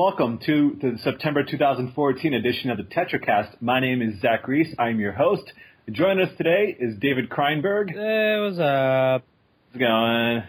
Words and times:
Hello 0.00 0.08
and 0.08 0.18
welcome 0.18 0.38
to 0.46 0.78
the 0.80 0.98
September 1.04 1.44
2014 1.44 2.32
edition 2.32 2.70
of 2.70 2.78
the 2.78 2.84
TetraCast. 2.84 3.60
My 3.60 3.80
name 3.80 4.00
is 4.00 4.18
Zach 4.22 4.48
Reese. 4.48 4.74
I'm 4.78 4.98
your 4.98 5.12
host. 5.12 5.52
Joining 5.90 6.26
us 6.26 6.32
today 6.38 6.74
is 6.80 6.96
David 6.98 7.28
Kreinberg. 7.28 7.90
Hey, 7.90 8.40
what's 8.40 8.58
up? 8.58 9.26
How's 9.68 9.74
it 9.74 9.78
going? 9.78 10.42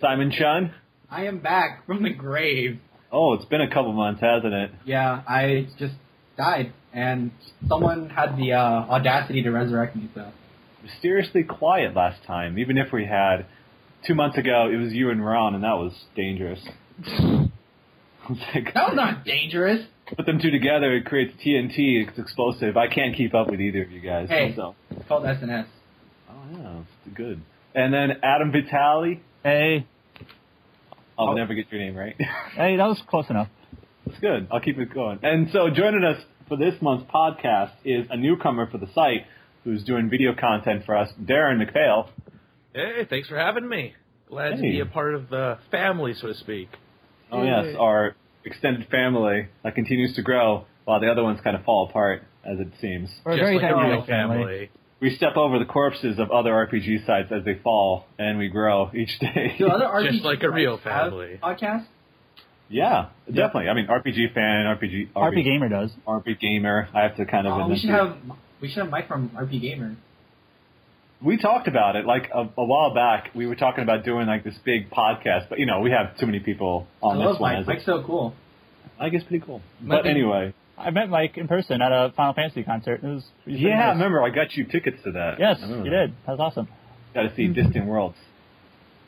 Simon 0.00 0.30
Chun. 0.30 0.72
I 1.10 1.24
am 1.24 1.40
back 1.40 1.84
from 1.84 2.04
the 2.04 2.10
grave. 2.10 2.78
Oh, 3.10 3.32
it's 3.32 3.44
been 3.46 3.60
a 3.60 3.68
couple 3.68 3.92
months, 3.92 4.20
hasn't 4.20 4.54
it? 4.54 4.70
Yeah, 4.84 5.20
I 5.26 5.66
just 5.76 5.94
died, 6.38 6.72
and 6.92 7.32
someone 7.68 8.08
had 8.08 8.36
the 8.36 8.52
uh, 8.52 8.60
audacity 8.60 9.42
to 9.42 9.50
resurrect 9.50 9.96
me. 9.96 10.08
So 10.14 10.30
Mysteriously 10.84 11.42
quiet 11.42 11.96
last 11.96 12.22
time, 12.24 12.56
even 12.56 12.78
if 12.78 12.92
we 12.92 13.04
had. 13.04 13.46
Two 14.06 14.14
months 14.14 14.38
ago, 14.38 14.70
it 14.72 14.76
was 14.76 14.92
you 14.92 15.10
and 15.10 15.26
Ron, 15.26 15.56
and 15.56 15.64
that 15.64 15.76
was 15.76 15.92
dangerous. 16.14 16.60
It's 18.28 18.40
like, 18.54 18.74
that 18.74 18.88
was 18.88 18.96
not 18.96 19.24
dangerous. 19.24 19.80
put 20.16 20.26
them 20.26 20.38
two 20.40 20.50
together, 20.50 20.94
it 20.94 21.04
creates 21.06 21.32
TNT. 21.44 22.06
It's 22.08 22.18
explosive. 22.18 22.76
I 22.76 22.86
can't 22.88 23.16
keep 23.16 23.34
up 23.34 23.50
with 23.50 23.60
either 23.60 23.82
of 23.82 23.90
you 23.90 24.00
guys. 24.00 24.28
Hey. 24.28 24.52
So. 24.54 24.74
It's 24.90 25.06
called 25.08 25.24
SNS. 25.24 25.66
Oh 26.28 26.34
yeah, 26.52 26.80
it's 27.06 27.16
good. 27.16 27.40
And 27.74 27.92
then 27.94 28.10
Adam 28.22 28.52
Vitali. 28.52 29.20
Hey, 29.42 29.86
I'll 31.18 31.30
Oh. 31.30 31.34
never 31.34 31.54
get 31.54 31.70
your 31.72 31.80
name 31.80 31.96
right. 31.96 32.14
hey, 32.54 32.76
that 32.76 32.86
was 32.86 33.00
close 33.08 33.28
enough. 33.30 33.48
That's 34.06 34.18
good. 34.20 34.48
I'll 34.50 34.60
keep 34.60 34.78
it 34.78 34.92
going. 34.92 35.18
And 35.22 35.48
so 35.52 35.70
joining 35.70 36.04
us 36.04 36.22
for 36.48 36.56
this 36.56 36.74
month's 36.80 37.10
podcast 37.10 37.72
is 37.84 38.06
a 38.10 38.16
newcomer 38.16 38.68
for 38.70 38.78
the 38.78 38.88
site 38.94 39.26
who's 39.64 39.84
doing 39.84 40.08
video 40.10 40.34
content 40.34 40.84
for 40.86 40.96
us, 40.96 41.10
Darren 41.22 41.62
McPhail. 41.64 42.08
Hey, 42.74 43.06
thanks 43.08 43.28
for 43.28 43.38
having 43.38 43.68
me. 43.68 43.94
Glad 44.28 44.56
to 44.56 44.62
be 44.62 44.80
a 44.80 44.86
part 44.86 45.14
of 45.14 45.28
the 45.28 45.58
family, 45.70 46.14
so 46.14 46.28
to 46.28 46.34
speak. 46.34 46.68
Oh 47.32 47.42
yes, 47.42 47.74
our 47.78 48.14
extended 48.44 48.88
family 48.88 49.48
that 49.62 49.74
continues 49.74 50.14
to 50.16 50.22
grow 50.22 50.64
while 50.84 51.00
the 51.00 51.10
other 51.10 51.22
ones 51.22 51.40
kind 51.42 51.56
of 51.56 51.64
fall 51.64 51.88
apart, 51.88 52.22
as 52.44 52.58
it 52.58 52.68
seems. 52.80 53.10
We're 53.24 53.32
Just 53.36 53.42
very 53.42 53.56
like 53.56 53.70
a 53.70 53.76
real 53.76 54.04
family. 54.06 54.36
family. 54.38 54.70
We 55.00 55.16
step 55.16 55.36
over 55.36 55.58
the 55.58 55.64
corpses 55.64 56.18
of 56.18 56.30
other 56.30 56.50
RPG 56.50 57.06
sites 57.06 57.32
as 57.32 57.44
they 57.44 57.54
fall, 57.62 58.06
and 58.18 58.38
we 58.38 58.48
grow 58.48 58.90
each 58.94 59.18
day. 59.18 59.54
Do 59.58 59.68
other 59.68 59.86
RPG 59.86 60.10
Just 60.12 60.24
like 60.24 60.42
a 60.42 60.50
real 60.50 60.78
family. 60.78 61.38
Podcast. 61.42 61.86
yeah, 62.68 63.08
definitely. 63.26 63.68
I 63.68 63.74
mean, 63.74 63.86
RPG 63.86 64.34
fan, 64.34 64.66
RPG, 64.66 65.12
RP 65.12 65.44
Gamer 65.44 65.68
does. 65.68 65.90
RP 66.06 66.38
gamer. 66.38 66.88
I 66.94 67.02
have 67.02 67.16
to 67.16 67.24
kind 67.24 67.46
of. 67.46 67.54
Oh, 67.54 67.68
we 67.68 67.78
should 67.78 67.90
have 67.90 68.16
we 68.60 68.68
should 68.68 68.78
have 68.82 68.90
Mike 68.90 69.08
from 69.08 69.30
RP 69.30 69.60
Gamer. 69.60 69.96
We 71.22 71.36
talked 71.36 71.68
about 71.68 71.96
it 71.96 72.06
like 72.06 72.30
a, 72.34 72.48
a 72.56 72.64
while 72.64 72.94
back. 72.94 73.30
We 73.34 73.46
were 73.46 73.56
talking 73.56 73.82
about 73.84 74.04
doing 74.04 74.26
like 74.26 74.42
this 74.44 74.56
big 74.64 74.90
podcast, 74.90 75.48
but 75.50 75.58
you 75.58 75.66
know 75.66 75.80
we 75.80 75.90
have 75.90 76.16
too 76.18 76.26
many 76.26 76.40
people 76.40 76.86
on 77.02 77.16
I 77.16 77.18
this 77.20 77.26
love 77.32 77.40
one. 77.40 77.52
Mike. 77.52 77.60
as 77.60 77.66
Mike's 77.66 77.84
so 77.86 78.02
cool. 78.06 78.34
I 78.98 79.08
guess 79.10 79.22
pretty 79.24 79.44
cool. 79.44 79.60
Might 79.80 80.02
But 80.02 80.06
anyway, 80.10 80.54
I 80.78 80.90
met 80.90 81.10
Mike 81.10 81.36
in 81.36 81.46
person 81.46 81.82
at 81.82 81.92
a 81.92 82.12
Final 82.16 82.32
Fantasy 82.34 82.62
concert. 82.62 83.02
It 83.02 83.06
was 83.06 83.12
it 83.12 83.16
was 83.16 83.24
pretty 83.44 83.58
yeah, 83.60 83.88
I 83.88 83.92
remember 83.92 84.22
I 84.22 84.30
got 84.30 84.54
you 84.56 84.64
tickets 84.64 84.96
to 85.04 85.12
that. 85.12 85.36
Yes, 85.38 85.58
you 85.60 85.68
that. 85.68 85.84
did. 85.84 86.12
That 86.26 86.32
was 86.32 86.40
awesome. 86.40 86.68
Got 87.12 87.22
to 87.24 87.34
see 87.34 87.48
Distant 87.48 87.86
Worlds. 87.86 88.16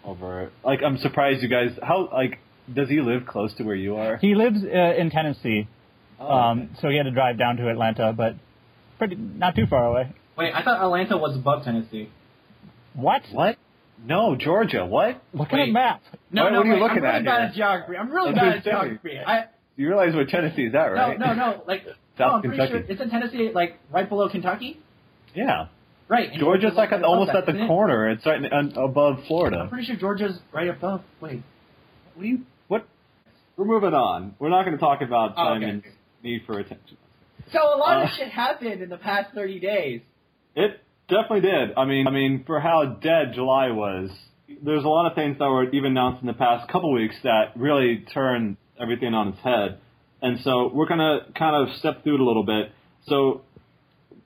Over, 0.05 0.51
like 0.65 0.81
I'm 0.85 0.99
surprised 0.99 1.43
you 1.43 1.49
guys. 1.49 1.71
How 1.81 2.09
like 2.13 2.41
does 2.73 2.89
he 2.89 3.01
live 3.01 3.25
close 3.25 3.55
to 3.55 3.63
where 3.63 3.77
you 3.77 3.97
are? 3.97 4.17
He 4.17 4.35
lives 4.35 4.59
uh, 4.65 4.95
in 5.01 5.11
Tennessee, 5.11 5.69
Oh, 6.19 6.27
um, 6.29 6.59
okay. 6.63 6.71
so 6.81 6.89
he 6.89 6.97
had 6.97 7.05
to 7.05 7.13
drive 7.13 7.39
down 7.39 7.57
to 7.59 7.69
Atlanta, 7.71 8.13
but 8.13 8.35
pretty 8.99 9.15
not 9.15 9.55
too 9.55 9.67
far 9.67 9.87
away. 9.87 10.13
Wait, 10.37 10.53
I 10.55 10.63
thought 10.63 10.83
Atlanta 10.83 11.17
was 11.17 11.37
above 11.37 11.65
Tennessee. 11.65 12.09
What? 12.95 13.23
what? 13.33 13.57
No, 14.05 14.35
Georgia. 14.37 14.85
What? 14.85 15.23
Look 15.33 15.49
at 15.49 15.55
Wait. 15.55 15.69
a 15.71 15.73
map. 15.73 16.03
No, 16.31 16.45
What- 16.45 16.53
no, 16.53 16.59
what 16.59 16.67
are 16.67 16.69
you 16.69 16.75
wait, 16.75 16.81
looking 16.83 16.99
I'm 16.99 17.03
really 17.05 17.17
at 17.19 17.25
bad 17.25 17.39
here? 17.41 17.49
at 17.49 17.55
geography. 17.55 17.97
I'm 17.97 18.11
really 18.11 18.33
That's 18.35 18.39
bad 18.45 18.49
at 18.49 18.57
I'm 18.57 18.63
saying. 18.63 18.75
geography. 19.01 19.19
I, 19.27 19.45
You 19.77 19.89
realize 19.89 20.15
where 20.15 20.27
Tennessee 20.27 20.65
is 20.67 20.75
at, 20.75 20.87
right? 20.93 21.19
No, 21.19 21.27
no, 21.27 21.35
no. 21.35 21.63
Like, 21.67 21.85
South 21.87 21.95
no, 22.19 22.27
I'm 22.27 22.41
pretty 22.43 22.57
Kentucky. 22.57 22.71
sure 22.85 22.91
it's 22.93 23.01
in 23.01 23.11
Tennessee, 23.11 23.51
like 23.55 23.79
right 23.91 24.09
below 24.09 24.29
Kentucky. 24.29 24.81
Yeah, 25.35 25.67
Right. 26.09 26.31
and 26.31 26.39
Georgia's 26.41 26.75
like 26.75 26.93
at, 26.93 27.03
almost 27.05 27.29
that, 27.33 27.39
at 27.39 27.47
the 27.47 27.53
isn't 27.53 27.63
it? 27.65 27.69
corner. 27.69 28.11
It's 28.11 28.27
right 28.27 28.37
in, 28.45 28.53
un, 28.53 28.73
above 28.77 29.21
Florida. 29.27 29.61
I'm 29.61 29.69
pretty 29.71 29.87
sure 29.87 29.97
Georgia's 29.97 30.39
right 30.53 30.69
above. 30.69 31.01
Wait. 31.23 31.43
What 32.15 32.27
you? 32.27 32.41
What? 32.69 32.87
We're 33.57 33.65
moving 33.65 33.95
on. 33.95 34.35
We're 34.39 34.51
not 34.51 34.65
going 34.67 34.77
to 34.77 34.81
talk 34.81 35.01
about 35.01 35.35
Oh, 35.39 35.55
okay. 35.55 35.61
Simon's 35.65 35.85
need 36.23 36.43
for 36.47 36.59
attention. 36.59 36.99
So 37.51 37.61
a 37.61 37.79
lot 37.79 37.97
Uh, 37.99 38.05
of 38.05 38.11
shit 38.11 38.29
happened 38.29 38.83
in 38.83 38.91
the 38.91 38.99
past 38.99 39.33
30 39.35 39.59
days. 39.61 40.01
It 40.55 40.81
definitely 41.09 41.41
did. 41.41 41.77
I 41.77 41.85
mean, 41.85 42.07
I 42.07 42.11
mean, 42.11 42.45
for 42.47 42.61
how 42.61 42.99
dead 43.03 43.33
July 43.35 43.71
was, 43.71 44.11
there's 44.63 44.85
a 44.85 44.89
lot 44.89 45.11
of 45.11 45.15
things 45.15 45.39
that 45.39 45.47
were 45.47 45.71
even 45.71 45.93
announced 45.93 46.21
in 46.21 46.27
the 46.27 46.35
past 46.35 46.71
couple 46.71 46.93
weeks 46.93 47.15
that 47.23 47.53
really 47.57 48.05
turned 48.13 48.57
everything 48.81 49.15
on 49.15 49.29
its 49.29 49.41
head. 49.41 49.79
And 50.21 50.41
so 50.41 50.71
we're 50.73 50.87
gonna 50.87 51.21
kind 51.37 51.57
of 51.57 51.75
step 51.77 52.03
through 52.03 52.15
it 52.15 52.21
a 52.21 52.25
little 52.25 52.45
bit. 52.45 52.73
So 53.07 53.43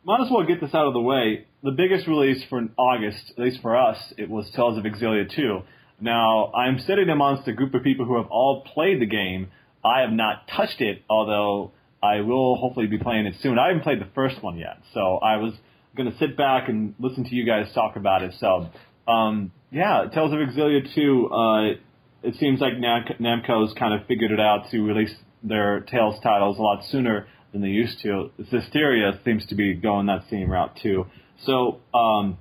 might 0.04 0.20
as 0.20 0.30
well 0.30 0.44
get 0.44 0.60
this 0.60 0.74
out 0.74 0.86
of 0.86 0.92
the 0.92 1.00
way. 1.00 1.46
The 1.62 1.70
biggest 1.72 2.06
release 2.06 2.42
for 2.48 2.62
August, 2.76 3.32
at 3.36 3.42
least 3.42 3.62
for 3.62 3.76
us, 3.76 3.96
it 4.16 4.28
was 4.28 4.48
Tales 4.50 4.78
of 4.78 4.84
Xillia 4.84 5.28
2. 5.34 5.62
Now, 6.00 6.52
I'm 6.52 6.78
sitting 6.80 7.08
amongst 7.08 7.48
a 7.48 7.52
group 7.52 7.74
of 7.74 7.82
people 7.82 8.04
who 8.04 8.16
have 8.18 8.26
all 8.30 8.62
played 8.62 9.00
the 9.00 9.06
game. 9.06 9.48
I 9.84 10.02
have 10.02 10.12
not 10.12 10.46
touched 10.48 10.80
it, 10.80 11.02
although 11.08 11.72
I 12.02 12.20
will 12.20 12.56
hopefully 12.56 12.86
be 12.86 12.98
playing 12.98 13.26
it 13.26 13.34
soon. 13.40 13.58
I 13.58 13.68
haven't 13.68 13.82
played 13.82 14.00
the 14.00 14.10
first 14.14 14.42
one 14.42 14.58
yet, 14.58 14.78
so 14.92 15.16
I 15.16 15.36
was 15.36 15.54
going 15.96 16.10
to 16.10 16.18
sit 16.18 16.36
back 16.36 16.68
and 16.68 16.94
listen 16.98 17.24
to 17.24 17.34
you 17.34 17.44
guys 17.46 17.72
talk 17.74 17.96
about 17.96 18.22
it. 18.22 18.34
So, 18.38 18.68
um, 19.08 19.52
yeah, 19.70 20.06
Tales 20.12 20.32
of 20.32 20.38
Xillia 20.38 20.94
2, 20.94 21.28
uh, 21.28 22.28
it 22.28 22.34
seems 22.38 22.60
like 22.60 22.78
Nam- 22.78 23.04
Namco's 23.20 23.74
kind 23.78 23.94
of 23.94 24.06
figured 24.06 24.30
it 24.30 24.40
out 24.40 24.70
to 24.70 24.80
release 24.82 25.14
their 25.42 25.80
Tales 25.80 26.16
titles 26.22 26.58
a 26.58 26.62
lot 26.62 26.84
sooner 26.90 27.26
than 27.52 27.62
they 27.62 27.68
used 27.68 28.00
to. 28.02 28.30
Zestiria 28.52 29.22
seems 29.24 29.46
to 29.46 29.54
be 29.54 29.74
going 29.74 30.06
that 30.06 30.24
same 30.30 30.50
route 30.50 30.76
too. 30.82 31.06
So, 31.44 31.80
um, 31.94 32.38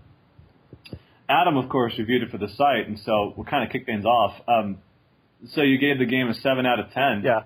Adam, 1.28 1.58
of 1.58 1.70
course, 1.70 1.94
reviewed 1.98 2.24
it 2.24 2.32
for 2.32 2.38
the 2.38 2.50
site, 2.50 2.88
and 2.88 3.00
so 3.00 3.34
we'll 3.36 3.46
kind 3.46 3.64
of 3.64 3.72
kick 3.72 3.86
things 3.86 4.06
off. 4.06 4.34
Um, 4.48 4.78
so 5.50 5.62
you 5.62 5.78
gave 5.78 6.00
the 6.00 6.06
game 6.06 6.28
a 6.28 6.34
7 6.34 6.66
out 6.66 6.80
of 6.80 6.92
10. 6.92 7.24
Yeah. 7.24 7.44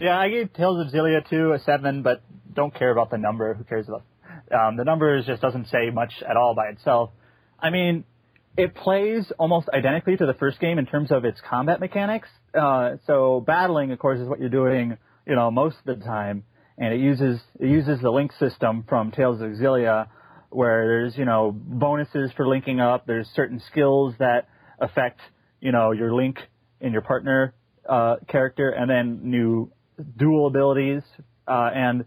Yeah, 0.00 0.18
I 0.18 0.28
gave 0.28 0.52
Tales 0.52 0.86
of 0.86 0.92
Xillia 0.92 1.28
2 1.28 1.52
a 1.52 1.58
7, 1.58 2.02
but 2.02 2.22
don't 2.54 2.74
care 2.74 2.90
about 2.90 3.10
the 3.10 3.18
number. 3.18 3.54
Who 3.54 3.64
cares 3.64 3.88
about 3.88 4.02
um, 4.52 4.76
The 4.76 4.84
numbers 4.84 5.26
just 5.26 5.42
doesn't 5.42 5.68
say 5.68 5.90
much 5.90 6.12
at 6.28 6.36
all 6.36 6.54
by 6.54 6.68
itself. 6.68 7.10
I 7.58 7.70
mean, 7.70 8.04
it 8.56 8.74
plays 8.74 9.30
almost 9.38 9.68
identically 9.72 10.16
to 10.16 10.26
the 10.26 10.34
first 10.34 10.60
game 10.60 10.78
in 10.78 10.86
terms 10.86 11.10
of 11.12 11.24
its 11.24 11.40
combat 11.48 11.80
mechanics. 11.80 12.28
Uh, 12.54 12.96
so 13.06 13.42
battling, 13.46 13.92
of 13.92 13.98
course, 13.98 14.18
is 14.18 14.28
what 14.28 14.40
you're 14.40 14.48
doing, 14.48 14.96
you 15.26 15.36
know, 15.36 15.50
most 15.50 15.76
of 15.86 15.98
the 15.98 16.04
time. 16.04 16.44
And 16.76 16.92
it 16.94 17.00
uses, 17.00 17.40
it 17.58 17.68
uses 17.68 18.00
the 18.00 18.10
link 18.10 18.32
system 18.38 18.84
from 18.88 19.12
Tales 19.12 19.40
of 19.40 19.50
Xillia, 19.50 20.08
where 20.48 20.86
there's, 20.86 21.16
you 21.16 21.24
know, 21.24 21.52
bonuses 21.54 22.32
for 22.36 22.48
linking 22.48 22.80
up. 22.80 23.06
There's 23.06 23.28
certain 23.36 23.60
skills 23.70 24.14
that 24.18 24.48
affect, 24.80 25.20
you 25.60 25.72
know, 25.72 25.92
your 25.92 26.12
link 26.14 26.38
and 26.80 26.92
your 26.92 27.02
partner 27.02 27.54
uh, 27.88 28.16
character, 28.28 28.70
and 28.70 28.90
then 28.90 29.20
new 29.30 29.70
dual 30.16 30.46
abilities. 30.46 31.02
Uh, 31.46 31.70
and 31.74 32.04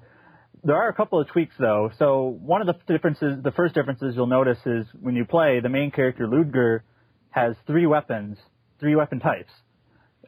there 0.63 0.75
are 0.75 0.89
a 0.89 0.93
couple 0.93 1.19
of 1.19 1.27
tweaks 1.27 1.55
though. 1.59 1.91
So 1.99 2.37
one 2.41 2.61
of 2.61 2.67
the 2.67 2.93
differences, 2.93 3.43
the 3.43 3.51
first 3.51 3.75
differences 3.75 4.15
you'll 4.15 4.27
notice 4.27 4.59
is 4.65 4.85
when 4.99 5.15
you 5.15 5.25
play, 5.25 5.59
the 5.61 5.69
main 5.69 5.91
character 5.91 6.27
Ludger 6.27 6.81
has 7.31 7.55
three 7.67 7.85
weapons, 7.85 8.37
three 8.79 8.95
weapon 8.95 9.19
types. 9.19 9.51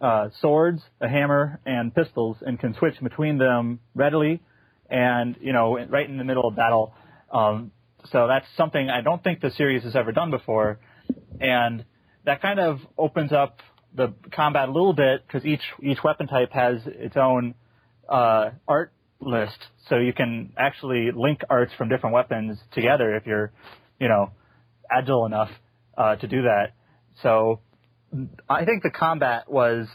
Uh, 0.02 0.28
swords, 0.42 0.82
a 1.00 1.08
hammer, 1.08 1.62
and 1.66 1.96
pistols, 1.96 2.36
and 2.42 2.60
can 2.60 2.74
switch 2.74 2.96
between 3.02 3.38
them 3.38 3.80
readily, 3.96 4.42
and 4.90 5.38
you 5.40 5.54
know, 5.54 5.80
right 5.88 6.10
in 6.10 6.18
the 6.18 6.24
middle 6.26 6.46
of 6.46 6.54
battle. 6.54 6.94
Um, 7.32 7.72
so 8.12 8.28
that's 8.28 8.46
something 8.58 8.90
I 8.90 9.00
don't 9.00 9.24
think 9.24 9.40
the 9.40 9.52
series 9.52 9.84
has 9.84 9.96
ever 9.96 10.12
done 10.12 10.32
before, 10.32 10.80
and 11.40 11.86
that 12.26 12.42
kind 12.42 12.60
of 12.60 12.80
opens 12.98 13.32
up 13.32 13.62
the 13.96 14.14
combat 14.32 14.68
a 14.68 14.72
little 14.74 14.92
bit 14.92 15.26
because 15.26 15.46
each 15.46 15.64
each 15.82 16.04
weapon 16.04 16.28
type 16.28 16.52
has 16.52 16.82
its 16.86 17.16
own 17.16 17.56
uh, 18.10 18.50
art 18.68 18.92
list, 19.20 19.58
so 19.90 19.98
you 19.98 20.14
can 20.14 20.54
actually 20.58 21.12
link 21.16 21.42
arts 21.50 21.72
from 21.78 21.90
different 21.90 22.14
weapons 22.14 22.58
together 22.74 23.16
if 23.16 23.26
you're, 23.26 23.52
you 24.00 24.08
know, 24.08 24.32
agile 24.92 25.26
enough 25.26 25.50
uh, 25.98 26.16
to 26.18 26.28
do 26.28 26.44
that. 26.44 26.74
So 27.22 27.60
I 28.50 28.66
think 28.66 28.84
the 28.84 28.92
combat 28.92 29.50
was 29.50 29.88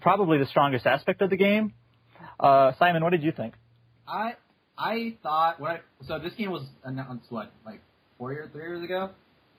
probably 0.00 0.38
the 0.38 0.46
strongest 0.46 0.86
aspect 0.86 1.22
of 1.22 1.30
the 1.30 1.36
game. 1.36 1.74
Uh, 2.38 2.72
Simon, 2.78 3.02
what 3.02 3.10
did 3.10 3.22
you 3.22 3.32
think? 3.32 3.54
I 4.06 4.34
I 4.76 5.16
thought 5.22 5.60
what 5.60 5.70
I, 5.70 5.80
so 6.06 6.18
this 6.18 6.32
game 6.34 6.50
was 6.50 6.66
announced 6.84 7.26
what 7.30 7.52
like 7.64 7.80
four 8.18 8.32
years, 8.32 8.48
three 8.52 8.62
years 8.62 8.82
ago, 8.82 9.10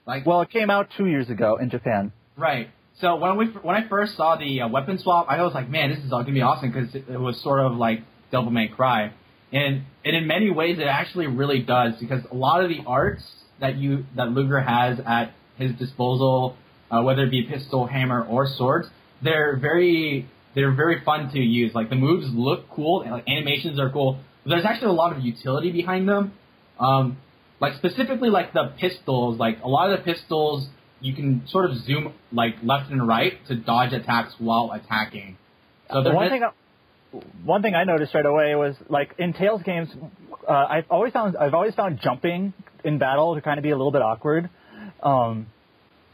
like 0.05 0.25
Well, 0.25 0.41
it 0.41 0.49
came 0.49 0.69
out 0.69 0.89
two 0.97 1.05
years 1.05 1.29
ago 1.29 1.57
in 1.57 1.69
Japan. 1.69 2.11
right. 2.37 2.69
So 2.99 3.15
when 3.15 3.37
we 3.37 3.45
when 3.47 3.75
I 3.75 3.87
first 3.87 4.17
saw 4.17 4.35
the 4.35 4.61
uh, 4.61 4.67
weapon 4.67 4.97
swap, 4.99 5.27
I 5.29 5.41
was 5.41 5.53
like, 5.53 5.69
man, 5.69 5.91
this 5.91 5.99
is 6.03 6.11
all 6.11 6.21
gonna 6.21 6.33
be 6.33 6.41
awesome 6.41 6.71
because 6.71 6.93
it, 6.93 7.05
it 7.09 7.19
was 7.19 7.41
sort 7.41 7.61
of 7.65 7.73
like 7.73 8.01
Devil 8.31 8.51
May 8.51 8.67
Cry, 8.67 9.13
and 9.51 9.83
and 10.03 10.15
in 10.15 10.27
many 10.27 10.49
ways 10.49 10.79
it 10.79 10.87
actually 10.87 11.27
really 11.27 11.59
does 11.59 11.93
because 11.99 12.21
a 12.31 12.35
lot 12.35 12.63
of 12.63 12.69
the 12.69 12.79
arts 12.85 13.23
that 13.59 13.77
you 13.77 14.05
that 14.15 14.29
Ludger 14.29 14.65
has 14.65 14.99
at 15.05 15.33
his 15.57 15.73
disposal, 15.77 16.57
uh, 16.89 17.01
whether 17.01 17.23
it 17.23 17.31
be 17.31 17.43
pistol, 17.43 17.85
hammer, 17.85 18.23
or 18.23 18.47
swords, 18.57 18.87
they're 19.21 19.57
very 19.57 20.27
they're 20.55 20.73
very 20.73 21.03
fun 21.03 21.31
to 21.31 21.39
use. 21.39 21.73
Like 21.73 21.89
the 21.89 21.95
moves 21.95 22.27
look 22.33 22.69
cool, 22.69 23.01
and 23.01 23.11
like 23.11 23.27
animations 23.27 23.79
are 23.79 23.89
cool. 23.89 24.19
But 24.43 24.51
there's 24.51 24.65
actually 24.65 24.89
a 24.89 24.93
lot 24.93 25.15
of 25.15 25.23
utility 25.23 25.71
behind 25.71 26.09
them. 26.09 26.33
Um, 26.79 27.17
like 27.59 27.75
specifically 27.75 28.29
like 28.29 28.53
the 28.53 28.73
pistols, 28.79 29.37
like 29.39 29.59
a 29.63 29.67
lot 29.67 29.91
of 29.91 29.99
the 29.99 30.03
pistols 30.03 30.67
you 30.99 31.13
can 31.13 31.47
sort 31.47 31.69
of 31.69 31.77
zoom 31.77 32.13
like 32.31 32.55
left 32.63 32.91
and 32.91 33.07
right 33.07 33.33
to 33.47 33.55
dodge 33.55 33.93
attacks 33.93 34.33
while 34.39 34.71
attacking. 34.71 35.37
So 35.91 36.03
The 36.03 36.11
one 36.11 36.29
thing, 36.29 36.43
I, 36.43 36.51
one 37.43 37.61
thing 37.61 37.75
I 37.75 37.83
noticed 37.83 38.13
right 38.13 38.25
away 38.25 38.55
was 38.55 38.75
like 38.89 39.15
in 39.17 39.33
Tales 39.33 39.61
games, 39.63 39.89
uh, 40.47 40.51
I've 40.51 40.85
always 40.89 41.13
found 41.13 41.35
I've 41.37 41.53
always 41.53 41.75
found 41.75 41.99
jumping 42.01 42.53
in 42.83 42.97
battle 42.97 43.35
to 43.35 43.41
kind 43.41 43.57
of 43.57 43.63
be 43.63 43.69
a 43.71 43.77
little 43.77 43.91
bit 43.91 44.01
awkward. 44.01 44.49
Um, 45.03 45.47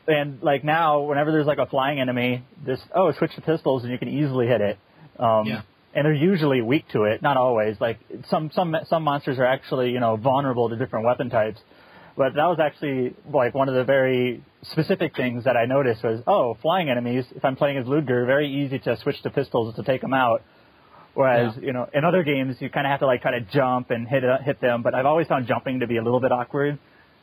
and 0.08 0.42
like 0.42 0.64
now, 0.64 1.02
whenever 1.02 1.32
there's 1.32 1.48
like 1.48 1.58
a 1.58 1.66
flying 1.66 2.00
enemy, 2.00 2.44
this 2.66 2.80
oh 2.96 3.12
switch 3.12 3.36
to 3.36 3.42
pistols 3.42 3.84
and 3.84 3.92
you 3.92 3.98
can 4.00 4.08
easily 4.08 4.48
hit 4.48 4.62
it. 4.62 4.80
Um, 5.20 5.46
Yeah. 5.46 5.62
And 5.94 6.06
they're 6.06 6.14
usually 6.14 6.62
weak 6.62 6.86
to 6.90 7.04
it, 7.06 7.24
not 7.24 7.38
always. 7.38 7.80
Like 7.82 8.00
some 8.30 8.52
some 8.54 8.76
some 8.88 9.04
monsters 9.04 9.40
are 9.40 9.46
actually 9.46 9.92
you 9.92 10.00
know 10.00 10.16
vulnerable 10.16 10.70
to 10.70 10.76
different 10.76 11.06
weapon 11.06 11.30
types. 11.30 11.60
But 12.16 12.34
that 12.34 12.46
was 12.46 12.60
actually 12.60 13.16
like 13.32 13.54
one 13.54 13.70
of 13.70 13.76
the 13.76 13.84
very 13.84 14.44
specific 14.64 15.16
things 15.16 15.44
that 15.44 15.56
I 15.56 15.66
noticed 15.66 16.04
was, 16.04 16.22
oh, 16.26 16.58
flying 16.62 16.90
enemies. 16.90 17.26
If 17.36 17.46
I'm 17.46 17.56
playing 17.56 17.78
as 17.78 17.86
Ludger, 17.86 18.26
very 18.26 18.52
easy 18.64 18.80
to 18.80 18.98
switch 18.98 19.22
to 19.22 19.30
pistols 19.30 19.76
to 19.76 19.84
take 19.84 20.02
them 20.02 20.16
out. 20.16 20.42
Whereas 21.18 21.56
Yeah. 21.56 21.66
you 21.66 21.74
know 21.74 21.90
in 21.92 22.06
other 22.06 22.22
games 22.22 22.58
you 22.60 22.70
kind 22.70 22.86
of 22.86 22.92
have 22.92 23.00
to 23.00 23.08
like 23.08 23.24
kind 23.24 23.36
of 23.36 23.50
jump 23.50 23.90
and 23.90 24.08
hit 24.08 24.24
uh, 24.24 24.38
hit 24.38 24.62
them. 24.62 24.84
But 24.84 24.94
I've 24.94 25.08
always 25.08 25.26
found 25.26 25.48
jumping 25.48 25.80
to 25.80 25.88
be 25.88 25.98
a 25.98 26.04
little 26.04 26.20
bit 26.20 26.32
awkward. 26.32 26.78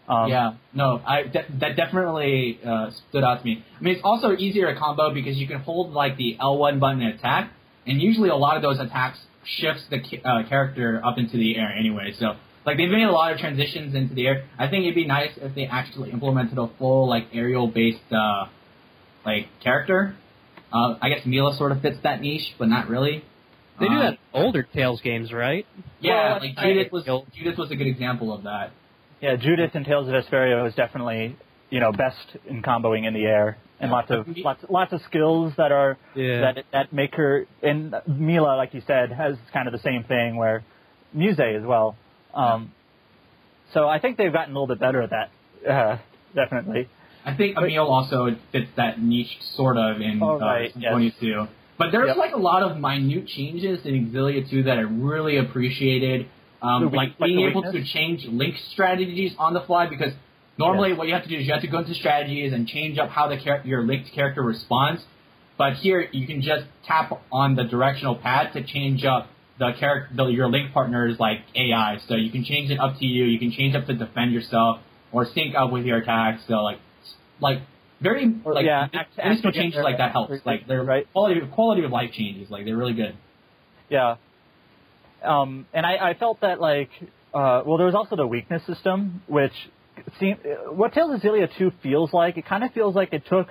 Um, 0.08 0.28
yeah, 0.28 0.54
no, 0.74 1.00
I 1.06 1.22
de- 1.22 1.46
that 1.60 1.76
definitely 1.76 2.58
uh, 2.66 2.90
stood 3.08 3.22
out 3.22 3.38
to 3.38 3.44
me. 3.44 3.64
I 3.78 3.82
mean, 3.82 3.94
it's 3.94 4.02
also 4.04 4.32
easier 4.36 4.66
to 4.74 4.78
combo 4.78 5.14
because 5.14 5.36
you 5.36 5.46
can 5.46 5.60
hold 5.60 5.92
like 5.92 6.16
the 6.16 6.36
L1 6.40 6.80
button 6.80 7.02
and 7.02 7.14
attack, 7.14 7.52
and 7.86 8.02
usually 8.02 8.30
a 8.30 8.34
lot 8.34 8.56
of 8.56 8.62
those 8.62 8.80
attacks 8.80 9.18
shifts 9.44 9.84
the 9.90 9.98
uh, 10.24 10.42
character 10.48 11.00
up 11.04 11.16
into 11.16 11.36
the 11.36 11.56
air 11.56 11.70
anyway. 11.72 12.14
So 12.18 12.34
like 12.66 12.76
they've 12.76 12.90
made 12.90 13.04
a 13.04 13.12
lot 13.12 13.32
of 13.32 13.38
transitions 13.38 13.94
into 13.94 14.12
the 14.12 14.26
air. 14.26 14.44
I 14.58 14.66
think 14.66 14.82
it'd 14.82 14.96
be 14.96 15.06
nice 15.06 15.30
if 15.36 15.54
they 15.54 15.66
actually 15.66 16.10
implemented 16.10 16.58
a 16.58 16.66
full 16.78 17.08
like 17.08 17.28
aerial 17.32 17.68
based 17.68 18.10
uh, 18.12 18.46
like 19.24 19.46
character. 19.62 20.16
Uh, 20.72 20.96
I 21.00 21.10
guess 21.10 21.24
Milla 21.24 21.56
sort 21.56 21.70
of 21.70 21.80
fits 21.80 21.98
that 22.02 22.20
niche, 22.20 22.56
but 22.58 22.68
not 22.68 22.88
really. 22.88 23.22
They 23.80 23.88
do 23.88 23.94
Uh, 23.94 24.00
that 24.02 24.12
in 24.12 24.18
older 24.34 24.62
Tales 24.62 25.00
games, 25.00 25.32
right? 25.32 25.66
Yeah, 26.00 26.32
Well, 26.32 26.40
like 26.40 26.56
Judith 26.58 26.92
was 26.92 27.04
Judith 27.34 27.58
was 27.58 27.70
a 27.70 27.76
good 27.76 27.86
example 27.88 28.32
of 28.32 28.44
that. 28.44 28.70
Yeah, 29.20 29.36
Judith 29.36 29.74
and 29.74 29.84
Tales 29.84 30.06
of 30.08 30.14
Vesperia 30.14 30.62
was 30.62 30.74
definitely 30.74 31.36
you 31.70 31.80
know 31.80 31.90
best 31.92 32.36
in 32.46 32.62
comboing 32.62 33.04
in 33.06 33.14
the 33.14 33.24
air, 33.26 33.56
and 33.80 33.90
Yeah. 33.90 33.96
lots 33.96 34.10
of 34.10 34.28
lots 34.38 34.64
lots 34.68 34.92
of 34.92 35.00
skills 35.02 35.54
that 35.56 35.72
are 35.72 35.96
Yeah. 36.14 36.40
that 36.52 36.64
that 36.72 36.92
make 36.92 37.14
her. 37.16 37.46
And 37.62 37.94
Milla, 38.06 38.56
like 38.56 38.74
you 38.74 38.80
said, 38.82 39.10
has 39.12 39.36
kind 39.52 39.66
of 39.66 39.72
the 39.72 39.78
same 39.80 40.04
thing 40.04 40.36
where 40.36 40.62
Muse 41.12 41.38
as 41.40 41.62
well. 41.62 41.96
Um, 42.34 42.70
So 43.72 43.88
I 43.88 43.98
think 43.98 44.18
they've 44.18 44.32
gotten 44.32 44.54
a 44.54 44.60
little 44.60 44.68
bit 44.72 44.78
better 44.78 45.02
at 45.02 45.10
that. 45.10 45.30
Uh, 45.68 45.96
definitely. 46.34 46.88
I 47.24 47.32
think 47.34 47.56
But- 47.56 47.64
Emil 47.64 47.90
also 47.92 48.36
fits 48.52 48.70
that 48.76 49.00
niche 49.00 49.36
sort 49.40 49.78
of 49.78 50.00
in 50.00 50.22
Oh, 50.22 50.36
uh, 50.36 50.38
right, 50.38 50.72
Symphonia 50.72 51.10
2. 51.18 51.48
But 51.76 51.90
there's 51.92 52.08
Yep. 52.08 52.16
like 52.16 52.32
a 52.34 52.38
lot 52.38 52.62
of 52.62 52.78
minute 52.78 53.26
changes 53.26 53.84
in 53.84 54.10
Xillia 54.10 54.48
2 54.48 54.64
that 54.64 54.78
I 54.78 54.82
really 54.82 55.36
appreciated. 55.38 56.26
Um, 56.62 56.90
like 56.92 57.18
being 57.18 57.40
able 57.40 57.62
to 57.62 57.84
change 57.84 58.24
link 58.26 58.56
strategies 58.72 59.34
on 59.38 59.52
the 59.54 59.60
fly 59.60 59.86
because 59.86 60.12
normally 60.56 60.90
Yes. 60.90 60.98
what 60.98 61.08
you 61.08 61.14
have 61.14 61.24
to 61.24 61.28
do 61.28 61.36
is 61.36 61.46
you 61.46 61.52
have 61.52 61.62
to 61.62 61.68
go 61.68 61.78
into 61.80 61.94
strategies 61.94 62.52
and 62.52 62.66
change 62.66 62.96
up 62.98 63.10
how 63.10 63.28
the 63.28 63.36
char- 63.36 63.60
your 63.64 63.82
linked 63.82 64.12
character 64.12 64.42
responds. 64.42 65.04
But 65.58 65.74
here 65.74 66.08
you 66.10 66.26
can 66.26 66.40
just 66.42 66.64
tap 66.84 67.12
on 67.30 67.54
the 67.54 67.64
directional 67.64 68.14
pad 68.14 68.52
to 68.54 68.62
change 68.62 69.04
up 69.04 69.28
the 69.58 69.72
character, 69.72 70.30
your 70.30 70.48
link 70.48 70.72
partner's 70.72 71.20
like 71.20 71.42
AI. 71.54 71.98
So 72.08 72.14
you 72.16 72.30
can 72.30 72.44
change 72.44 72.70
it 72.70 72.80
up 72.80 72.98
to 72.98 73.04
you. 73.06 73.24
You 73.24 73.38
can 73.38 73.52
change 73.52 73.74
up 73.74 73.86
to 73.86 73.94
defend 73.94 74.32
yourself 74.32 74.78
or 75.12 75.26
sync 75.26 75.54
up 75.54 75.70
with 75.70 75.84
your 75.84 75.98
attacks. 75.98 76.42
So 76.48 76.54
like, 76.62 76.78
like 77.40 77.60
very 78.04 78.32
Or, 78.44 78.54
like 78.54 78.64
yeah, 78.66 78.86
act- 78.94 79.18
act 79.18 79.42
changes 79.54 79.80
like 79.82 79.98
that 79.98 80.12
helps. 80.12 80.34
Like 80.44 80.68
their 80.68 80.84
Right. 80.84 81.06
quality 81.12 81.40
quality 81.52 81.82
of 81.84 81.90
life 81.90 82.12
changes. 82.12 82.50
Like 82.50 82.64
they're 82.64 82.76
really 82.76 82.94
good. 82.94 83.16
Yeah. 83.88 84.16
Um, 85.22 85.66
and 85.72 85.84
I, 85.86 86.10
I 86.10 86.14
felt 86.14 86.40
that 86.42 86.60
like, 86.60 86.90
uh, 87.32 87.62
well, 87.66 87.76
there 87.78 87.86
was 87.86 87.94
also 87.94 88.14
the 88.16 88.26
weakness 88.26 88.62
system, 88.66 89.22
which 89.26 89.52
seemed 90.20 90.38
what 90.70 90.92
Tales 90.92 91.14
of 91.14 91.20
Xillia 91.22 91.48
2 91.58 91.72
feels 91.82 92.12
like. 92.12 92.36
It 92.36 92.46
kind 92.46 92.62
of 92.64 92.72
feels 92.72 92.94
like 92.94 93.12
it 93.12 93.24
took 93.26 93.48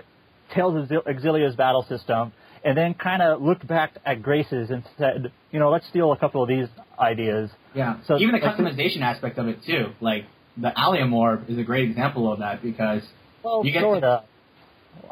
Tales 0.53 0.75
of 0.75 0.89
Xil- 0.89 1.07
Xillia's 1.23 1.55
battle 1.55 1.83
system 1.89 2.31
and 2.63 2.77
then 2.77 2.93
kind 2.93 3.21
of 3.21 3.41
looked 3.41 3.65
back 3.67 3.91
at 4.05 4.21
Graces 4.21 4.69
and 4.69 4.83
said, 4.97 5.31
you 5.51 5.59
know, 5.59 5.69
let's 5.71 5.87
steal 5.87 6.11
a 6.11 6.17
couple 6.17 6.43
of 6.43 6.47
these 6.49 6.67
ideas. 6.99 7.49
Yeah. 7.73 7.95
So, 8.07 8.17
Even 8.19 8.35
the 8.39 8.45
like, 8.45 8.55
customization 8.57 9.01
aspect 9.01 9.37
of 9.37 9.47
it 9.47 9.63
too. 9.65 9.87
Like 9.99 10.25
the 10.55 10.77
Allium 10.79 11.13
Orb 11.13 11.49
is 11.49 11.57
a 11.57 11.63
great 11.63 11.89
example 11.89 12.31
of 12.31 12.39
that 12.39 12.61
because 12.61 13.01
Well, 13.43 13.65
You 13.65 13.71
get 13.73 13.81
sort 13.81 14.03
of. 14.03 14.23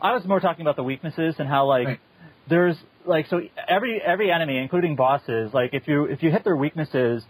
I 0.01 0.13
was 0.13 0.25
more 0.25 0.39
talking 0.39 0.61
about 0.63 0.75
the 0.75 0.83
weaknesses 0.83 1.35
and 1.39 1.47
how 1.47 1.65
like 1.65 1.87
Right. 1.87 1.99
there's 2.47 2.77
like 3.05 3.27
so 3.27 3.41
every 3.67 4.01
every 4.01 4.31
enemy, 4.31 4.57
including 4.57 4.95
bosses, 4.95 5.53
like 5.53 5.73
if 5.73 5.87
you 5.87 6.05
if 6.05 6.23
you 6.23 6.31
hit 6.31 6.43
their 6.43 6.55
weaknesses, 6.55 7.23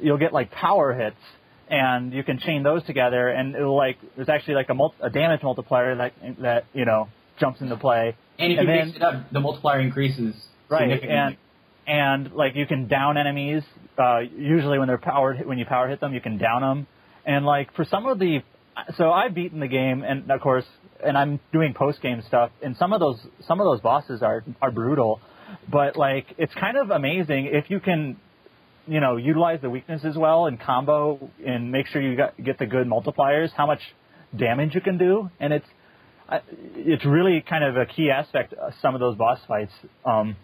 you'll 0.00 0.18
get 0.18 0.32
like 0.32 0.50
power 0.50 0.92
hits, 0.94 1.16
and 1.68 2.12
you 2.12 2.22
can 2.22 2.38
chain 2.38 2.62
those 2.62 2.82
together, 2.84 3.28
and 3.28 3.54
it'll 3.54 3.76
like 3.76 3.98
there's 4.16 4.28
actually 4.28 4.54
like 4.54 4.68
a, 4.70 4.74
mul- 4.74 4.94
a 5.00 5.10
damage 5.10 5.42
multiplier 5.42 5.94
that 5.96 6.12
that 6.40 6.64
you 6.72 6.84
know 6.84 7.08
jumps 7.40 7.60
into 7.60 7.76
play. 7.76 8.16
and 8.38 8.52
if 8.52 8.58
And 8.58 8.68
you 8.68 8.74
then- 8.74 8.86
mix 8.86 8.96
it 8.96 9.02
up, 9.02 9.30
the 9.32 9.40
multiplier 9.40 9.80
increases 9.80 10.34
Right, 10.68 10.82
significantly. 10.82 11.16
and 11.16 11.36
and 11.86 12.32
like 12.32 12.54
you 12.56 12.66
can 12.66 12.86
down 12.88 13.16
enemies. 13.18 13.62
Uh, 13.98 14.20
usually 14.36 14.78
when 14.78 14.88
they're 14.88 14.98
powered, 14.98 15.44
when 15.46 15.58
you 15.58 15.64
power 15.66 15.88
hit 15.88 16.00
them, 16.00 16.12
you 16.14 16.20
can 16.20 16.36
down 16.38 16.62
them. 16.62 16.86
And 17.26 17.46
like 17.46 17.72
for 17.74 17.84
some 17.84 18.06
of 18.06 18.18
the, 18.18 18.42
so 18.96 19.12
I've 19.12 19.34
beaten 19.34 19.60
the 19.60 19.68
game, 19.68 20.02
and 20.02 20.28
of 20.30 20.40
course, 20.40 20.64
and 21.04 21.16
I'm 21.16 21.40
doing 21.52 21.74
post 21.74 22.00
game 22.02 22.22
stuff. 22.26 22.50
And 22.62 22.76
some 22.76 22.92
of 22.92 23.00
those 23.00 23.18
some 23.46 23.60
of 23.60 23.64
those 23.64 23.80
bosses 23.80 24.22
are 24.22 24.44
are 24.60 24.70
brutal, 24.70 25.20
but 25.70 25.96
like 25.96 26.26
it's 26.38 26.54
kind 26.54 26.76
of 26.76 26.90
amazing 26.90 27.50
if 27.52 27.70
you 27.70 27.80
can, 27.80 28.16
you 28.86 29.00
know, 29.00 29.16
utilize 29.16 29.60
the 29.60 29.70
weaknesses 29.70 30.16
well 30.16 30.46
and 30.46 30.60
combo 30.60 31.30
and 31.44 31.70
make 31.70 31.86
sure 31.88 32.02
you 32.02 32.16
got, 32.16 32.42
get 32.42 32.58
the 32.58 32.66
good 32.66 32.86
multipliers. 32.86 33.50
How 33.52 33.66
much 33.66 33.80
damage 34.36 34.74
you 34.74 34.80
can 34.80 34.98
do, 34.98 35.30
and 35.40 35.52
it's 35.52 35.66
it's 36.76 37.04
really 37.04 37.44
kind 37.48 37.64
of 37.64 37.76
a 37.76 37.86
key 37.86 38.10
aspect 38.10 38.54
of 38.54 38.72
some 38.80 38.94
of 38.94 39.00
those 39.00 39.16
boss 39.16 39.38
fights. 39.46 39.72
Um, 40.04 40.36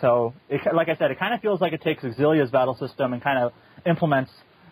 so, 0.00 0.32
it, 0.48 0.62
like 0.74 0.88
I 0.88 0.96
said, 0.96 1.10
it 1.10 1.18
kind 1.18 1.34
of 1.34 1.40
feels 1.40 1.60
like 1.60 1.72
it 1.72 1.82
takes 1.82 2.02
Xillia's 2.02 2.50
battle 2.50 2.74
system 2.74 3.12
and 3.12 3.22
kind 3.22 3.38
of 3.38 3.52
implements 3.86 4.30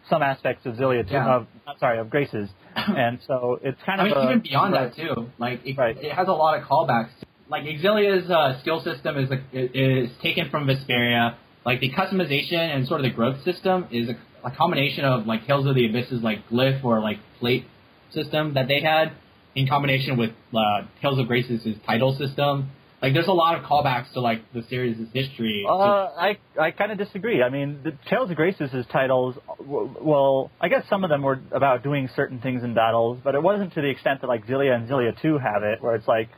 some 0.09 0.23
aspects 0.23 0.67
of 0.67 0.75
Xillia, 0.75 1.07
too, 1.07 1.15
Yeah. 1.15 1.37
of, 1.37 1.47
sorry, 1.81 1.99
of 1.99 2.11
Graces. 2.11 2.49
and 2.77 3.19
so 3.27 3.59
it's 3.63 3.79
kind 3.85 4.01
I 4.01 4.05
of 4.09 4.11
mean, 4.17 4.19
a, 4.19 4.31
even 4.31 4.41
beyond 4.41 4.75
that 4.75 4.95
too. 4.97 5.29
Like 5.39 5.61
it, 5.65 5.77
Right. 5.77 5.97
it 5.97 6.13
has 6.13 6.29
a 6.29 6.33
lot 6.33 6.59
of 6.59 6.65
callbacks. 6.67 7.11
Like 7.51 7.65
Xillia's 7.65 8.31
uh, 8.31 8.61
skill 8.61 8.81
system 8.83 9.17
is 9.19 9.31
is 9.53 10.11
taken 10.23 10.51
from 10.51 10.67
Vesperia. 10.67 11.35
Like 11.65 11.81
the 11.81 11.91
customization 11.91 12.59
and 12.75 12.87
sort 12.87 13.01
of 13.01 13.05
the 13.05 13.11
growth 13.11 13.43
system 13.45 13.87
is 13.91 14.09
a, 14.09 14.17
a 14.47 14.51
combination 14.51 15.05
of 15.05 15.27
like 15.27 15.47
Tales 15.47 15.67
of 15.67 15.75
the 15.75 15.87
Abyss's 15.89 16.23
like 16.23 16.49
glyph 16.49 16.85
or 16.85 17.01
like 17.01 17.19
plate 17.41 17.65
system 18.13 18.55
that 18.55 18.69
they 18.69 18.81
had 18.81 19.13
in 19.55 19.67
combination 19.67 20.17
with 20.17 20.31
uh, 20.55 20.83
Tales 21.03 21.19
of 21.19 21.27
Graces 21.27 21.67
title 21.87 22.15
system. 22.17 22.71
Like 23.01 23.15
there's 23.15 23.29
a 23.29 23.33
lot 23.33 23.57
of 23.57 23.65
callbacks 23.65 24.13
to 24.15 24.21
like 24.21 24.41
the 24.53 24.65
series' 24.69 24.97
history. 25.13 25.65
Uh, 25.69 25.73
I 25.73 26.39
I 26.61 26.73
kind 26.73 26.91
of 26.91 26.99
disagree. 26.99 27.43
I 27.43 27.49
mean, 27.49 27.81
the 27.85 27.93
Tales 28.11 28.29
of 28.31 28.37
Graces 28.37 28.71
titles, 28.91 29.37
well, 29.61 30.51
I 30.61 30.69
guess 30.69 30.83
some 30.91 31.05
of 31.05 31.11
them 31.11 31.23
were 31.23 31.41
about 31.53 31.85
doing 31.85 32.09
certain 32.17 32.41
things 32.41 32.65
in 32.65 32.75
battles, 32.75 33.21
but 33.23 33.37
it 33.37 33.43
wasn't 33.43 33.73
to 33.75 33.83
the 33.83 33.89
extent 33.89 34.23
that 34.23 34.27
like 34.27 34.47
Xillia 34.47 34.75
and 34.75 34.89
Xillia 34.89 35.21
2 35.23 35.39
have 35.39 35.63
it, 35.63 35.81
where 35.81 35.95
it's 35.95 36.09
like 36.09 36.29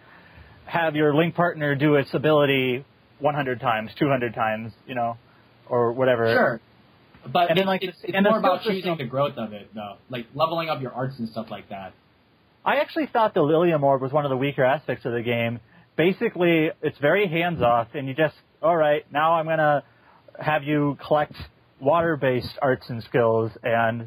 have 0.67 0.97
your 0.97 1.15
link 1.15 1.35
partner 1.35 1.75
do 1.75 1.95
its 1.95 2.13
ability 2.13 2.85
100 3.21 3.61
times, 3.61 3.91
200 3.99 4.35
times, 4.35 4.73
you 4.87 4.95
know, 4.95 5.17
or 5.69 5.93
whatever. 5.93 6.33
Sure. 6.33 6.61
But 7.31 7.51
And 7.51 7.59
then, 7.59 7.67
like, 7.67 7.83
it's, 7.83 7.99
it's 8.03 8.15
and 8.15 8.25
more 8.25 8.39
about 8.39 8.63
choosing 8.63 8.77
system- 8.77 8.99
the 8.99 9.05
growth 9.05 9.37
of 9.37 9.53
it, 9.53 9.69
though. 9.75 9.97
Like 10.09 10.27
leveling 10.35 10.69
up 10.69 10.81
your 10.81 10.93
arts 10.93 11.19
and 11.19 11.29
stuff 11.29 11.47
like 11.51 11.69
that. 11.69 11.93
I 12.65 12.77
actually 12.77 13.07
thought 13.07 13.35
the 13.35 13.43
Lilium 13.43 13.83
Orb 13.85 14.03
was 14.03 14.13
one 14.13 14.25
of 14.25 14.31
the 14.31 14.37
weaker 14.37 14.65
aspects 14.65 15.05
of 15.07 15.13
the 15.13 15.23
game. 15.23 15.61
Basically, 16.01 16.71
it's 16.81 16.97
very 16.99 17.29
hands 17.29 17.61
off, 17.61 17.89
and 17.93 18.09
you 18.09 18.15
just, 18.15 18.35
all 18.63 18.75
right, 18.75 19.05
now 19.13 19.35
I'm 19.35 19.45
going 19.45 19.59
to 19.59 19.83
have 20.39 20.65
you 20.65 20.97
collect 21.07 21.35
water 21.79 22.17
based 22.17 22.59
arts 22.63 22.89
and 22.89 23.03
skills, 23.03 23.53
and, 23.63 24.07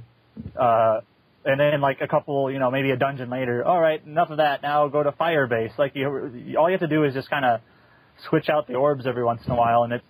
uh, 0.59 1.01
and 1.45 1.59
then 1.59 1.81
like 1.81 1.99
a 2.01 2.07
couple, 2.07 2.49
you 2.51 2.57
know, 2.57 2.71
maybe 2.71 2.89
a 2.89 2.95
dungeon 2.97 3.29
later. 3.29 3.63
All 3.63 3.79
right, 3.79 4.03
enough 4.07 4.31
of 4.31 4.37
that. 4.37 4.63
Now 4.63 4.87
go 4.87 5.03
to 5.03 5.11
fire 5.11 5.45
based. 5.45 5.77
Like 5.77 5.91
you, 5.93 6.55
all 6.57 6.67
you 6.67 6.71
have 6.71 6.79
to 6.79 6.87
do 6.87 7.03
is 7.03 7.13
just 7.13 7.29
kind 7.29 7.45
of 7.45 7.61
switch 8.27 8.49
out 8.49 8.65
the 8.65 8.73
orbs 8.73 9.05
every 9.05 9.23
once 9.23 9.41
in 9.45 9.51
a 9.51 9.55
while, 9.55 9.83
and 9.83 9.93
it's, 9.93 10.05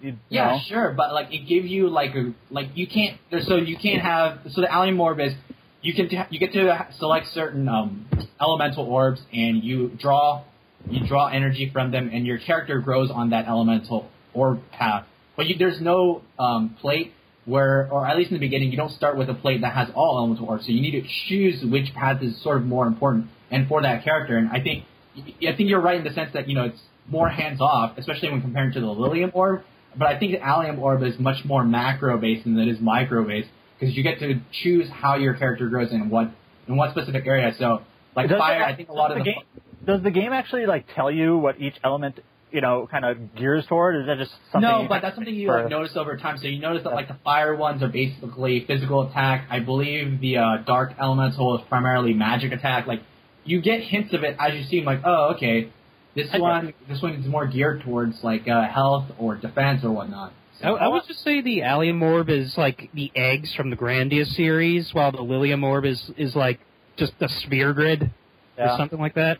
you, 0.00 0.16
Yeah, 0.28 0.58
sure, 0.66 0.92
but 0.92 1.14
like 1.14 1.32
it 1.32 1.46
gives 1.48 1.68
you 1.68 1.88
like 1.88 2.16
a 2.16 2.34
like 2.50 2.70
you 2.74 2.88
can't 2.88 3.16
so 3.46 3.54
you 3.54 3.76
can't 3.76 4.02
have 4.02 4.40
so 4.50 4.60
the 4.60 4.72
Allium 4.72 5.00
orb 5.00 5.20
is 5.20 5.34
you 5.82 5.94
can 5.94 6.08
you 6.30 6.40
get 6.40 6.52
to 6.54 6.86
select 6.98 7.28
certain 7.28 7.68
um, 7.68 8.08
elemental 8.40 8.86
orbs 8.86 9.20
and 9.32 9.62
you 9.62 9.92
draw 10.00 10.42
you 10.88 11.06
draw 11.06 11.28
energy 11.28 11.70
from 11.72 11.90
them, 11.90 12.10
and 12.12 12.26
your 12.26 12.38
character 12.38 12.80
grows 12.80 13.10
on 13.10 13.30
that 13.30 13.46
elemental 13.46 14.08
orb 14.34 14.60
path. 14.70 15.06
But 15.36 15.46
you, 15.46 15.56
there's 15.58 15.80
no 15.80 16.22
um, 16.38 16.76
plate 16.80 17.12
where, 17.44 17.88
or 17.90 18.06
at 18.06 18.16
least 18.16 18.30
in 18.30 18.34
the 18.34 18.40
beginning, 18.40 18.70
you 18.70 18.76
don't 18.76 18.92
start 18.92 19.16
with 19.16 19.28
a 19.30 19.34
plate 19.34 19.62
that 19.62 19.72
has 19.72 19.88
all 19.94 20.18
elemental 20.18 20.46
orbs. 20.46 20.66
So 20.66 20.72
you 20.72 20.82
need 20.82 21.00
to 21.00 21.08
choose 21.28 21.64
which 21.64 21.94
path 21.94 22.22
is 22.22 22.40
sort 22.42 22.58
of 22.58 22.64
more 22.64 22.86
important 22.86 23.28
and 23.50 23.66
for 23.68 23.82
that 23.82 24.04
character. 24.04 24.36
And 24.36 24.48
I 24.50 24.60
think 24.60 24.84
I 25.16 25.56
think 25.56 25.68
you're 25.70 25.80
right 25.80 25.96
in 25.96 26.04
the 26.04 26.12
sense 26.12 26.32
that 26.34 26.48
you 26.48 26.54
know 26.54 26.64
it's 26.64 26.80
more 27.08 27.28
hands 27.28 27.60
off, 27.60 27.96
especially 27.96 28.30
when 28.30 28.42
compared 28.42 28.74
to 28.74 28.80
the 28.80 28.86
Lilium 28.86 29.30
orb. 29.34 29.62
But 29.96 30.08
I 30.08 30.18
think 30.18 30.32
the 30.32 30.42
Allium 30.42 30.78
orb 30.78 31.02
is 31.02 31.18
much 31.18 31.44
more 31.44 31.64
macro 31.64 32.18
based 32.18 32.44
than 32.44 32.58
it 32.58 32.68
is 32.68 32.78
micro 32.80 33.26
based 33.26 33.48
because 33.78 33.96
you 33.96 34.02
get 34.02 34.18
to 34.20 34.40
choose 34.62 34.88
how 34.90 35.16
your 35.16 35.34
character 35.34 35.68
grows 35.68 35.90
in 35.90 36.10
what 36.10 36.30
in 36.66 36.76
what 36.76 36.90
specific 36.90 37.26
area. 37.26 37.54
So 37.58 37.82
like 38.14 38.28
fire, 38.28 38.62
I 38.62 38.76
think 38.76 38.88
a 38.88 38.92
lot 38.92 39.10
of 39.10 39.18
the 39.18 39.24
the 39.24 39.30
game 39.30 39.42
does 39.88 40.02
the 40.02 40.10
game 40.10 40.32
actually 40.32 40.66
like 40.66 40.86
tell 40.94 41.10
you 41.10 41.36
what 41.38 41.58
each 41.60 41.74
element 41.82 42.20
you 42.52 42.60
know 42.60 42.86
kind 42.90 43.04
of 43.04 43.34
gears 43.34 43.64
toward? 43.66 43.96
Or 43.96 44.00
is 44.02 44.06
that 44.06 44.18
just 44.18 44.30
something? 44.52 44.68
no, 44.68 44.86
but 44.88 45.00
that's 45.02 45.16
something 45.16 45.34
you 45.34 45.48
for- 45.48 45.62
like 45.62 45.70
notice 45.70 45.96
over 45.96 46.16
time. 46.18 46.36
So 46.38 46.46
you 46.46 46.60
notice 46.60 46.84
that 46.84 46.92
like 46.92 47.08
the 47.08 47.16
fire 47.24 47.56
ones 47.56 47.82
are 47.82 47.88
basically 47.88 48.64
physical 48.66 49.08
attack. 49.08 49.46
I 49.50 49.60
believe 49.60 50.20
the 50.20 50.36
uh, 50.38 50.56
dark 50.66 50.92
elemental 51.00 51.56
is 51.58 51.64
primarily 51.68 52.12
magic 52.12 52.52
attack. 52.52 52.86
Like 52.86 53.00
you 53.44 53.62
get 53.62 53.80
hints 53.80 54.12
of 54.12 54.22
it 54.24 54.36
as 54.38 54.54
you 54.54 54.64
see. 54.64 54.80
'em, 54.80 54.84
Like 54.84 55.00
oh 55.04 55.32
okay, 55.34 55.70
this 56.14 56.28
one 56.32 56.74
this 56.88 57.00
one 57.02 57.14
is 57.14 57.26
more 57.26 57.46
geared 57.46 57.82
towards 57.82 58.22
like 58.22 58.46
uh, 58.46 58.68
health 58.68 59.06
or 59.18 59.36
defense 59.36 59.82
or 59.84 59.90
whatnot. 59.90 60.32
I, 60.62 60.68
I 60.70 60.88
would 60.88 61.04
just 61.06 61.22
say 61.22 61.40
the 61.40 61.62
Allium 61.62 62.02
Orb 62.02 62.28
is 62.28 62.58
like 62.58 62.90
the 62.92 63.10
eggs 63.14 63.54
from 63.54 63.70
the 63.70 63.76
Grandia 63.76 64.26
series, 64.26 64.92
while 64.92 65.12
the 65.12 65.22
Lilium 65.22 65.64
Orb 65.64 65.86
is 65.86 66.10
is 66.18 66.36
like 66.36 66.60
just 66.98 67.12
a 67.20 67.28
sphere 67.28 67.72
grid 67.72 68.10
yeah, 68.58 68.74
or 68.74 68.76
something 68.76 68.98
like 68.98 69.14
that. 69.14 69.38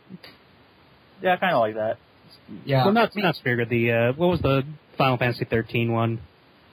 Yeah, 1.21 1.35
kind 1.37 1.53
of 1.55 1.59
like 1.61 1.75
that. 1.75 1.97
Yeah, 2.65 2.83
well, 2.85 2.93
not 2.93 3.11
not 3.15 3.35
sphere 3.35 3.55
grid. 3.55 3.69
The 3.69 3.91
uh, 3.91 4.13
what 4.13 4.27
was 4.27 4.41
the 4.41 4.63
Final 4.97 5.17
Fantasy 5.17 5.45
13 5.45 5.91
one? 5.91 6.19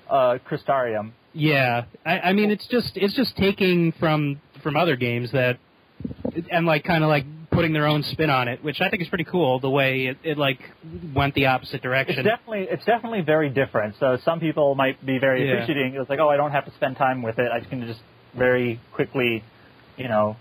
Uh, 0.09 0.39
Crystarium. 0.49 1.13
Yeah, 1.33 1.85
I, 2.05 2.19
I 2.21 2.33
mean 2.33 2.51
it's 2.51 2.67
just 2.69 2.93
it's 2.97 3.15
just 3.15 3.37
taking 3.37 3.93
from 3.99 4.41
from 4.63 4.77
other 4.77 4.97
games 4.97 5.33
that 5.33 5.59
and 6.51 6.67
like 6.67 6.85
kind 6.85 7.03
of 7.05 7.09
like 7.09 7.25
putting 7.51 7.73
their 7.73 7.87
own 7.87 8.03
spin 8.03 8.29
on 8.31 8.49
it, 8.49 8.63
which 8.63 8.81
I 8.81 8.91
think 8.91 9.03
is 9.03 9.09
pretty 9.09 9.25
cool. 9.25 9.61
The 9.61 9.71
way 9.71 10.07
it, 10.07 10.19
it 10.23 10.39
like 10.39 10.61
went 11.15 11.35
the 11.35 11.47
opposite 11.47 11.83
direction. 11.83 12.19
It's 12.19 12.29
definitely 12.29 12.67
it's 12.71 12.85
definitely 12.85 13.23
very 13.23 13.49
different. 13.51 13.97
So 14.01 14.19
some 14.25 14.41
people 14.41 14.75
might 14.75 15.05
be 15.05 15.19
very 15.19 15.47
Yeah. 15.47 15.55
appreciating. 15.55 15.95
It's 15.95 16.09
like, 16.11 16.19
oh, 16.21 16.29
I 16.29 16.37
don't 16.37 16.53
have 16.53 16.65
to 16.67 16.73
spend 16.73 16.97
time 16.97 17.23
with 17.23 17.39
it. 17.39 17.51
I 17.51 17.61
can 17.61 17.87
just 17.87 18.01
very 18.37 18.81
quickly, 18.93 19.43
you 19.97 20.09
know, 20.09 20.37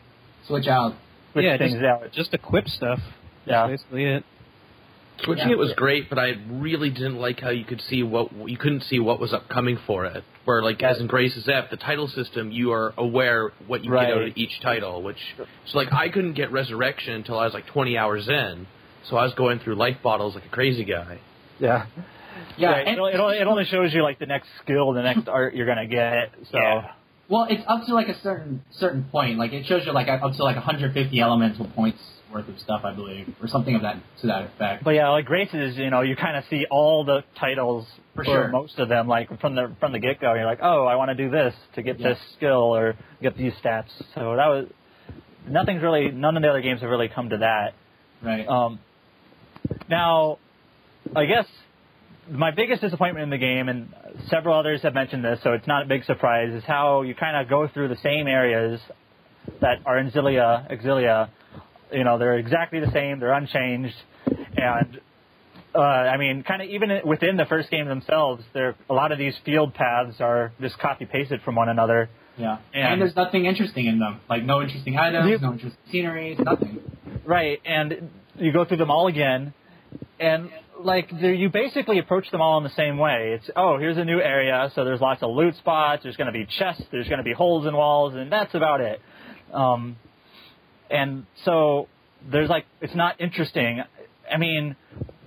switch 0.47 0.67
out. 0.67 0.93
switch 1.31 1.45
yeah, 1.45 1.57
things 1.57 1.73
just, 1.73 1.85
out. 1.85 2.11
just 2.11 2.33
equip 2.33 2.67
stuff. 2.67 2.99
Yeah. 3.45 3.67
That's 3.67 3.81
basically 3.83 4.05
it. 4.05 4.23
Switching 5.23 5.47
Yeah. 5.47 5.53
it 5.53 5.57
was 5.57 5.71
great, 5.73 6.09
but 6.09 6.19
I 6.19 6.33
really 6.49 6.89
didn't 6.89 7.17
like 7.17 7.39
how 7.39 7.49
you 7.49 7.63
could 7.63 7.79
see 7.81 8.03
what 8.03 8.31
you 8.49 8.57
couldn't 8.57 8.81
see 8.81 8.99
what 8.99 9.19
was 9.19 9.31
upcoming 9.33 9.77
for 9.87 10.05
it. 10.05 10.23
Where 10.43 10.61
like 10.61 10.83
as 10.83 10.99
in 10.99 11.07
Graces 11.07 11.47
F, 11.47 11.69
the 11.69 11.77
title 11.77 12.07
system, 12.09 12.51
you 12.51 12.73
are 12.73 12.93
aware 12.97 13.51
what 13.67 13.83
you 13.85 13.91
get 13.91 14.11
out 14.11 14.21
of 14.23 14.33
each 14.35 14.59
title. 14.61 15.01
Which 15.01 15.17
so 15.65 15.77
like 15.77 15.93
I 15.93 16.09
couldn't 16.09 16.33
get 16.33 16.51
Resurrection 16.51 17.13
until 17.13 17.39
I 17.39 17.45
was 17.45 17.53
like 17.53 17.65
20 17.67 17.97
hours 17.97 18.27
in, 18.27 18.67
so 19.09 19.15
I 19.15 19.23
was 19.23 19.33
going 19.35 19.59
through 19.59 19.75
life 19.75 19.97
bottles 20.03 20.35
like 20.35 20.45
a 20.45 20.49
crazy 20.49 20.83
guy. 20.83 21.19
Yeah. 21.59 21.85
Yeah, 22.57 22.71
Right. 22.71 22.87
and- 22.87 22.97
it, 22.97 22.99
only, 22.99 23.13
it 23.13 23.19
only- 23.19 23.37
it 23.37 23.47
only 23.47 23.65
shows 23.65 23.93
you 23.93 24.03
like 24.03 24.19
the 24.19 24.25
next 24.25 24.49
skill, 24.61 24.91
the 24.91 25.01
next 25.01 25.29
art 25.29 25.55
you're 25.55 25.65
gonna 25.65 25.87
get. 25.87 26.31
So 26.51 26.57
Yeah. 26.57 26.91
Well, 27.29 27.47
it's 27.49 27.63
up 27.67 27.85
to 27.85 27.93
like 27.95 28.09
a 28.09 28.19
certain 28.19 28.61
certain 28.71 29.05
point. 29.05 29.39
Like 29.39 29.53
it 29.53 29.65
shows 29.65 29.85
you 29.85 29.93
like 29.93 30.09
up 30.09 30.33
to 30.33 30.43
like 30.43 30.57
150 30.57 31.21
elemental 31.21 31.65
points 31.67 31.99
worth 32.35 32.47
of 32.49 32.59
stuff, 32.59 32.81
I 32.83 32.93
believe, 32.93 33.33
or 33.41 33.47
something 33.47 33.73
of 33.75 33.81
that 33.83 33.95
to 34.21 34.27
that 34.27 34.43
effect. 34.43 34.83
But 34.83 34.91
yeah, 34.91 35.09
like 35.09 35.25
Graces, 35.25 35.75
you 35.77 35.89
know, 35.89 36.01
you 36.01 36.15
kind 36.15 36.35
of 36.37 36.43
see 36.49 36.65
all 36.69 37.03
the 37.05 37.23
titles 37.39 37.87
For 38.13 38.21
or 38.21 38.25
sure. 38.25 38.47
most 38.49 38.77
of 38.77 38.89
them, 38.89 39.07
like 39.07 39.27
from 39.39 39.55
the 39.55 39.73
from 39.79 39.91
the 39.93 39.99
get 39.99 40.19
go. 40.19 40.33
You're 40.33 40.45
like, 40.45 40.59
oh, 40.61 40.85
I 40.85 40.95
want 40.95 41.09
to 41.09 41.15
do 41.15 41.29
this 41.31 41.53
to 41.75 41.81
get 41.81 41.99
Yeah. 41.99 42.09
this 42.09 42.19
skill 42.35 42.75
or 42.75 42.95
get 43.21 43.37
these 43.37 43.53
stats. 43.63 43.89
So 44.13 44.35
that 44.35 44.47
was 44.47 44.67
nothing's 45.47 45.81
really 45.81 46.11
none 46.11 46.35
of 46.37 46.43
the 46.43 46.49
other 46.49 46.61
games 46.61 46.81
have 46.81 46.89
really 46.89 47.07
come 47.07 47.29
to 47.29 47.37
that. 47.37 47.73
right. 48.21 48.47
Um, 48.47 48.79
now, 49.89 50.37
I 51.15 51.25
guess 51.25 51.45
my 52.29 52.51
biggest 52.51 52.81
disappointment 52.81 53.23
in 53.23 53.29
the 53.29 53.37
game, 53.37 53.69
and 53.69 53.93
several 54.29 54.57
others 54.57 54.81
have 54.81 54.93
mentioned 54.93 55.23
this, 55.23 55.39
so 55.43 55.53
it's 55.53 55.67
not 55.67 55.83
a 55.83 55.85
big 55.85 56.03
surprise, 56.05 56.51
is 56.53 56.63
how 56.63 57.03
you 57.03 57.13
kind 57.15 57.37
of 57.37 57.47
go 57.49 57.67
through 57.67 57.87
the 57.89 57.97
same 58.01 58.27
areas 58.27 58.79
that 59.61 59.77
are 59.85 59.99
in 59.99 60.09
Xillia, 60.11 60.69
Exilia. 60.71 61.29
You 61.95 62.03
know, 62.03 62.17
they're 62.17 62.37
exactly 62.37 62.79
the 62.81 62.91
same, 62.91 63.19
they're 63.19 63.31
unchanged, 63.33 63.95
and 64.57 64.99
uh, 65.73 65.79
I 65.79 66.17
mean, 66.17 66.43
kind 66.43 66.61
of 66.61 66.69
even 66.69 66.89
within 67.05 67.37
the 67.37 67.45
first 67.45 67.69
game 67.71 67.87
themselves, 67.87 68.43
there 68.53 68.75
a 68.89 68.93
lot 68.93 69.11
of 69.11 69.17
these 69.17 69.35
field 69.45 69.73
paths 69.73 70.17
are 70.19 70.51
just 70.61 70.77
copy 70.79 71.05
pasted 71.05 71.41
from 71.43 71.55
one 71.55 71.69
another. 71.69 72.09
yeah. 72.37 72.57
and- 72.73 72.83
And, 72.93 73.01
there's 73.01 73.15
nothing 73.15 73.45
interesting 73.45 73.85
in 73.85 73.99
them. 73.99 74.19
Like 74.29 74.43
no 74.43 74.61
interesting 74.61 74.97
items, 74.97 75.29
You- 75.29 75.37
no 75.39 75.53
interesting 75.53 75.81
sceneries, 75.91 76.37
nothing. 76.39 76.79
Right, 77.25 77.59
and 77.65 78.09
you 78.37 78.51
go 78.51 78.65
through 78.65 78.77
them 78.77 78.91
all 78.91 79.07
again, 79.07 79.53
and 80.19 80.49
like 80.79 81.09
you 81.11 81.49
basically 81.49 81.99
approach 81.99 82.29
them 82.31 82.41
all 82.41 82.57
in 82.57 82.63
the 82.65 82.69
same 82.83 82.97
way. 82.97 83.33
It's 83.39 83.49
oh, 83.55 83.77
here's 83.77 83.97
a 83.97 84.03
new 84.05 84.19
area, 84.19 84.69
so 84.75 84.83
there's 84.83 84.99
lots 85.01 85.23
of 85.23 85.29
loot 85.31 85.55
spots. 85.55 86.03
There's 86.03 86.17
going 86.17 86.27
to 86.27 86.33
be 86.33 86.45
chests. 86.45 86.83
There's 86.91 87.07
going 87.07 87.19
to 87.19 87.23
be 87.23 87.31
holes 87.33 87.65
in 87.65 87.73
walls, 87.75 88.13
and 88.15 88.29
that's 88.31 88.53
about 88.53 88.81
it. 88.81 89.01
Um, 89.53 89.95
and 90.89 91.25
so 91.43 91.87
there's 92.31 92.49
like 92.49 92.65
it's 92.81 92.95
not 92.95 93.19
interesting. 93.19 93.83
I 94.31 94.37
mean, 94.37 94.75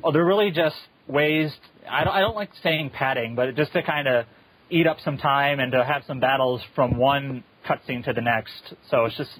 oh, 0.02 0.12
they're 0.12 0.24
really 0.24 0.50
just 0.50 0.76
ways. 1.06 1.52
I 1.88 2.04
don't, 2.04 2.14
I 2.14 2.20
don't 2.20 2.36
like 2.36 2.50
saying 2.62 2.90
padding, 2.90 3.34
but 3.34 3.54
just 3.56 3.72
to 3.72 3.82
kind 3.82 4.08
of 4.08 4.26
eat 4.70 4.86
up 4.86 4.98
some 5.04 5.18
time 5.18 5.60
and 5.60 5.72
to 5.72 5.84
have 5.84 6.02
some 6.06 6.20
battles 6.20 6.60
from 6.74 6.96
one 6.98 7.44
cutscene 7.66 8.04
to 8.04 8.12
the 8.12 8.20
next. 8.20 8.74
So 8.90 9.06
it's 9.06 9.16
just. 9.16 9.30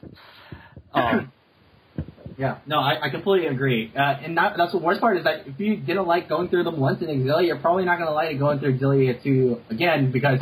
Um, 0.95 1.33
Yeah. 2.39 2.59
No, 2.67 2.79
I, 2.79 3.07
I 3.07 3.11
completely 3.11 3.49
agree. 3.49 3.93
Uh, 3.95 4.01
and 4.01 4.39
that, 4.39 4.55
that's 4.57 4.71
the 4.71 4.79
worst 4.79 5.01
part 5.01 5.19
is 5.19 5.25
that 5.25 5.49
if 5.49 5.59
you 5.59 5.77
didn't 5.77 6.07
like 6.07 6.29
going 6.29 6.49
through 6.49 6.63
them 6.63 6.79
once 6.79 7.03
in 7.03 7.09
Xillia, 7.09 7.49
you're 7.49 7.59
probably 7.59 7.85
not 7.85 7.97
going 7.97 8.09
to 8.09 8.15
like 8.15 8.39
going 8.39 8.61
through 8.61 8.79
Xillia 8.79 9.21
2 9.21 9.61
again 9.71 10.13
because 10.13 10.39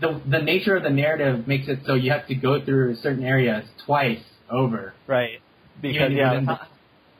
the 0.00 0.20
the 0.26 0.38
nature 0.38 0.76
of 0.76 0.82
the 0.82 0.90
narrative 0.90 1.46
makes 1.46 1.68
it 1.68 1.80
so 1.84 1.94
you 1.94 2.10
have 2.12 2.26
to 2.28 2.34
go 2.34 2.64
through 2.64 2.96
certain 2.96 3.24
areas 3.24 3.64
twice 3.84 4.20
over. 4.50 4.94
Right. 5.06 5.40
Because 5.80 6.10
even 6.10 6.16
yeah, 6.16 6.30
within 6.30 6.46
the, 6.46 6.58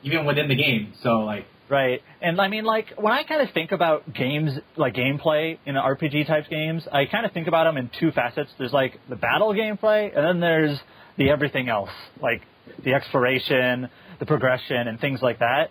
even 0.02 0.24
within 0.26 0.48
the 0.48 0.56
game. 0.56 0.92
So 1.02 1.20
like 1.20 1.46
right. 1.68 2.02
And 2.20 2.40
I 2.40 2.48
mean, 2.48 2.64
like 2.64 2.86
when 2.96 3.12
I 3.12 3.22
kind 3.22 3.40
of 3.40 3.52
think 3.54 3.72
about 3.72 4.12
games, 4.12 4.52
like 4.76 4.94
gameplay 4.94 5.58
in 5.64 5.74
RPG 5.74 6.26
type 6.26 6.48
games, 6.50 6.86
I 6.92 7.06
kind 7.06 7.24
of 7.24 7.32
think 7.32 7.46
about 7.46 7.64
them 7.64 7.76
in 7.76 7.90
two 7.98 8.10
facets. 8.12 8.50
There's 8.58 8.72
like 8.72 8.98
the 9.08 9.16
battle 9.16 9.54
gameplay, 9.54 10.14
and 10.16 10.26
then 10.26 10.40
there's 10.40 10.78
the 11.16 11.30
everything 11.30 11.68
else, 11.68 11.90
like 12.22 12.42
the 12.84 12.94
exploration, 12.94 13.88
the 14.18 14.26
progression, 14.26 14.88
and 14.88 15.00
things 15.00 15.20
like 15.22 15.38
that. 15.38 15.70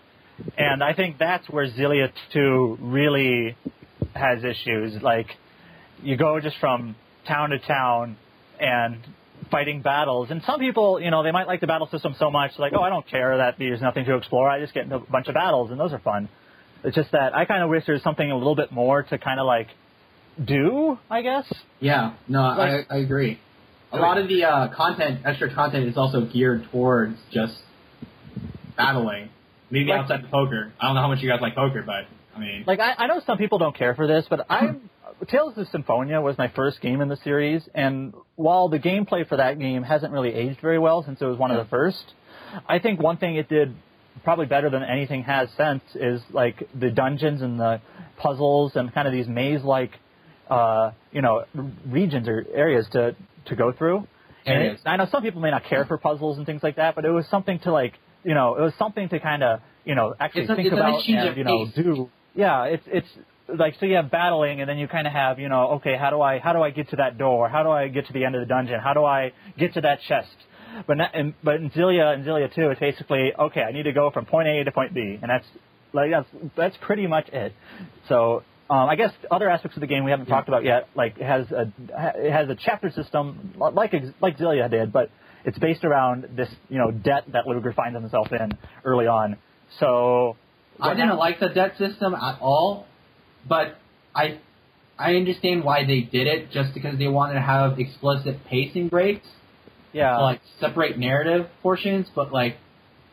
And 0.58 0.84
I 0.84 0.94
think 0.94 1.18
that's 1.18 1.48
where 1.50 1.68
Xillia 1.68 2.12
2 2.34 2.78
really 2.82 3.58
has 4.14 4.44
issues. 4.44 5.02
Like, 5.02 5.28
you 6.02 6.18
go 6.18 6.40
just 6.40 6.58
from 6.60 6.96
town 7.28 7.50
to 7.50 7.60
town 7.60 8.18
and 8.60 8.98
fighting 9.52 9.82
battles. 9.82 10.30
And 10.32 10.42
some 10.46 10.60
people, 10.60 11.00
you 11.02 11.12
know, 11.12 11.24
they 11.24 11.32
might 11.32 11.48
like 11.48 11.62
the 11.62 11.68
battle 11.68 11.88
system 11.92 12.16
so 12.20 12.30
much, 12.32 12.52
like, 12.60 12.74
oh, 12.76 12.82
I 12.82 12.90
don't 12.90 13.08
care 13.08 13.38
that 13.38 13.56
there's 13.58 13.82
nothing 13.82 14.06
to 14.06 14.16
explore. 14.16 14.50
I 14.50 14.60
just 14.60 14.74
get 14.74 14.92
a 14.92 15.00
bunch 15.00 15.28
of 15.28 15.34
battles, 15.34 15.72
and 15.72 15.80
those 15.80 15.94
are 15.94 16.00
fun. 16.00 16.30
It's 16.84 16.96
just 16.96 17.12
that 17.12 17.36
I 17.36 17.46
kind 17.46 17.64
of 17.64 17.70
wish 17.70 17.86
there's 17.86 18.04
something 18.04 18.30
a 18.32 18.38
little 18.38 18.56
bit 18.56 18.72
more 18.72 19.04
to 19.04 19.18
kind 19.18 19.40
of 19.40 19.46
like 19.46 19.68
do, 20.44 20.98
I 21.10 21.22
guess. 21.22 21.52
yeah, 21.80 22.14
no, 22.28 22.42
I, 22.42 22.56
Like- 22.58 22.88
I 22.92 22.98
agree. 22.98 23.40
A 23.92 23.98
lot 23.98 24.18
of 24.20 24.28
the 24.28 24.44
uh, 24.46 24.68
content, 24.74 25.22
extra 25.26 25.54
content, 25.54 25.88
is 25.88 25.98
also 25.98 26.22
geared 26.26 26.68
towards 26.72 27.18
just 27.32 27.56
battling. 28.78 29.30
Maybe 29.72 29.90
Like- 29.90 30.02
outside 30.02 30.24
of 30.24 30.32
poker. 30.32 30.72
I 30.80 30.86
don't 30.88 30.96
know 30.96 31.02
how 31.02 31.08
much 31.08 31.22
you 31.22 31.30
guys 31.30 31.42
like 31.42 31.56
poker, 31.56 31.84
but 31.86 32.06
I 32.36 32.40
mean, 32.40 32.64
Like 32.68 32.80
I, 32.80 32.94
I 32.98 33.08
know 33.08 33.20
some 33.26 33.38
people 33.38 33.58
don't 33.58 33.76
care 33.76 33.96
for 33.96 34.08
this, 34.08 34.26
but 34.30 34.46
I 34.50 34.76
Tales 35.28 35.58
of 35.58 35.68
Symphonia 35.70 36.22
was 36.22 36.38
my 36.38 36.48
first 36.50 36.82
game 36.82 37.02
in 37.02 37.10
the 37.10 37.18
series, 37.18 37.68
and 37.76 38.14
while 38.36 38.70
the 38.70 38.80
gameplay 38.80 39.28
for 39.28 39.38
that 39.38 39.60
game 39.60 39.84
hasn't 39.84 40.14
really 40.14 40.34
aged 40.34 40.62
very 40.62 40.80
well 40.80 41.04
since 41.04 41.22
it 41.22 41.26
was 41.26 41.38
one 41.38 41.52
of 41.52 41.58
the 41.58 41.70
first, 41.70 42.14
I 42.68 42.80
think 42.80 43.02
one 43.02 43.18
thing 43.18 43.36
it 43.36 43.50
did 43.50 43.76
probably 44.24 44.46
better 44.46 44.70
than 44.70 44.84
anything 44.84 45.24
has 45.24 45.50
since 45.58 45.84
is 45.96 46.22
like 46.32 46.68
the 46.78 46.90
dungeons 46.90 47.42
and 47.42 47.60
the 47.60 47.82
puzzles 48.18 48.76
and 48.76 48.94
kind 48.94 49.08
of 49.08 49.14
these 49.14 49.28
maze-like, 49.28 49.92
uh, 50.50 50.92
you 51.12 51.22
know, 51.22 51.46
regions 51.88 52.28
or 52.28 52.46
areas 52.54 52.88
to 52.92 53.16
to 53.46 53.56
go 53.56 53.72
through. 53.72 54.08
And 54.46 54.64
it, 54.64 54.80
I 54.86 54.98
know 54.98 55.08
some 55.12 55.22
people 55.22 55.42
may 55.42 55.52
not 55.52 55.66
care 55.66 55.86
for 55.86 55.98
puzzles 55.98 56.38
and 56.38 56.46
things 56.46 56.64
like 56.64 56.78
that, 56.78 56.96
but 56.96 57.06
it 57.06 57.12
was 57.12 57.28
something 57.28 57.60
to 57.60 57.72
like, 57.72 57.94
you 58.24 58.34
know, 58.34 58.56
it 58.56 58.62
was 58.62 58.74
something 58.80 59.10
to 59.10 59.20
kind 59.20 59.44
of, 59.44 59.60
you 59.86 59.96
know, 59.96 60.16
actually 60.20 60.44
It's 60.44 60.54
think 60.56 60.68
an 60.72 60.80
about 60.80 61.08
and 61.08 61.38
you 61.38 61.44
know 61.44 61.66
pace. 61.66 61.76
do. 61.76 62.10
Yeah, 62.36 62.64
it's 62.66 62.84
it's 62.88 63.08
like 63.58 63.76
so 63.80 63.86
you 63.86 63.96
have 63.96 64.12
battling 64.12 64.62
and 64.62 64.70
then 64.70 64.78
you 64.78 64.88
kind 64.88 65.08
of 65.08 65.14
have 65.14 65.40
you 65.40 65.50
know 65.50 65.72
okay 65.78 65.96
how 65.98 66.10
do 66.10 66.22
I 66.22 66.40
how 66.40 66.54
do 66.54 66.62
I 66.62 66.70
get 66.72 66.90
to 66.90 66.98
that 66.98 67.18
door 67.18 67.50
how 67.50 67.64
do 67.64 67.70
I 67.70 67.88
get 67.88 68.08
to 68.08 68.14
the 68.14 68.26
end 68.26 68.36
of 68.36 68.42
the 68.42 68.48
dungeon 68.48 68.80
how 68.80 68.94
do 68.94 69.04
I 69.04 69.34
get 69.58 69.74
to 69.74 69.82
that 69.82 70.00
chest 70.08 70.36
but 70.88 70.98
not, 70.98 71.16
in, 71.16 71.34
but 71.44 71.56
in 71.56 71.70
Xillia 71.72 72.14
and 72.14 72.26
Xillia 72.26 72.54
2, 72.54 72.70
it's 72.70 72.80
basically 72.80 73.32
okay. 73.38 73.62
I 73.62 73.72
need 73.72 73.84
to 73.84 73.92
go 73.92 74.12
from 74.12 74.26
point 74.26 74.48
A 74.48 74.64
to 74.64 74.72
point 74.72 74.94
B, 74.94 75.18
and 75.22 75.30
that's 75.30 75.46
like 75.94 76.12
that's 76.12 76.28
that's 76.56 76.78
pretty 76.82 77.08
much 77.08 77.28
it. 77.30 77.54
So 78.08 78.44
um, 78.70 78.90
I 78.90 78.96
guess 78.96 79.12
other 79.32 79.50
aspects 79.50 79.78
of 79.78 79.82
the 79.82 79.88
game 79.88 80.04
we 80.04 80.12
haven't 80.12 80.28
talked 80.28 80.48
about 80.48 80.64
yet, 80.64 80.88
like 80.96 81.18
it 81.18 81.26
has 81.26 81.52
a 81.52 81.72
it 82.16 82.32
has 82.32 82.50
a 82.50 82.56
chapter 82.56 82.92
system 82.92 83.54
like 83.58 83.92
like 84.22 84.38
Xillia 84.38 84.70
did, 84.70 84.94
but 84.94 85.10
it's 85.44 85.58
based 85.58 85.84
around 85.84 86.30
this 86.36 86.50
you 86.70 86.78
know 86.78 86.92
debt 86.92 87.24
that 87.34 87.46
Ludger 87.46 87.74
finds 87.74 88.00
himself 88.00 88.32
in 88.32 88.58
early 88.86 89.08
on. 89.08 89.38
So 89.80 90.38
I 90.80 90.94
didn't 90.94 91.18
like 91.18 91.40
the 91.40 91.50
debt 91.50 91.78
system 91.78 92.14
at 92.14 92.40
all, 92.42 92.86
but 93.50 93.78
I 94.16 94.40
I 94.98 95.16
understand 95.16 95.64
why 95.64 95.86
they 95.86 96.02
did 96.02 96.28
it 96.28 96.52
just 96.52 96.74
because 96.74 96.98
they 96.98 97.08
wanted 97.08 97.34
to 97.36 97.42
have 97.42 97.80
explicit 97.80 98.46
pacing 98.46 98.90
breaks 98.90 99.28
yeah, 99.92 100.18
to 100.18 100.22
like 100.22 100.42
separate 100.60 101.00
narrative 101.00 101.48
portions, 101.64 102.08
but 102.14 102.32
like 102.32 102.58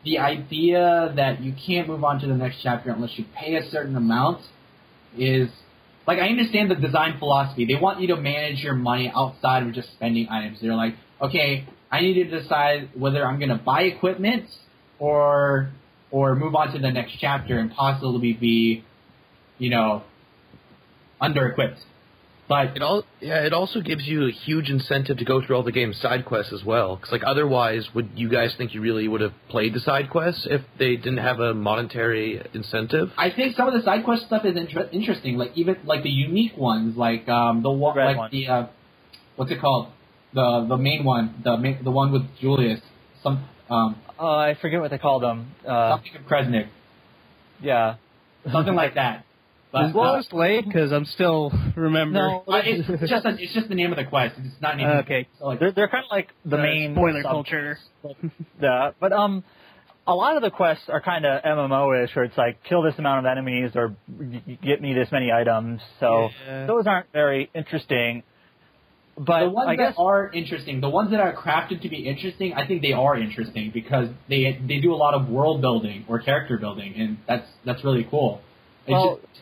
the 0.03 0.19
idea 0.19 1.11
that 1.15 1.41
you 1.41 1.53
can't 1.65 1.87
move 1.87 2.03
on 2.03 2.19
to 2.19 2.27
the 2.27 2.35
next 2.35 2.57
chapter 2.61 2.91
unless 2.91 3.17
you 3.17 3.25
pay 3.35 3.55
a 3.55 3.69
certain 3.71 3.95
amount 3.95 4.41
is 5.17 5.49
like 6.05 6.19
I 6.19 6.27
understand 6.29 6.71
the 6.71 6.75
design 6.75 7.17
philosophy. 7.19 7.65
They 7.65 7.75
want 7.75 7.99
you 7.99 8.07
to 8.07 8.15
manage 8.15 8.63
your 8.63 8.75
money 8.75 9.11
outside 9.13 9.63
of 9.63 9.73
just 9.73 9.91
spending 9.93 10.29
items. 10.29 10.59
They're 10.61 10.75
like, 10.75 10.95
okay, 11.21 11.67
I 11.91 12.01
need 12.01 12.15
to 12.15 12.41
decide 12.41 12.89
whether 12.95 13.25
I'm 13.25 13.39
going 13.39 13.49
to 13.49 13.55
buy 13.63 13.83
equipment 13.83 14.45
or 14.99 15.71
or 16.09 16.35
move 16.35 16.55
on 16.55 16.71
to 16.73 16.79
the 16.79 16.91
next 16.91 17.17
chapter 17.19 17.59
and 17.59 17.71
possibly 17.71 18.33
be, 18.33 18.85
you 19.57 19.69
know, 19.69 20.03
under 21.19 21.47
equipped. 21.47 21.79
But 22.49 22.77
It 22.77 22.81
all 22.81 23.03
yeah, 23.19 23.43
it 23.43 23.51
also 23.51 23.81
gives 23.81 24.07
you 24.07 24.25
a 24.27 24.31
huge 24.31 24.69
incentive 24.69 25.17
to 25.17 25.25
go 25.25 25.45
through 25.45 25.57
all 25.57 25.63
the 25.63 25.71
game's 25.73 25.99
side 25.99 26.23
quests 26.25 26.53
as 26.53 26.63
well. 26.63 26.95
Because 26.95 27.11
like 27.11 27.23
otherwise, 27.25 27.89
would 27.93 28.11
you 28.15 28.29
guys 28.29 28.55
think 28.57 28.73
you 28.73 28.79
really 28.79 29.05
would 29.05 29.19
have 29.19 29.33
played 29.49 29.73
the 29.73 29.81
side 29.81 30.09
quests 30.09 30.47
if 30.49 30.61
they 30.79 30.95
didn't 30.95 31.17
have 31.17 31.41
a 31.41 31.53
monetary 31.53 32.41
incentive? 32.53 33.11
I 33.17 33.31
think 33.31 33.57
some 33.57 33.67
of 33.67 33.73
the 33.73 33.81
side 33.83 34.05
quest 34.05 34.27
stuff 34.27 34.45
is 34.45 34.55
inter- 34.55 34.87
interesting. 34.93 35.37
Like 35.37 35.51
even 35.55 35.75
like 35.83 36.03
the 36.03 36.09
unique 36.09 36.55
ones, 36.55 36.95
like 36.95 37.27
um 37.27 37.63
the 37.63 37.69
one 37.71 37.97
like 37.97 38.15
one. 38.17 38.31
the 38.31 38.47
uh, 38.47 38.67
what's 39.35 39.51
it 39.51 39.59
called? 39.59 39.89
The 40.33 40.65
the 40.69 40.77
main 40.77 41.03
one, 41.03 41.41
the 41.43 41.57
main, 41.57 41.83
the 41.83 41.91
one 41.91 42.13
with 42.13 42.23
Julius. 42.39 42.79
Some 43.23 43.43
um 43.69 44.01
uh, 44.17 44.23
I 44.37 44.55
forget 44.61 44.79
what 44.79 44.89
they 44.91 44.97
called 44.97 45.21
them. 45.21 45.51
Uh, 45.67 45.95
something 45.97 46.15
of 46.15 46.21
Kresnik, 46.21 46.67
yeah, 47.61 47.95
something 48.53 48.73
like 48.73 48.93
that. 49.01 49.25
But 49.71 49.93
well, 49.93 50.15
uh, 50.15 50.19
it's 50.19 50.31
late 50.31 50.65
because 50.65 50.91
I'm 50.93 51.05
still 51.05 51.51
remember. 51.75 52.19
No. 52.19 52.43
uh, 52.47 52.61
it's 52.63 52.87
just 53.09 53.25
a, 53.25 53.35
it's 53.37 53.53
just 53.53 53.67
the 53.67 53.75
name 53.75 53.91
of 53.91 53.97
the 53.97 54.05
quest. 54.05 54.35
It's 54.37 54.61
not 54.61 54.79
even 54.79 54.91
Okay. 54.99 55.27
So 55.39 55.47
like, 55.47 55.59
they're 55.59 55.71
they're 55.73 55.87
kind 55.89 56.05
of 56.05 56.11
like 56.11 56.29
the 56.45 56.57
Uh, 56.57 56.61
main 56.63 56.93
spoiler 56.95 57.21
sub- 57.21 57.31
culture. 57.31 57.77
Yeah, 58.61 58.91
but 58.99 59.11
um, 59.11 59.43
a 60.07 60.15
lot 60.15 60.37
of 60.37 60.41
the 60.41 60.51
quests 60.51 60.85
are 60.87 61.01
kind 61.01 61.25
of 61.25 61.43
MMO-ish, 61.43 62.15
where 62.15 62.23
it's 62.25 62.37
like 62.37 62.63
kill 62.63 62.81
this 62.81 62.95
amount 62.97 63.25
of 63.25 63.29
enemies 63.29 63.71
or 63.75 63.95
get 64.63 64.81
me 64.81 64.93
this 64.93 65.09
many 65.11 65.31
items. 65.33 65.81
So 65.99 66.29
Yeah. 66.47 66.65
those 66.65 66.87
aren't 66.87 67.11
very 67.11 67.49
interesting. 67.53 68.23
But 69.17 69.45
the 69.45 69.49
ones 69.49 69.67
I 69.69 69.75
guess 69.75 69.95
that 69.95 70.01
are 70.01 70.31
interesting, 70.31 70.79
the 70.79 70.89
ones 70.89 71.11
that 71.11 71.19
are 71.19 71.33
crafted 71.35 71.81
to 71.81 71.89
be 71.89 72.07
interesting, 72.07 72.53
I 72.53 72.65
think 72.67 72.81
they 72.83 72.93
are 72.93 73.17
interesting 73.17 73.71
because 73.73 74.07
they 74.29 74.59
they 74.65 74.79
do 74.79 74.93
a 74.93 74.99
lot 75.05 75.13
of 75.13 75.27
world 75.27 75.59
building 75.59 76.05
or 76.07 76.19
character 76.19 76.57
building, 76.57 76.93
and 76.95 77.17
that's 77.27 77.47
that's 77.65 77.83
really 77.83 78.07
cool. 78.09 78.39
It's 78.85 78.91
well, 78.93 79.19
just- 79.21 79.41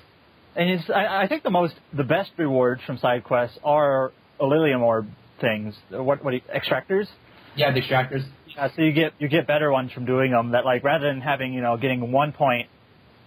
and 0.56 0.70
it's, 0.70 0.89
I, 0.89 1.24
I 1.24 1.28
think 1.28 1.44
the 1.44 1.50
most 1.50 1.74
the 1.94 2.04
best 2.04 2.32
rewards 2.38 2.82
from 2.86 2.98
side 2.98 3.24
quests 3.24 3.58
are 3.63 4.12
Allium 4.41 4.82
orb 4.82 5.08
things. 5.41 5.76
What 5.89 6.24
what 6.24 6.32
do 6.32 6.38
you, 6.38 6.41
extractors? 6.54 7.08
yeah, 7.56 7.72
the 7.72 7.82
extractors. 7.82 8.26
Yeah, 8.48 8.70
so 8.76 8.82
you 8.82 8.91
get 8.94 9.13
you 9.20 9.28
get 9.28 9.48
better 9.48 9.72
ones 9.72 9.91
from 9.91 10.06
doing 10.06 10.32
them. 10.32 10.52
That 10.52 10.65
like 10.65 10.84
rather 10.84 11.08
than 11.08 11.22
having 11.22 11.54
you 11.54 11.62
know 11.62 11.78
getting 11.78 12.12
one 12.12 12.32
point 12.32 12.68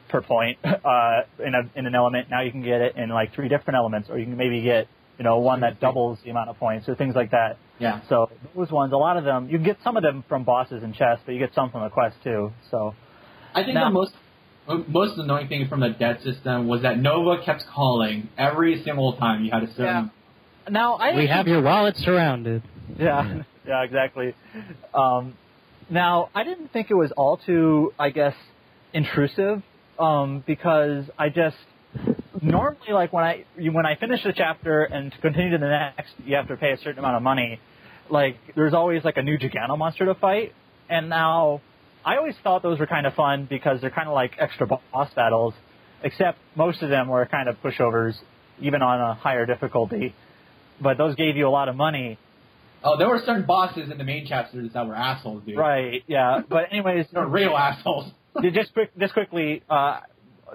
per 0.09 0.23
point 0.23 0.59
uh, 0.65 1.23
in 1.45 1.55
a 1.55 1.71
in 1.79 1.87
an 1.87 1.95
element, 1.95 2.29
now 2.31 2.43
you 2.43 2.51
can 2.51 2.63
get 2.63 2.81
it 2.81 2.97
in 2.97 3.09
like 3.11 3.35
three 3.35 3.49
different 3.49 3.77
elements, 3.77 4.09
or 4.11 4.19
you 4.19 4.25
can 4.25 4.37
maybe 4.37 4.63
get 4.63 4.89
you 5.19 5.25
know 5.25 5.39
one 5.39 5.61
that 5.61 5.81
doubles 5.81 6.19
the 6.25 6.31
amount 6.31 6.49
of 6.51 6.57
points 6.59 6.89
or 6.89 6.95
things 6.95 7.15
like 7.15 7.31
that. 7.33 7.59
Yeah. 7.79 8.01
So 8.09 8.31
those 8.57 8.71
ones, 8.71 8.93
a 8.93 8.97
lot 8.97 9.17
of 9.17 9.25
them, 9.25 9.49
you 9.49 9.59
can 9.59 9.65
get 9.65 9.79
some 9.85 9.97
of 9.97 10.03
them 10.03 10.25
from 10.29 10.45
bosses 10.45 10.83
and 10.83 10.95
chests, 10.95 11.23
but 11.25 11.33
you 11.33 11.39
get 11.39 11.55
some 11.55 11.71
from 11.71 11.83
the 11.83 11.91
quest 11.91 12.17
too. 12.25 12.53
So 12.71 12.95
I 13.55 13.63
think 13.63 13.75
Now- 13.75 13.85
the 13.89 13.95
most 13.95 14.13
most 14.89 15.19
annoying 15.19 15.49
thing 15.49 15.69
from 15.69 15.81
the 15.81 15.91
debt 15.91 16.23
system 16.23 16.67
was 16.67 16.83
that 16.83 16.99
Nova 16.99 17.43
kept 17.45 17.65
calling 17.67 18.29
every 18.37 18.83
single 18.85 19.15
time 19.17 19.45
you 19.45 19.51
had 19.51 19.63
a 19.63 19.73
certain. 19.75 20.11
now 20.71 20.95
I 20.95 21.17
we 21.17 21.27
have 21.27 21.49
your 21.49 21.63
wallet 21.63 21.97
surrounded. 21.97 22.63
Yeah, 22.99 23.43
yeah, 23.67 23.83
exactly. 23.83 24.35
Um, 24.95 25.35
now, 25.91 26.29
I 26.35 26.45
didn't 26.45 26.73
think 26.73 26.91
it 26.91 26.95
was 26.95 27.13
all 27.13 27.39
too, 27.39 27.95
I 27.99 28.11
guess, 28.11 28.35
intrusive 28.93 29.63
um, 29.99 30.45
because 30.47 31.05
I 31.19 31.31
just 31.31 31.57
normally 32.43 32.93
like 32.93 33.13
when 33.13 33.25
I 33.25 33.45
when 33.57 33.87
I 33.87 33.97
finish 33.97 34.25
a 34.25 34.33
chapter 34.33 34.85
and 34.85 35.11
to 35.13 35.19
continue 35.19 35.51
to 35.53 35.59
the 35.59 35.69
next, 35.69 36.13
you 36.25 36.37
have 36.37 36.49
to 36.49 36.57
pay 36.57 36.73
a 36.73 36.79
certain 36.79 36.99
amount 36.99 37.17
of 37.17 37.23
money. 37.23 37.61
Like 38.11 38.37
there's 38.55 38.75
always 38.75 39.05
like 39.05 39.17
a 39.17 39.23
new 39.23 39.39
Gigano 39.39 39.79
monster 39.79 40.05
to 40.05 40.15
fight, 40.15 40.53
and 40.89 41.09
now 41.09 41.63
I 42.05 42.17
always 42.17 42.35
thought 42.43 42.63
those 42.63 42.79
were 42.79 42.87
kind 42.87 43.07
of 43.07 43.15
fun 43.15 43.47
because 43.49 43.81
they're 43.81 43.91
kind 43.91 44.09
of 44.09 44.15
like 44.15 44.33
extra 44.39 44.67
boss 44.67 45.13
battles, 45.15 45.55
except 46.03 46.39
most 46.57 46.83
of 46.83 46.91
them 46.91 47.09
were 47.09 47.25
kind 47.27 47.49
of 47.49 47.57
pushovers, 47.63 48.15
even 48.61 48.83
on 48.83 49.01
a 49.01 49.15
higher 49.15 49.47
difficulty. 49.47 50.15
But 50.81 50.97
those 50.97 51.15
gave 51.17 51.37
you 51.37 51.47
a 51.49 51.51
lot 51.51 51.69
of 51.69 51.77
money, 51.77 52.19
Oh, 52.85 52.97
there 52.97 53.09
were 53.09 53.21
certain 53.27 53.45
bosses 53.45 53.91
in 53.91 53.99
the 53.99 54.05
main 54.05 54.27
chapters 54.27 54.71
that 54.73 54.87
were 54.87 54.95
assholes, 54.95 55.43
dude. 55.45 55.57
Right. 55.57 56.05
Yeah. 56.07 56.43
But 56.49 56.67
anyways, 56.71 57.07
They 57.13 57.19
were 57.21 57.27
real 57.27 57.57
assholes. 57.57 58.13
just 58.53 58.73
quick, 58.73 58.97
just 58.99 59.15
quickly. 59.15 59.63
Uh, 59.69 60.01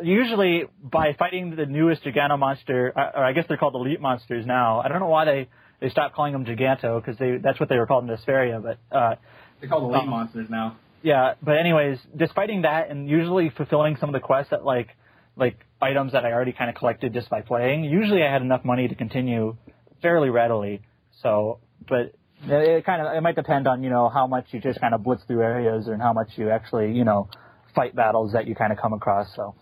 usually, 0.01 0.63
by 0.81 1.13
fighting 1.19 1.55
the 1.55 1.65
newest 1.65 2.03
Gigano 2.03 2.39
monster, 2.39 2.93
uh, 2.95 3.11
or 3.19 3.25
I 3.25 3.33
guess 3.33 3.45
they're 3.47 3.57
called 3.57 3.75
elite 3.75 3.99
monsters 3.99 4.45
now. 4.45 4.79
I 4.79 4.87
don't 4.87 4.99
know 4.99 5.07
why 5.09 5.25
they 5.25 5.49
they 5.81 5.89
stopped 5.89 6.15
calling 6.15 6.31
them 6.31 6.45
Giganto 6.45 7.03
because 7.03 7.17
they 7.19 7.37
that's 7.43 7.59
what 7.59 7.67
they 7.67 7.77
were 7.77 7.87
called 7.87 8.09
in 8.09 8.15
Vesperia. 8.15 8.61
But 8.63 8.95
uh, 8.95 9.15
They're 9.59 9.67
called 9.69 9.83
elite 9.91 10.03
Oh. 10.05 10.09
monsters 10.09 10.47
now. 10.49 10.77
Yeah. 11.03 11.33
But 11.41 11.57
anyways, 11.57 11.99
fighting 12.33 12.63
that 12.63 12.89
and 12.89 13.07
usually 13.07 13.51
fulfilling 13.55 13.97
some 13.97 14.09
of 14.09 14.13
the 14.13 14.25
quests 14.25 14.51
that 14.51 14.65
like 14.65 14.89
like 15.35 15.57
items 15.81 16.13
that 16.13 16.25
I 16.25 16.31
already 16.31 16.53
kind 16.53 16.69
of 16.69 16.75
collected 16.75 17.13
just 17.13 17.29
by 17.29 17.41
playing. 17.41 17.83
Usually, 17.83 18.23
I 18.23 18.31
had 18.31 18.41
enough 18.41 18.63
money 18.63 18.87
to 18.87 18.95
continue 18.95 19.57
fairly 20.01 20.29
readily. 20.29 20.81
So, 21.21 21.59
but 21.87 22.13
it 22.45 22.85
kind 22.85 23.05
of 23.05 23.15
it 23.15 23.21
might 23.21 23.35
depend 23.35 23.67
on 23.67 23.83
you 23.83 23.89
know 23.89 24.09
how 24.09 24.27
much 24.27 24.47
you 24.51 24.59
just 24.59 24.79
kind 24.79 24.93
of 24.93 25.03
blitz 25.03 25.23
through 25.25 25.41
areas 25.41 25.87
and 25.87 26.01
how 26.01 26.13
much 26.13 26.29
you 26.35 26.49
actually 26.49 26.93
you 26.93 27.03
know 27.03 27.29
fight 27.75 27.95
battles 27.95 28.33
that 28.33 28.47
you 28.47 28.55
kind 28.55 28.71
of 28.71 28.79
come 28.79 28.93
across. 28.93 29.27
So, 29.35 29.55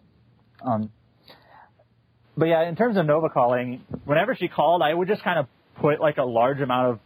um, 0.65 0.91
but 2.37 2.45
yeah, 2.45 2.67
in 2.67 2.75
terms 2.75 2.97
of 2.97 3.05
Nova 3.05 3.29
calling, 3.29 3.83
whenever 4.05 4.35
she 4.35 4.47
called, 4.47 4.81
I 4.81 4.93
would 4.93 5.07
just 5.07 5.23
kind 5.23 5.39
of 5.39 5.47
put 5.79 5.99
like 5.99 6.17
a 6.17 6.23
large 6.23 6.59
amount 6.59 6.99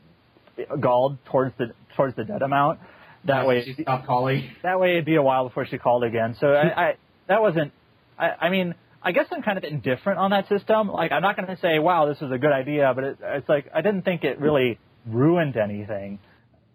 of 0.60 0.82
gold 0.82 1.18
towards 1.26 1.56
the 1.58 1.74
towards 1.96 2.16
the 2.16 2.24
dead 2.24 2.42
amount. 2.42 2.80
That 3.26 3.48
way, 3.48 3.64
she 3.66 3.82
stopped 3.82 4.06
calling. 4.06 4.50
that 4.64 4.80
way 4.80 4.92
it'd 4.92 5.06
be 5.06 5.16
a 5.16 5.22
while 5.22 5.48
before 5.48 5.66
she 5.66 5.78
called 5.78 6.04
again. 6.04 6.36
So 6.40 6.48
I, 6.48 6.90
I 6.90 6.94
that 7.28 7.42
wasn't. 7.42 7.72
I, 8.18 8.30
I 8.42 8.50
mean, 8.50 8.76
I 9.02 9.12
guess 9.12 9.26
I'm 9.32 9.42
kind 9.42 9.58
of 9.58 9.64
indifferent 9.64 10.20
on 10.20 10.32
that 10.32 10.48
system. 10.48 10.90
Like, 10.90 11.12
I'm 11.12 11.22
not 11.22 11.36
going 11.36 11.48
to 11.48 11.58
say, 11.62 11.80
"Wow, 11.80 12.08
this 12.08 12.18
is 12.22 12.32
a 12.32 12.38
good 12.38 12.52
idea," 12.52 12.92
but 12.94 13.04
it, 13.04 13.18
it's 13.22 13.50
like 13.50 13.70
I 13.74 13.82
didn't 13.82 14.04
think 14.04 14.24
it 14.24 14.40
really 14.40 14.80
ruined 15.08 15.58
anything. 15.58 16.20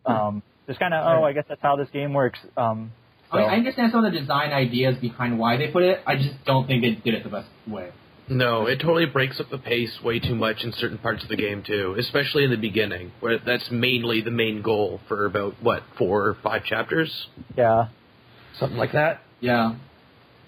Um, 0.07 0.43
just 0.67 0.79
kind 0.81 0.95
of, 0.95 1.05
oh, 1.05 1.25
I 1.25 1.33
guess 1.33 1.45
that's 1.49 1.61
how 1.61 1.77
this 1.77 1.89
game 1.93 2.13
works. 2.13 2.39
Um, 2.57 2.93
I, 3.31 3.39
mean, 3.39 3.49
I 3.49 3.55
understand 3.55 3.93
some 3.93 4.05
of 4.05 4.13
the 4.13 4.19
design 4.19 4.53
ideas 4.53 4.97
behind 5.01 5.39
why 5.39 5.57
they 5.57 5.69
put 5.69 5.83
it. 5.83 6.01
I 6.07 6.17
just 6.17 6.45
don't 6.47 6.67
think 6.67 6.83
they 6.83 6.93
did 6.93 7.15
it 7.15 7.25
the 7.25 7.31
best 7.31 7.49
way. 7.67 7.91
No, 8.31 8.67
it 8.67 8.77
totally 8.79 9.07
breaks 9.07 9.41
up 9.41 9.51
the 9.51 9.59
pace 9.59 9.91
way 10.05 10.21
too 10.21 10.37
much 10.37 10.63
in 10.63 10.73
certain 10.75 10.99
parts 10.99 11.23
of 11.25 11.29
the 11.29 11.37
game 11.37 11.65
too, 11.67 11.97
especially 11.99 12.45
in 12.45 12.51
the 12.51 12.57
beginning, 12.57 13.11
where 13.19 13.39
that's 13.45 13.69
mainly 13.73 14.21
the 14.21 14.31
main 14.31 14.63
goal 14.63 15.01
for 15.09 15.27
about 15.27 15.55
what 15.61 15.83
four 15.99 16.29
or 16.29 16.37
five 16.43 16.65
chapters, 16.65 17.27
yeah. 17.59 17.89
something 18.59 18.79
like 18.79 18.93
that. 18.93 19.21
Yeah, 19.41 19.75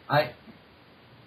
I, 0.09 0.33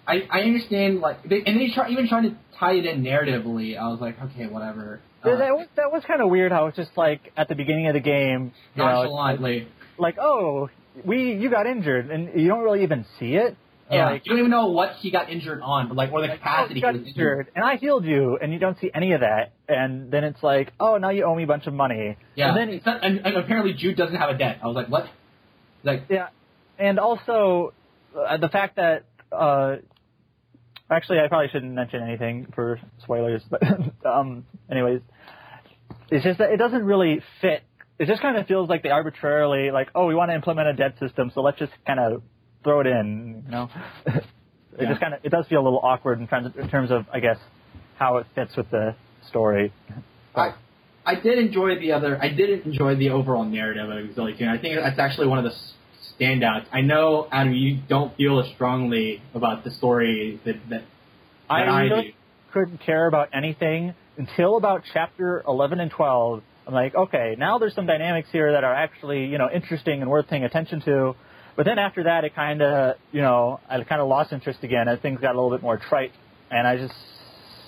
I, 0.06 0.22
I 0.30 0.40
understand. 0.42 1.00
Like, 1.00 1.22
they, 1.28 1.42
and 1.44 1.60
they 1.60 1.70
try 1.74 1.90
even 1.90 2.08
trying 2.08 2.22
to 2.30 2.36
tie 2.58 2.72
it 2.74 2.86
in 2.86 3.02
narratively. 3.02 3.76
I 3.78 3.88
was 3.88 4.00
like, 4.00 4.16
okay, 4.22 4.46
whatever. 4.46 5.00
That- 5.24 5.32
Uh, 5.34 5.36
that 5.38 5.56
was 5.56 5.66
that 5.76 5.92
was 5.92 6.02
kind 6.06 6.22
of 6.22 6.30
weird. 6.30 6.52
How 6.52 6.66
it's 6.68 6.76
just 6.76 6.96
like 6.96 7.32
at 7.36 7.48
the 7.48 7.54
beginning 7.54 7.86
of 7.88 7.94
the 7.94 8.00
game, 8.00 8.52
you 8.74 8.82
know, 8.82 9.10
like, 9.12 9.40
like, 9.98 10.16
oh, 10.18 10.70
we 11.04 11.34
you 11.34 11.50
got 11.50 11.66
injured, 11.66 12.10
and 12.10 12.40
you 12.40 12.48
don't 12.48 12.62
really 12.64 12.82
even 12.82 13.04
see 13.18 13.34
it. 13.34 13.56
Yeah, 13.90 14.06
Like, 14.06 14.26
you 14.26 14.30
don't 14.30 14.40
even 14.40 14.50
know 14.50 14.66
what 14.66 14.96
he 14.96 15.10
got 15.12 15.30
injured 15.30 15.60
on, 15.62 15.88
but 15.88 15.96
like, 15.96 16.10
or 16.12 16.20
the 16.20 16.26
Like, 16.28 16.40
oh, 16.40 16.42
capacity 16.42 16.74
you 16.76 16.80
got 16.80 16.94
he 16.94 17.00
was 17.00 17.08
injured, 17.08 17.48
and 17.54 17.64
I 17.64 17.76
healed 17.76 18.04
you, 18.04 18.36
and 18.40 18.52
you 18.52 18.58
don't 18.58 18.78
see 18.80 18.90
any 18.92 19.12
of 19.12 19.20
that, 19.20 19.52
and 19.68 20.10
then 20.10 20.24
it's 20.24 20.42
like, 20.42 20.72
oh, 20.80 20.96
now 20.96 21.10
you 21.10 21.24
owe 21.24 21.34
me 21.34 21.44
a 21.44 21.46
bunch 21.46 21.66
of 21.66 21.74
money. 21.74 22.16
Yeah, 22.34 22.48
and 22.48 22.56
then 22.56 22.68
It's 22.70 22.84
not- 22.84 23.04
and, 23.04 23.24
and 23.24 23.36
apparently 23.36 23.74
Jude 23.74 23.96
doesn't 23.96 24.16
have 24.16 24.30
a 24.30 24.36
debt. 24.36 24.58
I 24.62 24.66
was 24.66 24.74
like, 24.74 24.88
what? 24.88 25.06
Like, 25.84 26.06
yeah, 26.08 26.28
and 26.78 26.98
also 26.98 27.74
uh, 28.18 28.36
the 28.38 28.48
fact 28.48 28.76
that 28.76 29.04
uh, 29.30 29.76
actually 30.90 31.20
I 31.20 31.28
probably 31.28 31.48
shouldn't 31.48 31.72
mention 31.72 32.02
anything 32.02 32.48
for 32.54 32.80
spoilers, 33.02 33.42
but 33.48 33.62
um, 34.04 34.46
anyways, 34.68 35.00
it's 36.10 36.24
just 36.24 36.38
that 36.38 36.50
it 36.50 36.56
doesn't 36.56 36.84
really 36.84 37.20
fit 37.40 37.62
it 37.98 38.06
just 38.08 38.20
kind 38.20 38.36
of 38.36 38.46
feels 38.46 38.68
like 38.68 38.82
they 38.82 38.90
arbitrarily 38.90 39.70
like, 39.70 39.88
oh, 39.94 40.06
we 40.06 40.14
want 40.14 40.30
to 40.30 40.34
implement 40.34 40.68
a 40.68 40.74
debt 40.74 40.98
system, 41.00 41.30
so 41.34 41.40
let's 41.40 41.58
just 41.58 41.72
kind 41.86 41.98
of 41.98 42.22
throw 42.66 42.80
it 42.80 42.86
in. 42.88 43.42
You 43.46 43.50
know, 43.52 43.70
it 44.06 44.24
Yeah. 44.80 44.88
just 44.90 45.00
kind 45.00 45.14
of 45.14 45.20
it 45.24 45.30
does 45.30 45.46
feel 45.46 45.60
a 45.62 45.66
little 45.68 45.80
awkward 45.82 46.20
in 46.20 46.26
terms 46.28 46.46
of, 46.48 46.56
in 46.58 46.68
terms 46.68 46.90
of 46.90 47.06
I 47.12 47.20
guess 47.20 47.38
how 47.96 48.18
it 48.18 48.26
fits 48.34 48.54
with 48.56 48.68
the 48.70 48.94
story. 49.30 49.72
I, 50.34 50.52
I 51.04 51.14
did 51.14 51.38
enjoy 51.38 51.78
the 51.78 51.92
other. 51.92 52.18
I 52.20 52.28
did 52.28 52.66
enjoy 52.66 52.96
the 52.96 53.10
overall 53.10 53.44
narrative 53.44 53.88
of 53.88 54.14
Xillia 54.16 54.38
2. 54.38 54.46
I 54.46 54.58
think 54.58 54.76
that's 54.76 54.98
actually 54.98 55.28
one 55.28 55.38
of 55.38 55.44
the 55.44 55.54
standouts. 56.20 56.66
I 56.72 56.80
know, 56.82 57.28
Adam, 57.32 57.52
you 57.54 57.78
don't 57.88 58.14
feel 58.16 58.40
as 58.40 58.46
strongly 58.54 59.22
about 59.34 59.64
the 59.64 59.70
story 59.70 60.40
that 60.44 60.56
that, 60.68 60.80
that 60.80 60.84
I 61.48 61.62
I, 61.62 61.80
really 61.82 62.02
do. 62.02 62.12
couldn't 62.52 62.78
care 62.84 63.06
about 63.06 63.28
anything 63.32 63.94
until 64.18 64.56
about 64.56 64.82
chapter 64.92 65.42
11 65.46 65.78
and 65.80 65.90
12. 65.90 66.42
I'm 66.66 66.74
like, 66.74 66.94
okay, 66.94 67.36
now 67.38 67.58
there's 67.58 67.74
some 67.74 67.86
dynamics 67.86 68.28
here 68.32 68.52
that 68.52 68.64
are 68.64 68.74
actually, 68.74 69.26
you 69.26 69.38
know, 69.38 69.48
interesting 69.54 70.02
and 70.02 70.10
worth 70.10 70.26
paying 70.28 70.42
attention 70.44 70.80
to. 70.82 71.14
But 71.56 71.64
then 71.64 71.78
after 71.78 72.04
that, 72.04 72.24
it 72.24 72.34
kind 72.34 72.60
of, 72.62 72.96
you 73.12 73.22
know, 73.22 73.60
I 73.68 73.82
kind 73.82 74.00
of 74.00 74.08
lost 74.08 74.32
interest 74.32 74.60
again, 74.62 74.88
and 74.88 75.00
things 75.00 75.20
got 75.20 75.34
a 75.34 75.40
little 75.40 75.56
bit 75.56 75.62
more 75.62 75.78
trite, 75.78 76.12
and 76.50 76.66
I 76.66 76.76
just, 76.76 76.94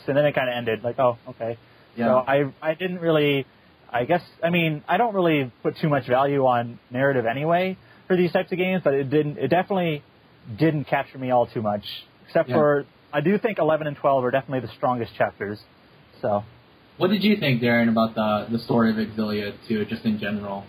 and 0.07 0.17
then 0.17 0.25
it 0.27 0.35
kind 0.35 0.49
of 0.49 0.55
ended. 0.57 0.85
Like, 0.85 0.99
oh, 0.99 1.17
okay. 1.29 1.57
Yeah. 1.97 2.07
So 2.07 2.17
I, 2.19 2.53
I 2.63 2.75
didn't 2.75 3.01
really, 3.01 3.47
I 3.91 4.05
guess, 4.05 4.23
I 4.43 4.51
mean, 4.51 4.85
I 4.87 4.99
don't 4.99 5.15
really 5.15 5.51
put 5.63 5.77
too 5.79 5.89
much 5.89 6.07
value 6.07 6.45
on 6.47 6.79
narrative 6.91 7.25
anyway 7.27 7.77
for 8.07 8.17
these 8.17 8.31
types 8.33 8.53
of 8.53 8.59
games, 8.59 8.83
but 8.85 8.95
it 8.95 9.11
didn't, 9.11 9.39
it 9.39 9.49
definitely 9.49 10.03
didn't 10.59 10.85
capture 10.85 11.19
me 11.19 11.31
all 11.31 11.47
too 11.47 11.63
much, 11.63 11.85
except 12.27 12.49
Yeah. 12.51 12.57
for 12.57 12.87
I 13.13 13.23
do 13.23 13.39
think 13.39 13.59
11 13.59 13.87
and 13.87 13.97
12 13.97 14.25
are 14.25 14.31
definitely 14.31 14.61
the 14.69 14.73
strongest 14.75 15.15
chapters. 15.15 15.59
So 16.21 16.45
What 16.99 17.09
did 17.11 17.25
you 17.25 17.37
think, 17.37 17.63
Darren, 17.63 17.89
about 17.89 18.15
the 18.15 18.47
the 18.53 18.59
story 18.59 18.91
of 18.91 18.97
Xillia 18.97 19.55
2, 19.67 19.87
just 19.87 20.05
in 20.05 20.19
general? 20.19 20.65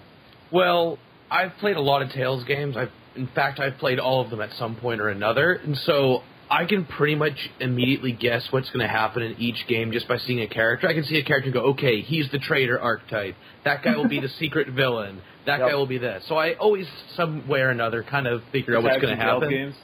Well, 0.51 0.97
I've 1.29 1.51
played 1.59 1.75
a 1.75 1.81
lot 1.81 2.01
of 2.01 2.11
Tales 2.11 2.43
games. 2.45 2.75
I've, 2.77 2.91
in 3.15 3.27
fact, 3.27 3.59
I've 3.59 3.77
played 3.77 3.99
all 3.99 4.21
of 4.21 4.29
them 4.29 4.41
at 4.41 4.51
some 4.53 4.75
point 4.75 5.01
or 5.01 5.09
another, 5.09 5.53
and 5.53 5.75
so 5.77 6.21
I 6.49 6.65
can 6.65 6.85
pretty 6.85 7.15
much 7.15 7.37
immediately 7.59 8.11
guess 8.11 8.47
what's 8.51 8.69
going 8.71 8.85
to 8.85 8.91
happen 8.91 9.21
in 9.21 9.35
each 9.39 9.67
game 9.67 9.91
just 9.91 10.07
by 10.07 10.17
seeing 10.17 10.41
a 10.41 10.47
character. 10.47 10.87
I 10.87 10.93
can 10.93 11.03
see 11.03 11.17
a 11.17 11.23
character 11.23 11.47
and 11.47 11.53
go, 11.53 11.61
okay, 11.71 12.01
he's 12.01 12.29
the 12.31 12.39
traitor 12.39 12.79
archetype. 12.79 13.35
That 13.65 13.83
guy 13.83 13.95
will 13.95 14.07
be 14.07 14.19
the 14.19 14.29
secret 14.39 14.67
villain. 14.69 15.21
That 15.45 15.59
Yep. 15.59 15.69
guy 15.69 15.75
will 15.75 15.85
be 15.87 15.97
this. 15.97 16.23
So 16.27 16.35
I 16.37 16.53
always, 16.53 16.87
some 17.15 17.47
way 17.47 17.61
or 17.61 17.69
another, 17.69 18.03
kind 18.03 18.27
of 18.27 18.41
figure 18.51 18.75
out 18.77 18.83
what's 18.83 18.95
going 19.01 19.07
to 19.07 19.11
and 19.13 19.21
Tales 19.21 19.43
happen. 19.43 19.49
Games. 19.49 19.75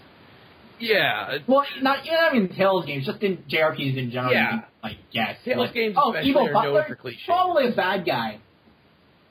Yeah, 0.80 1.38
Well, 1.48 1.66
not 1.82 2.06
yeah, 2.06 2.28
I 2.30 2.34
mean 2.34 2.50
Tales 2.54 2.86
games, 2.86 3.06
just 3.06 3.22
in 3.24 3.38
JRPGs 3.50 3.98
in 3.98 4.12
general. 4.12 4.34
Yeah. 4.34 4.44
You 4.56 4.60
can, 4.60 4.64
like 4.84 4.98
guess. 5.14 5.38
Tales 5.46 5.58
like, 5.60 5.74
games 5.74 5.96
oh, 5.98 6.10
especially 6.12 6.30
evil 6.30 6.42
are 6.48 6.52
known 6.52 6.64
butler, 6.64 6.86
for 6.90 6.96
cliches. 6.96 7.22
probably 7.26 7.70
a 7.70 7.72
bad 7.72 8.06
guy. 8.06 8.40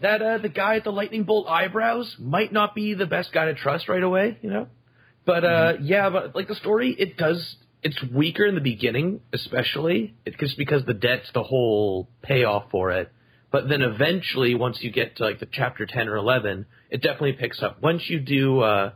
That 0.05 0.21
uh, 0.21 0.37
the 0.37 0.51
guy 0.51 0.75
with 0.75 0.85
the 0.85 0.93
lightning 0.93 1.25
bolt 1.25 1.49
eyebrows 1.49 2.14
might 2.19 2.53
not 2.53 2.75
be 2.75 2.93
the 2.93 3.07
best 3.07 3.33
guy 3.33 3.47
to 3.47 3.55
trust 3.55 3.88
right 3.88 4.03
away, 4.03 4.37
you 4.43 4.51
know. 4.51 4.69
But 5.25 5.45
uh, 5.45 5.73
yeah, 5.81 6.11
but 6.11 6.37
like 6.37 6.47
the 6.47 6.55
story, 6.55 6.95
it 6.97 7.17
does. 7.17 7.57
It's 7.83 8.03
weaker 8.03 8.45
in 8.45 8.55
the 8.55 8.61
beginning, 8.61 9.21
especially 9.33 10.14
it, 10.27 10.38
just 10.38 10.59
because 10.59 10.85
the 10.85 10.93
debt's 10.93 11.31
the 11.33 11.43
whole 11.43 12.11
payoff 12.21 12.71
for 12.71 12.90
it. 12.90 13.11
But 13.51 13.69
then 13.71 13.81
eventually, 13.81 14.55
once 14.55 14.79
you 14.83 14.93
get 14.93 15.17
to 15.17 15.25
like 15.25 15.40
the 15.40 15.49
chapter 15.51 15.87
ten 15.87 16.09
or 16.09 16.17
eleven, 16.17 16.67
it 16.90 17.01
definitely 17.01 17.33
picks 17.33 17.62
up. 17.62 17.83
Once 17.83 18.03
you 18.07 18.21
do, 18.21 18.61
uh, 18.61 18.93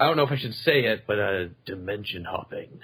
I 0.00 0.06
don't 0.06 0.16
know 0.16 0.22
if 0.22 0.32
I 0.32 0.38
should 0.38 0.54
say 0.54 0.84
it, 0.84 1.04
but 1.06 1.18
uh, 1.18 1.44
dimension 1.66 2.24
hopping. 2.24 2.80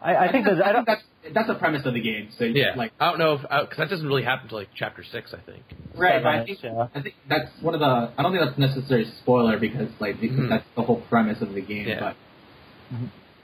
I, 0.00 0.16
I 0.28 0.32
think 0.32 0.44
that 0.46 0.64
I 0.64 0.72
don't. 0.72 0.86
that's 0.86 1.02
that's 1.34 1.48
the 1.48 1.54
premise 1.54 1.84
of 1.86 1.94
the 1.94 2.00
game. 2.00 2.28
So 2.38 2.44
Yeah, 2.44 2.74
like 2.76 2.92
I 3.00 3.10
don't 3.10 3.18
know 3.18 3.34
if 3.34 3.42
because 3.42 3.76
that 3.78 3.90
doesn't 3.90 4.06
really 4.06 4.22
happen 4.24 4.48
till 4.48 4.58
like 4.58 4.68
chapter 4.74 5.02
six, 5.04 5.32
I 5.34 5.40
think. 5.50 5.62
Right, 5.96 6.22
but 6.22 6.28
I 6.28 6.44
think, 6.44 6.58
yeah. 6.62 6.88
I 6.94 7.00
think 7.00 7.14
that's 7.28 7.50
one 7.62 7.74
of 7.74 7.80
the. 7.80 7.86
I 7.86 8.22
don't 8.22 8.32
think 8.32 8.44
that's 8.44 8.58
necessarily 8.58 9.10
spoiler 9.22 9.58
because 9.58 9.88
like 9.98 10.20
because 10.20 10.36
Mhm. 10.38 10.48
that's 10.50 10.64
the 10.76 10.82
whole 10.82 11.00
premise 11.08 11.40
of 11.40 11.54
the 11.54 11.62
game. 11.62 11.88
Yeah. 11.88 12.00
But 12.00 12.16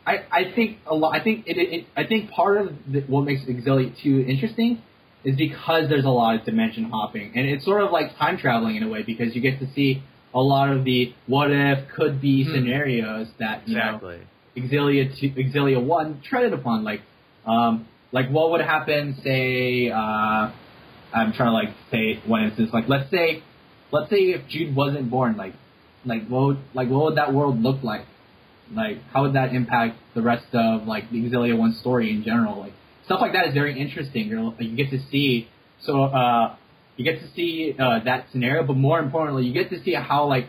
I 0.06 0.24
I 0.30 0.52
think 0.54 0.78
a 0.86 0.94
lot. 0.94 1.14
I 1.18 1.22
think 1.22 1.46
it, 1.46 1.56
it. 1.56 1.86
I 1.96 2.04
think 2.04 2.30
part 2.30 2.60
of 2.60 2.72
the, 2.90 3.00
what 3.02 3.24
makes 3.24 3.42
Exiliate 3.48 3.94
two 4.02 4.20
interesting 4.28 4.82
is 5.24 5.36
because 5.36 5.88
there's 5.88 6.04
a 6.04 6.10
lot 6.10 6.34
of 6.34 6.44
dimension 6.44 6.84
hopping 6.84 7.32
and 7.36 7.46
it's 7.46 7.64
sort 7.64 7.80
of 7.82 7.92
like 7.92 8.16
time 8.18 8.36
traveling 8.38 8.74
in 8.76 8.82
a 8.82 8.88
way 8.88 9.02
because 9.04 9.34
you 9.36 9.40
get 9.40 9.60
to 9.60 9.66
see 9.72 10.02
a 10.34 10.40
lot 10.40 10.68
of 10.68 10.84
the 10.84 11.14
what 11.28 11.50
if 11.52 11.88
could 11.94 12.20
be 12.20 12.44
Hmm. 12.44 12.52
scenarios 12.54 13.28
that 13.38 13.66
you 13.68 13.76
know 13.76 14.00
Xillia 14.56 15.18
two, 15.18 15.80
one 15.80 16.22
treaded 16.28 16.52
upon. 16.52 16.84
Like, 16.84 17.00
um, 17.46 17.86
like 18.12 18.28
what 18.30 18.50
would 18.50 18.60
happen? 18.60 19.16
Say, 19.24 19.90
uh, 19.90 19.96
I'm 21.14 21.32
trying 21.32 21.48
to 21.48 21.52
like 21.52 21.74
say 21.90 22.20
one 22.26 22.44
instance. 22.44 22.70
Like, 22.72 22.88
let's 22.88 23.10
say, 23.10 23.42
let's 23.90 24.10
say 24.10 24.16
if 24.16 24.48
Jude 24.48 24.74
wasn't 24.74 25.10
born. 25.10 25.36
Like, 25.36 25.54
like 26.04 26.26
what 26.28 26.46
would, 26.46 26.58
like 26.74 26.88
what 26.88 27.04
would 27.04 27.16
that 27.16 27.32
world 27.32 27.60
look 27.60 27.82
like? 27.82 28.06
Like, 28.74 28.98
how 29.12 29.22
would 29.22 29.34
that 29.34 29.54
impact 29.54 29.98
the 30.14 30.22
rest 30.22 30.46
of 30.54 30.86
like 30.86 31.10
the 31.10 31.30
Xillia 31.30 31.56
one 31.56 31.74
story 31.74 32.10
in 32.10 32.24
general? 32.24 32.58
Like, 32.58 32.72
stuff 33.04 33.20
like 33.20 33.32
that 33.32 33.48
is 33.48 33.54
very 33.54 33.78
interesting. 33.80 34.28
You're, 34.28 34.54
you 34.58 34.76
get 34.76 34.90
to 34.90 34.98
see. 35.10 35.48
So, 35.82 36.04
uh, 36.04 36.56
you 36.96 37.04
get 37.04 37.20
to 37.20 37.28
see 37.34 37.74
uh, 37.78 38.00
that 38.04 38.26
scenario, 38.32 38.64
but 38.66 38.76
more 38.76 38.98
importantly, 38.98 39.44
you 39.44 39.52
get 39.54 39.70
to 39.70 39.82
see 39.82 39.94
how 39.94 40.26
like 40.26 40.46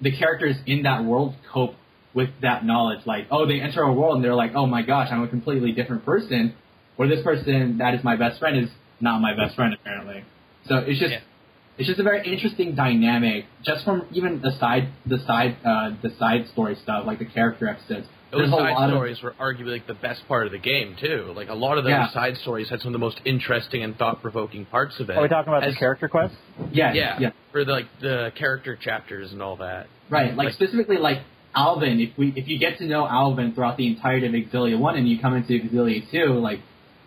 the 0.00 0.16
characters 0.16 0.56
in 0.66 0.84
that 0.84 1.04
world 1.04 1.34
cope 1.52 1.74
with 2.16 2.30
that 2.42 2.64
knowledge. 2.64 3.00
Like, 3.06 3.26
oh, 3.30 3.46
they 3.46 3.60
enter 3.60 3.82
a 3.82 3.92
world 3.92 4.16
and 4.16 4.24
they're 4.24 4.34
like, 4.34 4.52
oh 4.56 4.66
my 4.66 4.82
gosh, 4.82 5.08
I'm 5.12 5.22
a 5.22 5.28
completely 5.28 5.70
different 5.70 6.04
person. 6.04 6.54
Or 6.98 7.06
this 7.06 7.22
person 7.22 7.78
that 7.78 7.94
is 7.94 8.02
my 8.02 8.16
best 8.16 8.40
friend 8.40 8.56
is 8.58 8.70
not 9.00 9.20
my 9.20 9.36
best 9.36 9.54
friend 9.54 9.74
apparently. 9.74 10.24
So 10.66 10.78
it's 10.78 10.98
just 10.98 11.12
Yeah. 11.12 11.20
it's 11.78 11.86
just 11.86 12.00
a 12.00 12.02
very 12.02 12.26
interesting 12.26 12.74
dynamic, 12.74 13.44
just 13.62 13.84
from 13.84 14.06
even 14.12 14.40
the 14.40 14.52
side 14.58 14.88
the 15.04 15.18
side 15.26 15.56
uh, 15.64 15.90
the 16.02 16.10
side 16.18 16.48
story 16.48 16.74
stuff, 16.82 17.04
like 17.06 17.18
the 17.18 17.26
character 17.26 17.68
episodes. 17.68 18.06
Those 18.32 18.50
side 18.50 18.72
lot 18.72 18.84
of- 18.88 18.90
stories 18.90 19.22
were 19.22 19.34
arguably 19.38 19.72
like 19.72 19.86
the 19.86 19.94
best 19.94 20.26
part 20.26 20.46
of 20.46 20.52
the 20.52 20.58
game 20.58 20.96
too. 20.98 21.32
Like 21.36 21.48
a 21.50 21.54
lot 21.54 21.76
of 21.78 21.84
those 21.84 21.90
Yeah. 21.90 22.08
side 22.08 22.36
stories 22.38 22.68
had 22.70 22.80
some 22.80 22.88
of 22.88 22.92
the 22.94 22.98
most 22.98 23.20
interesting 23.26 23.82
and 23.84 23.96
thought-provoking 23.96 24.64
parts 24.66 24.98
of 24.98 25.10
it. 25.10 25.16
Are 25.16 25.22
we 25.22 25.28
talking 25.28 25.52
about 25.52 25.64
As- 25.64 25.74
the 25.74 25.78
character 25.78 26.08
quests? 26.08 26.36
yeah, 26.72 26.92
Yeah, 26.94 27.18
yeah, 27.20 27.30
for 27.52 27.64
the, 27.64 27.72
like 27.72 27.86
the 28.00 28.32
character 28.34 28.74
chapters 28.74 29.32
and 29.32 29.40
all 29.42 29.56
that. 29.56 29.86
Right, 30.10 30.34
like, 30.34 30.46
Like- 30.46 30.54
specifically 30.54 30.96
like 30.96 31.20
Alvin. 31.56 32.00
If 32.00 32.16
we 32.18 32.32
if 32.36 32.46
you 32.46 32.58
get 32.58 32.78
to 32.78 32.84
know 32.86 33.08
Alvin 33.08 33.54
throughout 33.54 33.76
the 33.78 33.86
entirety 33.86 34.26
of 34.26 34.50
Xillia 34.50 34.78
one 34.78 34.96
and 34.96 35.08
you 35.08 35.18
come 35.18 35.34
into 35.34 35.58
Xillia 35.58 36.08
two, 36.10 36.34
like 36.34 36.60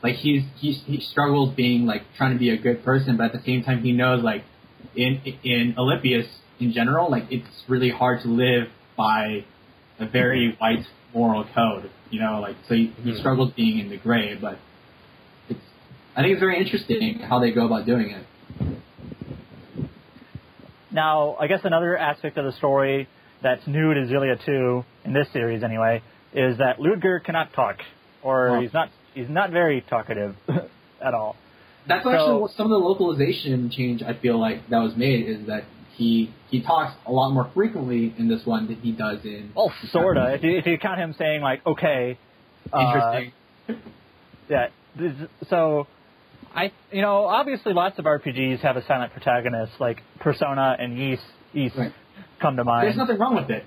like 0.03 0.15
he's 0.15 0.43
he's 0.57 0.81
he 0.85 0.99
struggles 0.99 1.53
being 1.55 1.85
like 1.85 2.01
trying 2.17 2.33
to 2.33 2.39
be 2.39 2.49
a 2.49 2.57
good 2.57 2.83
person, 2.83 3.15
but 3.15 3.27
at 3.27 3.33
the 3.33 3.43
same 3.45 3.63
time 3.63 3.83
he 3.83 3.91
knows 3.91 4.23
like 4.23 4.43
in 4.95 5.21
in 5.43 5.75
Elympios 5.77 6.27
in 6.59 6.73
general, 6.73 7.09
like 7.09 7.25
it's 7.29 7.47
really 7.67 7.91
hard 7.91 8.21
to 8.23 8.27
live 8.27 8.69
by 8.97 9.45
a 9.99 10.07
very 10.07 10.55
white 10.57 10.85
moral 11.13 11.45
code. 11.55 11.89
You 12.09 12.19
know, 12.21 12.39
like 12.41 12.55
so 12.67 12.73
he, 12.73 12.93
he 13.03 13.11
Mhm. 13.11 13.19
struggles 13.19 13.53
being 13.53 13.77
in 13.79 13.89
the 13.89 13.97
gray, 13.97 14.35
but 14.35 14.57
it's 15.47 15.59
I 16.15 16.21
think 16.23 16.33
it's 16.33 16.39
very 16.39 16.57
interesting 16.59 17.19
how 17.19 17.39
they 17.39 17.51
go 17.51 17.65
about 17.67 17.85
doing 17.85 18.09
it. 18.09 18.25
Now, 20.91 21.37
I 21.39 21.45
guess 21.45 21.59
another 21.63 21.95
aspect 21.95 22.37
of 22.37 22.45
the 22.45 22.51
story 22.53 23.07
that's 23.41 23.65
new 23.67 23.93
to 23.93 23.99
Xillia 24.01 24.43
2 24.45 24.83
in 25.05 25.13
this 25.13 25.27
series 25.33 25.63
anyway 25.63 26.01
is 26.33 26.57
that 26.57 26.77
Ludger 26.79 27.23
cannot 27.23 27.53
talk, 27.53 27.77
or 28.21 28.61
he's 28.61 28.73
not 28.73 28.89
he's 29.13 29.29
not 29.29 29.51
very 29.51 29.81
talkative 29.81 30.35
at 31.01 31.13
all. 31.13 31.35
That's 31.87 32.03
So- 32.03 32.11
actually 32.11 32.53
some 32.55 32.65
of 32.67 32.71
the 32.71 32.85
localization 32.87 33.69
change 33.71 34.03
I 34.03 34.13
feel 34.13 34.39
like 34.39 34.69
that 34.69 34.79
was 34.79 34.95
made 34.95 35.27
is 35.27 35.47
that 35.47 35.63
he 35.95 36.33
he 36.49 36.61
talks 36.61 36.93
a 37.05 37.11
lot 37.11 37.31
more 37.31 37.49
frequently 37.53 38.13
in 38.17 38.27
this 38.27 38.45
one 38.45 38.67
than 38.67 38.75
he 38.77 38.91
does 38.91 39.23
in. 39.25 39.51
Oh, 39.55 39.71
sorta. 39.91 40.33
If 40.35 40.43
you, 40.43 40.57
if 40.57 40.65
you 40.65 40.77
count 40.77 40.99
him 40.99 41.13
saying 41.17 41.41
like, 41.41 41.65
okay, 41.65 42.17
uh, 42.73 42.79
Interesting. 42.79 43.33
Yeah. 44.49 44.67
this- 44.95 45.13
So, 45.49 45.87
I 46.55 46.71
you 46.91 47.01
know 47.01 47.25
obviously 47.25 47.73
lots 47.73 47.99
of 47.99 48.05
RPGs 48.05 48.59
have 48.61 48.75
a 48.77 48.85
silent 48.85 49.11
protagonist 49.13 49.73
like 49.79 50.01
Persona 50.19 50.75
and 50.79 50.97
Ys 50.97 51.19
Ys 51.53 51.71
Right. 51.77 51.93
Come 52.41 52.57
to 52.57 52.63
mind. 52.63 52.85
There's 52.87 52.97
nothing 52.97 53.17
wrong 53.17 53.35
with 53.35 53.49
it. 53.49 53.65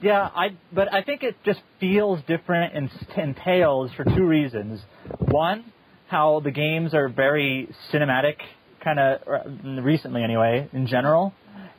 Yeah, 0.00 0.28
I 0.34 0.56
but 0.72 0.92
I 0.92 1.02
think 1.02 1.22
it 1.22 1.36
just 1.44 1.60
feels 1.80 2.20
different 2.26 2.74
in, 2.74 2.90
in 3.16 3.34
Tales 3.34 3.90
for 3.96 4.04
two 4.04 4.26
reasons. 4.26 4.80
One, 5.18 5.64
how 6.08 6.40
the 6.40 6.50
games 6.50 6.94
are 6.94 7.08
very 7.08 7.68
cinematic, 7.92 8.36
kind 8.82 8.98
of 8.98 9.84
recently 9.84 10.22
anyway, 10.22 10.68
in 10.72 10.86
general, 10.86 11.32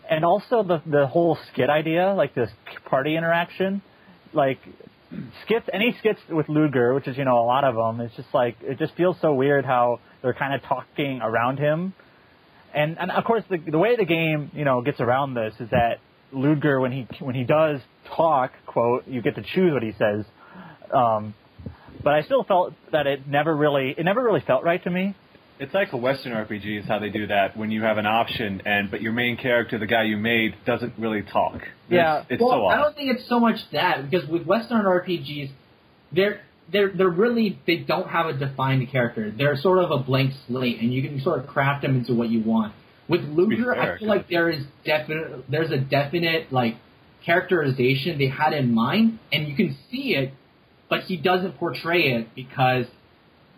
and 0.10 0.25
also 0.25 0.63
the 0.63 0.81
the 0.89 1.08
whole 1.08 1.38
skit 1.51 1.69
idea, 1.69 2.13
like 2.13 2.34
this 2.34 2.49
party 2.86 3.15
interaction, 3.15 3.81
like 4.34 4.60
skits. 5.43 5.67
Any 5.71 5.95
skits 5.99 6.19
with 6.29 6.47
Ludger, 6.47 6.95
which 6.95 7.08
is 7.08 7.17
you 7.17 7.25
know 7.25 7.38
a 7.39 7.45
lot 7.45 7.63
of 7.63 7.75
them, 7.75 8.01
it's 8.03 8.15
just 8.15 8.34
like 8.34 8.58
it 8.62 8.79
just 8.79 8.95
feels 8.95 9.17
so 9.21 9.34
weird 9.34 9.65
how 9.65 9.99
they're 10.21 10.34
kind 10.34 10.55
of 10.55 10.63
talking 10.63 11.19
around 11.21 11.60
him. 11.60 11.93
And 12.75 12.99
and 12.99 13.09
of 13.09 13.23
course 13.23 13.43
the 13.49 13.57
the 13.57 13.77
way 13.77 13.95
the 13.95 14.05
game 14.05 14.51
you 14.53 14.65
know 14.65 14.81
gets 14.81 14.99
around 14.99 15.33
this 15.33 15.53
is 15.59 15.69
that 15.71 15.99
Ludger 16.33 16.81
when 16.81 16.91
he 16.91 17.07
when 17.19 17.33
he 17.33 17.45
does 17.45 17.79
talk 18.15 18.51
quote 18.65 19.07
you 19.07 19.21
get 19.21 19.35
to 19.35 19.41
choose 19.41 19.71
what 19.73 19.81
he 19.81 19.93
says, 19.93 20.25
um, 20.93 21.33
but 22.03 22.13
I 22.13 22.23
still 22.23 22.43
felt 22.43 22.73
that 22.91 23.07
it 23.07 23.27
never 23.27 23.55
really 23.55 23.95
it 23.97 24.03
never 24.03 24.21
really 24.21 24.41
felt 24.41 24.63
right 24.63 24.83
to 24.83 24.89
me. 24.89 25.15
It's 25.57 25.73
like 25.73 25.93
a 25.93 25.97
Western 25.97 26.33
RPG 26.33 26.81
is 26.81 26.85
how 26.85 26.99
they 26.99 27.09
do 27.09 27.27
that 27.27 27.55
when 27.55 27.71
you 27.71 27.81
have 27.83 27.97
an 27.97 28.05
option 28.05 28.61
and 28.65 28.91
but 28.91 29.01
your 29.01 29.13
main 29.13 29.38
character, 29.38 29.79
the 29.79 29.88
guy 29.88 30.03
you 30.03 30.17
made, 30.17 30.53
doesn't 30.65 30.95
really 30.97 31.21
talk. 31.21 31.61
Yeah. 31.89 32.19
it's, 32.19 32.27
it's 32.31 32.41
well, 32.41 32.51
so 32.51 32.65
I 32.65 32.75
don't 32.75 32.93
think 32.93 33.15
it's 33.15 33.29
so 33.29 33.39
much 33.39 33.55
that 33.71 34.09
because 34.09 34.27
with 34.27 34.43
Western 34.45 34.83
RPGs, 34.83 35.51
they're 36.11 36.41
they're 36.71 36.91
they're 36.95 37.10
really 37.10 37.60
they 37.67 37.78
don't 37.78 38.10
have 38.10 38.28
a 38.28 38.34
defined 38.34 38.89
character. 38.91 39.32
They're 39.32 39.58
sort 39.58 39.80
of 39.80 39.91
a 39.91 39.97
blank 39.97 40.34
slate, 40.47 40.80
and 40.82 40.93
you 40.93 41.01
can 41.08 41.21
sort 41.21 41.39
of 41.39 41.47
craft 41.47 41.84
them 41.84 41.95
into 41.95 42.13
what 42.13 42.30
you 42.30 42.41
want. 42.41 42.73
With 43.08 43.21
Ludger, 43.21 43.73
fair, 43.75 43.95
I 43.95 43.99
feel 43.99 44.08
like 44.08 44.30
there 44.30 44.49
is 44.49 44.63
definite 44.84 45.49
there's 45.49 45.71
a 45.71 45.78
definite 45.78 46.51
like 46.51 46.75
characterization 47.25 48.17
they 48.17 48.28
had 48.28 48.54
in 48.54 48.73
mind, 48.73 49.19
and 49.32 49.47
you 49.47 49.56
can 49.56 49.78
see 49.91 50.15
it, 50.15 50.34
but 50.89 51.01
he 51.01 51.17
doesn't 51.17 51.58
portray 51.58 52.13
it 52.13 52.34
because 52.36 52.86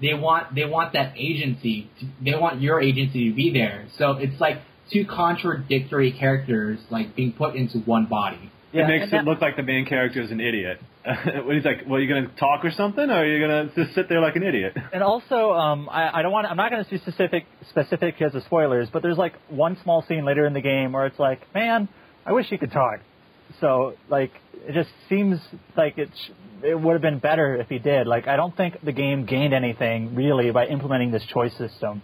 they 0.02 0.14
want 0.14 0.54
they 0.54 0.66
want 0.66 0.94
that 0.94 1.14
agency. 1.18 1.90
To, 2.00 2.06
they 2.24 2.38
want 2.38 2.62
your 2.62 2.82
agency 2.82 3.30
to 3.30 3.36
be 3.36 3.52
there. 3.52 3.88
So 3.98 4.12
it's 4.12 4.40
like 4.40 4.58
two 4.92 5.06
contradictory 5.06 6.12
characters 6.12 6.80
like 6.90 7.16
being 7.16 7.34
put 7.34 7.56
into 7.56 7.80
one 7.80 8.06
body. 8.06 8.52
Yeah, 8.74 8.84
it 8.84 8.88
makes 8.88 9.08
it 9.08 9.12
that- 9.12 9.26
look 9.26 9.42
like 9.42 9.56
the 9.56 9.64
main 9.64 9.86
character 9.86 10.22
is 10.22 10.32
an 10.32 10.42
idiot. 10.42 10.80
when 11.46 11.56
he's 11.56 11.66
like, 11.66 11.84
"Well, 11.88 12.00
you 12.00 12.08
gonna 12.08 12.28
talk 12.40 12.66
or 12.66 12.72
something, 12.72 13.10
or 13.10 13.20
are 13.20 13.26
you 13.26 13.40
gonna 13.40 13.72
just 13.76 13.96
sit 13.96 14.10
there 14.10 14.20
like 14.20 14.36
an 14.36 14.44
idiot?" 14.44 14.76
And 14.94 15.04
also, 15.04 15.52
um, 15.52 15.90
I, 15.90 16.20
I 16.20 16.22
don't 16.22 16.32
want. 16.32 16.48
I'm 16.48 16.58
not 16.58 16.72
going 16.72 16.84
to 16.84 16.90
be 16.90 16.98
specific 16.98 17.46
specific 17.70 18.18
because 18.18 18.34
of 18.36 18.44
spoilers, 18.44 18.90
but 18.92 19.02
there's 19.04 19.18
like 19.18 19.34
one 19.50 19.78
small 19.84 20.04
scene 20.08 20.26
later 20.26 20.46
in 20.46 20.54
the 20.54 20.62
game 20.62 20.94
where 20.94 21.06
it's 21.06 21.20
like, 21.20 21.42
man, 21.54 21.88
I 22.26 22.32
wish 22.32 22.48
he 22.48 22.58
could 22.58 22.72
talk. 22.72 23.00
So 23.62 23.94
like, 24.10 24.32
it 24.68 24.74
just 24.74 24.90
seems 25.08 25.40
like 25.76 25.98
it 25.98 26.10
sh- 26.14 26.32
it 26.64 26.80
would 26.80 26.94
have 26.94 27.02
been 27.02 27.20
better 27.20 27.56
if 27.56 27.68
he 27.68 27.80
did. 27.80 28.08
Like, 28.08 28.28
I 28.28 28.36
don't 28.36 28.56
think 28.56 28.82
the 28.84 28.92
game 28.92 29.26
gained 29.26 29.54
anything 29.54 30.16
really 30.16 30.52
by 30.52 30.66
implementing 30.66 31.12
this 31.12 31.24
choice 31.26 31.56
system. 31.58 32.02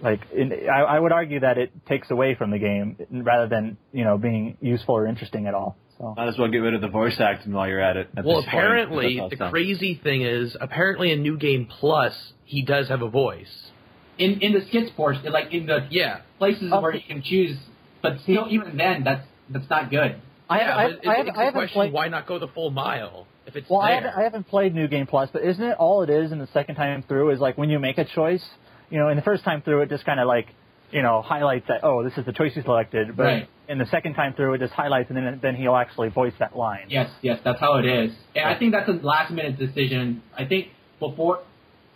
Like, 0.00 0.20
in, 0.32 0.52
I, 0.70 0.80
I 0.82 0.98
would 1.00 1.12
argue 1.12 1.40
that 1.40 1.58
it 1.58 1.72
takes 1.86 2.10
away 2.10 2.36
from 2.36 2.50
the 2.50 2.58
game 2.58 2.96
rather 3.10 3.48
than 3.48 3.76
you 3.92 4.04
know 4.04 4.16
being 4.16 4.56
useful 4.60 4.96
or 4.96 5.06
interesting 5.06 5.46
at 5.46 5.54
all. 5.54 5.76
So 5.98 6.14
Might 6.16 6.28
as 6.28 6.38
well 6.38 6.48
get 6.48 6.58
rid 6.58 6.74
of 6.74 6.80
the 6.80 6.88
voice 6.88 7.18
acting 7.20 7.52
while 7.52 7.68
you're 7.68 7.80
at 7.80 7.96
it. 7.96 8.08
at 8.16 8.24
Well, 8.24 8.38
apparently, 8.38 9.16
the 9.18 9.26
it 9.26 9.38
sounds. 9.38 9.50
crazy 9.50 9.94
thing 10.02 10.22
is, 10.22 10.56
apparently 10.60 11.10
in 11.12 11.22
New 11.22 11.36
Game 11.36 11.66
Plus, 11.66 12.14
he 12.44 12.62
does 12.62 12.88
have 12.88 13.02
a 13.02 13.08
voice. 13.08 13.70
in 14.18 14.40
in 14.40 14.52
the 14.52 14.60
skits 14.66 14.90
portion, 14.96 15.30
like 15.32 15.52
in 15.54 15.66
the 15.66 15.86
Yeah. 15.90 16.18
places 16.38 16.72
Oh. 16.72 16.80
where 16.80 16.92
you 16.92 17.00
can 17.06 17.22
choose, 17.22 17.56
but 18.02 18.18
still, 18.20 18.46
even 18.50 18.76
then, 18.76 19.04
that's 19.04 19.24
that's 19.48 19.70
not 19.70 19.90
good. 19.90 20.16
I, 20.50 20.58
yeah, 20.60 20.76
I, 20.76 20.84
it 20.86 21.00
I, 21.06 21.16
begs 21.16 21.18
I 21.18 21.22
the 21.22 21.32
haven't 21.32 21.52
question, 21.52 21.74
played. 21.74 21.92
why 21.92 22.08
not 22.08 22.26
go 22.26 22.38
the 22.38 22.48
full 22.48 22.70
mile 22.70 23.26
if 23.46 23.54
it's 23.54 23.68
Well, 23.70 23.80
I 23.80 23.88
there? 23.92 23.94
haven't, 24.00 24.14
I 24.18 24.22
haven't 24.24 24.48
played 24.48 24.74
New 24.74 24.88
Game 24.88 25.06
Plus, 25.06 25.30
but 25.32 25.42
isn't 25.44 25.62
it 25.62 25.76
all 25.78 26.02
it 26.02 26.10
is 26.10 26.32
in 26.32 26.38
the 26.38 26.48
second 26.48 26.74
time 26.76 27.02
through 27.06 27.30
is 27.30 27.38
like 27.38 27.56
when 27.58 27.70
you 27.70 27.78
make 27.78 27.98
a 27.98 28.04
choice, 28.04 28.44
you 28.90 28.98
know, 28.98 29.08
in 29.08 29.16
the 29.16 29.22
first 29.22 29.44
time 29.44 29.62
through 29.62 29.82
it 29.82 29.88
just 29.88 30.04
kind 30.04 30.18
of 30.20 30.26
like, 30.26 30.48
you 30.90 31.02
know, 31.02 31.22
highlights 31.22 31.68
that, 31.68 31.84
oh, 31.84 32.02
this 32.02 32.16
is 32.18 32.24
the 32.24 32.32
choice 32.32 32.56
you 32.56 32.62
selected, 32.62 33.16
but 33.16 33.22
Right. 33.24 33.48
In 33.68 33.78
the 33.78 33.86
second 33.86 34.14
time 34.14 34.32
through 34.34 34.54
it 34.54 34.58
just 34.58 34.72
highlights 34.72 35.10
and 35.10 35.16
then, 35.16 35.38
then 35.42 35.54
he'll 35.54 35.76
actually 35.76 36.08
voice 36.08 36.32
that 36.38 36.56
line. 36.56 36.86
Yes, 36.88 37.10
yes, 37.22 37.38
that's 37.44 37.60
how 37.60 37.76
it 37.76 37.84
is. 37.84 38.12
And 38.34 38.44
I 38.46 38.58
think 38.58 38.72
that's 38.72 38.88
a 38.88 38.92
last 38.92 39.30
minute 39.32 39.58
decision. 39.58 40.22
I 40.36 40.46
think 40.46 40.68
before, 40.98 41.40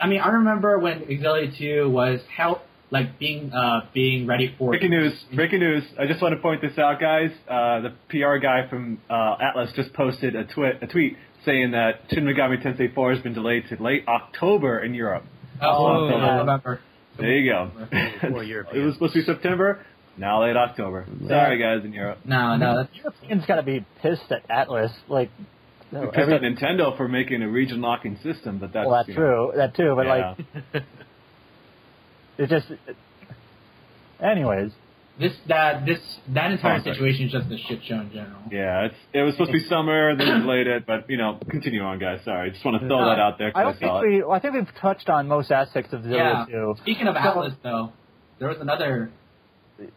I 0.01 0.07
mean, 0.07 0.21
I 0.21 0.29
remember 0.29 0.79
when 0.79 1.01
Xillia 1.01 1.57
2 1.57 1.89
was 1.89 2.21
how 2.37 2.61
like 2.91 3.19
being 3.19 3.51
uh 3.55 3.87
being 3.95 4.27
ready 4.27 4.55
for 4.59 4.73
Breaking 4.73 4.91
news! 4.91 5.15
Breaking 5.35 5.61
news! 5.61 5.83
I 5.99 6.07
just 6.07 6.21
want 6.21 6.35
to 6.35 6.41
point 6.43 6.61
this 6.61 6.77
out, 6.77 7.01
guys. 7.01 7.31
Uh, 7.49 7.81
the 7.81 7.93
PR 8.11 8.37
guy 8.37 8.69
from 8.69 8.99
uh, 9.09 9.37
Atlus 9.39 9.75
just 9.75 9.95
posted 9.95 10.37
a, 10.37 10.45
twi- 10.45 10.75
a 10.83 10.87
tweet 10.87 11.17
saying 11.47 11.71
that 11.71 12.03
Shin 12.11 12.25
Megami 12.25 12.63
Tensei 12.63 12.95
4 12.95 13.15
has 13.15 13.23
been 13.23 13.33
delayed 13.33 13.65
to 13.71 13.83
late 13.83 14.05
October 14.07 14.79
in 14.81 14.93
Europe. 14.95 15.25
Oh, 15.63 16.11
Oh, 16.13 16.17
I 16.17 16.37
remember. 16.41 16.81
There 17.19 17.31
you 17.39 17.51
go. 17.51 17.71
More 18.31 18.43
it 18.75 18.79
was 18.85 18.95
supposed 18.95 19.15
to 19.15 19.21
be 19.21 19.25
September. 19.25 19.85
Now 20.17 20.43
late 20.43 20.57
October. 20.57 21.07
Sorry, 21.27 21.59
guys 21.59 21.85
in 21.85 21.93
Europe. 21.93 22.19
No, 22.25 22.57
no, 22.57 22.79
that's 22.83 22.95
Europeans 22.97 23.47
got 23.47 23.57
to 23.57 23.63
be 23.63 23.85
pissed 24.03 24.31
at 24.31 24.47
Atlus, 24.49 24.93
like, 25.09 25.31
no, 25.91 26.07
pissed 26.09 26.19
every- 26.19 26.35
at 26.35 26.43
Nintendo 26.43 26.97
for 26.97 27.09
making 27.09 27.43
a 27.43 27.49
region 27.49 27.81
locking 27.81 28.19
system, 28.23 28.59
but 28.59 28.73
that's 28.73 28.87
well, 28.87 28.97
that's 28.99 29.09
you 29.09 29.15
know, 29.15 29.21
true, 29.21 29.53
that 29.57 29.75
too, 29.75 29.95
but 29.97 30.07
yeah. 30.07 30.35
like, 30.75 30.85
it 32.39 32.49
just, 32.51 32.67
anyways, 34.23 34.73
this 35.19 35.33
that 35.49 35.85
this 35.87 35.99
that 36.29 36.51
entire 36.53 36.81
Sorry. 36.83 36.95
situation 36.95 37.27
is 37.27 37.33
just 37.33 37.51
a 37.51 37.59
shit 37.69 37.85
show 37.85 37.97
in 38.01 38.11
general. 38.13 38.41
Yeah, 38.51 38.87
it's 38.87 38.95
it 39.13 39.21
was 39.23 39.35
supposed 39.35 39.51
to 39.53 39.59
be 39.59 39.65
summer, 39.65 40.17
then 40.17 40.41
delayed 40.41 40.67
it, 40.67 40.87
but 40.87 41.09
you 41.11 41.19
know, 41.19 41.39
continue 41.51 41.83
on, 41.83 41.99
guys. 41.99 42.21
Sorry, 42.25 42.49
I 42.49 42.53
just 42.53 42.65
want 42.65 42.81
to 42.81 42.87
throw 42.89 43.05
that 43.07 43.19
out 43.19 43.39
there. 43.39 43.53
I 43.55 43.63
don't 43.65 43.79
saw 43.79 44.01
think 44.01 44.15
it. 44.15 44.27
we, 44.27 44.33
I 44.33 44.39
think 44.41 44.55
we've 44.55 44.75
touched 44.81 45.09
on 45.11 45.29
most 45.29 45.51
aspects 45.53 45.93
of 45.93 46.05
Yeah. 46.07 46.47
Xillia 46.47 46.51
too. 46.51 46.75
Speaking 46.83 47.07
of 47.09 47.15
So- 47.17 47.21
Atlus, 47.21 47.57
though, 47.63 47.93
there 48.39 48.49
was 48.49 48.59
another. 48.61 49.11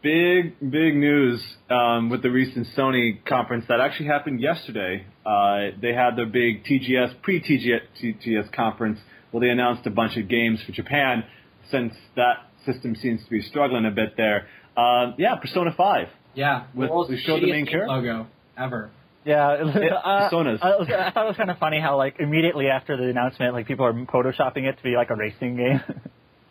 Big, 0.02 0.58
big 0.58 0.96
news 0.96 1.40
um, 1.70 2.10
with 2.10 2.22
the 2.22 2.30
recent 2.30 2.66
Sony 2.76 3.24
conference 3.24 3.66
that 3.68 3.78
actually 3.80 4.06
happened 4.06 4.40
yesterday. 4.40 5.04
Uh, 5.24 5.76
they 5.80 5.92
had 5.92 6.16
their 6.16 6.26
big 6.26 6.64
TGS, 6.64 7.20
pre-TGS 7.22 7.80
TGS 8.02 8.52
conference 8.52 8.98
where 9.30 9.42
they 9.42 9.50
announced 9.50 9.86
a 9.86 9.90
bunch 9.90 10.16
of 10.16 10.28
games 10.28 10.60
for 10.66 10.72
Japan 10.72 11.24
since 11.70 11.92
that 12.16 12.46
system 12.64 12.96
seems 12.96 13.22
to 13.24 13.30
be 13.30 13.42
struggling 13.42 13.84
a 13.86 13.90
bit 13.90 14.16
there. 14.16 14.46
Uh, 14.76 15.12
yeah, 15.18 15.36
Persona 15.36 15.72
5. 15.76 16.08
Yeah, 16.34 16.64
With- 16.74 16.90
world's 16.90 17.10
they 17.10 17.16
showed 17.18 17.42
the 17.42 17.50
main 17.52 17.66
character? 17.66 17.86
logo 17.92 18.26
ever. 18.58 18.90
Yeah, 19.24 19.62
Yeah, 19.64 19.94
uh, 20.04 20.30
Personas. 20.30 20.58
I, 20.62 20.70
was- 20.76 20.88
I 20.88 21.10
thought 21.10 21.26
it 21.26 21.28
was 21.28 21.36
kind 21.36 21.50
of 21.50 21.58
funny 21.58 21.80
how 21.80 21.96
like 21.96 22.16
immediately 22.18 22.66
after 22.68 22.96
the 22.96 23.04
announcement, 23.10 23.54
like 23.54 23.66
people 23.66 23.84
are 23.86 23.92
photoshopping 23.92 24.64
it 24.64 24.76
to 24.78 24.82
be 24.82 24.94
like 24.96 25.10
a 25.10 25.16
racing 25.16 25.56
game. 25.56 25.80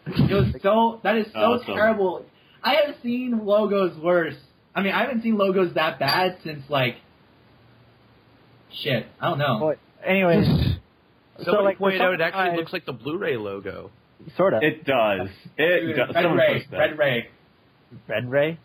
It 0.08 0.32
was 0.32 0.54
so 0.62 1.00
that 1.04 1.18
is 1.18 1.26
so 1.34 1.40
Oh, 1.40 1.60
so- 1.66 1.74
terrible. 1.74 2.26
I 2.65 2.73
have 2.86 2.95
seen 3.04 3.45
logos 3.45 3.95
worse. 4.01 4.36
I 4.73 4.82
mean, 4.82 4.91
I 4.91 5.01
haven't 5.01 5.21
seen 5.23 5.38
logos 5.38 5.75
that 5.75 5.99
bad 5.99 6.38
since 6.43 6.63
like 6.69 6.95
shit. 8.84 9.06
I 9.21 9.30
don't 9.30 9.38
know. 9.39 9.60
But 9.62 10.06
anyways, 10.06 10.45
Somebody 11.43 11.63
like 11.63 11.78
pointed 11.78 12.01
out 12.01 12.13
it 12.13 12.21
actually 12.21 12.49
5 12.51 12.58
looks 12.58 12.73
like 12.73 12.86
the 12.86 12.93
Blu-ray 12.93 13.38
logo. 13.38 13.91
sort 14.38 14.54
of 14.54 14.63
It 14.63 14.84
does. 14.86 15.28
It 15.58 15.82
Dude, 15.88 15.95
does. 15.95 16.08
Red 16.15 16.23
Someone 16.23 16.38
Ray. 16.38 16.67
Red 16.71 16.97
Ray. 16.97 17.30
Red 18.08 18.32
Ray. 18.32 18.60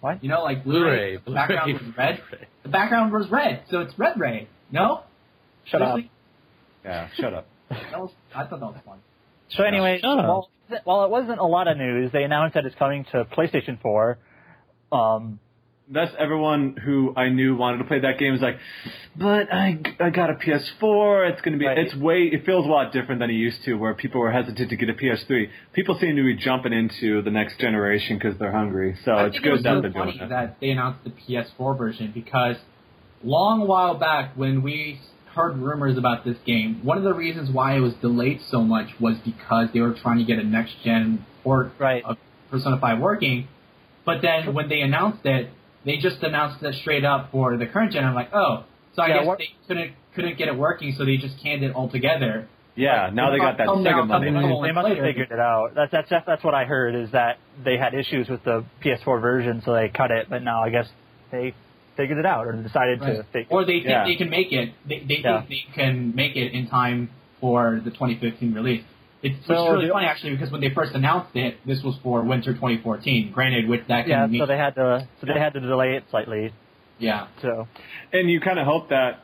What? 0.00 0.22
You 0.22 0.28
know, 0.30 0.42
like 0.42 0.62
Blu-ray. 0.64 1.16
The 1.16 1.30
background 1.32 1.64
Blu-ray. 1.64 1.86
was 1.86 1.96
red. 1.96 2.46
The 2.62 2.68
background 2.68 3.12
was 3.12 3.30
red, 3.30 3.62
so 3.70 3.80
it's 3.80 3.98
Red 3.98 4.20
Ray. 4.20 4.48
No? 4.70 5.02
Shut 5.64 5.82
up. 5.82 5.98
Yeah, 6.84 7.08
shut 7.18 7.34
up. 7.34 7.46
That 7.70 7.98
was, 7.98 8.12
I 8.34 8.44
thought 8.44 8.60
that 8.60 8.66
was 8.66 8.76
fun. 8.86 8.98
So 9.50 9.64
anyway, 9.64 10.00
Shut 10.68 10.78
up. 10.78 10.86
while, 10.86 10.98
while 10.98 11.06
it 11.06 11.10
wasn't 11.10 11.38
a 11.40 11.44
lot 11.44 11.68
of 11.68 11.76
news, 11.76 12.10
they 12.12 12.22
announced 12.24 12.54
that 12.54 12.64
it's 12.66 12.76
coming 12.76 13.04
to 13.12 13.24
PlayStation 13.24 13.80
4. 13.80 14.18
Um, 14.92 15.38
That's 15.90 16.12
everyone 16.18 16.76
who 16.76 17.14
I 17.16 17.28
knew 17.30 17.56
wanted 17.56 17.78
to 17.78 17.84
play 17.84 18.00
that 18.00 18.18
game 18.18 18.34
is 18.34 18.40
like, 18.42 18.58
but 19.16 19.52
I, 19.52 19.78
I 20.00 20.10
got 20.10 20.30
a 20.30 20.34
PS4. 20.34 21.30
It's 21.32 21.40
going 21.42 21.52
to 21.54 21.58
be, 21.58 21.66
Right. 21.66 21.78
it's 21.78 21.94
way, 21.94 22.24
it 22.32 22.44
feels 22.44 22.66
a 22.66 22.68
lot 22.68 22.92
different 22.92 23.20
than 23.20 23.30
it 23.30 23.34
used 23.34 23.64
to 23.64 23.74
where 23.74 23.94
people 23.94 24.20
were 24.20 24.30
hesitant 24.32 24.68
to 24.70 24.76
get 24.76 24.88
a 24.90 24.94
PS3. 24.94 25.48
People 25.72 25.98
seem 25.98 26.16
to 26.16 26.22
be 26.22 26.36
jumping 26.36 26.72
into 26.72 27.22
the 27.22 27.30
next 27.30 27.58
generation 27.58 28.18
because 28.18 28.38
they're 28.38 28.52
hungry. 28.52 28.96
So 29.04 29.12
I 29.12 29.26
it's 29.26 29.34
think 29.34 29.44
it 29.44 29.48
good 29.48 29.52
was 29.52 29.62
that 29.62 29.74
so 29.76 29.80
they're 29.82 29.92
funny 29.92 30.12
doing 30.18 30.28
that. 30.28 30.46
that 30.46 30.56
they 30.60 30.70
announced 30.70 31.04
the 31.04 31.10
PS4 31.10 31.76
version 31.78 32.10
because 32.14 32.56
long 33.24 33.66
while 33.66 33.94
back 33.94 34.36
when 34.36 34.62
we 34.62 35.00
heard 35.38 35.56
rumors 35.58 35.96
about 35.96 36.24
this 36.24 36.36
game, 36.44 36.80
one 36.84 36.98
of 36.98 37.04
the 37.04 37.14
reasons 37.14 37.50
why 37.50 37.76
it 37.76 37.80
was 37.80 37.94
delayed 37.94 38.40
so 38.50 38.62
much 38.62 38.88
was 39.00 39.16
because 39.24 39.68
they 39.72 39.80
were 39.80 39.94
trying 39.94 40.18
to 40.18 40.24
get 40.24 40.38
a 40.38 40.44
next 40.44 40.74
gen 40.84 41.24
port 41.44 41.72
Right. 41.78 42.02
of 42.04 42.16
Persona 42.50 42.78
5 42.78 42.98
working. 42.98 43.46
But 44.04 44.20
then 44.22 44.52
when 44.54 44.68
they 44.68 44.80
announced 44.80 45.24
it, 45.24 45.50
they 45.84 45.96
just 45.98 46.22
announced 46.22 46.62
it 46.62 46.74
straight 46.74 47.04
up 47.04 47.30
for 47.30 47.56
the 47.56 47.66
current 47.66 47.92
gen. 47.92 48.04
I'm 48.04 48.14
like, 48.14 48.30
oh, 48.34 48.64
so 48.94 49.02
I 49.02 49.08
Yeah, 49.08 49.18
guess 49.18 49.26
what- 49.26 49.38
they 49.38 49.50
couldn't 49.68 49.92
couldn't 50.14 50.36
get 50.36 50.48
it 50.48 50.56
working, 50.56 50.92
so 50.98 51.04
they 51.04 51.16
just 51.16 51.40
canned 51.40 51.62
it 51.62 51.72
altogether. 51.76 52.48
Yeah, 52.74 53.10
now 53.12 53.30
they 53.30 53.38
got 53.38 53.56
that 53.58 53.68
Sega 53.68 54.06
money. 54.06 54.30
come 54.30 54.62
they 54.62 54.72
must 54.72 54.88
have 54.88 54.98
figured 54.98 55.30
it 55.30 55.38
out. 55.38 55.74
That's, 55.76 55.92
that's 55.92 56.08
that's 56.10 56.26
that's 56.26 56.42
what 56.44 56.54
I 56.54 56.64
heard 56.64 56.94
is 56.96 57.10
that 57.12 57.38
they 57.64 57.76
had 57.76 57.94
issues 57.94 58.28
with 58.28 58.42
the 58.42 58.64
PS4 58.82 59.20
version, 59.20 59.62
so 59.64 59.72
they 59.74 59.88
cut 59.88 60.10
it. 60.10 60.26
But 60.28 60.42
now 60.42 60.62
I 60.64 60.70
guess 60.70 60.88
they 61.30 61.54
figured 61.98 62.16
it 62.18 62.24
out 62.24 62.46
or 62.46 62.52
decided 62.52 63.00
to 63.00 63.04
Right. 63.06 63.24
fake 63.32 63.46
Or 63.50 63.64
they 63.66 63.80
think 63.80 63.88
Yeah. 63.88 64.04
they 64.04 64.16
can 64.16 64.30
make 64.30 64.52
it. 64.52 64.72
They, 64.88 65.00
they 65.00 65.16
Yeah. 65.18 65.42
think 65.42 65.48
they 65.50 65.64
can 65.82 66.14
make 66.14 66.36
it 66.36 66.52
in 66.52 66.66
time 66.68 67.10
for 67.40 67.80
the 67.84 67.90
2015 67.90 68.54
release. 68.54 68.82
It's 69.22 69.36
which 69.48 69.58
So 69.58 69.66
is 69.66 69.72
really 69.72 69.86
the- 69.88 69.92
funny 69.92 70.06
actually 70.06 70.30
because 70.30 70.50
when 70.52 70.60
they 70.60 70.70
first 70.70 70.94
announced 70.94 71.34
it, 71.36 71.58
this 71.66 71.82
was 71.82 71.96
for 72.04 72.22
winter 72.22 72.54
2014. 72.54 73.32
Granted, 73.32 73.68
with 73.68 73.86
that 73.88 74.02
can 74.02 74.10
Yeah, 74.10 74.26
mean, 74.28 74.40
so 74.40 74.46
they 74.46 74.56
had 74.56 74.74
to 74.76 75.06
so 75.20 75.26
they 75.26 75.38
had 75.38 75.52
to 75.54 75.60
delay 75.60 75.96
it 75.96 76.04
slightly. 76.10 76.52
yeah. 76.98 77.26
So 77.42 77.66
And 78.12 78.30
you 78.30 78.40
kind 78.40 78.58
of 78.58 78.64
hope 78.66 78.88
that 78.90 79.18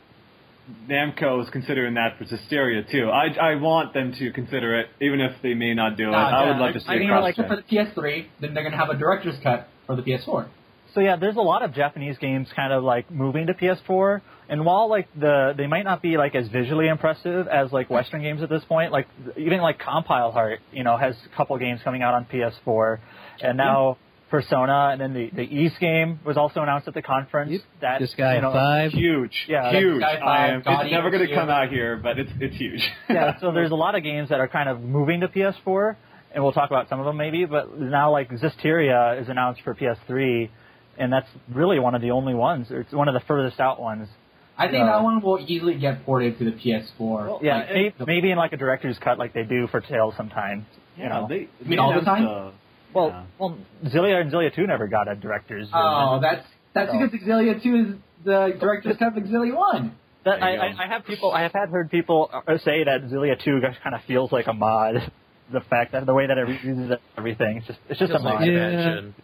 Namco 0.88 1.42
is 1.42 1.50
considering 1.50 1.94
that 1.94 2.16
for 2.16 2.24
Zestiria 2.24 2.88
too. 2.90 3.10
I, 3.10 3.26
I 3.50 3.54
want 3.56 3.92
them 3.92 4.12
to 4.18 4.32
consider 4.32 4.78
it, 4.80 4.88
even 5.00 5.20
if 5.20 5.32
they 5.42 5.52
may 5.54 5.74
not 5.74 5.96
do 5.96 6.08
it. 6.08 6.12
Nah, 6.12 6.28
I 6.28 6.46
would 6.46 6.56
yeah, 6.56 6.60
love 6.62 6.72
to 6.72 6.80
see 6.80 6.86
I 6.88 6.94
it 6.94 6.98
think 7.00 7.10
cross 7.10 7.22
like 7.22 7.36
for 7.36 7.56
the 7.56 7.62
PS3, 7.62 8.24
then 8.40 8.54
they're 8.54 8.64
gonna 8.64 8.76
have 8.76 8.88
a 8.90 8.96
director's 8.96 9.38
cut 9.42 9.68
for 9.86 9.94
the 9.94 10.02
PS4. 10.02 10.46
So 10.94 11.00
yeah, 11.00 11.16
there's 11.16 11.36
a 11.36 11.40
lot 11.40 11.62
of 11.62 11.74
Japanese 11.74 12.16
games 12.18 12.48
kind 12.54 12.72
of 12.72 12.84
like 12.84 13.10
moving 13.10 13.48
to 13.48 13.54
PS4. 13.54 14.22
And 14.48 14.64
while 14.64 14.88
like 14.88 15.08
the 15.18 15.54
they 15.56 15.66
might 15.66 15.84
not 15.84 16.02
be 16.02 16.16
like 16.16 16.34
as 16.34 16.48
visually 16.48 16.88
impressive 16.88 17.48
as 17.48 17.72
like 17.72 17.90
Western 17.90 18.22
games 18.22 18.42
at 18.42 18.48
this 18.48 18.64
point, 18.64 18.92
like 18.92 19.08
even 19.36 19.60
like 19.60 19.78
Compile 19.78 20.32
Heart, 20.32 20.60
you 20.72 20.84
know, 20.84 20.96
has 20.96 21.16
a 21.32 21.36
couple 21.36 21.58
games 21.58 21.80
coming 21.82 22.02
out 22.02 22.14
on 22.14 22.26
PS4, 22.26 22.98
and 23.40 23.56
now 23.56 23.96
Persona, 24.30 24.90
and 24.92 25.00
then 25.00 25.14
the 25.14 25.30
the 25.30 25.44
Ys 25.44 25.72
game 25.78 26.20
was 26.24 26.36
also 26.36 26.60
announced 26.60 26.88
at 26.88 26.94
the 26.94 27.02
conference. 27.02 27.52
Yep. 27.52 27.60
That 27.80 28.00
This 28.00 28.14
guy 28.16 28.36
you 28.36 28.42
know, 28.42 28.52
five. 28.52 28.92
Huge, 28.92 29.46
Yeah, 29.48 29.70
huge. 29.70 30.02
I 30.02 30.18
Five, 30.18 30.50
am, 30.50 30.62
God 30.62 30.86
it's 30.86 30.92
never 30.92 31.10
going 31.10 31.26
to 31.26 31.34
come 31.34 31.48
out 31.48 31.68
here, 31.68 31.96
but 31.96 32.18
it's 32.18 32.30
it's 32.40 32.56
huge. 32.56 32.82
yeah, 33.08 33.38
so 33.40 33.52
there's 33.52 33.70
a 33.70 33.76
lot 33.76 33.94
of 33.94 34.02
games 34.02 34.28
that 34.28 34.40
are 34.40 34.48
kind 34.48 34.68
of 34.68 34.80
moving 34.80 35.20
to 35.20 35.28
PS4, 35.28 35.96
and 36.34 36.42
we'll 36.42 36.52
talk 36.52 36.70
about 36.70 36.88
some 36.88 37.00
of 37.00 37.06
them 37.06 37.16
maybe. 37.16 37.44
But 37.44 37.78
now, 37.78 38.10
like 38.10 38.30
Zestiria 38.30 39.20
is 39.22 39.28
announced 39.28 39.62
for 39.62 39.74
PS3, 39.74 40.50
and 40.98 41.12
that's 41.12 41.28
really 41.52 41.78
one 41.78 41.94
of 41.94 42.02
the 42.02 42.10
only 42.12 42.34
ones. 42.34 42.70
Or 42.70 42.80
it's 42.80 42.92
one 42.92 43.08
of 43.08 43.14
the 43.14 43.20
furthest 43.20 43.60
out 43.60 43.80
ones. 43.80 44.08
I 44.56 44.66
think 44.68 44.78
No. 44.84 44.86
that 44.86 45.02
one 45.02 45.20
will 45.20 45.44
easily 45.46 45.74
get 45.76 46.04
ported 46.06 46.38
to 46.38 46.44
the 46.44 46.52
PS4. 46.52 47.40
Yeah, 47.42 47.56
Like, 47.58 47.70
may- 47.72 47.94
the- 47.98 48.06
maybe 48.06 48.30
in 48.30 48.38
like 48.38 48.52
a 48.52 48.56
director's 48.56 48.98
cut, 48.98 49.18
like 49.18 49.32
they 49.32 49.42
do 49.42 49.66
for 49.66 49.80
Tales 49.80 50.14
sometimes. 50.16 50.64
You 50.96 51.08
know. 51.08 51.26
they, 51.28 51.48
You 51.60 51.66
mean 51.66 51.78
all 51.80 51.92
the 51.92 52.02
time? 52.02 52.26
uh, 52.26 52.50
well, 52.92 53.08
yeah. 53.08 53.22
well, 53.38 53.58
Xillia 53.84 54.20
and 54.20 54.30
Xillia 54.30 54.54
2 54.54 54.66
never 54.68 54.86
got 54.86 55.08
a 55.08 55.16
director's. 55.16 55.68
Oh, 55.74 56.18
version. 56.20 56.22
that's 56.22 56.48
that's 56.72 56.92
No. 56.92 57.00
because 57.08 57.20
Xillia 57.28 57.60
2 57.60 57.74
is 57.74 57.94
the 58.24 58.56
director's 58.60 58.96
cut 58.96 59.16
of 59.18 59.24
Xillia 59.24 59.56
1. 59.56 59.92
That, 60.24 60.42
I, 60.42 60.54
I. 60.56 60.84
I 60.84 60.86
have 60.86 61.04
people. 61.04 61.32
I 61.32 61.42
have 61.42 61.52
had 61.52 61.68
heard 61.70 61.90
people 61.90 62.30
uh, 62.32 62.56
say 62.58 62.84
that 62.84 63.02
Xillia 63.10 63.38
2 63.42 63.60
kind 63.82 63.94
of 63.96 64.02
feels 64.06 64.30
like 64.30 64.46
a 64.46 64.52
mod. 64.52 65.10
The 65.52 65.60
fact 65.60 65.92
that 65.92 66.06
the 66.06 66.14
way 66.14 66.26
that 66.26 66.38
it 66.38 66.48
uses 66.64 66.96
everything, 67.18 67.58
it's 67.58 67.66
just 67.66 67.78
it's 67.90 68.00
just 68.00 68.10
a 68.12 68.14
Feels 68.14 68.24
like 68.24 68.34
mod. 68.40 68.48
an 68.48 68.54
Yeah. 68.54 68.68
expansion. 68.70 69.14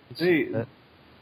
They- 0.52 0.64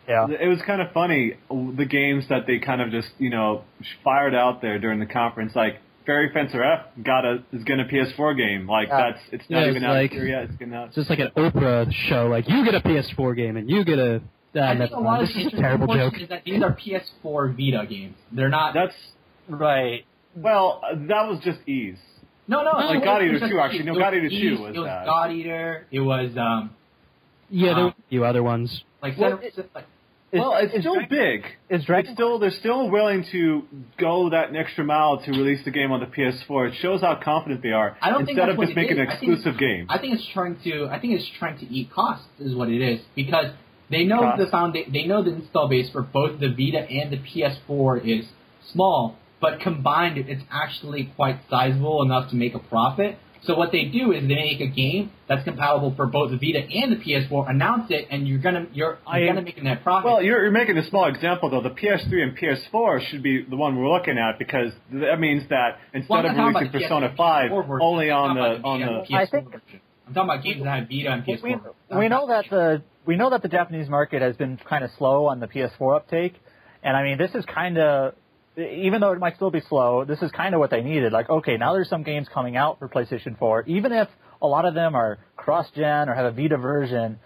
Yeah. 0.09 0.27
It 0.41 0.49
was 0.49 0.61
kind 0.67 0.81
of 0.81 0.91
funny 0.93 1.35
the 1.51 1.85
games 1.85 2.25
that 2.29 2.47
they 2.47 2.59
kind 2.59 2.81
of 2.81 2.91
just 2.91 3.09
you 3.19 3.31
know 3.31 3.65
fired 4.03 4.35
out 4.35 4.63
there 4.63 4.79
during 4.79 5.01
the 5.01 5.07
conference. 5.07 5.55
Like 5.55 5.79
Fairy 6.07 6.31
Fencer 6.33 6.63
F 6.65 6.87
got 7.05 7.25
a 7.27 7.43
is 7.53 7.63
getting 7.65 7.85
a 7.85 7.89
PS4 7.89 8.37
game. 8.37 8.67
Like 8.67 8.89
Yeah. 8.89 9.11
that's 9.13 9.21
it's 9.33 9.51
not 9.51 9.59
Yeah, 9.61 9.65
even 9.71 9.77
it's 9.77 9.85
out 9.85 9.95
like- 9.95 10.11
here 10.13 10.27
yet. 10.27 10.43
It's 10.45 10.57
getting 10.57 10.75
out. 10.75 10.87
It's 10.89 10.95
just 10.97 11.11
like 11.11 11.19
an 11.19 11.31
Oprah 11.37 11.93
show. 12.09 12.27
Like 12.29 12.49
you 12.49 12.65
get 12.65 12.75
a 12.75 12.81
PS4 12.81 13.37
game 13.37 13.57
and 13.59 13.69
you 13.71 13.85
get 13.85 13.99
a. 13.99 14.23
Ah, 14.57 14.71
I 14.71 14.79
think 14.79 14.91
a 14.91 14.95
lot 14.95 15.03
mind. 15.03 15.23
of 15.23 15.29
This 15.29 15.37
the 15.37 15.47
is 15.49 15.53
a 15.53 15.57
terrible 15.57 15.95
joke. 15.95 16.15
is 16.21 16.29
that 16.31 16.43
these 16.45 16.63
are 16.63 16.73
PS4 16.73 17.55
Vita 17.55 17.87
games. 17.87 18.17
They're 18.33 18.49
not. 18.49 18.73
That's 18.75 18.95
Right. 19.47 20.05
well, 20.35 20.81
uh, 20.85 20.95
that 21.09 21.29
was 21.29 21.41
just 21.45 21.59
ease. 21.69 21.99
no, 22.49 22.63
no. 22.63 22.71
Like 22.79 23.05
God 23.05 23.23
Eater 23.23 23.47
2, 23.47 23.61
actually. 23.61 23.83
No, 23.85 23.95
God 23.99 24.15
Eater 24.15 24.29
2 24.31 24.63
was 24.63 24.75
It 24.75 24.79
was 24.79 24.87
that. 24.87 25.05
God 25.07 25.33
Eater. 25.33 25.87
It 25.93 26.01
was 26.01 26.31
um 26.39 26.71
Yeah, 27.51 27.69
there 27.75 27.77
Um, 27.79 27.85
were 27.85 27.91
a 27.91 28.09
few 28.09 28.25
other 28.25 28.43
ones. 28.43 28.83
like 29.03 29.17
Well, 29.19 29.39
Center- 29.39 29.43
it- 29.63 29.71
like 29.75 29.85
Is- 30.31 30.41
well, 30.41 30.55
it's 30.57 30.79
still 30.79 30.95
Dragon- 30.95 31.09
big. 31.11 31.45
Is 31.71 31.85
It's 31.89 32.11
still 32.13 32.39
they're 32.39 32.51
still 32.51 32.91
willing 32.91 33.25
to 33.33 33.63
go 33.97 34.29
that 34.31 34.55
extra 34.55 34.85
mile 34.85 35.19
to 35.19 35.31
release 35.31 35.65
the 35.65 35.71
game 35.71 35.91
on 35.91 36.01
the 36.01 36.07
PS4. 36.07 36.69
It 36.69 36.75
shows 36.77 37.01
how 37.01 37.15
confident 37.15 37.63
they 37.63 37.73
are. 37.73 37.97
I 38.03 38.11
don't 38.11 38.29
instead 38.29 38.49
of 38.51 38.59
just 38.59 38.77
making 38.77 38.99
an 38.99 39.09
I 39.09 39.17
think- 39.17 39.33
exclusive 39.33 39.59
game. 39.59 39.87
I 39.89 39.99
think 39.99 40.15
it's 40.15 40.27
trying 40.27 40.57
to. 40.65 40.89
I 40.91 40.99
think 40.99 41.15
it's 41.15 41.29
trying 41.39 41.59
to 41.59 41.67
eat 41.73 41.91
costs 41.91 42.27
is 42.39 42.55
what 42.55 42.69
it 42.69 42.83
is 42.83 43.01
because 43.15 43.53
they 43.91 44.05
know 44.05 44.21
Cost. 44.21 44.39
the 44.39 44.47
found 44.49 44.75
they 44.75 45.07
know 45.07 45.23
the 45.23 45.33
install 45.33 45.67
base 45.69 45.89
for 45.91 46.03
both 46.03 46.41
the 46.41 46.49
Vita 46.51 46.81
and 46.91 47.11
the 47.11 47.17
PS4 47.17 47.99
is 48.07 48.27
small, 48.73 49.17
but 49.41 49.61
combined 49.61 50.19
it's 50.19 50.43
actually 50.53 51.05
quite 51.17 51.39
sizable 51.49 52.03
enough 52.03 52.29
to 52.31 52.37
make 52.37 52.55
a 52.55 52.59
profit. 52.59 53.17
So 53.43 53.57
what 53.57 53.71
they 53.73 53.85
do 53.85 54.13
is 54.13 54.23
they 54.23 54.35
make 54.35 54.61
a 54.61 54.67
game 54.67 55.11
that's 55.29 55.45
compatible 55.45 55.95
for 55.97 56.07
both 56.07 56.31
the 56.31 56.37
Vita 56.37 56.59
and 56.67 56.93
the 56.93 56.97
PS4, 56.97 57.49
announce 57.51 57.91
it, 57.91 58.09
and 58.11 58.27
you're 58.27 58.39
gonna 58.39 58.67
you're, 58.73 58.99
you're 59.15 59.27
gonna 59.29 59.43
make 59.43 59.59
a 59.59 59.63
net 59.63 59.83
profit. 59.83 60.05
Well, 60.11 60.23
you're, 60.23 60.43
you're 60.43 60.51
making 60.51 60.77
a 60.79 60.85
small 60.89 61.07
example 61.07 61.49
though. 61.51 61.63
The 61.63 61.71
PS3 61.71 62.23
and 62.23 62.37
PS4 62.37 63.09
should 63.09 63.23
be 63.23 63.45
the 63.49 63.57
one 63.57 63.77
we're 63.79 63.89
looking 63.93 64.19
at 64.19 64.39
because 64.39 64.73
that 64.93 65.21
means 65.21 65.45
that 65.51 65.79
instead 65.95 66.11
Well, 66.11 66.27
of 66.27 66.37
releasing 66.37 66.71
Persona 66.73 67.11
PS4 67.11 67.17
5 67.17 67.51
version. 67.51 67.79
only 67.83 68.11
on 68.11 68.37
talking 68.37 68.63
the 68.63 68.69
on 68.69 68.81
the 68.81 68.87
PS4 69.09 69.15
I 69.19 69.27
think- 69.27 69.45
version. 69.53 69.81
I'm 70.09 70.15
talking 70.15 70.31
about 70.31 70.43
games 70.45 70.63
that 70.65 70.79
have 70.81 70.89
Vita 70.89 71.11
and 71.11 71.25
PS4. 71.25 71.43
we, 71.91 71.97
we 71.99 72.09
know 72.09 72.29
that 72.29 72.47
the 72.51 72.83
we 73.07 73.17
know 73.17 73.31
that 73.31 73.43
the 73.43 73.49
Japanese 73.49 73.89
market 73.89 74.21
has 74.23 74.37
been 74.37 74.59
kind 74.69 74.83
of 74.83 74.91
slow 74.99 75.27
on 75.27 75.39
the 75.39 75.47
PS4 75.47 75.97
uptake, 75.97 76.35
and 76.83 76.97
I 76.97 77.03
mean 77.05 77.19
this 77.19 77.31
is 77.35 77.45
kind 77.45 77.77
of 77.79 78.15
even 78.59 79.01
though 79.01 79.13
it 79.13 79.19
might 79.19 79.37
still 79.37 79.51
be 79.51 79.61
slow, 79.69 80.05
this 80.05 80.21
is 80.21 80.31
kind 80.33 80.55
of 80.55 80.59
what 80.59 80.71
they 80.71 80.83
needed. 80.83 81.13
Like, 81.13 81.31
okay, 81.31 81.57
now 81.57 81.75
there's 81.75 81.89
some 81.89 82.03
games 82.03 82.27
coming 82.33 82.57
out 82.57 82.79
for 82.79 82.89
PlayStation 82.89 83.39
4, 83.39 83.65
even 83.67 83.93
if 83.93 84.09
a 84.43 84.47
lot 84.47 84.65
of 84.65 84.75
them 84.75 84.95
are 84.95 85.19
cross-gen 85.37 86.09
or 86.09 86.15
have 86.15 86.27
a 86.27 86.33
Vita 86.33 86.57
version, 86.57 87.19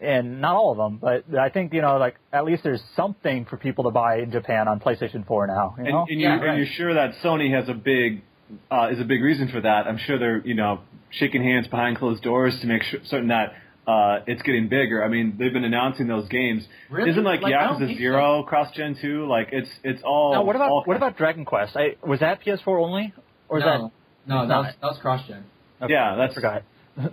and 0.00 0.40
not 0.40 0.54
all 0.56 0.72
of 0.72 0.76
them, 0.76 0.98
but 0.98 1.38
I 1.38 1.48
think 1.48 1.72
you 1.72 1.80
know, 1.80 1.96
like 1.96 2.16
at 2.32 2.44
least 2.44 2.62
there's 2.62 2.82
something 2.96 3.46
for 3.46 3.56
people 3.56 3.84
to 3.84 3.90
buy 3.90 4.18
in 4.18 4.30
Japan 4.30 4.68
on 4.68 4.80
PlayStation 4.80 5.26
4 5.26 5.46
now. 5.46 5.74
You 5.78 5.84
and, 5.84 5.92
know? 5.92 6.06
and, 6.08 6.20
you, 6.20 6.26
Yeah, 6.26 6.34
and 6.34 6.42
right. 6.42 6.58
you're 6.58 6.66
sure 6.66 6.94
that 6.94 7.14
Sony 7.22 7.54
has 7.54 7.68
a 7.68 7.74
big 7.74 8.22
uh, 8.70 8.90
is 8.92 9.00
a 9.00 9.04
big 9.04 9.22
reason 9.22 9.48
for 9.48 9.60
that. 9.60 9.86
I'm 9.86 9.98
sure 9.98 10.18
they're 10.18 10.46
you 10.46 10.54
know 10.54 10.80
shaking 11.10 11.42
hands 11.42 11.68
behind 11.68 11.98
closed 11.98 12.22
doors 12.22 12.58
to 12.60 12.66
make 12.66 12.82
sure, 12.82 13.00
certain 13.04 13.28
that 13.28 13.54
uh, 13.86 14.20
it's 14.26 14.42
getting 14.42 14.68
bigger. 14.68 15.04
I 15.04 15.08
mean, 15.08 15.36
they've 15.38 15.52
been 15.52 15.64
announcing 15.64 16.06
those 16.06 16.28
games. 16.28 16.64
Really? 16.90 17.10
Isn't 17.10 17.24
like, 17.24 17.42
Like, 17.42 17.54
I 17.54 17.64
don't 17.66 17.76
Yakuza 17.82 17.86
think 17.86 17.98
Zero 17.98 18.42
cross 18.44 18.74
Gen 18.74 18.96
two? 19.00 19.26
Like 19.28 19.48
it's 19.52 19.68
it's 19.82 20.02
all. 20.04 20.32
now, 20.34 20.42
what 20.44 20.56
about 20.56 20.70
all 20.70 20.82
what 20.86 20.96
about 20.96 21.16
Dragon 21.16 21.44
Quest? 21.44 21.76
I, 21.76 21.96
was 22.06 22.20
that 22.20 22.40
PS4 22.42 22.66
only, 22.82 23.12
or 23.48 23.58
is 23.58 23.64
no, 23.64 23.70
that? 23.70 23.90
no, 24.26 24.40
it's 24.42 24.48
that 24.48 24.56
was, 24.58 24.74
that 24.80 24.86
was 24.86 24.98
cross-gen. 25.02 25.44
Okay, 25.82 25.92
Yeah, 25.92 26.16
that's- 26.16 26.30
I 26.30 26.34
forgot. 26.34 26.62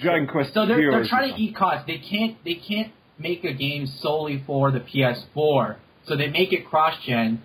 Dragon 0.00 0.26
Quest 0.28 0.54
So 0.54 0.66
they're, 0.66 0.90
they're 0.90 1.06
trying 1.06 1.32
to 1.34 1.40
eat 1.40 1.54
costs. 1.56 1.84
They 1.86 1.98
can't 1.98 2.36
they 2.44 2.54
can't 2.56 2.92
make 3.18 3.44
a 3.44 3.52
game 3.54 3.86
solely 4.00 4.42
for 4.46 4.70
the 4.72 4.80
PS4. 4.80 5.76
So 6.06 6.16
they 6.16 6.28
make 6.28 6.52
it 6.52 6.66
cross-gen 6.66 7.42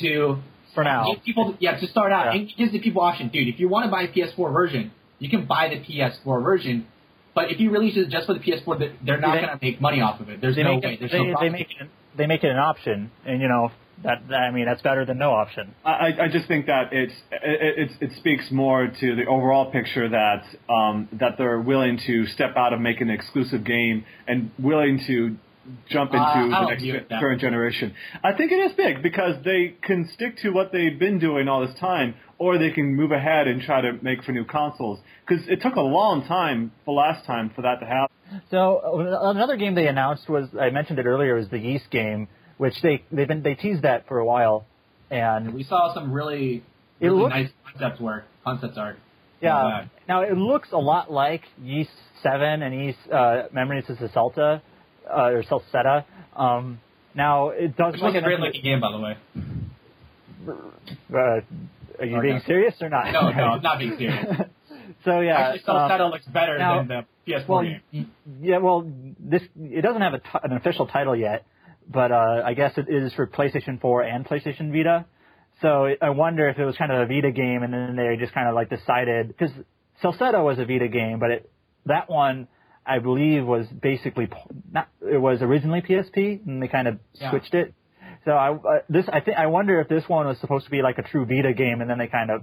to 0.00 0.38
For 0.74 0.82
now. 0.84 1.12
give 1.14 1.22
people 1.24 1.56
yeah 1.60 1.78
to 1.78 1.86
start 1.86 2.10
out 2.12 2.26
Yeah. 2.34 2.40
and 2.40 2.52
gives 2.56 2.72
the 2.72 2.80
people 2.80 3.02
option. 3.02 3.28
Dude, 3.28 3.48
if 3.48 3.60
you 3.60 3.68
want 3.68 3.84
to 3.84 3.90
buy 3.90 4.02
a 4.02 4.08
PS4 4.12 4.52
version, 4.52 4.92
you 5.18 5.28
can 5.30 5.44
buy 5.46 5.68
the 5.68 5.76
PS4 5.76 6.42
version. 6.42 6.86
But 7.34 7.50
if 7.50 7.58
you 7.60 7.70
release 7.70 7.96
it 7.96 8.08
just 8.10 8.26
for 8.26 8.34
the 8.34 8.40
PS4, 8.40 8.76
they- 8.78 8.92
they're 9.02 9.18
not 9.20 9.34
They- 9.34 9.40
going 9.46 9.58
to 9.58 9.64
make 9.64 9.80
money 9.80 10.00
off 10.00 10.20
of 10.20 10.28
it. 10.28 10.40
There's 10.40 10.56
they 10.56 10.62
no 10.62 10.74
make 10.74 10.84
way. 10.84 10.92
it, 10.94 11.00
There's 11.00 11.12
they, 11.12 11.18
no 11.18 11.24
they 11.26 11.32
profit. 11.32 11.52
make 11.52 11.70
it 11.80 11.88
they 12.16 12.26
make 12.28 12.44
it 12.44 12.50
an 12.50 12.58
option, 12.58 13.10
and 13.26 13.40
you 13.42 13.48
know 13.48 13.72
that 14.04 14.22
I 14.32 14.52
mean 14.52 14.66
that's 14.66 14.82
better 14.82 15.04
than 15.04 15.18
no 15.18 15.32
option. 15.32 15.74
I, 15.84 16.14
I 16.22 16.28
just 16.28 16.46
think 16.46 16.66
that 16.66 16.92
it's 16.92 17.14
it, 17.32 17.78
it, 17.78 17.90
it 18.00 18.12
speaks 18.18 18.50
more 18.52 18.86
to 18.86 19.16
the 19.16 19.26
overall 19.26 19.72
picture 19.72 20.08
that 20.08 20.44
um, 20.68 21.08
that 21.14 21.38
they're 21.38 21.60
willing 21.60 21.98
to 22.06 22.26
step 22.26 22.56
out 22.56 22.72
of 22.72 22.80
making 22.80 23.08
an 23.08 23.14
exclusive 23.14 23.64
game 23.64 24.04
and 24.28 24.50
willing 24.60 25.00
to 25.08 25.36
jump 25.88 26.12
Uh, 26.12 26.16
into 26.18 26.54
I 26.56 26.60
the 26.60 26.70
next 26.70 26.82
agree 26.84 27.18
current 27.18 27.40
generation. 27.40 27.94
I 28.22 28.32
think 28.34 28.52
it 28.52 28.56
is 28.56 28.72
big 28.74 29.02
because 29.02 29.42
they 29.44 29.74
can 29.82 30.06
stick 30.08 30.36
to 30.42 30.50
what 30.50 30.70
they've 30.72 30.98
been 30.98 31.18
doing 31.18 31.48
all 31.48 31.66
this 31.66 31.74
time, 31.80 32.14
or 32.38 32.58
they 32.58 32.70
can 32.70 32.94
move 32.94 33.12
ahead 33.12 33.46
and 33.48 33.62
try 33.62 33.80
to 33.80 33.92
make 34.02 34.22
for 34.24 34.32
new 34.32 34.44
consoles. 34.44 34.98
Because 35.26 35.46
it 35.48 35.62
took 35.62 35.76
a 35.76 35.80
long 35.80 36.26
time 36.26 36.72
the 36.84 36.92
last 36.92 37.24
time 37.26 37.50
for 37.54 37.62
that 37.62 37.80
to 37.80 37.86
happen. 37.86 38.14
So 38.50 38.78
uh, 38.78 39.30
another 39.30 39.56
game 39.56 39.74
they 39.74 39.86
announced 39.86 40.28
was 40.28 40.48
I 40.58 40.70
mentioned 40.70 40.98
it 40.98 41.06
earlier 41.06 41.34
was 41.36 41.48
the 41.48 41.58
Ys 41.58 41.82
game, 41.90 42.28
which 42.58 42.74
they 42.82 43.04
they've 43.12 43.28
been 43.28 43.42
they 43.42 43.54
teased 43.54 43.82
that 43.82 44.06
for 44.08 44.18
a 44.18 44.24
while, 44.24 44.66
and 45.10 45.54
We 45.54 45.62
saw 45.62 45.94
some 45.94 46.12
really, 46.12 46.62
really 47.00 47.22
looks- 47.22 47.30
nice 47.34 47.50
concept 47.70 48.00
work, 48.00 48.24
concept 48.44 48.76
art. 48.78 48.96
yeah. 49.40 49.50
Not 49.52 49.84
Now 50.08 50.22
it 50.22 50.36
looks 50.36 50.68
a 50.72 50.78
lot 50.78 51.10
like 51.12 51.42
Ys 51.62 51.88
Seven 52.22 52.62
and 52.62 52.74
Ys 52.90 52.96
uh, 53.12 53.44
Memories 53.52 53.84
of 53.88 53.98
Celta 53.98 54.60
uh, 55.08 55.14
or 55.14 55.42
Celceta. 55.44 56.04
Um, 56.34 56.80
now 57.14 57.50
it 57.50 57.76
does 57.76 57.92
Which 57.92 58.02
was 58.02 58.14
a 58.16 58.20
great 58.22 58.40
looking 58.40 58.62
game, 58.62 58.80
by 58.80 58.90
the 58.90 58.98
way. 59.00 59.16
Uh, 60.48 61.40
are 61.98 62.04
you 62.06 62.16
Or 62.16 62.22
being 62.22 62.34
no. 62.36 62.40
serious 62.46 62.74
or 62.80 62.88
not? 62.88 63.12
No, 63.12 63.30
no, 63.30 63.44
I'm 63.44 63.62
not 63.62 63.78
being 63.78 63.96
serious. 63.98 64.26
so 65.04 65.20
yeah, 65.20 65.52
Actually, 65.54 65.74
um, 66.00 66.10
looks 66.10 66.26
better 66.26 66.58
now- 66.58 66.78
than 66.78 66.88
the 66.88 67.04
PS4 67.32 67.48
Well, 67.48 67.62
game. 67.92 68.10
yeah, 68.40 68.58
well, 68.58 68.90
this 69.18 69.42
it 69.58 69.82
doesn't 69.82 70.02
have 70.02 70.14
a 70.14 70.18
ti- 70.18 70.40
an 70.42 70.52
official 70.52 70.86
title 70.86 71.16
yet, 71.16 71.46
but 71.90 72.12
uh, 72.12 72.42
I 72.44 72.54
guess 72.54 72.72
it 72.76 72.86
is 72.88 73.12
for 73.14 73.26
PlayStation 73.26 73.80
4 73.80 74.02
and 74.02 74.26
PlayStation 74.26 74.72
Vita. 74.72 75.06
So 75.62 75.88
I 76.02 76.10
wonder 76.10 76.48
if 76.48 76.58
it 76.58 76.64
was 76.64 76.76
kind 76.76 76.90
of 76.92 76.98
a 77.00 77.06
Vita 77.06 77.30
game, 77.30 77.62
and 77.62 77.72
then 77.72 77.96
they 77.96 78.16
just 78.18 78.34
kind 78.34 78.48
of 78.48 78.54
like 78.54 78.68
decided 78.70 79.28
because 79.28 79.50
Celceta 80.02 80.42
was 80.44 80.58
a 80.58 80.64
Vita 80.66 80.88
game, 80.88 81.18
but 81.20 81.30
it, 81.30 81.50
that 81.86 82.10
one 82.10 82.48
I 82.84 82.98
believe 82.98 83.46
was 83.46 83.66
basically 83.68 84.26
p- 84.26 84.36
not. 84.72 84.88
It 85.00 85.16
was 85.18 85.40
originally 85.40 85.80
PSP, 85.80 86.44
and 86.46 86.62
they 86.62 86.68
kind 86.68 86.88
of 86.88 86.98
Yeah. 87.14 87.30
switched 87.30 87.54
it. 87.54 87.72
So 88.24 88.32
I 88.32 88.52
uh, 88.52 88.78
this 88.88 89.06
I 89.12 89.20
think 89.20 89.36
I 89.36 89.46
wonder 89.46 89.80
if 89.80 89.88
this 89.88 90.04
one 90.08 90.26
was 90.26 90.38
supposed 90.38 90.64
to 90.64 90.70
be 90.70 90.82
like 90.82 90.98
a 90.98 91.02
true 91.02 91.26
Vita 91.26 91.52
game, 91.52 91.80
and 91.80 91.90
then 91.90 91.98
they 91.98 92.06
kind 92.06 92.30
of 92.30 92.42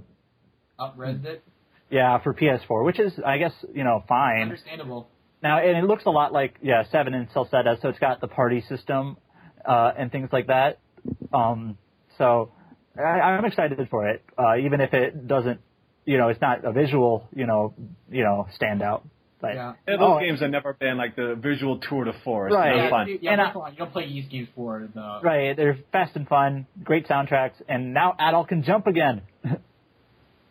Upres 0.78 1.24
it. 1.24 1.42
yeah 1.90 2.18
for 2.22 2.34
PS4, 2.34 2.84
which 2.84 2.98
is 2.98 3.12
I 3.24 3.38
guess 3.38 3.52
you 3.74 3.84
know 3.84 4.04
fine. 4.08 4.42
Understandable. 4.42 5.08
Now, 5.42 5.58
and 5.58 5.76
it 5.76 5.84
looks 5.84 6.04
a 6.06 6.10
lot 6.10 6.32
like 6.32 6.56
yeah, 6.62 6.84
Seven 6.92 7.14
and 7.14 7.28
Celceta, 7.30 7.80
so 7.82 7.88
it's 7.88 7.98
got 7.98 8.20
the 8.20 8.28
party 8.28 8.60
system 8.68 9.16
uh, 9.66 9.92
and 9.98 10.12
things 10.12 10.28
like 10.32 10.46
that. 10.46 10.78
Um, 11.32 11.78
so 12.16 12.52
I, 12.96 13.02
I'm 13.02 13.44
excited 13.44 13.78
for 13.90 14.08
it, 14.08 14.22
uh, 14.38 14.56
even 14.58 14.80
if 14.80 14.94
it 14.94 15.26
doesn't, 15.26 15.60
you 16.04 16.18
know, 16.18 16.28
it's 16.28 16.40
not 16.40 16.64
a 16.64 16.72
visual, 16.72 17.28
you 17.34 17.46
know, 17.46 17.74
you 18.10 18.22
know, 18.22 18.46
standout. 18.60 19.02
But 19.42 19.54
Yeah. 19.56 19.72
Yeah, 19.88 19.96
those 19.96 20.08
Oh, 20.16 20.20
games 20.20 20.40
have 20.40 20.50
never 20.50 20.72
been 20.72 20.96
like 20.96 21.16
the 21.16 21.34
visual 21.34 21.78
tour 21.78 22.04
de 22.04 22.12
force. 22.24 22.52
Right. 22.54 22.76
No 22.76 22.82
Yeah, 22.84 22.90
fun. 22.90 23.08
you- 23.08 23.18
yeah, 23.20 23.32
And 23.32 23.40
I- 23.40 23.44
first 23.46 23.56
of 23.56 23.62
all, 23.62 23.70
you 23.70 23.76
don't 23.76 23.92
play 23.92 24.06
these 24.06 24.28
games 24.28 24.48
for 24.54 24.88
the. 24.94 25.20
right, 25.22 25.54
they're 25.56 25.76
fast 25.90 26.14
and 26.16 26.26
fun, 26.28 26.66
great 26.84 27.06
soundtracks, 27.08 27.60
and 27.68 27.92
now 27.92 28.14
Adol 28.20 28.46
can 28.48 28.62
jump 28.62 28.86
again. 28.86 29.20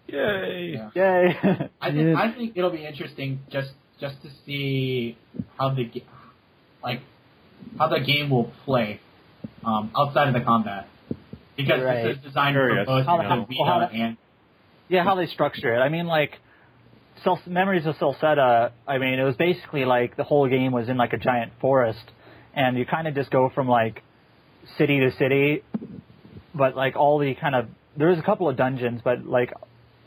Yay! 0.08 0.74
Yeah. 0.74 0.90
Yay! 0.94 1.38
I 1.82 1.92
think 1.92 2.18
I 2.18 2.32
think 2.34 2.54
it'll 2.58 2.70
be 2.70 2.86
interesting 2.86 3.40
just 3.50 3.72
just 4.00 4.22
to 4.24 4.30
see 4.46 5.18
how 5.58 5.70
the 5.70 5.86
ga- 5.86 6.04
like 6.84 7.02
how 7.80 7.88
the 7.88 8.00
game 8.02 8.30
will 8.30 8.52
play 8.66 9.00
um, 9.64 9.92
outside 9.98 10.28
of 10.28 10.34
the 10.34 10.42
combat 10.42 10.88
because 11.56 11.82
Right. 11.84 12.04
this 12.04 12.18
is 12.18 12.24
designed 12.24 12.56
for 12.56 12.84
both 12.86 13.06
How 13.06 13.18
the 13.18 13.24
the- 13.24 13.46
Vita 13.46 13.64
how 13.66 13.80
and 13.94 14.18
yeah, 14.90 15.04
how 15.06 15.16
they 15.16 15.28
structure 15.28 15.74
it. 15.74 15.80
I 15.80 15.88
mean, 15.88 16.08
like, 16.08 16.38
Cel- 17.24 17.40
Memories 17.46 17.86
of 17.86 17.96
Celceta, 17.98 18.72
I 18.88 18.98
mean, 18.98 19.20
it 19.20 19.24
was 19.24 19.36
basically 19.36 19.86
like 19.86 20.16
the 20.18 20.24
whole 20.24 20.48
game 20.48 20.72
was 20.72 20.90
in 20.90 20.98
like 20.98 21.14
a 21.14 21.18
giant 21.18 21.54
forest, 21.62 22.04
and 22.54 22.78
you 22.78 22.86
kind 22.86 23.08
of 23.08 23.16
just 23.16 23.30
go 23.32 23.50
from 23.54 23.68
like 23.68 24.04
city 24.78 25.00
to 25.00 25.12
city, 25.18 25.64
but 26.54 26.76
like 26.76 26.96
all 26.96 27.20
the 27.20 27.34
kind 27.36 27.56
of 27.56 27.68
there 27.98 28.08
was 28.10 28.20
a 28.20 28.24
couple 28.24 28.48
of 28.50 28.56
dungeons, 28.58 29.02
but 29.04 29.26
like 29.26 29.54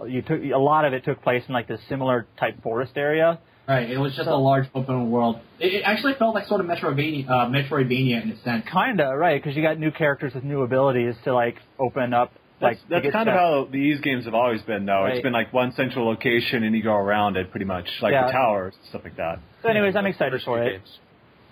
you 0.07 0.23
took 0.23 0.41
a 0.43 0.59
lot 0.59 0.85
of 0.85 0.93
it 0.93 1.05
took 1.05 1.23
place 1.23 1.43
in 1.49 1.55
like 1.55 1.69
this 1.69 1.81
similar 1.89 2.27
type 2.39 2.63
forest 2.63 2.93
area. 2.97 3.39
right. 3.69 3.89
It 3.91 3.99
was 3.99 4.15
just 4.15 4.27
So- 4.29 4.35
a 4.35 4.37
large 4.37 4.67
open 4.75 5.11
world. 5.11 5.39
It, 5.59 5.73
it 5.75 5.83
actually 5.85 6.15
felt 6.15 6.35
like 6.35 6.47
sort 6.47 6.61
of 6.61 6.67
Metroidvania, 6.67 7.29
uh, 7.29 7.47
Metroidvania 7.47 8.23
in 8.23 8.31
a 8.33 8.37
sense. 8.39 8.65
Kinda 8.71 9.15
right, 9.17 9.41
because 9.43 9.57
you 9.57 9.63
got 9.63 9.79
new 9.79 9.91
characters 9.91 10.35
with 10.35 10.45
new 10.45 10.63
abilities 10.63 11.15
to 11.25 11.33
like 11.35 11.57
open 11.79 12.13
up. 12.13 12.33
That's, 12.65 12.79
like 12.81 12.83
to 12.83 12.89
that's 12.91 13.03
get 13.05 13.13
kind 13.13 13.29
of 13.29 13.35
how 13.35 13.69
these 13.71 14.01
games 14.01 14.25
have 14.25 14.35
always 14.35 14.63
been, 14.63 14.87
though. 14.87 15.03
Right. 15.03 15.15
It's 15.15 15.23
been 15.23 15.33
like 15.33 15.53
one 15.53 15.73
central 15.75 16.07
location 16.07 16.65
and 16.65 16.75
you 16.75 16.83
go 16.83 16.95
around 16.95 17.37
it 17.37 17.51
pretty 17.51 17.67
much, 17.67 17.87
like 18.03 18.13
Yeah. 18.13 18.27
the 18.27 18.33
towers, 18.33 18.75
and 18.79 18.89
stuff 18.89 19.03
like 19.05 19.17
that. 19.17 19.39
So, 19.63 19.69
anyways, 19.69 19.95
I'm 19.97 20.07
excited 20.07 20.41
for 20.43 20.63
it. 20.63 20.73
games. 20.73 20.99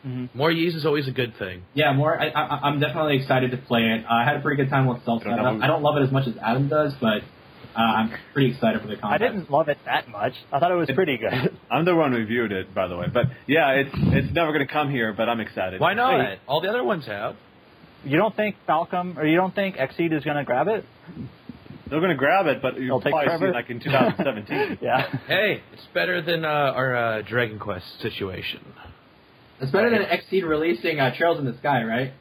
Mhm. 0.07 0.35
More 0.35 0.51
Ys 0.51 0.75
is 0.75 0.85
always 0.85 1.07
a 1.07 1.13
good 1.13 1.37
thing. 1.37 1.63
Yeah, 1.75 1.93
more. 1.93 2.21
I, 2.21 2.27
I, 2.29 2.61
I'm 2.67 2.81
definitely 2.81 3.17
excited 3.19 3.53
to 3.53 3.57
play 3.57 3.83
it. 3.83 4.05
I 4.11 4.25
had 4.25 4.37
a 4.37 4.41
pretty 4.41 4.61
good 4.61 4.69
time 4.71 4.87
with 4.87 5.05
Self 5.05 5.23
I 5.25 5.37
don't. 5.37 5.63
I 5.63 5.69
don't 5.69 5.83
love 5.83 5.97
it 5.97 6.03
as 6.03 6.11
much 6.11 6.27
as 6.27 6.35
Adam 6.43 6.67
does, 6.69 6.93
but 7.01 7.23
uh, 7.77 7.79
I'm 7.81 8.13
pretty 8.33 8.51
excited 8.51 8.83
for 8.83 8.89
the 8.89 8.97
content. 8.97 9.23
I 9.23 9.25
didn't 9.25 9.49
love 9.51 9.69
it 9.69 9.79
that 9.85 10.09
much. 10.09 10.35
I 10.53 10.59
thought 10.59 10.73
it 10.73 10.75
was 10.75 10.91
pretty 10.93 11.19
good. 11.19 11.57
I'm 11.71 11.85
the 11.85 11.95
one 11.95 12.11
who 12.11 12.19
reviewed 12.19 12.51
it, 12.51 12.75
by 12.75 12.89
the 12.89 12.97
way. 12.97 13.07
But 13.15 13.27
yeah, 13.47 13.71
it's 13.75 13.91
it's 13.95 14.35
never 14.35 14.53
going 14.53 14.67
to 14.67 14.73
come 14.73 14.91
here, 14.91 15.13
but 15.13 15.29
I'm 15.29 15.39
excited. 15.39 15.81
Why 15.81 15.95
not? 15.95 16.19
Wait. 16.19 16.39
All 16.49 16.61
the 16.61 16.69
other 16.69 16.83
ones 16.83 17.07
have. 17.07 17.37
You 18.05 18.17
don't 18.17 18.35
think 18.35 18.57
Falcom 18.69 19.17
or 19.17 19.25
you 19.27 19.37
don't 19.37 19.55
think 19.55 19.77
XSEED 19.77 20.13
is 20.17 20.25
going 20.25 20.37
to 20.37 20.45
grab 20.45 20.69
it? 20.69 20.85
They're 21.89 22.01
going 22.01 22.11
to 22.11 22.17
grab 22.17 22.47
it, 22.47 22.63
but 22.63 22.75
They'll 22.75 22.83
you'll 22.83 23.01
take 23.01 23.13
probably 23.13 23.39
see 23.39 23.45
it 23.51 23.55
like 23.55 23.71
in 23.71 23.81
2017. 23.81 24.79
yeah. 24.83 25.09
Hey, 25.29 25.63
it's 25.73 25.83
better 25.93 26.23
than 26.23 26.45
uh, 26.45 26.49
our 26.49 26.97
uh, 26.97 27.23
Dragon 27.23 27.59
Quest 27.59 27.85
situation. 28.01 28.61
It's 29.61 29.71
better 29.71 29.91
than 29.91 30.01
XSEED 30.03 30.49
releasing 30.49 30.99
uh, 30.99 31.15
Trails 31.17 31.39
in 31.39 31.45
the 31.45 31.57
Sky, 31.59 31.85
right? 31.85 32.13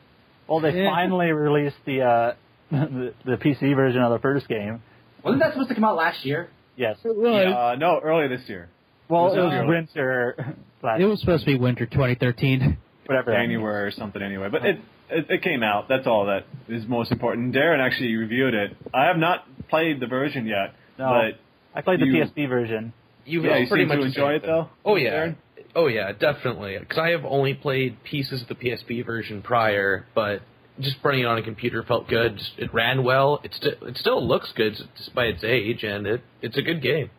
Well, 0.48 0.60
they 0.60 0.72
Yeah. 0.84 0.90
finally 0.92 1.32
released 1.32 1.78
the, 1.86 2.02
uh, 2.02 2.34
the 2.72 3.14
the 3.26 3.38
PC 3.38 3.76
version 3.76 4.02
of 4.02 4.12
the 4.12 4.20
first 4.20 4.48
game. 4.48 4.82
Wasn't 5.24 5.42
that 5.42 5.54
supposed 5.54 5.70
to 5.70 5.76
come 5.76 5.84
out 5.86 5.96
last 5.96 6.26
year? 6.26 6.50
Yes. 6.76 6.98
Well, 7.04 7.38
it- 7.38 7.48
uh, 7.48 7.76
no, 7.76 8.00
earlier 8.04 8.28
this 8.28 8.48
year, 8.50 8.70
Well, 9.08 9.24
Was 9.26 9.34
it 9.36 9.40
it 9.40 9.44
was 9.44 9.68
winter 9.68 10.56
last 10.84 11.00
it 11.02 11.06
was 11.06 11.20
supposed 11.22 11.46
to 11.46 11.52
be 11.52 11.58
winter 11.58 11.86
2013. 11.86 12.78
whatever. 13.06 13.32
January 13.34 13.88
or 13.88 13.92
something 13.92 14.22
anyway. 14.22 14.50
But 14.52 14.66
it, 14.66 14.80
it 15.12 15.26
it 15.30 15.42
came 15.44 15.64
out. 15.64 15.88
That's 15.90 16.08
all 16.08 16.26
that 16.28 16.46
is 16.68 16.86
most 16.88 17.12
important. 17.12 17.54
Darren 17.54 17.80
actually 17.80 18.16
reviewed 18.16 18.54
it. 18.54 18.76
I 18.94 19.06
have 19.06 19.18
not 19.18 19.46
played 19.70 20.00
the 20.00 20.08
version 20.08 20.46
yet, 20.46 20.74
No. 20.98 21.06
but 21.10 21.40
I 21.78 21.82
played 21.82 22.00
the 22.00 22.06
You- 22.06 22.24
PSP 22.26 22.48
version. 22.50 22.94
You, 23.24 23.44
yeah, 23.44 23.58
you 23.58 23.68
pretty 23.68 23.84
seem 23.84 23.88
much 23.90 24.00
to 24.00 24.06
enjoy 24.06 24.34
it 24.34 24.42
though. 24.44 24.70
Oh 24.84 24.96
yeah, 24.96 25.12
Darren? 25.12 25.36
oh 25.76 25.88
yeah, 25.88 26.12
definitely. 26.12 26.78
Because 26.80 26.98
I 26.98 27.10
have 27.10 27.24
only 27.24 27.54
played 27.54 28.04
pieces 28.04 28.42
of 28.42 28.48
the 28.48 28.56
PSP 28.56 29.06
version 29.06 29.42
prior, 29.44 30.06
but 30.16 30.42
just 30.80 30.98
running 31.04 31.22
it 31.22 31.26
on 31.28 31.38
a 31.38 31.44
computer 31.44 31.84
felt 31.84 32.08
good. 32.08 32.38
Just, 32.38 32.52
it 32.58 32.74
ran 32.74 33.04
well. 33.04 33.40
It 33.44 33.54
still 33.54 33.74
it 33.84 33.98
still 33.98 34.26
looks 34.28 34.52
good 34.56 34.74
despite 34.98 35.36
its 35.36 35.44
age, 35.44 35.84
and 35.84 36.08
it 36.08 36.22
it's 36.42 36.58
a 36.58 36.62
good 36.64 36.82
game. 36.82 37.12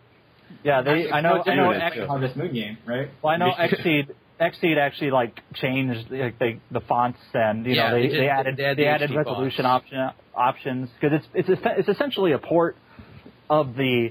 Yeah, 0.65 0.83
they. 0.83 1.11
I 1.11 1.21
know. 1.21 1.43
I 1.47 1.55
know. 1.55 1.71
it, 1.71 1.81
X, 1.81 1.97
too. 1.97 2.07
Harvest 2.07 2.37
Moon 2.37 2.53
game, 2.53 2.79
right? 2.85 3.09
well, 3.23 3.33
I 3.33 3.37
know 3.37 3.51
XSEED. 3.59 4.09
XSEED 4.41 4.77
actually 4.79 5.11
like 5.11 5.41
changed 5.55 6.11
like 6.11 6.39
the 6.39 6.59
the 6.71 6.81
fonts 6.81 7.19
and 7.35 7.65
you 7.67 7.75
Yeah, 7.75 7.91
know 7.91 7.97
they, 8.01 8.09
they 8.09 8.17
they 8.19 8.29
added 8.29 8.57
they 8.57 8.63
they 8.75 8.75
the 8.83 8.87
added 8.87 9.11
resolution 9.15 9.65
fonts. 9.65 9.85
option 9.87 10.11
options 10.35 10.89
because 11.01 11.21
it's 11.35 11.49
it's 11.49 11.61
it's 11.65 11.89
essentially 11.89 12.33
a 12.33 12.39
port 12.39 12.77
of 13.51 13.75
the 13.77 14.09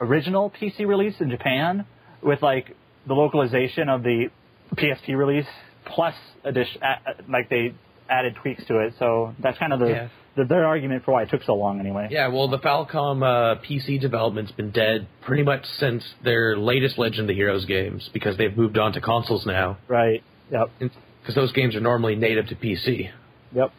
original 0.00 0.50
PC 0.50 0.86
release 0.86 1.14
in 1.20 1.30
Japan 1.30 1.84
with 2.22 2.42
like 2.42 2.74
the 3.06 3.14
localization 3.14 3.88
of 3.88 4.02
the 4.02 4.28
PSP 4.74 5.16
release 5.16 5.46
plus 5.84 6.14
addition 6.44 6.80
like 7.28 7.48
they 7.48 7.74
added 8.08 8.34
tweaks 8.42 8.64
to 8.66 8.78
it. 8.80 8.94
So 8.98 9.34
that's 9.42 9.58
kind 9.58 9.72
of 9.72 9.80
the, 9.80 9.86
Yeah. 9.88 10.08
The 10.36 10.44
their 10.44 10.66
argument 10.66 11.04
for 11.04 11.12
why 11.12 11.22
it 11.22 11.30
took 11.30 11.42
so 11.44 11.54
long 11.54 11.80
anyway. 11.80 12.08
Yeah, 12.10 12.28
well, 12.28 12.48
the 12.48 12.58
Falcom 12.58 13.22
uh, 13.22 13.60
PC 13.62 13.98
development's 14.00 14.52
been 14.52 14.70
dead 14.70 15.06
pretty 15.22 15.42
much 15.42 15.64
since 15.78 16.04
their 16.22 16.58
latest 16.58 16.98
Legend 16.98 17.22
of 17.22 17.28
the 17.28 17.34
Heroes 17.34 17.64
games 17.64 18.08
because 18.12 18.36
they've 18.36 18.54
moved 18.54 18.76
on 18.76 18.92
to 18.92 19.00
consoles 19.00 19.46
now. 19.46 19.78
Right. 19.88 20.22
Yep. 20.52 20.90
Because 21.20 21.34
those 21.34 21.52
games 21.52 21.74
are 21.74 21.80
normally 21.80 22.16
native 22.16 22.48
to 22.48 22.54
PC 22.54 23.10
Yep. 23.54 23.72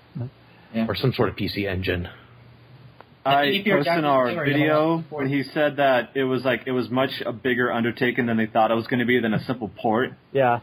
or 0.87 0.95
some 0.95 1.13
sort 1.13 1.29
of 1.29 1.35
PC 1.35 1.67
engine. 1.67 2.09
I 3.23 3.43
think 3.43 3.61
if 3.61 3.65
you're 3.67 3.77
posted 3.77 3.97
in 3.99 4.05
our 4.05 4.45
video 4.45 4.95
want 4.95 5.11
when 5.11 5.27
he 5.29 5.43
said 5.43 5.77
that 5.77 6.11
it 6.15 6.23
was 6.23 6.43
like 6.43 6.61
it 6.65 6.71
was 6.71 6.89
much 6.89 7.09
a 7.25 7.33
bigger 7.33 7.71
undertaking 7.71 8.25
than 8.25 8.37
they 8.37 8.45
thought 8.47 8.71
it 8.71 8.75
was 8.75 8.87
going 8.87 8.99
to 8.99 9.05
be 9.05 9.19
than 9.19 9.33
a 9.33 9.43
simple 9.43 9.69
port. 9.81 10.11
Yeah. 10.31 10.61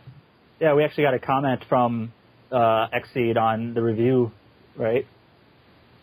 Yeah, 0.61 0.75
we 0.75 0.83
actually 0.85 1.05
got 1.05 1.15
a 1.15 1.19
comment 1.19 1.63
from 1.69 2.13
uh, 2.51 2.89
XSEED 2.89 3.37
on 3.37 3.75
the 3.75 3.83
review, 3.83 4.33
right? 4.77 5.07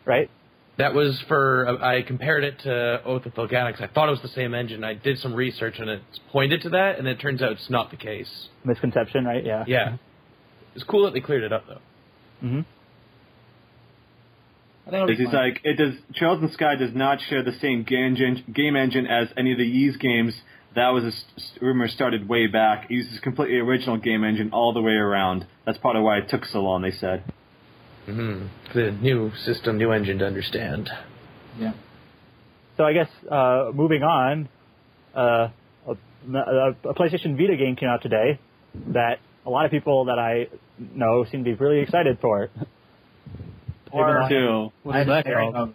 Right? 0.05 0.29
That 0.77 0.93
was 0.95 1.21
for 1.27 1.67
uh, 1.67 1.77
I 1.85 2.01
compared 2.01 2.43
it 2.43 2.59
to 2.59 3.01
Oath 3.05 3.25
of 3.25 3.33
Felghana. 3.35 3.79
I 3.81 3.87
thought 3.87 4.07
it 4.07 4.11
was 4.11 4.21
the 4.21 4.29
same 4.29 4.53
engine. 4.55 4.83
I 4.83 4.93
did 4.93 5.19
some 5.19 5.33
research 5.33 5.75
and 5.79 5.89
it 5.89 6.01
pointed 6.31 6.61
to 6.63 6.69
that, 6.69 6.97
and 6.97 7.07
it 7.07 7.19
turns 7.19 7.41
out 7.41 7.51
it's 7.51 7.69
not 7.69 7.91
the 7.91 7.97
case. 7.97 8.47
Misconception, 8.63 9.25
right? 9.25 9.45
Yeah. 9.45 9.63
Yeah, 9.67 9.97
it's 10.73 10.83
cool 10.85 11.03
that 11.05 11.13
they 11.13 11.19
cleared 11.19 11.43
it 11.43 11.53
up 11.53 11.65
though. 11.67 11.79
hmm 12.39 12.61
I 14.87 14.89
think 14.89 15.07
Because 15.07 15.19
he's 15.25 15.33
like, 15.33 15.61
it 15.63 15.75
does. 15.77 15.93
Trails 16.15 16.41
in 16.41 16.51
Sky 16.53 16.75
does 16.75 16.93
not 16.95 17.19
share 17.29 17.43
the 17.43 17.51
same 17.61 17.83
game 17.83 18.05
engine, 18.15 18.43
game 18.53 18.75
engine 18.75 19.05
as 19.05 19.27
any 19.37 19.51
of 19.51 19.59
the 19.59 19.63
Ys 19.67 19.97
games. 19.97 20.33
That 20.73 20.89
was 20.89 21.03
a 21.03 21.07
s- 21.07 21.25
s- 21.37 21.51
rumor 21.61 21.87
started 21.87 22.27
way 22.27 22.47
back. 22.47 22.85
It 22.89 22.93
uses 22.95 23.19
completely 23.19 23.57
original 23.59 23.97
game 23.97 24.23
engine 24.23 24.49
all 24.53 24.73
the 24.73 24.81
way 24.81 24.93
around. 24.93 25.45
That's 25.65 25.77
part 25.77 25.95
of 25.97 26.03
why 26.03 26.17
it 26.17 26.29
took 26.29 26.45
so 26.45 26.61
long. 26.61 26.81
They 26.81 26.91
said. 26.91 27.23
Hmm 28.05 28.45
The 28.73 28.91
new 28.91 29.31
system, 29.45 29.77
new 29.77 29.91
engine 29.91 30.19
to 30.19 30.25
understand. 30.25 30.89
yeah. 31.59 31.73
So 32.77 32.85
I 32.85 32.93
guess 32.93 33.09
uh, 33.29 33.71
moving 33.73 34.01
on, 34.01 34.49
uh, 35.15 35.49
a, 35.87 35.91
a, 36.33 36.69
a 36.89 36.93
PlayStation 36.95 37.37
Vita 37.37 37.55
game 37.57 37.75
came 37.75 37.89
out 37.89 38.01
today 38.01 38.39
that 38.93 39.19
a 39.45 39.49
lot 39.49 39.65
of 39.65 39.71
people 39.71 40.05
that 40.05 40.17
I 40.17 40.47
know 40.95 41.25
seem 41.29 41.43
to 41.43 41.51
be 41.51 41.53
really 41.53 41.79
excited 41.81 42.17
for. 42.21 42.49
Or- 43.91 44.09
Even 44.09 44.23
I- 44.23 44.29
Two. 44.29 44.71
What's 44.83 44.97
I'm 44.99 45.07
that 45.09 45.25
very- 45.25 45.51
called? 45.51 45.73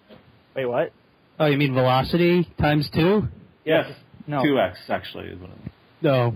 Wait, 0.56 0.66
what? 0.66 0.92
Oh, 1.38 1.46
you 1.46 1.58
mean 1.58 1.74
Velocity 1.74 2.48
times 2.58 2.88
two? 2.94 3.28
Yes. 3.64 3.90
No. 4.26 4.42
Two 4.42 4.58
X 4.58 4.78
actually 4.88 5.26
is 5.28 5.38
what 5.38 5.50
it 5.50 5.56
No. 6.00 6.34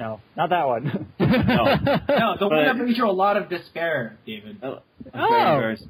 No, 0.00 0.20
not 0.36 0.50
that 0.50 0.66
one. 0.66 0.84
No. 1.18 1.26
No, 1.28 2.36
the 2.38 2.46
one 2.46 2.58
But- 2.58 2.64
that 2.64 2.76
brings 2.76 2.96
you 2.96 3.06
a 3.08 3.10
lot 3.10 3.36
of 3.36 3.48
despair, 3.48 4.16
David. 4.26 4.60
was. 4.62 4.82
Oh. 5.14 5.18
oh. 5.20 5.28
Very 5.28 5.54
embarrassed. 5.54 5.86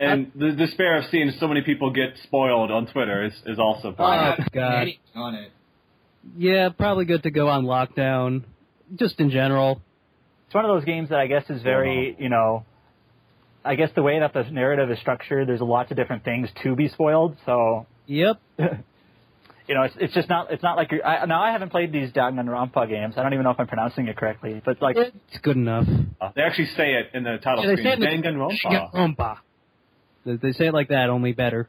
And 0.00 0.32
the 0.34 0.50
despair 0.52 0.98
of 0.98 1.04
seeing 1.12 1.30
so 1.38 1.46
many 1.46 1.62
people 1.62 1.92
get 1.92 2.14
spoiled 2.24 2.72
on 2.72 2.86
Twitter 2.88 3.24
is, 3.24 3.32
is 3.46 3.58
also 3.60 3.92
part 3.92 4.32
of 4.32 4.38
it. 4.40 4.44
Oh, 4.46 4.48
God. 4.52 4.88
On 5.14 5.34
it. 5.36 5.52
Yeah, 6.36 6.70
probably 6.70 7.04
good 7.04 7.22
to 7.22 7.30
go 7.30 7.48
on 7.48 7.64
lockdown. 7.64 8.42
Just 8.96 9.20
in 9.20 9.30
general. 9.30 9.80
it's 10.46 10.54
one 10.54 10.64
of 10.64 10.70
those 10.76 10.84
games 10.84 11.10
that 11.10 11.18
I 11.20 11.28
guess 11.28 11.44
is 11.48 11.62
very, 11.62 12.16
you 12.18 12.28
know, 12.28 12.64
I 13.64 13.76
guess 13.76 13.90
the 13.94 14.02
way 14.02 14.18
that 14.18 14.32
the 14.32 14.42
narrative 14.50 14.90
is 14.90 14.98
structured, 14.98 15.48
there's 15.48 15.60
lots 15.60 15.90
of 15.92 15.96
different 15.96 16.24
things 16.24 16.48
to 16.64 16.74
be 16.74 16.88
spoiled. 16.88 17.36
So, 17.46 17.86
Yep. 18.06 18.40
you 19.68 19.74
know, 19.74 19.82
it's 19.82 19.94
it's 20.00 20.14
just 20.14 20.28
not 20.28 20.50
it's 20.52 20.62
not 20.62 20.76
like 20.76 20.90
you're. 20.92 21.04
I, 21.06 21.24
now 21.26 21.42
I 21.42 21.52
haven't 21.52 21.70
played 21.70 21.92
these 21.92 22.10
Danganronpa 22.12 22.88
games. 22.88 23.14
I 23.16 23.22
don't 23.22 23.32
even 23.32 23.44
know 23.44 23.50
if 23.50 23.60
I'm 23.60 23.66
pronouncing 23.68 24.08
it 24.08 24.16
correctly, 24.16 24.60
but 24.64 24.80
like, 24.82 24.96
It's 24.98 25.38
good 25.42 25.56
enough. 25.56 25.86
They 26.34 26.42
actually 26.42 26.66
say 26.76 26.94
it 26.94 27.10
in 27.14 27.24
the 27.24 27.38
title 27.42 27.64
Yeah, 27.64 27.70
they 27.76 27.82
say 27.82 27.92
screen. 27.94 28.02
it 28.02 28.22
like- 28.22 28.24
Danganronpa. 28.24 28.92
Danganronpa. 28.94 29.38
They- 30.24 30.36
They 30.36 30.52
say 30.52 30.66
it 30.68 30.74
like 30.74 30.88
that, 30.88 31.08
only 31.10 31.32
better. 31.32 31.68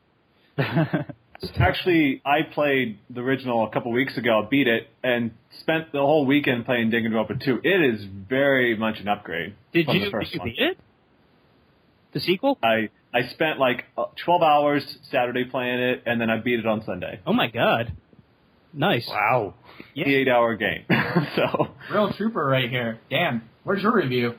Actually, 1.60 2.22
I 2.26 2.44
played 2.54 3.00
the 3.10 3.20
original 3.20 3.66
a 3.68 3.70
couple 3.70 3.92
weeks 3.92 4.18
ago, 4.18 4.48
beat 4.50 4.68
it, 4.68 4.88
and 5.04 5.32
spent 5.60 5.92
the 5.92 6.00
whole 6.00 6.26
weekend 6.26 6.66
playing 6.66 6.90
Danganronpa 6.92 7.44
2. 7.44 7.60
It 7.64 7.94
is 7.96 8.06
very 8.30 8.78
much 8.78 9.00
an 9.02 9.10
upgrade 9.10 9.54
Did 9.74 9.88
from 9.88 9.98
you, 9.98 10.06
the 10.06 10.12
first 10.12 10.32
did 10.32 10.36
you 10.36 10.40
one. 10.40 10.50
beat 10.50 10.60
it? 10.60 10.78
The 12.14 12.20
sequel? 12.22 12.58
I 12.64 12.90
I 13.14 13.28
spent 13.30 13.60
like 13.60 13.86
uh, 13.98 14.06
12 14.26 14.42
hours 14.42 14.98
Saturday 15.12 15.46
playing 15.46 15.80
it, 15.80 16.04
and 16.06 16.20
then 16.20 16.30
I 16.30 16.38
beat 16.38 16.60
it 16.60 16.66
on 16.66 16.84
Sunday. 16.86 17.20
Oh 17.26 17.34
my 17.34 17.48
god. 17.48 17.94
Nice. 18.74 19.08
Wow. 19.08 19.54
Yeah. 19.94 20.06
The 20.06 20.16
eight-hour 20.16 20.56
game. 20.58 20.86
so 21.36 21.68
Real 21.92 22.12
trooper 22.14 22.44
right 22.44 22.70
here. 22.70 23.00
Dan, 23.10 23.44
where's 23.64 23.84
your 23.84 23.94
review? 23.96 24.34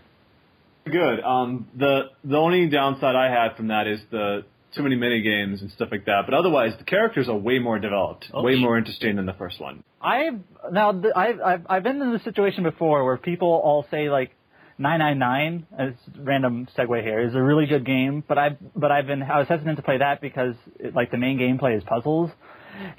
good. 0.85 1.21
Um, 1.21 1.67
the 1.77 2.11
the 2.25 2.37
only 2.37 2.69
downside 2.69 3.15
I 3.17 3.31
had 3.31 3.57
from 3.57 3.69
that 3.69 3.87
is 3.87 4.01
the 4.11 4.45
too 4.75 4.83
many 4.83 4.97
mini 4.97 5.23
games 5.23 5.63
and 5.63 5.71
stuff 5.71 5.89
like 5.93 6.05
that. 6.07 6.23
But 6.27 6.35
otherwise, 6.35 6.73
the 6.79 6.85
characters 6.85 7.29
are 7.29 7.37
way 7.37 7.59
more 7.61 7.79
developed, 7.79 8.27
Oh, 8.35 8.43
way 8.43 8.57
more 8.59 8.77
interesting 8.77 9.17
than 9.17 9.25
the 9.25 9.33
first 9.35 9.61
one. 9.61 9.85
I've 10.03 10.41
now 10.73 10.93
th- 10.93 11.15
I've, 11.17 11.41
I've 11.41 11.67
I've 11.71 11.83
been 11.85 12.03
in 12.03 12.13
this 12.13 12.25
situation 12.25 12.65
before 12.65 13.05
where 13.05 13.17
people 13.17 13.49
all 13.49 13.87
say 13.91 14.11
like 14.11 14.33
999 14.79 15.67
as 15.79 15.93
random 16.19 16.67
segue 16.77 17.03
here 17.03 17.21
is 17.21 17.35
a 17.35 17.43
really 17.43 17.67
good 17.67 17.85
game, 17.87 18.23
but 18.27 18.39
I 18.39 18.57
but 18.75 18.91
I've 18.91 19.07
been 19.07 19.23
I 19.23 19.39
was 19.39 19.49
hesitant 19.49 19.77
to 19.77 19.83
play 19.83 19.99
that 19.99 20.21
because 20.21 20.55
it, 20.79 20.95
like 20.95 21.11
the 21.11 21.19
main 21.19 21.39
gameplay 21.39 21.77
is 21.77 21.85
puzzles. 21.85 22.31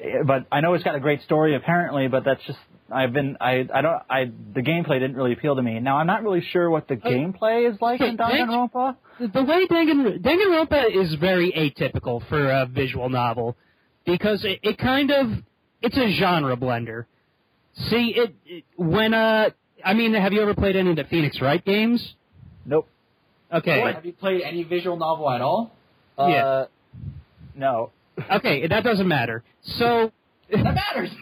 Eh, 0.01 0.23
But 0.25 0.45
I 0.51 0.61
know 0.61 0.73
it's 0.73 0.83
got 0.83 0.95
a 0.95 0.99
great 0.99 1.21
story 1.23 1.55
apparently, 1.55 2.07
but 2.07 2.23
that's 2.23 2.43
just 2.45 2.59
I've 2.91 3.13
been 3.13 3.37
I 3.41 3.67
I 3.73 3.81
don't 3.81 4.01
I 4.09 4.31
the 4.53 4.61
gameplay 4.61 4.99
didn't 4.99 5.15
really 5.15 5.33
appeal 5.33 5.55
to 5.55 5.61
me. 5.61 5.79
Now 5.79 5.97
I'm 5.97 6.07
not 6.07 6.23
really 6.23 6.41
sure 6.51 6.69
what 6.69 6.87
the 6.87 6.95
gameplay 6.95 7.69
is 7.71 7.79
like 7.81 7.99
so 7.99 8.05
in 8.05 8.17
Danganronpa. 8.17 8.95
The 9.19 9.27
the 9.27 9.43
way 9.43 9.67
Dangan, 9.67 10.21
Danganronpa 10.21 10.95
is 10.95 11.15
very 11.15 11.51
atypical 11.51 12.27
for 12.29 12.49
a 12.49 12.65
visual 12.65 13.09
novel 13.09 13.57
because 14.05 14.45
it, 14.45 14.59
it 14.63 14.77
kind 14.77 15.11
of 15.11 15.27
it's 15.81 15.97
a 15.97 16.11
genre 16.19 16.55
blender. 16.55 17.05
See, 17.89 18.13
it, 18.15 18.35
it 18.45 18.63
when 18.77 19.13
uh, 19.13 19.49
I 19.85 19.93
mean, 19.93 20.13
have 20.15 20.33
you 20.33 20.41
ever 20.41 20.53
played 20.55 20.75
any 20.75 20.89
of 20.89 20.95
the 20.95 21.03
Phoenix 21.05 21.39
Wright 21.39 21.63
games? 21.63 22.15
Nope. 22.65 22.89
Okay, 23.53 23.79
Have 23.93 24.05
you 24.05 24.13
played 24.13 24.41
any 24.41 24.63
visual 24.63 24.97
novel 24.97 25.29
at 25.29 25.41
all? 25.41 25.71
Uh, 26.17 26.27
Yeah. 26.27 26.65
No. 27.55 27.91
okay, 28.31 28.67
that 28.67 28.83
doesn't 28.83 29.07
matter. 29.07 29.43
So 29.77 30.11
That 30.51 30.75
matters. 30.75 31.11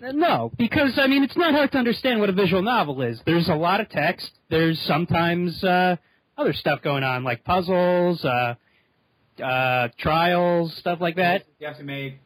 No, 0.00 0.50
because 0.56 0.98
I 0.98 1.06
mean 1.06 1.22
it's 1.22 1.36
not 1.36 1.52
hard 1.52 1.70
to 1.72 1.78
understand 1.78 2.20
what 2.20 2.30
a 2.30 2.32
visual 2.32 2.62
novel 2.62 3.02
is. 3.02 3.20
There's 3.26 3.48
a 3.48 3.54
lot 3.54 3.80
of 3.80 3.88
text. 3.90 4.30
There's 4.48 4.80
sometimes 4.80 5.62
uh, 5.62 5.96
other 6.38 6.54
stuff 6.54 6.80
going 6.82 7.04
on, 7.04 7.22
like 7.22 7.44
puzzles, 7.44 8.24
uh, 8.24 8.54
uh, 9.42 9.88
trials, 9.98 10.74
stuff 10.78 11.00
like 11.00 11.16
that. 11.16 11.44
you 11.60 11.66
have 11.66 11.76
to 11.76 11.84
make. 11.84 12.18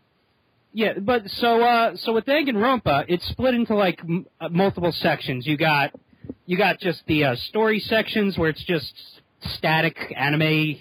Yeah, 0.72 0.94
but 0.98 1.28
so 1.28 1.62
uh, 1.62 1.96
so 1.96 2.14
with 2.14 2.24
Danganronpa, 2.24 3.04
it's 3.08 3.26
split 3.28 3.54
into 3.54 3.74
like 3.74 4.00
m- 4.00 4.26
uh, 4.40 4.48
multiple 4.48 4.92
sections. 4.92 5.46
You 5.46 5.58
got 5.58 5.92
you 6.46 6.56
got 6.56 6.80
just 6.80 7.02
the 7.06 7.24
uh, 7.24 7.36
story 7.48 7.78
sections 7.80 8.38
where 8.38 8.48
it's 8.48 8.64
just 8.64 8.92
static 9.56 9.96
anime 10.16 10.76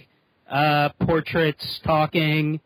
uh, 0.49 0.89
portraits 1.05 1.81
talking, 1.83 2.61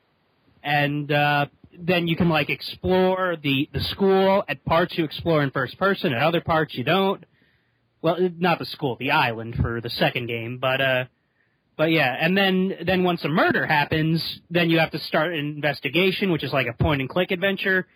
and 0.63 1.11
uh, 1.11 1.47
then 1.77 2.07
you 2.07 2.15
can 2.15 2.29
like 2.29 2.51
explore 2.51 3.35
the 3.41 3.69
the 3.73 3.81
school. 3.81 4.43
At 4.47 4.63
parts 4.63 4.95
you 4.95 5.03
explore 5.03 5.41
in 5.41 5.49
first 5.49 5.79
person, 5.79 6.13
at 6.13 6.21
other 6.21 6.41
parts 6.41 6.75
you 6.75 6.83
don't. 6.83 7.23
Well, 8.03 8.17
not 8.37 8.59
the 8.59 8.65
school, 8.65 8.97
the 8.99 9.09
island 9.11 9.55
for 9.55 9.81
the 9.81 9.89
second 9.89 10.27
game, 10.27 10.59
but 10.61 10.79
uh, 10.79 11.05
but 11.77 11.91
yeah, 11.91 12.15
and 12.19 12.37
then 12.37 12.73
then 12.85 13.03
once 13.03 13.23
a 13.23 13.29
murder 13.29 13.65
happens, 13.65 14.21
then 14.49 14.69
you 14.69 14.79
have 14.79 14.91
to 14.91 14.99
start 14.99 15.33
an 15.33 15.39
investigation, 15.39 16.31
which 16.31 16.43
is 16.43 16.53
like 16.53 16.67
a 16.67 16.73
point 16.73 17.01
and 17.01 17.09
click 17.09 17.31
adventure, 17.31 17.87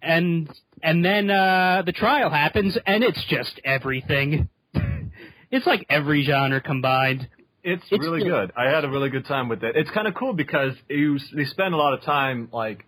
and 0.00 0.48
and 0.82 1.04
then 1.04 1.30
uh, 1.30 1.82
the 1.84 1.92
trial 1.92 2.30
happens, 2.30 2.76
and 2.86 3.02
it's 3.04 3.22
just 3.28 3.60
everything. 3.64 4.48
it's 5.50 5.66
like 5.66 5.86
every 5.88 6.24
genre 6.24 6.60
combined. 6.60 7.28
It's, 7.64 7.84
It's 7.92 8.02
really 8.04 8.24
good. 8.24 8.50
I 8.56 8.64
had 8.70 8.84
a 8.84 8.88
really 8.88 9.08
good 9.08 9.26
time 9.26 9.48
with 9.48 9.62
it. 9.62 9.76
It's 9.76 9.90
kind 9.90 10.08
of 10.08 10.14
cool 10.14 10.32
because 10.32 10.72
you 10.88 11.18
they 11.34 11.44
spend 11.44 11.74
a 11.74 11.76
lot 11.76 11.94
of 11.94 12.02
time 12.02 12.48
like 12.52 12.84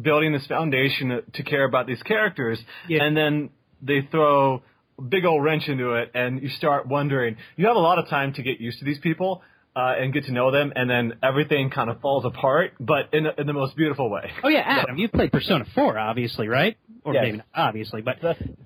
building 0.00 0.32
this 0.32 0.46
foundation 0.46 1.08
to, 1.08 1.22
to 1.22 1.42
care 1.42 1.64
about 1.64 1.86
these 1.86 2.02
characters, 2.02 2.58
Yeah. 2.88 3.02
and 3.04 3.16
then 3.16 3.50
they 3.82 4.02
throw 4.10 4.62
big 5.08 5.24
old 5.24 5.42
wrench 5.42 5.68
into 5.68 5.92
it, 5.94 6.10
and 6.14 6.42
you 6.42 6.48
start 6.48 6.86
wondering. 6.86 7.36
You 7.56 7.66
have 7.66 7.76
a 7.76 7.80
lot 7.80 7.98
of 7.98 8.08
time 8.08 8.32
to 8.34 8.42
get 8.42 8.60
used 8.60 8.78
to 8.80 8.84
these 8.84 8.98
people. 8.98 9.42
Uh, 9.78 9.94
and 10.00 10.10
get 10.14 10.24
to 10.24 10.32
know 10.32 10.50
them, 10.50 10.72
and 10.74 10.88
then 10.88 11.12
everything 11.22 11.68
kind 11.68 11.90
of 11.90 12.00
falls 12.00 12.24
apart, 12.24 12.72
but 12.80 13.12
in, 13.12 13.26
in 13.36 13.46
the 13.46 13.52
most 13.52 13.76
beautiful 13.76 14.08
way. 14.08 14.30
Oh 14.42 14.48
yeah, 14.48 14.62
Adam, 14.64 14.96
you 14.96 15.06
played 15.06 15.30
Persona 15.30 15.66
4, 15.74 15.98
obviously, 15.98 16.48
right? 16.48 16.78
Or 17.04 17.12
Yes. 17.12 17.22
maybe 17.22 17.36
not 17.36 17.46
obviously, 17.54 18.00
but 18.00 18.16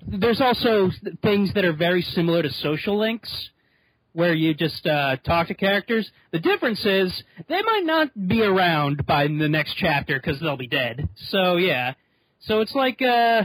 there's 0.07 0.39
also 0.39 0.89
things 1.21 1.53
that 1.55 1.65
are 1.65 1.73
very 1.73 2.01
similar 2.01 2.41
to 2.41 2.49
social 2.49 2.97
links, 2.97 3.29
where 4.13 4.33
you 4.33 4.53
just 4.53 4.87
uh, 4.87 5.17
talk 5.17 5.47
to 5.49 5.53
characters. 5.53 6.09
The 6.31 6.39
difference 6.39 6.85
is 6.85 7.23
they 7.49 7.61
might 7.61 7.83
not 7.83 8.27
be 8.29 8.41
around 8.41 9.05
by 9.05 9.27
the 9.27 9.49
next 9.49 9.73
chapter 9.75 10.17
because 10.17 10.39
they'll 10.39 10.55
be 10.55 10.67
dead. 10.67 11.09
So 11.27 11.57
yeah, 11.57 11.95
so 12.39 12.61
it's 12.61 12.73
like 12.73 13.01
uh, 13.01 13.43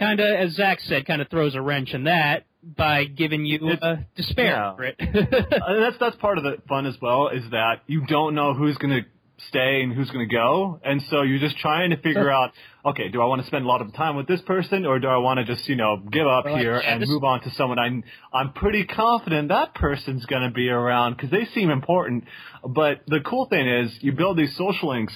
kind 0.00 0.18
of 0.18 0.26
as 0.26 0.54
Zach 0.54 0.80
said, 0.80 1.06
kind 1.06 1.22
of 1.22 1.28
throws 1.28 1.54
a 1.54 1.60
wrench 1.60 1.92
in 1.92 2.04
that 2.04 2.46
by 2.62 3.04
giving 3.04 3.44
you 3.44 3.58
uh, 3.80 3.96
despair 4.16 4.46
yeah. 4.46 4.76
for 4.76 4.84
it. 4.84 4.96
Uh, 5.60 5.78
that's 5.80 5.96
that's 6.00 6.16
part 6.16 6.38
of 6.38 6.44
the 6.44 6.56
fun 6.68 6.86
as 6.86 6.96
well 7.02 7.28
is 7.28 7.44
that 7.50 7.82
you 7.86 8.04
don't 8.06 8.34
know 8.34 8.54
who's 8.54 8.76
going 8.78 8.90
to 8.90 9.06
stay 9.48 9.82
and 9.82 9.92
who's 9.92 10.10
going 10.10 10.26
to 10.26 10.34
go, 10.34 10.80
and 10.82 11.02
so 11.10 11.22
you're 11.22 11.38
just 11.38 11.56
trying 11.58 11.90
to 11.90 11.96
figure 11.96 12.30
out, 12.30 12.50
okay, 12.84 13.08
do 13.08 13.20
I 13.20 13.26
want 13.26 13.42
to 13.42 13.46
spend 13.46 13.64
a 13.64 13.68
lot 13.68 13.82
of 13.82 13.94
time 13.94 14.16
with 14.16 14.26
this 14.26 14.40
person, 14.42 14.86
or 14.86 14.98
do 14.98 15.06
I 15.06 15.18
want 15.18 15.38
to 15.38 15.44
just 15.44 15.68
you 15.68 15.76
know 15.76 15.98
give 16.10 16.26
up 16.26 16.46
here 16.46 16.80
yeah, 16.80 16.92
and 16.92 17.02
this- 17.02 17.08
move 17.08 17.24
on 17.24 17.42
to 17.42 17.50
someone 17.50 17.78
I'm 17.78 18.04
I'm 18.32 18.52
pretty 18.52 18.84
confident 18.84 19.48
that 19.48 19.74
person's 19.74 20.24
going 20.26 20.42
to 20.42 20.50
be 20.50 20.68
around 20.68 21.16
because 21.16 21.30
they 21.30 21.44
seem 21.54 21.70
important. 21.70 22.24
But 22.66 23.02
the 23.06 23.20
cool 23.20 23.46
thing 23.46 23.68
is 23.68 23.92
you 24.00 24.12
build 24.12 24.38
these 24.38 24.56
social 24.56 24.90
links. 24.90 25.14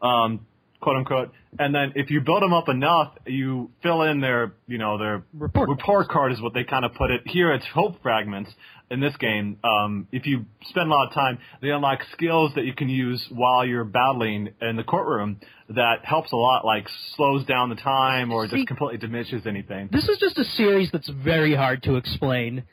Um, 0.00 0.46
quote 0.82 0.96
unquote. 0.96 1.32
And 1.58 1.74
then 1.74 1.92
if 1.96 2.10
you 2.10 2.20
build 2.20 2.42
them 2.42 2.52
up 2.52 2.68
enough, 2.68 3.12
you 3.26 3.70
fill 3.82 4.02
in 4.02 4.20
their, 4.20 4.52
you 4.66 4.78
know, 4.78 4.98
their 4.98 5.22
Report 5.32 5.68
report 5.70 6.08
card 6.08 6.32
is 6.32 6.40
what 6.42 6.52
they 6.54 6.64
kind 6.64 6.84
of 6.84 6.92
put 6.94 7.10
it. 7.10 7.22
Here 7.26 7.52
it's 7.52 7.64
hope 7.72 8.02
fragments 8.02 8.50
in 8.90 9.00
this 9.00 9.16
game. 9.16 9.58
Um, 9.64 10.08
if 10.12 10.26
you 10.26 10.44
spend 10.70 10.88
a 10.88 10.94
lot 10.94 11.08
of 11.08 11.14
time, 11.14 11.38
they 11.62 11.70
unlock 11.70 12.00
skills 12.12 12.52
that 12.56 12.64
you 12.64 12.74
can 12.74 12.88
use 12.88 13.24
while 13.30 13.64
you're 13.66 13.84
battling 13.84 14.50
in 14.60 14.76
the 14.76 14.82
courtroom 14.82 15.40
that 15.70 16.04
helps 16.04 16.32
a 16.32 16.36
lot, 16.36 16.64
like 16.66 16.86
slows 17.16 17.44
down 17.46 17.68
the 17.70 17.76
time 17.76 18.32
or 18.32 18.46
See- 18.48 18.56
just 18.56 18.68
completely 18.68 18.98
diminishes 18.98 19.46
anything. 19.46 19.88
this 19.92 20.08
is 20.08 20.18
just 20.18 20.36
a 20.38 20.44
series 20.44 20.90
that's 20.90 21.08
very 21.08 21.54
hard 21.54 21.82
to 21.84 21.96
explain 21.96 22.64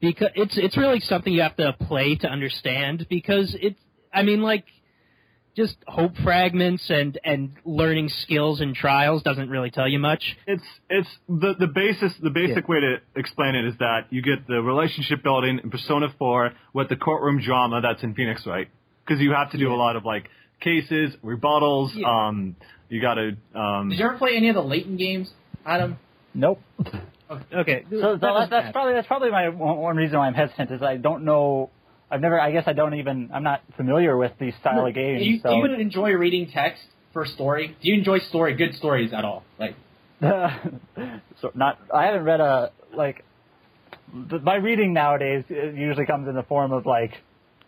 because 0.00 0.28
it's 0.34 0.56
it's 0.58 0.76
really 0.76 1.00
something 1.00 1.32
you 1.32 1.40
have 1.42 1.56
to 1.56 1.72
play 1.88 2.16
to 2.16 2.28
understand 2.28 3.06
because 3.08 3.56
it's 3.60 3.80
I 4.12 4.22
mean 4.22 4.42
like 4.42 4.64
just 5.56 5.76
hope 5.86 6.12
fragments 6.22 6.84
and 6.90 7.18
and 7.24 7.52
learning 7.64 8.10
skills 8.22 8.60
and 8.60 8.74
trials 8.74 9.22
doesn't 9.22 9.48
really 9.48 9.70
tell 9.70 9.88
you 9.88 9.98
much. 9.98 10.36
It's 10.46 10.62
it's 10.90 11.08
the 11.28 11.54
the 11.58 11.66
basis 11.66 12.12
the 12.22 12.30
basic 12.30 12.68
way 12.68 12.80
to 12.80 12.96
explain 13.16 13.54
it 13.54 13.64
is 13.64 13.74
that 13.78 14.06
you 14.10 14.22
get 14.22 14.46
the 14.46 14.60
relationship 14.60 15.22
building 15.22 15.60
in 15.62 15.70
Persona 15.70 16.08
4 16.18 16.52
with 16.74 16.88
the 16.88 16.96
courtroom 16.96 17.40
drama 17.40 17.80
that's 17.80 18.02
in 18.02 18.14
Phoenix, 18.14 18.46
right? 18.46 18.68
Because 19.04 19.20
you 19.20 19.32
have 19.32 19.50
to 19.52 19.58
do 19.58 19.72
a 19.72 19.76
lot 19.76 19.96
of 19.96 20.04
like 20.04 20.28
cases, 20.60 21.14
rebuttals. 21.24 21.90
Yeah. 21.94 22.28
Um, 22.28 22.56
you 22.88 23.00
got 23.00 23.14
to 23.14 23.36
um, 23.58 23.88
Did 23.88 23.98
you 23.98 24.04
ever 24.04 24.18
play 24.18 24.36
any 24.36 24.48
of 24.50 24.54
the 24.54 24.62
Layton 24.62 24.96
games, 24.96 25.30
Adam? 25.64 25.98
Nope. 26.34 26.60
Okay, 27.28 27.84
So, 27.90 28.00
so 28.00 28.18
that's, 28.20 28.50
that's 28.50 28.72
probably 28.72 28.94
that's 28.94 29.08
probably 29.08 29.30
my 29.30 29.48
one, 29.48 29.78
one 29.78 29.96
reason 29.96 30.16
why 30.16 30.28
I'm 30.28 30.34
hesitant 30.34 30.70
is 30.70 30.82
I 30.82 30.96
don't 30.96 31.24
know. 31.24 31.70
I've 32.10 32.20
never. 32.20 32.40
I 32.40 32.52
guess 32.52 32.64
I 32.66 32.72
don't 32.72 32.94
even. 32.94 33.30
I'm 33.32 33.42
not 33.42 33.62
familiar 33.76 34.16
with 34.16 34.32
these 34.38 34.54
style 34.60 34.86
of 34.86 34.94
games. 34.94 35.22
Do 35.22 35.24
you, 35.28 35.40
so 35.40 35.50
do 35.50 35.56
you 35.56 35.74
enjoy 35.74 36.12
reading 36.12 36.50
text 36.52 36.82
for 37.12 37.26
story? 37.26 37.68
Do 37.68 37.88
you 37.88 37.94
enjoy 37.94 38.18
story, 38.20 38.54
good 38.54 38.74
stories 38.74 39.12
at 39.12 39.24
all? 39.24 39.44
Like, 39.58 39.74
so 40.20 41.50
not. 41.54 41.78
I 41.92 42.06
haven't 42.06 42.24
read 42.24 42.40
a 42.40 42.72
like. 42.94 43.24
My 44.12 44.54
reading 44.54 44.92
nowadays 44.92 45.44
uh, 45.50 45.54
usually 45.54 46.06
comes 46.06 46.28
in 46.28 46.34
the 46.36 46.44
form 46.44 46.72
of 46.72 46.86
like 46.86 47.12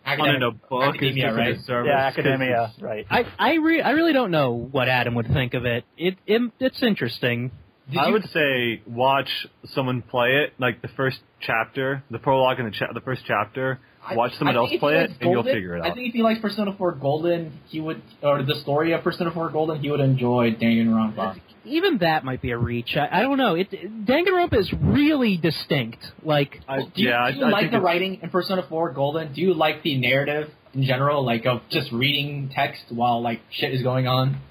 on 0.05 0.35
in 0.35 0.43
a 0.43 0.51
book 0.51 0.95
academia, 0.95 1.33
right? 1.33 1.57
a 1.57 1.61
service. 1.63 1.89
yeah 1.91 2.09
'cause 2.09 2.19
academia 2.19 2.73
right. 2.79 3.05
I 3.09 3.25
I 3.37 3.53
re- 3.55 3.81
I 3.81 3.91
really 3.91 4.13
don't 4.13 4.31
know 4.31 4.51
what 4.53 4.87
Adam 4.87 5.15
would 5.15 5.27
think 5.27 5.53
of 5.53 5.65
it. 5.65 5.83
It, 5.97 6.17
it 6.25 6.51
it's 6.59 6.81
interesting. 6.81 7.51
did 7.89 7.99
I 7.99 8.07
you, 8.07 8.13
would 8.13 8.29
say 8.29 8.81
watch 8.87 9.29
someone 9.73 10.01
play 10.01 10.43
it, 10.45 10.53
like 10.59 10.81
the 10.81 10.87
first 10.89 11.19
chapter, 11.41 12.03
the 12.09 12.19
prologue 12.19 12.59
and 12.59 12.67
the 12.67 12.77
cha- 12.77 12.93
the 12.93 13.01
first 13.01 13.23
chapter. 13.27 13.79
I- 14.09 14.15
Watch 14.15 14.33
someone 14.37 14.55
I 14.55 14.59
else 14.59 14.71
play 14.79 14.95
it, 14.97 15.09
likes 15.09 15.13
and 15.21 15.31
you'll 15.31 15.43
figure 15.43 15.75
it 15.75 15.81
out. 15.81 15.91
I 15.91 15.93
think 15.93 16.07
if 16.07 16.13
he 16.13 16.21
likes 16.23 16.39
Persona 16.39 16.73
4 16.77 16.93
Golden, 16.93 17.51
he 17.67 17.79
would, 17.79 18.01
or 18.21 18.41
the 18.43 18.55
story 18.55 18.91
of 18.93 19.03
Persona 19.03 19.31
4 19.31 19.49
Golden, 19.49 19.79
he 19.79 19.89
would 19.91 19.99
enjoy 19.99 20.51
Danganronpa. 20.55 21.39
Even 21.65 21.99
that 21.99 22.23
might 22.23 22.41
be 22.41 22.51
a 22.51 22.57
reach. 22.57 22.95
I, 22.95 23.19
I 23.19 23.21
don't 23.21 23.37
know. 23.37 23.55
It 23.55 23.69
Danganronpa 23.71 24.57
is 24.57 24.71
really 24.73 25.37
distinct. 25.37 25.99
Like 26.23 26.59
I, 26.67 26.77
Do 26.79 26.89
you, 26.95 27.09
yeah, 27.09 27.29
do 27.31 27.37
you 27.39 27.45
I 27.45 27.49
like 27.49 27.61
think 27.63 27.71
the 27.73 27.81
writing 27.81 28.19
in 28.23 28.29
Persona 28.29 28.63
4 28.67 28.91
Golden? 28.93 29.33
Do 29.33 29.41
you 29.41 29.53
like 29.53 29.83
the 29.83 29.97
narrative 29.97 30.49
in 30.73 30.83
general, 30.83 31.23
like 31.25 31.45
of 31.45 31.61
just 31.69 31.91
reading 31.91 32.49
text 32.53 32.83
while 32.89 33.21
like 33.21 33.41
shit 33.51 33.73
is 33.73 33.83
going 33.83 34.07
on? 34.07 34.41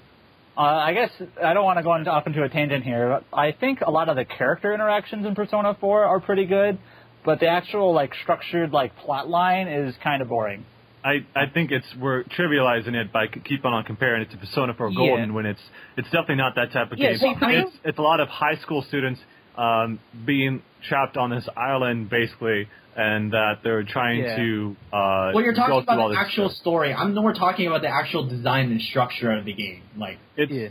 Uh, 0.57 0.61
I 0.61 0.93
guess 0.93 1.09
I 1.41 1.53
don't 1.53 1.63
want 1.63 1.77
to 1.77 1.83
go 1.83 1.95
into, 1.95 2.11
off 2.11 2.27
into 2.27 2.43
a 2.43 2.49
tangent 2.49 2.83
here. 2.83 3.21
But 3.31 3.37
I 3.37 3.53
think 3.53 3.79
a 3.79 3.89
lot 3.91 4.09
of 4.09 4.17
the 4.17 4.25
character 4.25 4.73
interactions 4.73 5.25
in 5.25 5.33
Persona 5.33 5.75
4 5.79 6.03
are 6.03 6.19
pretty 6.19 6.45
good, 6.45 6.77
but 7.25 7.39
the 7.39 7.47
actual 7.47 7.93
like 7.93 8.13
structured 8.23 8.71
like 8.71 8.95
plot 8.97 9.29
line 9.29 9.67
is 9.67 9.95
kind 10.03 10.21
of 10.21 10.29
boring. 10.29 10.65
I, 11.03 11.25
I 11.33 11.45
think 11.45 11.71
it's 11.71 11.87
we're 11.99 12.23
trivializing 12.25 12.93
it 12.93 13.13
by 13.13 13.27
c- 13.27 13.39
keep 13.45 13.63
on 13.63 13.83
comparing 13.85 14.21
it 14.21 14.31
to 14.31 14.37
Persona 14.37 14.73
4 14.73 14.91
Golden 14.93 15.29
Yeah. 15.29 15.35
when 15.35 15.45
it's 15.45 15.61
it's 15.95 16.07
definitely 16.09 16.35
not 16.35 16.55
that 16.55 16.71
type 16.73 16.91
of 16.91 16.97
Yeah, 16.97 17.11
game. 17.11 17.19
see, 17.19 17.35
I 17.41 17.47
mean- 17.47 17.59
it's 17.67 17.77
it's 17.85 17.97
a 17.99 18.01
lot 18.01 18.19
of 18.19 18.27
high 18.27 18.55
school 18.57 18.81
students 18.81 19.21
um, 19.57 19.99
being 20.25 20.61
trapped 20.87 21.15
on 21.17 21.29
this 21.29 21.47
island 21.55 22.09
basically, 22.09 22.67
and 22.95 23.31
that 23.31 23.59
they're 23.63 23.83
trying 23.83 24.19
Yeah. 24.23 24.35
to 24.37 24.75
uh, 24.91 25.31
Well, 25.33 25.41
you're 25.43 25.53
go 25.53 25.59
talking 25.61 25.73
all 25.73 25.79
about 25.79 26.07
the 26.09 26.15
this 26.15 26.17
actual 26.17 26.49
stuff. 26.49 26.57
story. 26.61 26.93
I'm 26.93 27.13
more 27.15 27.33
talking 27.33 27.67
about 27.67 27.81
the 27.81 27.89
actual 27.89 28.25
design 28.27 28.71
and 28.71 28.81
structure 28.81 29.31
of 29.31 29.45
the 29.45 29.53
game. 29.53 29.81
Like, 29.97 30.17
It's, 30.37 30.51
Yeah. 30.51 30.69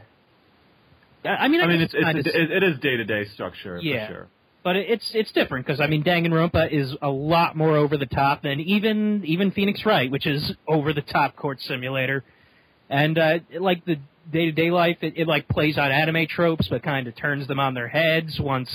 I 1.24 1.44
I 1.44 1.48
mean, 1.48 1.60
I, 1.60 1.64
I 1.64 1.66
mean, 1.68 1.78
guess 1.80 1.90
it's, 1.94 2.26
it's 2.26 2.36
it, 2.36 2.50
it 2.50 2.62
is 2.62 2.78
day 2.80 2.96
to 2.96 3.04
day 3.04 3.24
structure 3.34 3.78
Yeah. 3.82 4.06
for 4.08 4.12
sure. 4.12 4.26
But 4.62 4.76
it's 4.76 5.10
it's 5.14 5.32
different 5.32 5.66
because 5.66 5.80
I 5.80 5.86
mean 5.86 6.04
Danganronpa 6.04 6.70
is 6.72 6.94
a 7.00 7.08
lot 7.08 7.56
more 7.56 7.76
over 7.76 7.96
the 7.96 8.06
top 8.06 8.42
than 8.42 8.60
even 8.60 9.22
even 9.24 9.50
Phoenix 9.50 9.84
Wright, 9.84 10.10
which 10.10 10.26
is 10.26 10.52
over 10.66 10.92
the 10.92 11.02
top 11.02 11.36
court 11.36 11.60
simulator, 11.62 12.24
and 12.90 13.18
uh, 13.18 13.38
like 13.58 13.84
the 13.84 13.96
day 14.30 14.46
to 14.46 14.52
day 14.52 14.70
life, 14.70 14.98
it, 15.02 15.14
it 15.16 15.26
like 15.26 15.48
plays 15.48 15.78
on 15.78 15.90
anime 15.90 16.26
tropes, 16.28 16.68
but 16.68 16.82
kind 16.82 17.06
of 17.06 17.16
turns 17.16 17.46
them 17.46 17.60
on 17.60 17.74
their 17.74 17.88
heads 17.88 18.38
once 18.40 18.70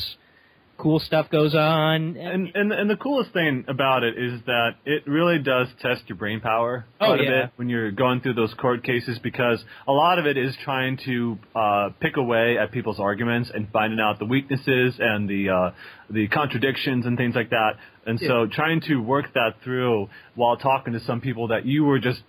cool 0.77 0.99
stuff 0.99 1.29
goes 1.29 1.53
on. 1.55 2.17
And, 2.17 2.51
and 2.53 2.71
and 2.71 2.89
the 2.89 2.95
coolest 2.97 3.31
thing 3.31 3.65
about 3.67 4.03
it 4.03 4.17
is 4.17 4.41
that 4.47 4.71
it 4.85 5.03
really 5.07 5.39
does 5.39 5.67
test 5.81 6.03
your 6.07 6.17
brain 6.17 6.41
power 6.41 6.85
Oh, 6.99 7.05
quite 7.07 7.19
a 7.19 7.23
yeah. 7.23 7.29
bit 7.45 7.51
when 7.55 7.69
you're 7.69 7.91
going 7.91 8.21
through 8.21 8.33
those 8.33 8.53
court 8.55 8.83
cases 8.83 9.19
because 9.19 9.63
a 9.87 9.91
lot 9.91 10.19
of 10.19 10.25
it 10.25 10.37
is 10.37 10.55
trying 10.63 10.97
to 11.05 11.37
uh, 11.55 11.89
pick 11.99 12.17
away 12.17 12.57
at 12.57 12.71
people's 12.71 12.99
arguments 12.99 13.51
and 13.53 13.67
finding 13.71 13.99
out 13.99 14.19
the 14.19 14.25
weaknesses 14.25 14.95
and 14.99 15.29
the 15.29 15.49
uh, 15.49 15.71
the 16.09 16.27
contradictions 16.27 17.05
and 17.05 17.17
things 17.17 17.35
like 17.35 17.51
that. 17.51 17.73
And 18.05 18.19
so 18.19 18.47
trying 18.51 18.81
to 18.81 18.97
work 18.97 19.33
that 19.35 19.55
through 19.63 20.09
while 20.35 20.57
talking 20.57 20.93
to 20.93 20.99
some 21.01 21.21
people 21.21 21.49
that 21.49 21.65
you 21.65 21.85
were 21.85 21.99
just 21.99 22.21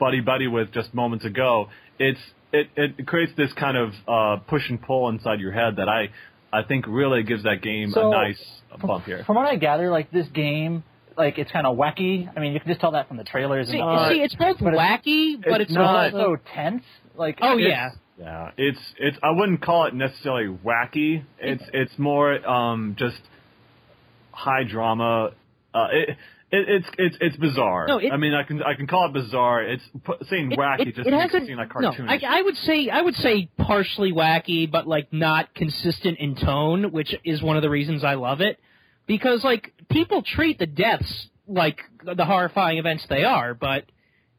buddy 0.00 0.20
buddy 0.20 0.48
with 0.48 0.72
just 0.72 0.92
moments 0.94 1.24
ago, 1.24 1.68
it's 1.98 2.18
it, 2.52 2.68
it 2.74 3.06
creates 3.06 3.30
this 3.36 3.52
kind 3.52 3.76
of 3.76 3.92
uh, 4.08 4.36
push 4.48 4.68
and 4.68 4.82
pull 4.82 5.08
inside 5.08 5.38
your 5.38 5.52
head 5.52 5.76
that 5.76 5.88
I 5.88 6.08
I 6.52 6.62
think 6.62 6.86
really 6.88 7.22
gives 7.22 7.44
that 7.44 7.62
game 7.62 7.90
So, 7.90 8.08
a 8.08 8.10
nice 8.10 8.42
bump 8.80 9.04
here. 9.04 9.22
From 9.24 9.36
what 9.36 9.46
I 9.46 9.56
gather, 9.56 9.90
like 9.90 10.10
this 10.10 10.26
game, 10.28 10.82
like 11.16 11.38
it's 11.38 11.50
kind 11.50 11.66
of 11.66 11.76
wacky. 11.76 12.28
I 12.34 12.40
mean, 12.40 12.52
you 12.52 12.60
can 12.60 12.68
just 12.68 12.80
tell 12.80 12.92
that 12.92 13.08
from 13.08 13.16
the 13.16 13.24
trailers. 13.24 13.68
see, 13.68 13.72
and 13.78 13.80
the 13.80 13.84
art. 13.84 14.12
see, 14.12 14.20
it's 14.20 14.34
both 14.34 14.58
but 14.58 14.74
it's- 14.74 14.80
wacky, 14.80 15.40
but 15.42 15.60
it's 15.60 15.70
it's, 15.70 15.76
not- 15.76 16.12
also 16.14 16.36
so 16.36 16.36
tense. 16.54 16.82
Like 17.16 17.38
oh 17.42 17.56
yeah. 17.56 17.90
Yeah, 18.18 18.50
it's 18.58 18.78
it's. 18.98 19.16
I 19.22 19.30
wouldn't 19.30 19.62
call 19.62 19.86
it 19.86 19.94
necessarily 19.94 20.54
wacky. 20.64 21.24
It's 21.38 21.64
it's 21.72 21.98
more 21.98 22.46
um 22.46 22.94
just 22.98 23.20
high 24.32 24.64
drama. 24.64 25.30
Uh, 25.72 25.86
it, 25.92 26.16
it 26.52 26.68
it's 26.68 26.86
it's 26.98 27.16
it's 27.20 27.36
bizarre. 27.36 27.86
No, 27.86 27.98
it- 27.98 28.12
I 28.12 28.16
mean, 28.16 28.34
I 28.34 28.42
can 28.42 28.62
I 28.62 28.74
can 28.74 28.86
call 28.86 29.06
it 29.06 29.12
bizarre. 29.12 29.62
It's 29.62 29.82
saying 30.28 30.50
wacky 30.52 30.88
it- 30.88 30.96
just 30.96 31.08
makes 31.10 31.34
it 31.34 31.46
seem 31.46 31.56
like 31.56 31.68
No, 31.80 31.90
cartoonish. 31.92 32.24
I, 32.24 32.38
I 32.38 32.42
would 32.42 32.56
say 32.56 32.88
I 32.90 33.00
would 33.00 33.14
say 33.16 33.48
partially 33.56 34.12
wacky, 34.12 34.70
but 34.70 34.86
like 34.86 35.12
not 35.12 35.54
consistent 35.54 36.18
in 36.18 36.34
tone, 36.36 36.92
which 36.92 37.14
is 37.24 37.42
one 37.42 37.56
of 37.56 37.62
the 37.62 37.70
reasons 37.70 38.04
I 38.04 38.14
love 38.14 38.40
it. 38.40 38.58
Because 39.06 39.42
like 39.44 39.72
people 39.90 40.22
treat 40.22 40.58
the 40.58 40.66
deaths 40.66 41.28
like 41.46 41.78
the 42.04 42.24
horrifying 42.24 42.78
events 42.78 43.04
they 43.08 43.24
are, 43.24 43.54
but 43.54 43.84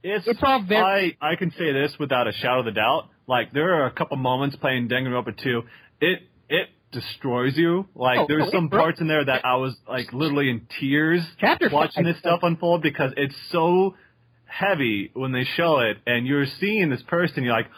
It's, 0.03 0.25
It's 0.27 0.39
all 0.41 0.61
very- 0.63 1.17
I 1.21 1.31
I 1.31 1.35
can 1.35 1.51
say 1.51 1.71
this 1.71 1.93
without 1.99 2.27
a 2.27 2.31
shadow 2.31 2.61
of 2.61 2.67
a 2.67 2.71
doubt. 2.71 3.09
Like 3.27 3.51
there 3.53 3.75
are 3.81 3.85
a 3.85 3.91
couple 3.91 4.17
moments 4.17 4.55
playing 4.55 4.89
Danganronpa 4.89 5.37
2. 5.37 5.63
It 6.01 6.23
it 6.49 6.69
destroys 6.91 7.57
you. 7.57 7.87
Like 7.95 8.19
Oh, 8.19 8.25
there's 8.27 8.47
oh, 8.47 8.51
some 8.51 8.69
parts 8.69 8.99
in 9.01 9.07
there 9.07 9.23
that 9.25 9.45
I 9.45 9.55
was 9.55 9.75
like 9.87 10.11
literally 10.13 10.49
in 10.49 10.67
tears 10.79 11.21
Chapter 11.39 11.69
watching 11.71 12.03
five- 12.03 12.13
this 12.13 12.19
stuff 12.19 12.39
unfold 12.43 12.81
because 12.81 13.11
it's 13.17 13.35
so 13.51 13.95
heavy 14.45 15.11
when 15.13 15.31
they 15.31 15.43
show 15.43 15.79
it 15.79 15.97
and 16.05 16.27
you're 16.27 16.45
seeing 16.59 16.89
this 16.89 17.01
person 17.03 17.43
you're 17.43 17.53
like 17.53 17.69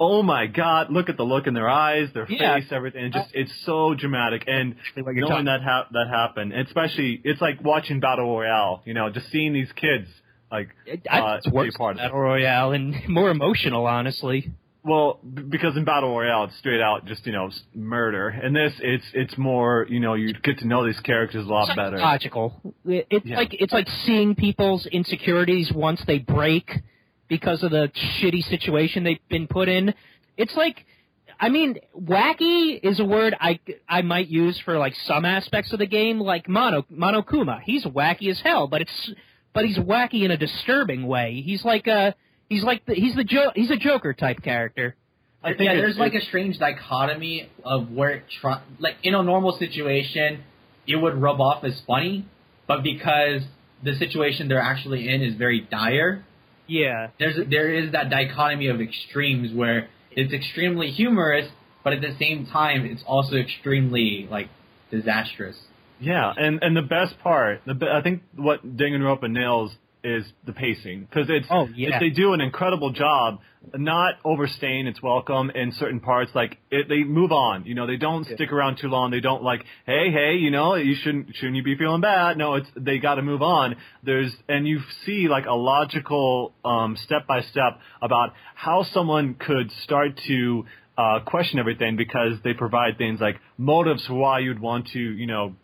oh 0.00 0.22
my 0.22 0.46
god 0.46 0.90
look 0.90 1.10
at 1.10 1.18
the 1.18 1.22
look 1.22 1.46
in 1.46 1.52
their 1.52 1.68
eyes 1.68 2.08
their 2.14 2.26
Yeah. 2.26 2.54
face 2.54 2.64
everything 2.70 3.04
it 3.04 3.12
just 3.12 3.28
it's 3.34 3.52
so 3.66 3.94
dramatic 3.94 4.44
and 4.46 4.74
you're 4.96 5.28
knowing 5.28 5.44
that 5.44 5.60
ha- 5.62 5.86
that 5.92 6.08
happened 6.08 6.54
especially 6.54 7.20
it's 7.24 7.42
like 7.42 7.62
watching 7.62 8.00
battle 8.00 8.24
royale 8.34 8.80
you 8.86 8.94
know 8.94 9.10
just 9.10 9.30
seeing 9.30 9.52
these 9.52 9.70
kids 9.76 10.08
like 10.50 10.70
I, 11.10 11.18
uh, 11.20 11.36
it's 11.36 11.48
worse 11.50 11.76
part 11.76 11.96
than 11.96 12.06
of. 12.06 12.10
Battle 12.12 12.20
Royale 12.22 12.72
and 12.72 13.08
more 13.08 13.28
emotional, 13.30 13.86
honestly. 13.86 14.52
Well, 14.84 15.18
because 15.24 15.76
in 15.78 15.84
battle 15.84 16.10
royale 16.10 16.44
it's 16.44 16.56
straight 16.58 16.82
out 16.82 17.06
just 17.06 17.24
you 17.26 17.32
know 17.32 17.50
murder. 17.74 18.28
In 18.28 18.52
this, 18.52 18.72
it's 18.80 19.04
it's 19.14 19.38
more 19.38 19.86
you 19.88 19.98
know 19.98 20.12
you 20.14 20.34
get 20.34 20.58
to 20.58 20.66
know 20.66 20.84
these 20.84 21.00
characters 21.00 21.46
a 21.46 21.48
lot 21.48 21.68
better. 21.74 21.96
Psychological. 21.96 22.60
It- 22.84 23.06
It's 23.10 23.24
Yeah. 23.26 23.36
like 23.38 23.54
it's 23.54 23.72
like 23.72 23.88
seeing 24.04 24.34
people's 24.34 24.84
insecurities 24.86 25.72
once 25.72 26.02
they 26.06 26.18
break 26.18 26.70
because 27.28 27.62
of 27.62 27.70
the 27.70 27.90
shitty 28.20 28.42
situation 28.44 29.04
they've 29.04 29.28
been 29.30 29.46
put 29.46 29.70
in. 29.70 29.94
It's 30.36 30.54
like, 30.54 30.84
I 31.40 31.48
mean, 31.48 31.78
wacky 31.98 32.78
is 32.82 33.00
a 33.00 33.04
word 33.06 33.34
I 33.40 33.60
I 33.88 34.02
might 34.02 34.28
use 34.28 34.58
for 34.66 34.76
like 34.78 34.94
some 35.06 35.24
aspects 35.24 35.72
of 35.72 35.78
the 35.78 35.86
game, 35.86 36.20
like 36.20 36.46
Mono 36.46 36.82
Monokuma. 36.92 37.62
He's 37.62 37.84
wacky 37.86 38.30
as 38.30 38.38
hell, 38.40 38.66
but 38.68 38.82
it's 38.82 39.10
but 39.54 39.64
he's 39.64 39.78
wacky 39.78 40.24
in 40.24 40.30
a 40.30 40.36
disturbing 40.36 41.06
way. 41.06 41.40
He's 41.40 41.64
like 41.64 41.86
a 41.86 42.14
he's 42.54 42.64
like 42.64 42.84
the, 42.86 42.94
he's 42.94 43.14
the 43.14 43.24
jo- 43.24 43.52
he's 43.54 43.70
a 43.70 43.76
Joker 43.76 44.12
type 44.14 44.42
character. 44.42 44.94
I 45.42 45.48
think 45.50 45.68
yeah, 45.70 45.74
there's 45.74 45.98
like 45.98 46.14
a 46.14 46.22
strange 46.22 46.58
dichotomy 46.58 47.50
of 47.64 47.90
where 47.90 48.10
it 48.10 48.22
like 48.78 48.94
in 49.02 49.14
a 49.14 49.22
normal 49.22 49.56
situation, 49.58 50.42
it 50.86 50.96
would 50.96 51.20
rub 51.20 51.40
off 51.40 51.64
as 51.64 51.78
funny, 51.86 52.26
but 52.66 52.82
because 52.82 53.42
the 53.82 53.94
situation 53.98 54.48
they're 54.48 54.60
actually 54.60 55.08
in 55.08 55.20
is 55.22 55.34
very 55.36 55.60
dire, 55.70 56.24
Yeah. 56.66 57.08
there's 57.18 57.36
there 57.50 57.72
is 57.74 57.92
that 57.92 58.08
dichotomy 58.08 58.68
of 58.68 58.80
extremes 58.80 59.52
where 59.52 59.88
it's 60.12 60.32
extremely 60.32 60.90
humorous, 60.90 61.48
but 61.82 61.92
at 61.92 62.00
the 62.00 62.14
same 62.18 62.46
time, 62.46 62.86
it's 62.86 63.02
also 63.06 63.36
extremely 63.36 64.26
like 64.30 64.48
disastrous. 64.90 65.56
Yeah, 66.00 66.32
and 66.36 66.62
and 66.62 66.74
the 66.74 66.82
best 66.82 67.18
part, 67.22 67.60
the 67.66 67.74
I 67.92 68.00
think 68.02 68.22
what 68.34 68.58
Danganronpa 68.78 69.30
nails 69.30 69.72
is 70.04 70.24
the 70.44 70.52
pacing. 70.52 71.00
Because 71.00 71.26
it's 71.30 71.46
Oh, 71.50 71.68
yeah. 71.74 71.98
they 71.98 72.10
do 72.10 72.32
an 72.34 72.40
incredible 72.40 72.92
job 72.92 73.40
not 73.74 74.16
overstaying 74.26 74.86
its 74.86 75.02
welcome 75.02 75.48
in 75.50 75.72
certain 75.72 75.98
parts 75.98 76.30
like 76.34 76.58
it, 76.70 76.86
they 76.86 77.02
move 77.02 77.32
on 77.32 77.64
you 77.64 77.74
know 77.74 77.86
they 77.86 77.96
don't 77.96 78.26
stick 78.26 78.52
around 78.52 78.76
too 78.76 78.88
long 78.88 79.10
they 79.10 79.20
don't 79.20 79.42
like 79.42 79.64
hey 79.86 80.10
hey 80.12 80.34
you 80.34 80.50
know 80.50 80.74
you 80.74 80.94
shouldn't 80.94 81.34
shouldn't 81.34 81.56
you 81.56 81.62
be 81.62 81.74
feeling 81.74 82.02
bad? 82.02 82.36
No 82.36 82.56
it's 82.56 82.68
they 82.76 82.98
got 82.98 83.14
to 83.14 83.22
move 83.22 83.40
on. 83.40 83.76
There's 84.02 84.30
and 84.50 84.68
you 84.68 84.80
see 85.06 85.28
like 85.28 85.46
a 85.46 85.54
logical 85.54 86.52
um 86.62 86.96
step 87.04 87.26
by 87.26 87.40
step 87.40 87.80
about 88.02 88.34
how 88.54 88.82
someone 88.82 89.32
could 89.34 89.70
start 89.82 90.20
to 90.26 90.66
uh 90.98 91.20
question 91.24 91.58
everything 91.58 91.96
because 91.96 92.34
they 92.44 92.52
provide 92.52 92.98
things 92.98 93.18
like 93.18 93.36
motives 93.56 94.04
for 94.06 94.12
why 94.14 94.40
you'd 94.40 94.60
want 94.60 94.88
to 94.88 94.98
you 95.00 95.26
know 95.26 95.54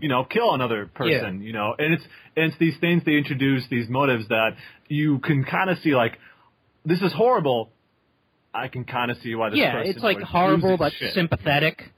you 0.00 0.08
know, 0.08 0.24
kill 0.24 0.54
another 0.54 0.86
person, 0.86 1.42
you 1.42 1.52
know, 1.52 1.74
and 1.78 1.94
it's 1.94 2.02
and 2.36 2.46
it's 2.46 2.58
these 2.58 2.76
things 2.80 3.02
they 3.04 3.12
introduce 3.16 3.64
these 3.70 3.88
motives 3.88 4.28
that 4.28 4.50
you 4.88 5.18
can 5.20 5.44
kind 5.44 5.70
of 5.70 5.78
see 5.78 5.94
like 5.94 6.18
this 6.84 7.00
is 7.02 7.12
horrible. 7.12 7.70
I 8.54 8.68
can 8.68 8.84
kind 8.84 9.10
of 9.10 9.18
see 9.18 9.34
why 9.34 9.50
this 9.50 9.58
Yeah, 9.58 9.82
it's 9.84 10.02
like 10.02 10.20
horrible 10.20 10.76
but 10.78 10.92
shit. 10.92 11.12
sympathetic. 11.14 11.92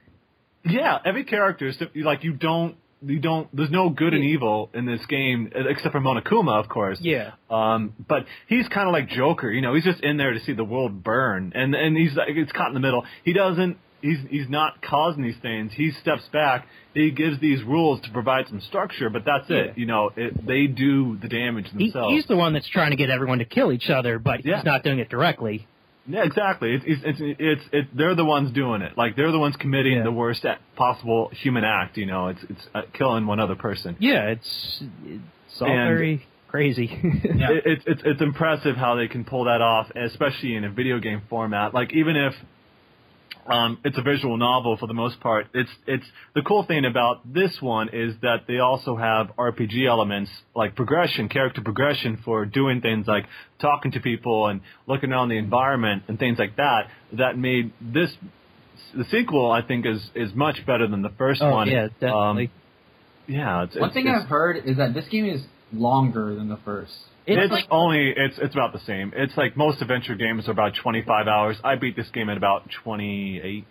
Yeah, 0.64 0.98
every 1.04 1.24
character 1.24 1.68
is 1.68 1.80
like 1.94 2.24
you 2.24 2.32
don't 2.32 2.76
you 3.00 3.20
don't 3.20 3.48
there's 3.54 3.70
no 3.70 3.90
good 3.90 4.12
and 4.12 4.24
evil 4.24 4.70
in 4.74 4.84
this 4.84 5.04
game 5.06 5.52
except 5.54 5.92
for 5.92 6.00
Monokuma, 6.00 6.58
of 6.62 6.68
course. 6.68 6.98
Yeah. 7.00 7.32
Um, 7.50 7.94
but 8.08 8.24
he's 8.48 8.66
kind 8.68 8.88
of 8.88 8.92
like 8.92 9.08
Joker, 9.08 9.50
you 9.50 9.62
know. 9.62 9.74
He's 9.74 9.84
just 9.84 10.02
in 10.02 10.16
there 10.16 10.32
to 10.32 10.40
see 10.40 10.52
the 10.52 10.64
world 10.64 11.04
burn, 11.04 11.52
and 11.54 11.74
and 11.74 11.96
he's 11.96 12.14
like 12.14 12.30
it's 12.30 12.52
caught 12.52 12.68
in 12.68 12.74
the 12.74 12.80
middle. 12.80 13.04
He 13.24 13.32
doesn't. 13.32 13.78
He's 14.00 14.18
he's 14.30 14.48
not 14.48 14.80
causing 14.82 15.22
these 15.22 15.36
things. 15.42 15.72
He 15.74 15.90
steps 15.90 16.22
back. 16.32 16.66
He 16.94 17.10
gives 17.10 17.38
these 17.40 17.62
rules 17.62 18.00
to 18.02 18.10
provide 18.10 18.46
some 18.48 18.60
structure, 18.60 19.10
but 19.10 19.24
that's 19.24 19.48
Yeah. 19.50 19.56
it. 19.56 19.78
You 19.78 19.86
know, 19.86 20.10
it, 20.16 20.46
they 20.46 20.66
do 20.66 21.16
the 21.16 21.28
damage 21.28 21.66
He, 21.76 21.84
themselves. 21.86 22.14
he's 22.14 22.26
the 22.26 22.36
one 22.36 22.52
that's 22.52 22.68
trying 22.68 22.90
to 22.90 22.96
get 22.96 23.10
everyone 23.10 23.38
to 23.38 23.44
kill 23.44 23.72
each 23.72 23.90
other, 23.90 24.18
but 24.18 24.44
Yeah. 24.44 24.56
he's 24.56 24.64
not 24.64 24.82
doing 24.84 24.98
it 25.00 25.08
directly. 25.08 25.66
yeah, 26.08 26.22
exactly. 26.24 26.74
It's 26.74 26.84
it's 26.86 27.02
it's, 27.20 27.20
it's 27.38 27.62
it, 27.72 27.96
they're 27.96 28.14
the 28.14 28.24
ones 28.24 28.50
doing 28.52 28.82
it. 28.82 28.96
Like 28.96 29.14
they're 29.16 29.30
the 29.32 29.38
ones 29.38 29.56
committing 29.56 29.94
Yeah. 29.98 30.04
the 30.04 30.12
worst 30.12 30.44
possible 30.76 31.30
human 31.34 31.64
act. 31.64 31.96
You 31.98 32.06
know, 32.06 32.28
it's 32.28 32.42
it's 32.48 32.66
uh, 32.74 32.82
killing 32.94 33.26
one 33.26 33.40
other 33.40 33.56
person. 33.56 33.96
Yeah, 33.98 34.28
it's 34.28 34.82
it's 35.04 35.60
all 35.60 35.68
And- 35.68 35.88
very 35.88 36.26
crazy. 36.48 36.86
Yeah. 37.24 37.50
It, 37.52 37.62
it's 37.66 37.84
it's 37.86 38.02
it's 38.04 38.22
impressive 38.22 38.76
how 38.76 38.94
they 38.94 39.06
can 39.08 39.24
pull 39.24 39.44
that 39.44 39.60
off, 39.60 39.90
especially 39.94 40.54
in 40.54 40.64
a 40.64 40.70
video 40.70 40.98
game 40.98 41.20
format. 41.28 41.74
Like 41.74 41.92
even 41.92 42.16
if 42.16 42.34
um, 43.50 43.78
it's 43.84 43.96
a 43.98 44.02
visual 44.02 44.36
novel 44.36 44.76
for 44.76 44.86
the 44.86 44.94
most 44.94 45.20
part, 45.20 45.46
it's 45.54 45.70
it's 45.86 46.04
the 46.34 46.42
cool 46.42 46.64
thing 46.64 46.84
about 46.84 47.32
this 47.32 47.56
one 47.60 47.88
is 47.92 48.14
that 48.22 48.46
they 48.46 48.58
also 48.58 48.96
have 48.96 49.28
RPG 49.38 49.86
elements 49.86 50.30
like 50.54 50.74
progression, 50.76 51.28
character 51.28 51.60
progression 51.62 52.20
for 52.24 52.44
doing 52.44 52.80
things 52.80 53.06
like 53.06 53.24
talking 53.60 53.92
to 53.92 54.00
people 54.00 54.46
and 54.48 54.60
looking 54.86 55.12
around 55.12 55.28
the 55.28 55.38
environment 55.38 56.04
and 56.08 56.18
things 56.18 56.38
like 56.38 56.56
that. 56.56 56.88
That 57.12 57.38
made 57.38 57.72
this 57.80 58.10
the 58.96 59.04
sequel 59.10 59.50
I 59.50 59.62
think 59.62 59.86
is 59.86 60.10
is 60.14 60.34
much 60.34 60.64
better 60.66 60.86
than 60.86 61.02
the 61.02 61.12
first 61.18 61.40
oh 61.42 61.50
one. 61.50 61.68
yeah, 61.68 61.88
definitely. 62.00 62.46
Um, 62.46 62.52
yeah. 63.28 63.64
It's, 63.64 63.76
One 63.76 63.90
it's, 63.90 63.94
thing 63.94 64.08
it's, 64.08 64.22
I've 64.22 64.28
heard 64.28 64.56
is 64.64 64.78
that 64.78 64.94
this 64.94 65.06
game 65.08 65.26
is 65.26 65.42
longer 65.72 66.34
than 66.34 66.48
the 66.48 66.58
first. 66.64 66.92
It's 67.28 67.44
It's 67.44 67.52
like- 67.52 67.66
only 67.70 68.10
it's 68.16 68.38
it's 68.38 68.54
about 68.54 68.72
the 68.72 68.78
same. 68.80 69.12
It's 69.14 69.36
like 69.36 69.56
most 69.56 69.82
adventure 69.82 70.14
games 70.14 70.48
are 70.48 70.52
about 70.52 70.74
25 70.74 71.28
hours. 71.28 71.56
I 71.62 71.76
beat 71.76 71.94
this 71.94 72.08
game 72.10 72.28
in 72.30 72.36
about 72.38 72.70
28. 72.70 73.64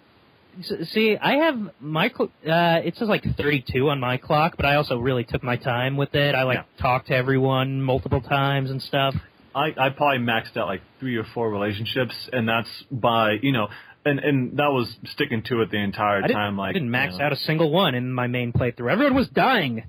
See, 0.86 1.16
I 1.18 1.34
have 1.46 1.70
my 1.80 2.10
cl- 2.10 2.32
uh, 2.48 2.82
it 2.84 2.96
says 2.98 3.08
like 3.08 3.24
32 3.36 3.90
on 3.90 4.00
my 4.00 4.18
clock, 4.18 4.56
but 4.58 4.66
I 4.66 4.76
also 4.76 4.98
really 4.98 5.24
took 5.24 5.44
my 5.44 5.56
time 5.56 5.98
with 5.98 6.16
it. 6.16 6.34
I 6.34 6.44
like 6.44 6.58
Yeah. 6.58 6.82
talked 6.82 7.08
to 7.08 7.16
everyone 7.16 7.82
multiple 7.82 8.22
times 8.22 8.72
and 8.72 8.82
stuff. 8.82 9.16
I 9.56 9.74
I 9.78 9.90
probably 9.90 10.20
maxed 10.20 10.58
out 10.58 10.68
like 10.68 10.82
three 11.00 11.16
or 11.16 11.24
four 11.26 11.50
relationships, 11.52 12.14
and 12.34 12.48
that's 12.50 12.70
by 12.92 13.34
you 13.42 13.52
know, 13.52 13.70
and 14.06 14.20
and 14.20 14.58
that 14.58 14.72
was 14.72 14.96
sticking 15.06 15.44
to 15.44 15.62
it 15.62 15.70
the 15.72 15.78
entire 15.78 16.24
I 16.24 16.28
time. 16.28 16.58
Like 16.58 16.70
I 16.72 16.74
didn't 16.74 16.92
max 16.92 17.14
you 17.14 17.20
know. 17.20 17.26
out 17.26 17.34
a 17.34 17.38
single 17.38 17.72
one 17.72 17.94
in 17.96 18.12
my 18.12 18.28
main 18.28 18.52
playthrough. 18.52 18.92
Everyone 18.92 19.16
was 19.16 19.28
dying. 19.30 19.84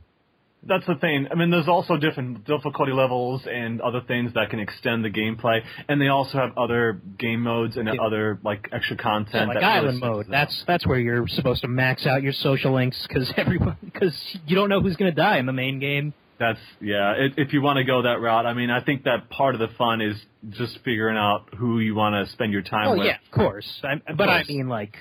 That's 0.67 0.85
the 0.87 0.97
thing. 0.97 1.29
I 1.31 1.35
mean, 1.37 1.51
there's 1.51 1.69
also 1.69 1.97
different 1.97 2.45
difficulty 2.45 2.93
levels 2.93 3.43
and 3.51 3.81
other 3.81 4.01
things 4.01 4.33
that 4.35 4.51
can 4.51 4.59
extend 4.59 5.05
the 5.05 5.09
gameplay, 5.11 5.61
and 5.89 6.01
they 6.01 6.09
also 6.09 6.37
have 6.39 6.59
other 6.59 7.01
game 7.19 7.43
modes 7.43 7.77
and 7.77 7.87
Yeah. 7.89 8.03
other 8.03 8.39
like 8.45 8.69
extra 8.73 8.97
Yeah, 8.97 9.03
content. 9.03 9.49
like 9.49 9.61
that 9.61 9.75
really 9.77 9.89
island 9.89 10.01
mode. 10.01 10.27
That's 10.29 10.65
that's 10.67 10.85
where 10.87 10.99
you're 10.99 11.29
supposed 11.29 11.63
to 11.63 11.69
max 11.69 12.07
out 12.07 12.23
your 12.23 12.33
social 12.33 12.73
links 12.73 13.01
because 13.07 13.33
everyone 13.37 13.77
because 13.85 14.15
you 14.47 14.57
don't 14.57 14.69
know 14.69 14.81
who's 14.81 14.97
gonna 14.97 15.13
die 15.13 15.39
in 15.39 15.47
the 15.47 15.53
main 15.53 15.79
game. 15.79 16.13
That's 16.41 16.61
yeah. 16.81 17.13
It, 17.13 17.35
if 17.37 17.53
you 17.53 17.63
want 17.63 17.79
to 17.79 17.85
go 17.85 18.03
that 18.03 18.21
route, 18.21 18.45
I 18.47 18.53
mean, 18.55 18.71
I 18.71 18.81
think 18.81 19.05
that 19.05 19.29
part 19.31 19.55
of 19.55 19.61
the 19.61 19.69
fun 19.77 20.01
is 20.01 20.17
just 20.51 20.79
figuring 20.85 21.17
out 21.17 21.49
who 21.57 21.79
you 21.81 21.95
want 21.95 22.15
to 22.27 22.33
spend 22.33 22.53
your 22.53 22.63
time 22.63 22.89
Oh 22.89 22.97
with. 22.97 23.07
yeah, 23.07 23.17
of 23.25 23.31
course. 23.33 23.81
I, 23.85 24.13
but 24.13 24.29
I 24.29 24.45
mean 24.49 24.69
like 24.69 24.97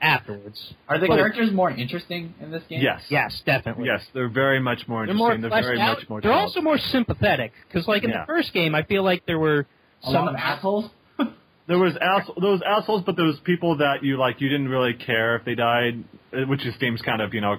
afterwards. 0.00 0.74
Are 0.88 0.98
the 0.98 1.06
But- 1.06 1.16
characters 1.16 1.52
more 1.52 1.70
interesting 1.70 2.34
in 2.40 2.50
this 2.50 2.62
game? 2.64 2.80
Yes. 2.80 3.02
Yes, 3.10 3.40
definitely. 3.44 3.86
Yes, 3.86 4.06
they're 4.12 4.28
very 4.28 4.60
much 4.60 4.86
more 4.88 5.06
They're 5.06 5.14
interesting. 5.14 5.18
more 5.18 5.38
They're, 5.40 5.50
fleshed 5.50 5.66
very 5.66 5.80
out. 5.80 5.98
much 5.98 6.08
more. 6.08 6.20
They're 6.20 6.30
developed. 6.32 6.56
also 6.56 6.60
more 6.62 6.78
sympathetic 6.78 7.52
because, 7.68 7.86
like 7.88 8.04
in 8.04 8.10
Yeah. 8.10 8.20
the 8.20 8.26
first 8.26 8.52
game, 8.52 8.74
I 8.74 8.82
feel 8.82 9.02
like 9.02 9.24
there 9.26 9.38
were 9.38 9.66
A 10.02 10.06
some 10.10 10.26
lot 10.26 10.34
of 10.34 10.40
assholes. 10.40 10.90
There 11.66 11.78
was 11.78 11.94
ass, 11.98 12.26
there 12.40 12.50
was 12.50 12.62
assholes, 12.62 13.02
but 13.04 13.16
there 13.16 13.26
was 13.26 13.38
people 13.40 13.76
that 13.76 14.02
you 14.02 14.16
like. 14.16 14.40
You 14.40 14.48
didn't 14.48 14.70
really 14.70 14.94
care 14.94 15.36
if 15.36 15.44
they 15.44 15.54
died, 15.54 16.02
uh, 16.32 16.46
which 16.46 16.60
just 16.60 16.80
seems 16.80 17.02
kind 17.02 17.20
of 17.20 17.34
you 17.34 17.42
know 17.42 17.58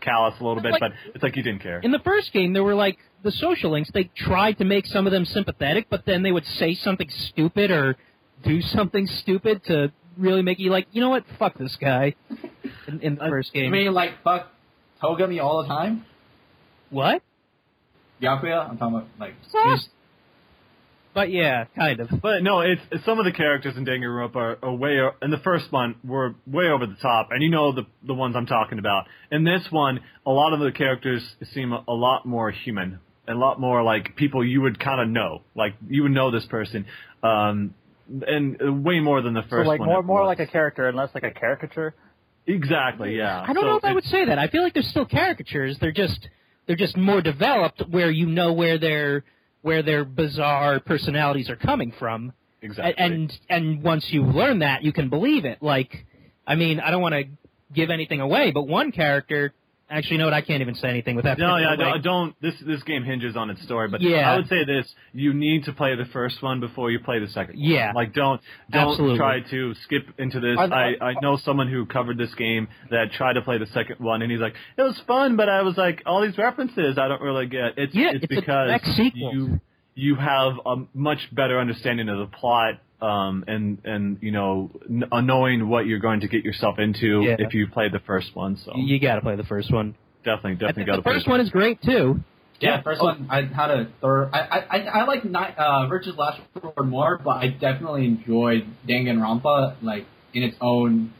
callous 0.00 0.34
a 0.40 0.42
little 0.44 0.62
bit. 0.62 0.72
Like- 0.72 0.80
but 0.80 0.92
it's 1.14 1.22
like 1.22 1.36
you 1.36 1.42
didn't 1.42 1.60
care. 1.60 1.78
in 1.80 1.90
the 1.90 1.98
first 1.98 2.32
game. 2.32 2.54
There 2.54 2.64
were 2.64 2.74
like 2.74 2.96
the 3.22 3.30
social 3.32 3.70
links. 3.72 3.90
They 3.92 4.04
tried 4.16 4.56
to 4.58 4.64
make 4.64 4.86
some 4.86 5.06
of 5.06 5.12
them 5.12 5.26
sympathetic, 5.26 5.88
but 5.90 6.06
then 6.06 6.22
they 6.22 6.32
would 6.32 6.46
say 6.46 6.72
something 6.72 7.10
stupid 7.10 7.70
or 7.70 7.96
do 8.42 8.62
something 8.62 9.06
stupid 9.06 9.62
to 9.64 9.92
really 10.20 10.42
make 10.42 10.58
you 10.58 10.70
like, 10.70 10.86
you 10.92 11.00
know 11.00 11.10
what? 11.10 11.24
Fuck 11.38 11.58
this 11.58 11.76
guy. 11.80 12.14
In, 12.86 13.00
in 13.00 13.14
the 13.16 13.26
first 13.28 13.54
You 13.54 13.62
game, 13.62 13.72
mean 13.72 13.92
like 13.92 14.22
fuck 14.22 14.48
Togami 15.02 15.42
all 15.42 15.62
the 15.62 15.68
time? 15.68 16.04
what? 16.90 17.22
Byakuya? 18.22 18.68
I'm 18.70 18.78
talking 18.78 18.96
about 18.96 19.08
like. 19.18 19.34
Sauce? 19.50 19.88
But 21.12 21.32
yeah, 21.32 21.64
kind 21.76 21.98
of. 22.00 22.08
But 22.22 22.42
no, 22.42 22.60
it's, 22.60 22.80
it's 22.92 23.04
some 23.04 23.18
of 23.18 23.24
the 23.24 23.32
characters 23.32 23.76
in 23.76 23.84
Danganronpa 23.84 24.36
are, 24.36 24.58
are 24.62 24.72
way 24.74 24.98
o- 25.00 25.10
in 25.22 25.30
the 25.32 25.38
first 25.38 25.72
one 25.72 25.96
were 26.04 26.34
way 26.46 26.66
over 26.66 26.86
the 26.86 26.96
top, 27.02 27.28
and 27.32 27.42
you 27.42 27.50
know 27.50 27.72
the 27.72 27.82
the 28.06 28.14
ones 28.14 28.36
I'm 28.36 28.46
talking 28.46 28.78
about. 28.78 29.06
In 29.32 29.42
this 29.42 29.66
one, 29.70 30.00
a 30.24 30.30
lot 30.30 30.52
of 30.52 30.60
the 30.60 30.70
characters 30.70 31.22
seem 31.52 31.72
a, 31.72 31.82
a 31.88 31.92
lot 31.92 32.26
more 32.26 32.52
human, 32.52 33.00
a 33.26 33.34
lot 33.34 33.58
more 33.58 33.82
like 33.82 34.14
people 34.14 34.44
you 34.46 34.60
would 34.62 34.78
kind 34.78 35.00
of 35.00 35.08
know, 35.08 35.42
like 35.56 35.74
you 35.88 36.02
would 36.04 36.12
know 36.12 36.30
this 36.30 36.46
person, 36.46 36.86
um, 37.24 37.74
and 38.26 38.60
uh, 38.60 38.72
way 38.72 39.00
more 39.00 39.22
than 39.22 39.34
the 39.34 39.42
So 39.42 39.48
first 39.50 39.68
like 39.68 39.80
one. 39.80 39.88
more 39.88 40.02
more 40.02 40.24
like 40.26 40.40
a 40.40 40.46
character 40.46 40.88
and 40.88 40.96
less 40.96 41.10
like 41.14 41.22
a 41.24 41.30
caricature. 41.30 41.94
exactly, 42.46 43.16
yeah. 43.16 43.40
I 43.46 43.52
don't 43.52 43.62
So 43.64 43.68
know 43.70 43.76
if 43.76 43.84
I 43.84 43.92
would 43.92 44.04
say 44.04 44.24
that. 44.26 44.38
I 44.38 44.48
feel 44.48 44.62
like 44.62 44.74
they're 44.74 44.82
still 44.82 45.06
caricatures. 45.06 45.76
They're 45.80 45.92
just 45.92 46.28
they're 46.66 46.76
just 46.76 46.96
more 46.96 47.20
developed, 47.20 47.82
where 47.88 48.10
you 48.10 48.26
know 48.26 48.52
where 48.52 48.78
their 48.78 49.24
where 49.62 49.82
their 49.82 50.04
bizarre 50.04 50.80
personalities 50.80 51.50
are 51.50 51.56
coming 51.56 51.92
from. 51.98 52.32
exactly. 52.62 52.94
And 53.04 53.32
and 53.48 53.82
once 53.82 54.06
you 54.10 54.24
learn 54.24 54.60
that, 54.60 54.82
you 54.82 54.92
can 54.92 55.08
believe 55.08 55.44
it. 55.44 55.62
Like, 55.62 56.06
I 56.46 56.54
mean, 56.54 56.80
I 56.80 56.90
don't 56.90 57.02
want 57.02 57.14
to 57.14 57.24
give 57.72 57.90
anything 57.90 58.20
away, 58.20 58.50
but 58.50 58.66
one 58.66 58.92
character. 58.92 59.52
Actually, 59.90 60.18
no, 60.18 60.26
what 60.26 60.34
I 60.34 60.40
can't 60.40 60.60
even 60.60 60.76
say 60.76 60.88
anything 60.88 61.16
without. 61.16 61.36
No, 61.38 61.56
yeah, 61.56 61.74
don't, 61.74 62.02
don't. 62.02 62.40
This 62.40 62.54
this 62.64 62.82
game 62.84 63.02
hinges 63.02 63.36
on 63.36 63.50
its 63.50 63.60
story, 63.62 63.88
but 63.88 64.00
Yeah. 64.00 64.32
I 64.32 64.36
would 64.36 64.48
say 64.48 64.64
this: 64.64 64.86
you 65.12 65.34
need 65.34 65.64
to 65.64 65.72
play 65.72 65.96
the 65.96 66.04
first 66.12 66.40
one 66.42 66.60
before 66.60 66.90
you 66.92 67.00
play 67.00 67.18
the 67.18 67.28
second. 67.28 67.56
one. 67.56 67.64
Yeah. 67.64 67.92
like 67.94 68.14
don't 68.14 68.40
don't 68.70 68.90
Absolutely. 68.90 69.18
try 69.18 69.40
to 69.40 69.74
skip 69.82 70.06
into 70.18 70.38
this. 70.38 70.56
Are 70.58 70.72
I 70.72 70.94
I 71.00 71.14
know 71.20 71.36
someone 71.38 71.68
who 71.68 71.86
covered 71.86 72.18
this 72.18 72.32
game 72.36 72.68
that 72.90 73.12
tried 73.12 73.32
to 73.32 73.42
play 73.42 73.58
the 73.58 73.66
second 73.66 73.96
one, 73.98 74.22
and 74.22 74.30
he's 74.30 74.40
like, 74.40 74.54
it 74.78 74.82
was 74.82 74.98
fun, 75.06 75.36
but 75.36 75.48
I 75.48 75.62
was 75.62 75.76
like, 75.76 76.02
all 76.06 76.22
these 76.22 76.38
references 76.38 76.96
I 76.96 77.08
don't 77.08 77.20
really 77.20 77.46
get. 77.46 77.76
It's 77.76 77.94
Yeah, 77.94 78.12
it's, 78.12 78.24
it's 78.24 78.26
because 78.26 78.80
you 79.14 79.60
you 79.96 80.14
have 80.14 80.54
a 80.64 80.76
much 80.94 81.18
better 81.32 81.58
understanding 81.58 82.08
of 82.08 82.18
the 82.18 82.26
plot. 82.36 82.74
Um 83.02 83.44
and 83.48 83.78
and 83.84 84.18
you 84.20 84.30
know 84.32 84.70
n- 84.88 85.04
uh, 85.10 85.20
knowing 85.20 85.68
what 85.68 85.86
you're 85.86 85.98
going 86.00 86.20
to 86.20 86.28
get 86.28 86.44
yourself 86.44 86.78
into 86.78 87.22
Yeah. 87.22 87.36
if 87.38 87.54
you 87.54 87.66
play 87.66 87.88
the 87.88 88.00
first 88.00 88.34
one, 88.36 88.56
so 88.64 88.72
You 88.76 88.98
got 89.00 89.14
to 89.16 89.20
play 89.22 89.36
the 89.36 89.44
first 89.44 89.72
one. 89.72 89.94
definitely 90.24 90.54
definitely 90.54 90.84
got 90.84 90.92
to 90.92 90.98
the 90.98 91.02
play 91.02 91.14
first 91.14 91.28
one 91.28 91.40
is 91.40 91.48
great 91.50 91.80
too. 91.82 92.20
Yeah, 92.60 92.76
Yeah. 92.76 92.82
first 92.82 93.00
Oh. 93.00 93.06
one 93.06 93.26
I 93.30 93.42
had 93.42 93.70
a 93.70 93.86
third. 94.02 94.30
I 94.34 94.40
I 94.40 94.58
I, 94.70 94.78
I 95.00 95.04
like 95.06 95.24
Ni- 95.24 95.54
uh, 95.56 95.86
Virtue's 95.86 96.16
Last 96.16 96.40
Reward 96.54 96.88
more, 96.90 97.18
but 97.24 97.36
I 97.44 97.48
definitely 97.48 98.04
enjoyed 98.04 98.66
Danganronpa 98.86 99.76
like 99.82 100.04
in 100.34 100.42
its 100.42 100.56
own 100.60 101.12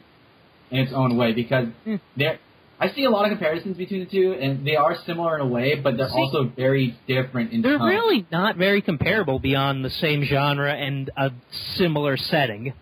in 0.70 0.78
its 0.80 0.92
own 0.92 1.16
way 1.16 1.32
because 1.32 1.68
Hmm. 1.84 1.96
there 2.16 2.38
I 2.80 2.88
see 2.92 3.04
a 3.04 3.10
lot 3.10 3.24
of 3.26 3.30
comparisons 3.30 3.76
between 3.76 4.00
the 4.00 4.06
two, 4.06 4.32
and 4.32 4.66
they 4.66 4.74
are 4.76 4.96
similar 5.04 5.34
in 5.36 5.42
a 5.42 5.46
way, 5.46 5.74
but 5.76 5.96
they're 5.98 6.08
See, 6.08 6.14
also 6.18 6.44
very 6.56 6.98
different 7.06 7.52
in 7.52 7.60
They're 7.60 7.76
tone. 7.78 7.88
really 7.88 8.26
not 8.32 8.56
very 8.56 8.80
comparable 8.80 9.38
beyond 9.38 9.84
the 9.84 9.90
same 9.90 10.24
genre 10.24 10.72
and 10.72 11.10
a 11.16 11.30
similar 11.74 12.16
setting. 12.16 12.72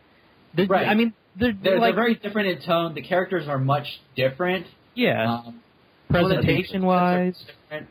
The- 0.55 0.67
Right. 0.67 0.87
I 0.87 0.95
mean, 0.95 1.15
they're, 1.37 1.53
They're, 1.53 1.79
like 1.81 1.95
they're 1.95 2.05
very 2.05 2.15
different 2.15 2.49
in 2.49 2.61
tone. 2.63 2.95
The 2.95 3.03
characters 3.03 3.49
are 3.49 3.59
much 3.59 4.01
different. 4.17 4.67
yeah, 4.95 5.35
Um, 5.47 5.61
presentation 6.11 6.85
wise, 6.85 7.37
different. 7.69 7.89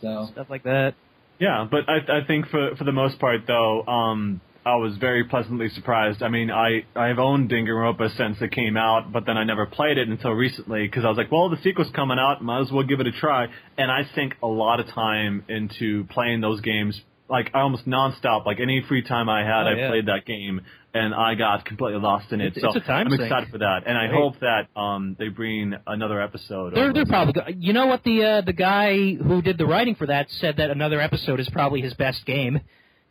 So 0.00 0.28
stuff 0.32 0.48
like 0.50 0.64
that. 0.64 0.94
Yeah, 1.38 1.66
but 1.70 1.88
I 1.88 1.96
I 2.20 2.24
think 2.26 2.48
for 2.48 2.74
for 2.76 2.84
the 2.84 2.92
most 2.92 3.18
part 3.18 3.42
though, 3.46 3.82
um, 3.86 4.40
I 4.66 4.74
was 4.76 4.96
very 4.96 5.22
pleasantly 5.24 5.68
surprised. 5.70 6.22
I 6.22 6.28
mean, 6.28 6.50
I 6.50 6.84
I've 6.96 7.18
owned 7.20 7.48
Danganronpa 7.50 8.16
since 8.16 8.36
it 8.40 8.50
came 8.50 8.76
out, 8.76 9.12
but 9.12 9.24
then 9.24 9.36
I 9.38 9.44
never 9.44 9.64
played 9.64 9.96
it 9.96 10.08
until 10.08 10.32
recently 10.32 10.86
because 10.88 11.04
I 11.04 11.08
was 11.08 11.16
like, 11.16 11.30
well, 11.30 11.48
the 11.48 11.56
sequel's 11.62 11.90
coming 11.94 12.18
out, 12.18 12.42
might 12.42 12.62
as 12.62 12.72
well 12.72 12.82
give 12.82 12.98
it 13.00 13.06
a 13.06 13.12
try. 13.12 13.46
And 13.78 13.90
I 13.90 14.02
sink 14.16 14.34
a 14.42 14.46
lot 14.48 14.80
of 14.80 14.88
time 14.88 15.44
into 15.48 16.04
playing 16.10 16.40
those 16.40 16.60
games, 16.62 17.00
like 17.30 17.52
almost 17.54 17.86
nonstop. 17.86 18.44
Like 18.44 18.58
any 18.60 18.82
free 18.88 19.02
time 19.02 19.28
I 19.28 19.44
had, 19.44 19.66
Oh, 19.66 19.70
I 19.70 19.74
yeah. 19.76 19.88
played 19.88 20.06
that 20.06 20.24
game, 20.26 20.60
and 20.94 21.14
I 21.14 21.36
got 21.36 21.64
completely 21.64 22.00
lost 22.00 22.32
in 22.32 22.40
it. 22.40 22.56
It's- 22.56 22.62
so 22.62 22.76
it's 22.76 22.88
I'm 22.88 23.08
sink. 23.08 23.20
excited 23.22 23.50
for 23.50 23.58
that, 23.58 23.84
and 23.86 23.96
I 23.96 24.08
hope 24.08 24.34
that 24.40 24.66
um 24.74 25.14
they 25.16 25.28
bring 25.28 25.74
another 25.86 26.20
episode. 26.20 26.74
They're 26.74 26.92
they're 26.92 27.06
probably 27.06 27.54
you 27.60 27.72
know 27.72 27.86
what 27.86 28.02
the 28.02 28.24
uh, 28.24 28.40
the 28.40 28.52
guy 28.52 29.14
who 29.14 29.42
did 29.42 29.58
the 29.58 29.66
writing 29.66 29.94
for 29.94 30.06
that 30.08 30.28
said 30.40 30.56
that 30.56 30.70
another 30.70 31.00
episode 31.00 31.38
is 31.38 31.48
probably 31.50 31.82
his 31.82 31.94
best 31.94 32.26
game. 32.26 32.60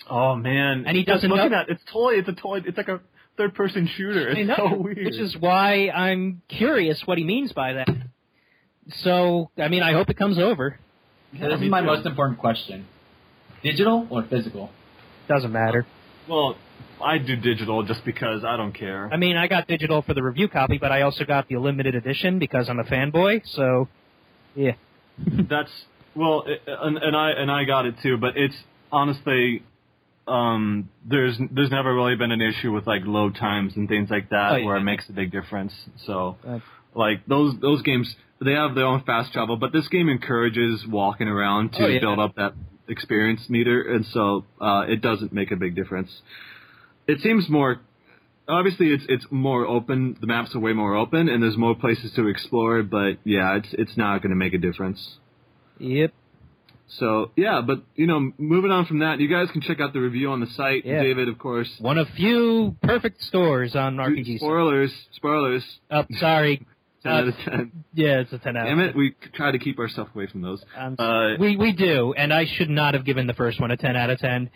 Oh 0.09 0.35
man! 0.35 0.83
And 0.85 0.95
he 0.95 1.03
doesn't 1.03 1.29
looking 1.29 1.51
know- 1.51 1.61
at 1.61 1.69
it's 1.69 1.83
totally 1.91 2.17
it's 2.17 2.29
a 2.29 2.33
totally 2.33 2.63
it's 2.67 2.77
like 2.77 2.87
a 2.87 3.01
third 3.37 3.53
person 3.55 3.87
shooter. 3.95 4.29
It's 4.29 4.39
I 4.39 4.43
know, 4.43 4.55
so 4.71 4.77
weird. 4.77 5.03
which 5.05 5.15
is 5.17 5.35
why 5.37 5.89
I'm 5.89 6.41
curious 6.47 7.01
what 7.05 7.17
he 7.17 7.23
means 7.23 7.51
by 7.53 7.73
that. 7.73 7.89
So 8.97 9.49
I 9.57 9.67
mean, 9.67 9.83
I 9.83 9.93
hope 9.93 10.09
it 10.09 10.17
comes 10.17 10.37
over. 10.37 10.79
this 11.33 11.41
is 11.41 11.69
my 11.69 11.81
too. 11.81 11.87
most 11.87 12.05
important 12.05 12.39
question: 12.39 12.85
digital 13.63 14.07
or 14.09 14.23
physical? 14.23 14.69
Doesn't 15.27 15.51
matter. 15.51 15.87
well, 16.29 16.55
I 17.03 17.17
do 17.17 17.35
digital 17.35 17.83
just 17.83 18.05
because 18.05 18.45
I 18.45 18.57
don't 18.57 18.73
care. 18.73 19.09
I 19.11 19.17
mean, 19.17 19.37
I 19.37 19.47
got 19.47 19.67
digital 19.67 20.03
for 20.03 20.13
the 20.13 20.21
review 20.21 20.47
copy, 20.47 20.77
but 20.77 20.91
I 20.91 21.01
also 21.01 21.25
got 21.25 21.47
the 21.47 21.57
limited 21.57 21.95
edition 21.95 22.37
because 22.37 22.69
I'm 22.69 22.79
a 22.79 22.83
fanboy. 22.83 23.41
So, 23.55 23.87
yeah. 24.55 24.73
That's 25.17 25.71
well, 26.15 26.43
it, 26.45 26.61
and, 26.67 26.97
and 26.97 27.15
I 27.15 27.31
and 27.31 27.49
I 27.49 27.63
got 27.65 27.85
it 27.87 27.95
too. 28.03 28.17
But 28.17 28.37
it's 28.37 28.55
honestly, 28.91 29.63
um, 30.27 30.89
there's 31.05 31.37
there's 31.51 31.69
never 31.71 31.93
really 31.93 32.15
been 32.15 32.31
an 32.31 32.41
issue 32.41 32.71
with 32.71 32.87
like 32.87 33.03
load 33.05 33.35
times 33.35 33.73
and 33.75 33.87
things 33.87 34.09
like 34.09 34.29
that 34.29 34.51
Oh, 34.53 34.55
yeah. 34.57 34.65
where 34.65 34.77
it 34.77 34.81
makes 34.83 35.07
a 35.09 35.13
big 35.13 35.31
difference. 35.31 35.73
So. 36.05 36.37
Like 36.97 37.25
those 37.27 37.59
those 37.59 37.81
games 37.81 38.15
they 38.39 38.53
have 38.53 38.73
their 38.73 38.85
own 38.85 39.03
fast 39.03 39.33
travel 39.33 39.57
but 39.57 39.73
this 39.73 39.85
game 39.89 40.07
encourages 40.07 40.87
walking 40.87 41.27
around 41.27 41.73
to 41.73 41.83
Oh, 41.83 41.87
yeah. 41.87 41.99
build 41.99 42.19
up 42.19 42.35
that 42.35 42.53
experience 42.87 43.41
meter 43.49 43.81
and 43.93 44.05
so 44.05 44.45
uh 44.61 44.85
it 44.87 45.01
doesn't 45.01 45.33
make 45.33 45.51
a 45.51 45.57
big 45.57 45.75
difference 45.75 46.09
it 47.05 47.19
seems 47.19 47.49
more 47.49 47.81
obviously 48.47 48.91
it's 48.93 49.03
it's 49.09 49.25
more 49.29 49.65
open 49.67 50.15
the 50.21 50.27
maps 50.27 50.55
are 50.55 50.59
way 50.59 50.71
more 50.71 50.95
open 50.95 51.27
and 51.27 51.43
there's 51.43 51.57
more 51.57 51.75
places 51.75 52.13
to 52.15 52.27
explore 52.29 52.81
but 52.81 53.17
yeah 53.25 53.57
it's 53.57 53.69
it's 53.73 53.97
not 53.97 54.19
going 54.21 54.29
to 54.29 54.35
make 54.37 54.53
a 54.53 54.57
difference 54.57 55.17
Yep. 55.79 56.13
So 56.87 57.31
yeah 57.35 57.61
but 57.65 57.83
you 57.95 58.05
know 58.07 58.31
moving 58.37 58.71
on 58.71 58.85
from 58.85 58.99
that 58.99 59.19
you 59.19 59.27
guys 59.27 59.47
can 59.51 59.61
check 59.61 59.79
out 59.79 59.91
the 59.93 59.99
review 59.99 60.29
on 60.31 60.39
the 60.39 60.47
site 60.47 60.85
Yeah. 60.85 61.01
david 61.01 61.27
of 61.29 61.37
course 61.39 61.69
One 61.79 61.97
of 61.97 62.07
few 62.15 62.75
perfect 62.83 63.21
stores 63.23 63.75
on 63.75 63.95
RPG. 63.97 64.37
spoilers 64.37 64.93
spoilers 65.13 65.63
Oh, 65.91 66.05
sorry. 66.19 66.65
10 67.03 67.11
Uh, 67.11 67.15
out 67.17 67.27
of 67.27 67.35
10. 67.45 67.71
Yeah, 67.93 68.19
it's 68.21 68.33
a 68.33 68.39
ten 68.39 68.57
out. 68.57 68.65
Damn 68.65 68.79
it, 68.79 68.95
we 68.95 69.13
try 69.33 69.51
to 69.51 69.59
keep 69.59 69.77
ourselves 69.77 70.09
away 70.15 70.25
from 70.25 70.41
those. 70.41 70.63
Uh, 70.75 71.35
we 71.39 71.55
we 71.55 71.71
do, 71.71 72.13
and 72.17 72.33
I 72.33 72.45
should 72.45 72.69
not 72.69 72.95
have 72.95 73.05
given 73.05 73.27
the 73.27 73.35
first 73.35 73.61
one 73.61 73.69
a 73.69 73.77
ten 73.77 73.95
out 73.95 74.09
of 74.09 74.17
ten 74.17 74.49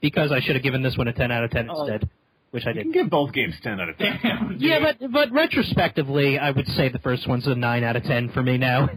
because 0.00 0.30
I 0.30 0.38
should 0.38 0.54
have 0.54 0.62
given 0.62 0.82
this 0.84 0.96
one 0.96 1.08
a 1.08 1.12
ten 1.12 1.32
out 1.32 1.42
of 1.42 1.50
ten 1.50 1.68
Oh. 1.68 1.80
instead, 1.86 2.08
which 2.52 2.66
I 2.66 2.68
You 2.70 2.74
did. 2.74 2.82
can 2.84 2.92
give 2.92 3.10
both 3.10 3.32
games 3.32 3.54
10 3.64 3.80
out 3.80 3.88
of 3.88 3.98
10. 3.98 4.20
Damn. 4.22 4.56
Yeah, 4.60 4.78
but 5.00 5.10
but 5.10 5.32
retrospectively, 5.32 6.38
I 6.38 6.52
would 6.52 6.68
say 6.68 6.88
the 6.88 7.00
first 7.00 7.26
one's 7.28 7.46
a 7.48 7.56
nine 7.56 7.82
out 7.82 7.96
of 7.96 8.04
ten 8.04 8.28
for 8.30 8.42
me 8.44 8.58
now. 8.58 8.88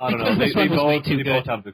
I 0.00 0.10
don't 0.10 0.18
know. 0.20 0.24
Because 0.24 0.38
They, 0.38 0.44
this 0.46 0.54
they 0.54 0.60
one 0.68 0.70
was 0.70 0.84
way 0.86 0.98
both, 0.98 1.04
too 1.06 1.16
they 1.18 1.22
good. 1.24 1.44
both 1.44 1.46
have 1.46 1.64
the. 1.64 1.72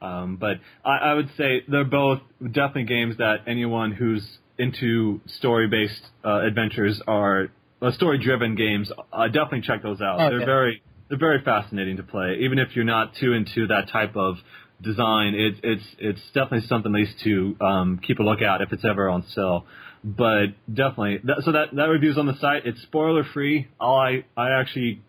Um, 0.00 0.36
but 0.36 0.60
I, 0.84 1.10
I 1.10 1.14
would 1.14 1.30
say 1.36 1.62
they're 1.68 1.84
both 1.84 2.20
definitely 2.40 2.84
games 2.84 3.16
that 3.18 3.44
anyone 3.46 3.92
who's 3.92 4.26
into 4.58 5.20
story-based 5.26 6.02
uh, 6.24 6.46
adventures 6.46 7.00
are 7.06 7.48
uh, 7.82 7.92
story-driven 7.92 8.54
games. 8.54 8.90
Uh, 9.12 9.26
definitely 9.26 9.62
check 9.62 9.82
those 9.82 10.00
out. 10.00 10.20
Oh, 10.20 10.30
they're 10.30 10.46
very 10.46 10.82
they're 11.08 11.18
very 11.18 11.42
fascinating 11.42 11.98
to 11.98 12.02
play. 12.02 12.38
Even 12.40 12.58
if 12.58 12.74
you're 12.74 12.84
not 12.84 13.14
too 13.16 13.32
into 13.32 13.68
that 13.68 13.88
type 13.90 14.16
of 14.16 14.36
design, 14.82 15.34
it's 15.34 15.58
it's 15.62 15.84
it's 15.98 16.20
definitely 16.34 16.66
something 16.68 16.94
at 16.94 17.00
least 17.00 17.18
to 17.24 17.56
um, 17.60 18.00
keep 18.06 18.18
a 18.18 18.22
look 18.22 18.42
at 18.42 18.60
if 18.60 18.72
it's 18.72 18.84
ever 18.84 19.08
on 19.08 19.24
sale. 19.34 19.66
But 20.04 20.48
definitely, 20.72 21.18
that, 21.24 21.42
so 21.44 21.52
that 21.52 21.74
that 21.74 21.84
review's 21.84 22.18
on 22.18 22.26
the 22.26 22.38
site. 22.38 22.66
It's 22.66 22.80
spoiler 22.82 23.24
free. 23.24 23.68
All 23.80 23.98
I 23.98 24.24
I 24.36 24.60
actually 24.60 25.02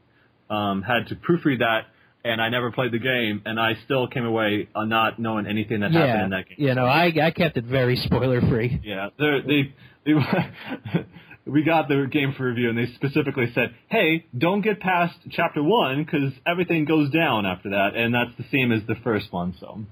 um, 0.49 0.81
had 0.81 1.07
to 1.09 1.15
proofread 1.15 1.59
that, 1.59 1.87
and 2.23 2.41
I 2.41 2.49
never 2.49 2.71
played 2.71 2.91
the 2.91 2.99
game, 2.99 3.41
and 3.45 3.59
I 3.59 3.73
still 3.85 4.07
came 4.07 4.25
away 4.25 4.67
uh, 4.75 4.85
not 4.85 5.19
knowing 5.19 5.45
anything 5.47 5.79
that 5.81 5.91
happened 5.91 6.09
yeah, 6.09 6.23
in 6.25 6.29
that 6.31 6.49
game. 6.49 6.57
you 6.67 6.75
know, 6.75 6.85
I 6.85 7.05
I 7.21 7.31
kept 7.31 7.57
it 7.57 7.65
very 7.65 7.95
spoiler 7.95 8.41
free. 8.41 8.79
Yeah, 8.83 9.09
they 9.17 9.73
they 10.05 10.13
we 11.45 11.63
got 11.63 11.87
the 11.87 12.07
game 12.11 12.33
for 12.37 12.45
review, 12.47 12.69
and 12.69 12.77
they 12.77 12.87
specifically 12.95 13.51
said, 13.53 13.73
"Hey, 13.89 14.25
don't 14.37 14.61
get 14.61 14.79
past 14.79 15.15
chapter 15.31 15.63
one 15.63 16.03
because 16.03 16.33
everything 16.45 16.85
goes 16.85 17.09
down 17.11 17.45
after 17.45 17.69
that," 17.69 17.95
and 17.95 18.13
that's 18.13 18.31
the 18.37 18.45
same 18.51 18.71
as 18.71 18.81
the 18.87 18.95
first 19.03 19.31
one. 19.31 19.55
So, 19.59 19.85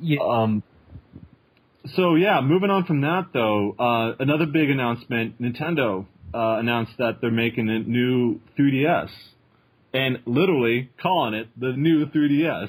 Yeah. 0.00 0.20
um, 0.20 0.62
so 1.96 2.14
yeah, 2.14 2.40
moving 2.40 2.70
on 2.70 2.84
from 2.84 3.00
that 3.02 3.28
though, 3.32 3.72
uh, 3.78 4.14
another 4.20 4.46
big 4.46 4.70
announcement: 4.70 5.40
Nintendo 5.40 6.06
uh, 6.34 6.56
announced 6.58 6.92
that 6.98 7.20
they're 7.20 7.30
making 7.30 7.68
a 7.68 7.80
new 7.80 8.40
3DS, 8.58 9.10
and 9.94 10.18
literally 10.26 10.90
calling 11.00 11.34
it 11.34 11.48
the 11.58 11.72
new 11.72 12.06
3DS. 12.06 12.68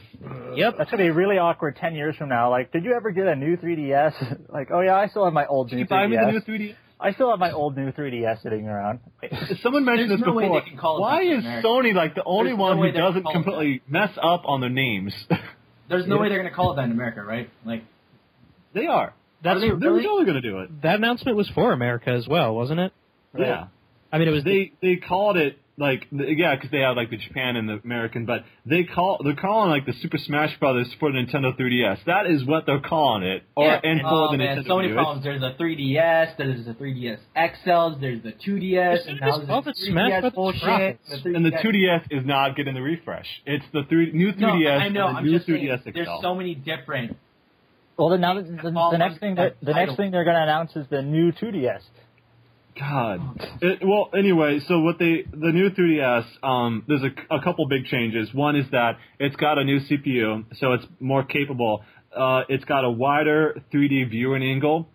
Yep. 0.57 0.75
That's 0.77 0.91
gonna 0.91 1.03
be 1.03 1.09
really 1.11 1.37
awkward 1.37 1.75
ten 1.77 1.95
years 1.95 2.15
from 2.17 2.29
now. 2.29 2.49
Like, 2.49 2.71
did 2.71 2.83
you 2.83 2.93
ever 2.93 3.11
get 3.11 3.27
a 3.27 3.35
new 3.35 3.57
3DS? 3.57 4.49
like, 4.53 4.69
oh 4.73 4.81
yeah, 4.81 4.95
I 4.95 5.07
still 5.07 5.23
have 5.25 5.33
my 5.33 5.45
old 5.45 5.69
Can 5.69 5.77
new 5.77 5.83
you 5.83 5.87
buy 5.87 6.05
me 6.07 6.15
the 6.17 6.21
3DS. 6.23 6.47
new 6.47 6.57
3DS? 6.69 6.75
I 6.99 7.11
still 7.13 7.29
have 7.31 7.39
my 7.39 7.51
old 7.51 7.75
new 7.75 7.91
3DS 7.91 8.43
sitting 8.43 8.67
around. 8.67 8.99
Someone 9.61 9.83
mentioned 9.83 10.09
There's 10.11 10.19
this 10.21 10.27
no 10.27 10.33
way 10.33 10.45
before. 10.45 10.61
they 10.61 10.69
can 10.69 10.77
call 10.77 11.01
Why 11.01 11.23
is 11.23 11.39
America. 11.39 11.67
Sony 11.67 11.93
like 11.93 12.15
the 12.15 12.23
only 12.23 12.51
There's 12.51 12.59
one 12.59 12.79
way 12.79 12.91
who 12.91 12.97
doesn't 12.97 13.25
completely 13.25 13.81
mess 13.89 14.11
up 14.21 14.43
on 14.45 14.61
their 14.61 14.69
names? 14.69 15.13
There's 15.89 16.07
no 16.07 16.15
Yeah. 16.15 16.21
way 16.21 16.29
they're 16.29 16.37
gonna 16.41 16.55
call 16.55 16.71
it 16.73 16.75
that 16.77 16.85
in 16.85 16.91
America, 16.91 17.21
right? 17.23 17.49
Like, 17.65 17.83
they 18.73 18.87
are. 18.87 19.13
That's 19.43 19.59
they 19.59 19.67
They're 19.67 19.75
really? 19.77 20.03
totally 20.03 20.23
going 20.25 20.41
to 20.41 20.49
do 20.49 20.59
it. 20.59 20.81
that 20.83 20.95
announcement 20.95 21.35
was 21.35 21.49
for 21.53 21.73
America 21.73 22.09
as 22.11 22.25
well, 22.27 22.55
wasn't 22.55 22.79
it? 22.79 22.93
Yeah. 23.37 23.65
I 24.11 24.17
mean, 24.17 24.29
it 24.29 24.31
was 24.31 24.45
They 24.45 24.71
they 24.81 24.95
called 24.95 25.35
it 25.35 25.57
like 25.75 26.05
yeah 26.11 26.53
because 26.55 26.69
they 26.69 26.81
have 26.81 26.95
like 26.95 27.09
the 27.09 27.17
Japan 27.17 27.55
and 27.55 27.67
the 27.67 27.79
American, 27.83 28.25
but 28.27 28.43
they 28.65 28.83
call 28.83 29.19
they're 29.23 29.35
calling 29.35 29.71
like 29.71 29.87
the 29.87 29.93
Super 29.93 30.19
Smash 30.19 30.55
Brothers 30.59 30.87
for 30.99 31.11
the 31.11 31.17
Nintendo 31.17 31.57
3DS. 31.59 32.05
That 32.05 32.27
is 32.27 32.45
what 32.45 32.67
they're 32.67 32.79
calling 32.79 33.23
it. 33.23 33.41
Or 33.55 33.65
Yeah. 33.65 33.79
and 33.83 34.01
for 34.01 34.07
oh 34.11 34.31
the 34.31 34.37
man, 34.37 34.57
Nintendo 34.59 34.67
so 34.67 34.77
many 34.77 34.89
Wii. 34.89 34.93
problems. 34.93 35.23
There's 35.23 35.41
a 35.41 35.55
3DS, 35.59 36.37
there's 36.37 36.65
the 36.65 36.73
3DS 36.75 37.17
XLs, 37.35 37.99
there's 38.01 38.21
the 38.21 38.33
2DS, 38.33 38.39
They 38.45 39.11
and 39.11 39.19
should've 39.19 39.19
now 39.21 39.61
just 39.61 39.65
there's 39.65 39.65
the 39.65 39.73
Smash 39.91 40.09
Brothers 40.21 40.33
bullshit. 40.35 40.99
The 41.23 41.35
And 41.35 41.45
the 41.45 41.51
2DS 41.51 42.03
is 42.11 42.23
not 42.25 42.55
getting 42.55 42.75
the 42.75 42.81
refresh. 42.83 43.27
It's 43.47 43.65
the 43.73 43.81
three, 43.89 44.11
new 44.11 44.31
3DS 44.31 44.39
No, 44.39 44.47
I 44.49 44.89
know. 44.89 45.07
and 45.07 45.15
the 45.15 45.19
I'm 45.19 45.25
new 45.25 45.31
just 45.33 45.47
saying, 45.47 45.59
3DS 45.67 45.83
XL. 45.85 45.89
there's 45.95 46.07
so 46.21 46.35
many 46.35 46.53
different. 46.53 47.17
Well, 47.97 48.09
then 48.09 48.21
now 48.21 48.35
the, 48.35 48.41
the, 48.43 48.71
the 48.91 48.97
next 48.97 49.19
thing 49.19 49.35
that 49.35 49.55
that 49.59 49.65
the 49.65 49.71
title. 49.73 49.87
next 49.87 49.97
thing 49.97 50.11
they're 50.11 50.23
gonna 50.23 50.41
announce 50.43 50.75
is 50.75 50.85
the 50.89 51.01
new 51.01 51.31
2DS. 51.31 51.81
God. 52.79 53.21
It, 53.61 53.79
well, 53.85 54.09
anyway, 54.17 54.59
so 54.67 54.79
what 54.79 54.97
they 54.97 55.23
the 55.31 55.51
new 55.51 55.69
3DS, 55.69 56.25
um, 56.43 56.83
there's 56.87 57.03
a, 57.03 57.35
a 57.35 57.41
couple 57.41 57.67
big 57.67 57.85
changes. 57.85 58.33
One 58.33 58.55
is 58.55 58.65
that 58.71 58.97
it's 59.19 59.35
got 59.35 59.57
a 59.57 59.63
new 59.63 59.79
CPU, 59.79 60.45
so 60.57 60.73
it's 60.73 60.85
more 60.99 61.23
capable. 61.23 61.83
Uh, 62.15 62.41
it's 62.49 62.65
got 62.65 62.83
a 62.83 62.89
wider 62.89 63.61
3D 63.73 64.09
viewing 64.09 64.43
angle. 64.43 64.89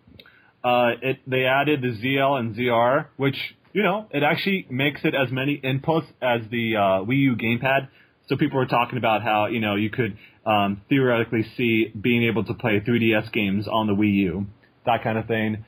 Uh, 0.63 0.91
it 1.01 1.19
they 1.25 1.45
added 1.45 1.81
the 1.81 1.89
ZL 1.89 2.39
and 2.39 2.55
ZR, 2.55 3.07
which 3.17 3.37
you 3.73 3.83
know 3.83 4.07
it 4.11 4.23
actually 4.23 4.67
makes 4.69 5.01
it 5.03 5.13
as 5.15 5.31
many 5.31 5.57
inputs 5.57 6.07
as 6.21 6.41
the 6.51 6.75
uh, 6.75 6.81
Wii 7.05 7.17
U 7.19 7.35
gamepad. 7.35 7.87
So 8.27 8.35
people 8.35 8.57
were 8.57 8.67
talking 8.67 8.97
about 8.97 9.23
how 9.23 9.47
you 9.47 9.61
know 9.61 9.75
you 9.75 9.89
could 9.89 10.17
um, 10.45 10.81
theoretically 10.89 11.45
see 11.55 11.93
being 11.99 12.23
able 12.23 12.43
to 12.43 12.53
play 12.53 12.81
3DS 12.81 13.31
games 13.31 13.67
on 13.67 13.87
the 13.87 13.93
Wii 13.93 14.13
U, 14.15 14.47
that 14.85 15.01
kind 15.03 15.17
of 15.17 15.27
thing 15.27 15.65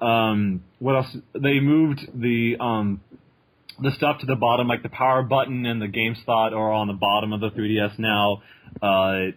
um, 0.00 0.62
what 0.78 0.96
else? 0.96 1.16
They 1.34 1.60
moved 1.60 2.00
the 2.14 2.56
um, 2.60 3.00
the 3.82 3.90
stuff 3.92 4.20
to 4.20 4.26
the 4.26 4.36
bottom, 4.36 4.68
like 4.68 4.82
the 4.82 4.88
power 4.88 5.22
button 5.22 5.64
and 5.66 5.80
the 5.80 5.88
game 5.88 6.14
slot, 6.24 6.52
are 6.52 6.72
on 6.72 6.86
the 6.86 6.92
bottom 6.94 7.32
of 7.32 7.40
the 7.40 7.50
3DS 7.50 7.98
now. 7.98 8.42
Uh, 8.82 9.32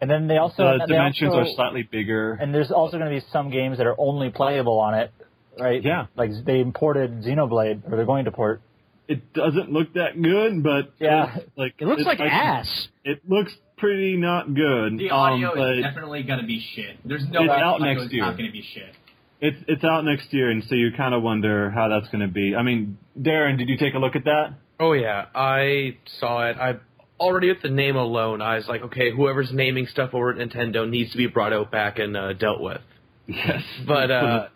And 0.00 0.10
then 0.10 0.26
they 0.28 0.36
also 0.38 0.62
the 0.78 0.86
they 0.86 0.92
dimensions 0.94 1.32
also- 1.34 1.50
are 1.50 1.54
slightly 1.54 1.82
bigger. 1.82 2.32
And 2.34 2.54
there's 2.54 2.70
also 2.70 2.98
going 2.98 3.10
to 3.12 3.20
be 3.20 3.24
some 3.32 3.50
games 3.50 3.78
that 3.78 3.86
are 3.86 3.94
only 3.98 4.30
playable 4.30 4.78
on 4.78 4.94
it, 4.94 5.10
right? 5.58 5.82
Yeah. 5.82 6.06
Like 6.16 6.30
they 6.44 6.60
imported 6.60 7.22
Xenoblade, 7.22 7.86
or 7.90 7.96
they're 7.96 8.04
going 8.04 8.24
to 8.26 8.32
port. 8.32 8.60
It 9.08 9.32
doesn't 9.34 9.70
look 9.72 9.94
that 9.94 10.20
good, 10.20 10.62
but 10.62 10.92
Yeah. 10.98 11.36
it's 11.38 11.50
like 11.56 11.74
It 11.78 11.86
looks 11.86 12.00
it's 12.00 12.06
like 12.06 12.20
ass. 12.20 12.88
It 13.04 13.20
looks 13.28 13.52
pretty 13.78 14.16
not 14.16 14.54
good. 14.54 14.98
The 14.98 15.10
um, 15.10 15.18
audio 15.18 15.54
but 15.54 15.78
is 15.78 15.84
definitely 15.84 16.22
gonna 16.24 16.44
be 16.46 16.60
shit. 16.74 16.96
There's 17.04 17.26
no 17.28 17.42
It's 17.42 17.50
way 17.50 17.56
out 17.60 17.80
next 17.80 18.02
is 18.04 18.12
year. 18.12 18.22
not 18.22 18.36
gonna 18.36 18.52
be 18.52 18.62
shit. 18.74 18.94
It's 19.42 19.58
it's 19.66 19.84
out 19.84 20.04
next 20.04 20.32
year, 20.32 20.50
and 20.50 20.62
so 20.68 20.74
you 20.76 20.90
kind 20.96 21.12
of 21.14 21.22
wonder 21.22 21.70
how 21.70 21.88
that's 21.88 22.08
going 22.10 22.26
to 22.26 22.32
be. 22.32 22.54
I 22.54 22.62
mean, 22.62 22.96
Darren, 23.20 23.58
did 23.58 23.68
you 23.68 23.76
take 23.76 23.94
a 23.94 23.98
look 23.98 24.14
at 24.14 24.24
that? 24.24 24.54
Oh 24.78 24.92
yeah, 24.92 25.26
I 25.34 25.98
saw 26.20 26.48
it. 26.48 26.56
I 26.56 26.76
already 27.18 27.48
with 27.48 27.60
the 27.60 27.68
name 27.68 27.96
alone, 27.96 28.40
I 28.40 28.56
was 28.56 28.68
like, 28.68 28.82
okay, 28.82 29.10
whoever's 29.10 29.50
naming 29.52 29.86
stuff 29.88 30.10
over 30.14 30.30
at 30.30 30.36
Nintendo 30.36 30.88
needs 30.88 31.10
to 31.12 31.16
be 31.16 31.26
brought 31.26 31.52
out 31.52 31.70
back 31.70 31.98
and 31.98 32.16
uh, 32.16 32.32
dealt 32.34 32.60
with. 32.60 32.80
Yes, 33.26 33.62
But 33.86 34.10
uh, 34.10 34.48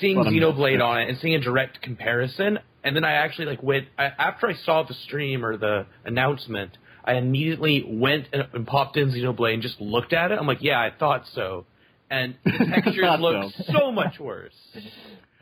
seeing 0.00 0.18
Xenoblade 0.18 0.82
on 0.82 1.00
it 1.00 1.08
and 1.08 1.18
seeing 1.18 1.34
a 1.34 1.40
direct 1.40 1.82
comparison, 1.82 2.58
and 2.82 2.94
then 2.94 3.04
I 3.04 3.12
actually 3.12 3.46
like 3.46 3.62
went 3.62 3.86
I, 3.96 4.04
after 4.18 4.48
I 4.48 4.54
saw 4.54 4.82
the 4.82 4.94
stream 4.94 5.44
or 5.44 5.56
the 5.56 5.86
announcement, 6.04 6.76
I 7.04 7.14
immediately 7.14 7.84
went 7.86 8.28
and, 8.32 8.46
and 8.52 8.66
popped 8.66 8.96
in 8.96 9.10
Xenoblade 9.10 9.54
and 9.54 9.62
just 9.62 9.80
looked 9.80 10.12
at 10.12 10.32
it. 10.32 10.38
I'm 10.38 10.46
like, 10.46 10.62
yeah, 10.62 10.80
I 10.80 10.90
thought 10.96 11.24
so. 11.34 11.66
And 12.10 12.36
the 12.44 12.66
textures 12.72 13.20
look 13.20 13.52
so. 13.54 13.64
so 13.72 13.92
much 13.92 14.18
worse. 14.20 14.54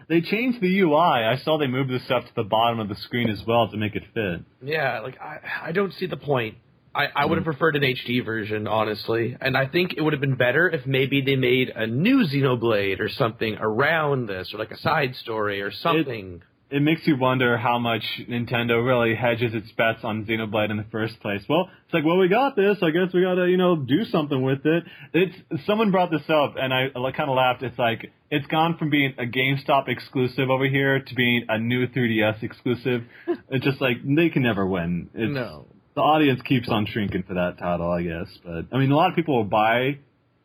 They 0.09 0.21
changed 0.21 0.61
the 0.61 0.81
UI. 0.81 0.95
I 0.95 1.37
saw 1.45 1.59
they 1.59 1.67
moved 1.67 1.91
this 1.91 2.11
up 2.11 2.25
to 2.25 2.35
the 2.35 2.43
bottom 2.43 2.81
of 2.81 2.89
the 2.89 2.97
screen 2.97 3.31
as 3.31 3.43
well 3.47 3.71
to 3.71 3.77
make 3.77 3.95
it 3.95 4.03
fit. 4.15 4.41
Yeah, 4.63 5.01
like 5.01 5.21
I, 5.21 5.69
I 5.69 5.73
don't 5.73 5.93
see 5.95 6.07
the 6.07 6.17
point. 6.17 6.57
I, 6.95 7.07
I 7.17 7.25
would 7.25 7.39
have 7.39 7.45
mm. 7.45 7.47
preferred 7.47 7.77
an 7.77 7.83
HD 7.83 8.25
version, 8.25 8.67
honestly, 8.67 9.37
and 9.41 9.57
I 9.57 9.67
think 9.67 9.95
it 9.97 10.03
would 10.03 10.13
have 10.13 10.21
been 10.21 10.37
better 10.37 10.69
if 10.69 10.85
maybe 10.87 11.23
they 11.23 11.37
made 11.37 11.71
a 11.71 11.87
new 11.87 12.27
Xenoblade 12.27 13.01
or 13.01 13.09
something 13.09 13.57
around 13.59 14.27
this, 14.27 14.53
or 14.53 14.59
like 14.59 14.73
a 14.73 14.79
side 14.79 15.17
story 15.17 15.63
or 15.63 15.71
something. 15.71 16.43
It 16.43 16.52
makes 16.81 17.07
you 17.07 17.17
wonder 17.17 17.59
how 17.59 17.79
much 17.79 18.03
Nintendo 18.29 18.85
really 18.85 19.15
hedges 19.15 19.53
its 19.55 19.71
bets 19.73 20.01
on 20.05 20.25
Xenoblade 20.25 20.71
in 20.71 20.79
the 20.79 20.87
first 20.91 21.21
place. 21.21 21.43
Well, 21.49 21.69
it's 21.85 21.93
like, 21.93 22.05
well, 22.05 22.17
we 22.19 22.29
got 22.29 22.57
this. 22.57 22.79
I 22.83 22.91
guess 22.91 23.13
we 23.13 23.21
got 23.23 23.35
to, 23.35 23.47
you 23.47 23.59
know, 23.59 23.77
do 23.77 24.05
something 24.05 24.41
with 24.43 24.65
it. 24.65 24.85
It's 25.13 25.65
someone 25.67 25.91
brought 25.91 26.11
this 26.11 26.29
up, 26.31 26.55
and 26.57 26.73
I 26.73 26.89
kind 27.13 27.29
of 27.29 27.37
laughed. 27.37 27.63
It's 27.63 27.79
like 27.79 28.11
it's 28.31 28.47
gone 28.47 28.79
from 28.79 28.89
being 28.91 29.15
a 29.19 29.25
GameStop 29.25 29.89
exclusive 29.89 30.49
over 30.51 30.67
here 30.67 31.01
to 31.01 31.15
being 31.15 31.45
a 31.49 31.59
new 31.59 31.87
3DS 31.87 32.43
exclusive. 32.43 33.03
it's 33.51 33.65
just 33.65 33.81
like 33.81 33.97
they 34.05 34.31
can 34.31 34.43
never 34.43 34.67
win. 34.67 35.11
It's, 35.15 35.35
No. 35.35 35.67
the 35.95 36.01
audience 36.01 36.41
keeps 36.43 36.69
on 36.71 36.87
shrinking 36.87 37.25
for 37.25 37.35
that 37.35 37.59
title, 37.59 37.91
I 37.91 38.03
guess. 38.03 38.29
But 38.45 38.67
I 38.73 38.79
mean, 38.79 38.91
a 38.91 38.97
lot 38.97 39.11
of 39.11 39.17
people 39.17 39.37
will 39.37 39.45
buy 39.45 39.99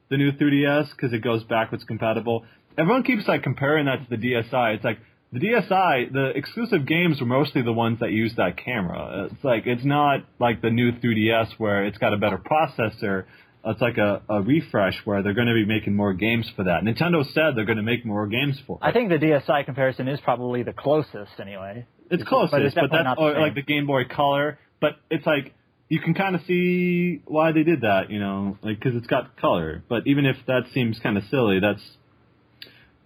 the 0.10 0.18
new 0.18 0.32
3DS 0.34 0.90
because 0.92 1.14
it 1.14 1.24
goes 1.24 1.44
backwards 1.46 1.84
compatible. 1.86 2.44
Everyone 2.78 3.04
keeps 3.04 3.28
like 3.28 3.44
comparing 3.44 3.86
that 3.86 4.04
to 4.04 4.10
the 4.10 4.18
DSi. 4.18 4.76
It's 4.76 4.84
like 4.84 5.00
the 5.32 5.40
DSi, 5.40 6.14
the 6.14 6.28
exclusive 6.36 6.86
games 6.86 7.20
were 7.20 7.28
mostly 7.28 7.62
the 7.62 7.74
ones 7.74 8.00
that 8.00 8.12
use 8.12 8.34
that 8.38 8.58
camera. 8.58 9.28
It's 9.32 9.44
like 9.44 9.64
it's 9.66 9.84
not 9.84 10.26
like 10.40 10.62
the 10.62 10.70
new 10.70 10.92
3DS 10.94 11.54
where 11.58 11.86
it's 11.86 11.98
got 11.98 12.14
a 12.14 12.18
better 12.18 12.38
processor. 12.38 13.26
It's 13.66 13.82
like 13.82 13.98
a, 13.98 14.22
a 14.30 14.42
refresh 14.42 14.96
where 15.04 15.22
they're 15.22 15.34
going 15.34 15.48
to 15.48 15.54
be 15.54 15.66
making 15.66 15.94
more 15.94 16.14
games 16.14 16.50
for 16.56 16.64
that. 16.64 16.84
Nintendo 16.84 17.26
said 17.34 17.56
they're 17.56 17.66
going 17.66 17.78
to 17.78 17.84
make 17.84 18.06
more 18.06 18.26
games 18.26 18.58
for 18.66 18.80
it. 18.82 18.86
I 18.86 18.94
think 18.94 19.10
the 19.10 19.18
DSi 19.18 19.66
comparison 19.66 20.08
is 20.08 20.22
probably 20.22 20.64
the 20.64 20.72
closest, 20.72 21.32
anyway. 21.42 21.86
It's 22.10 22.24
But 22.24 22.30
closest, 22.30 22.62
it's 22.62 22.76
but, 22.76 22.90
that's 22.92 23.20
the 23.20 23.24
like 23.38 23.56
the 23.56 23.64
Game 23.64 23.86
Boy 23.86 24.06
Color. 24.06 24.60
But 24.80 24.94
it's 25.10 25.26
like 25.26 25.54
you 25.90 26.00
can 26.00 26.14
kind 26.14 26.36
of 26.36 26.42
see 26.48 27.22
why 27.26 27.52
they 27.52 27.64
did 27.64 27.82
that, 27.82 28.10
you 28.10 28.20
know, 28.20 28.58
like 28.62 28.80
because 28.80 28.96
it's 28.96 29.08
got 29.08 29.36
color. 29.38 29.84
But 29.90 30.04
even 30.06 30.26
if 30.26 30.38
that 30.48 30.62
seems 30.74 31.00
kind 31.00 31.18
of 31.18 31.24
silly, 31.30 31.60
that's 31.60 31.82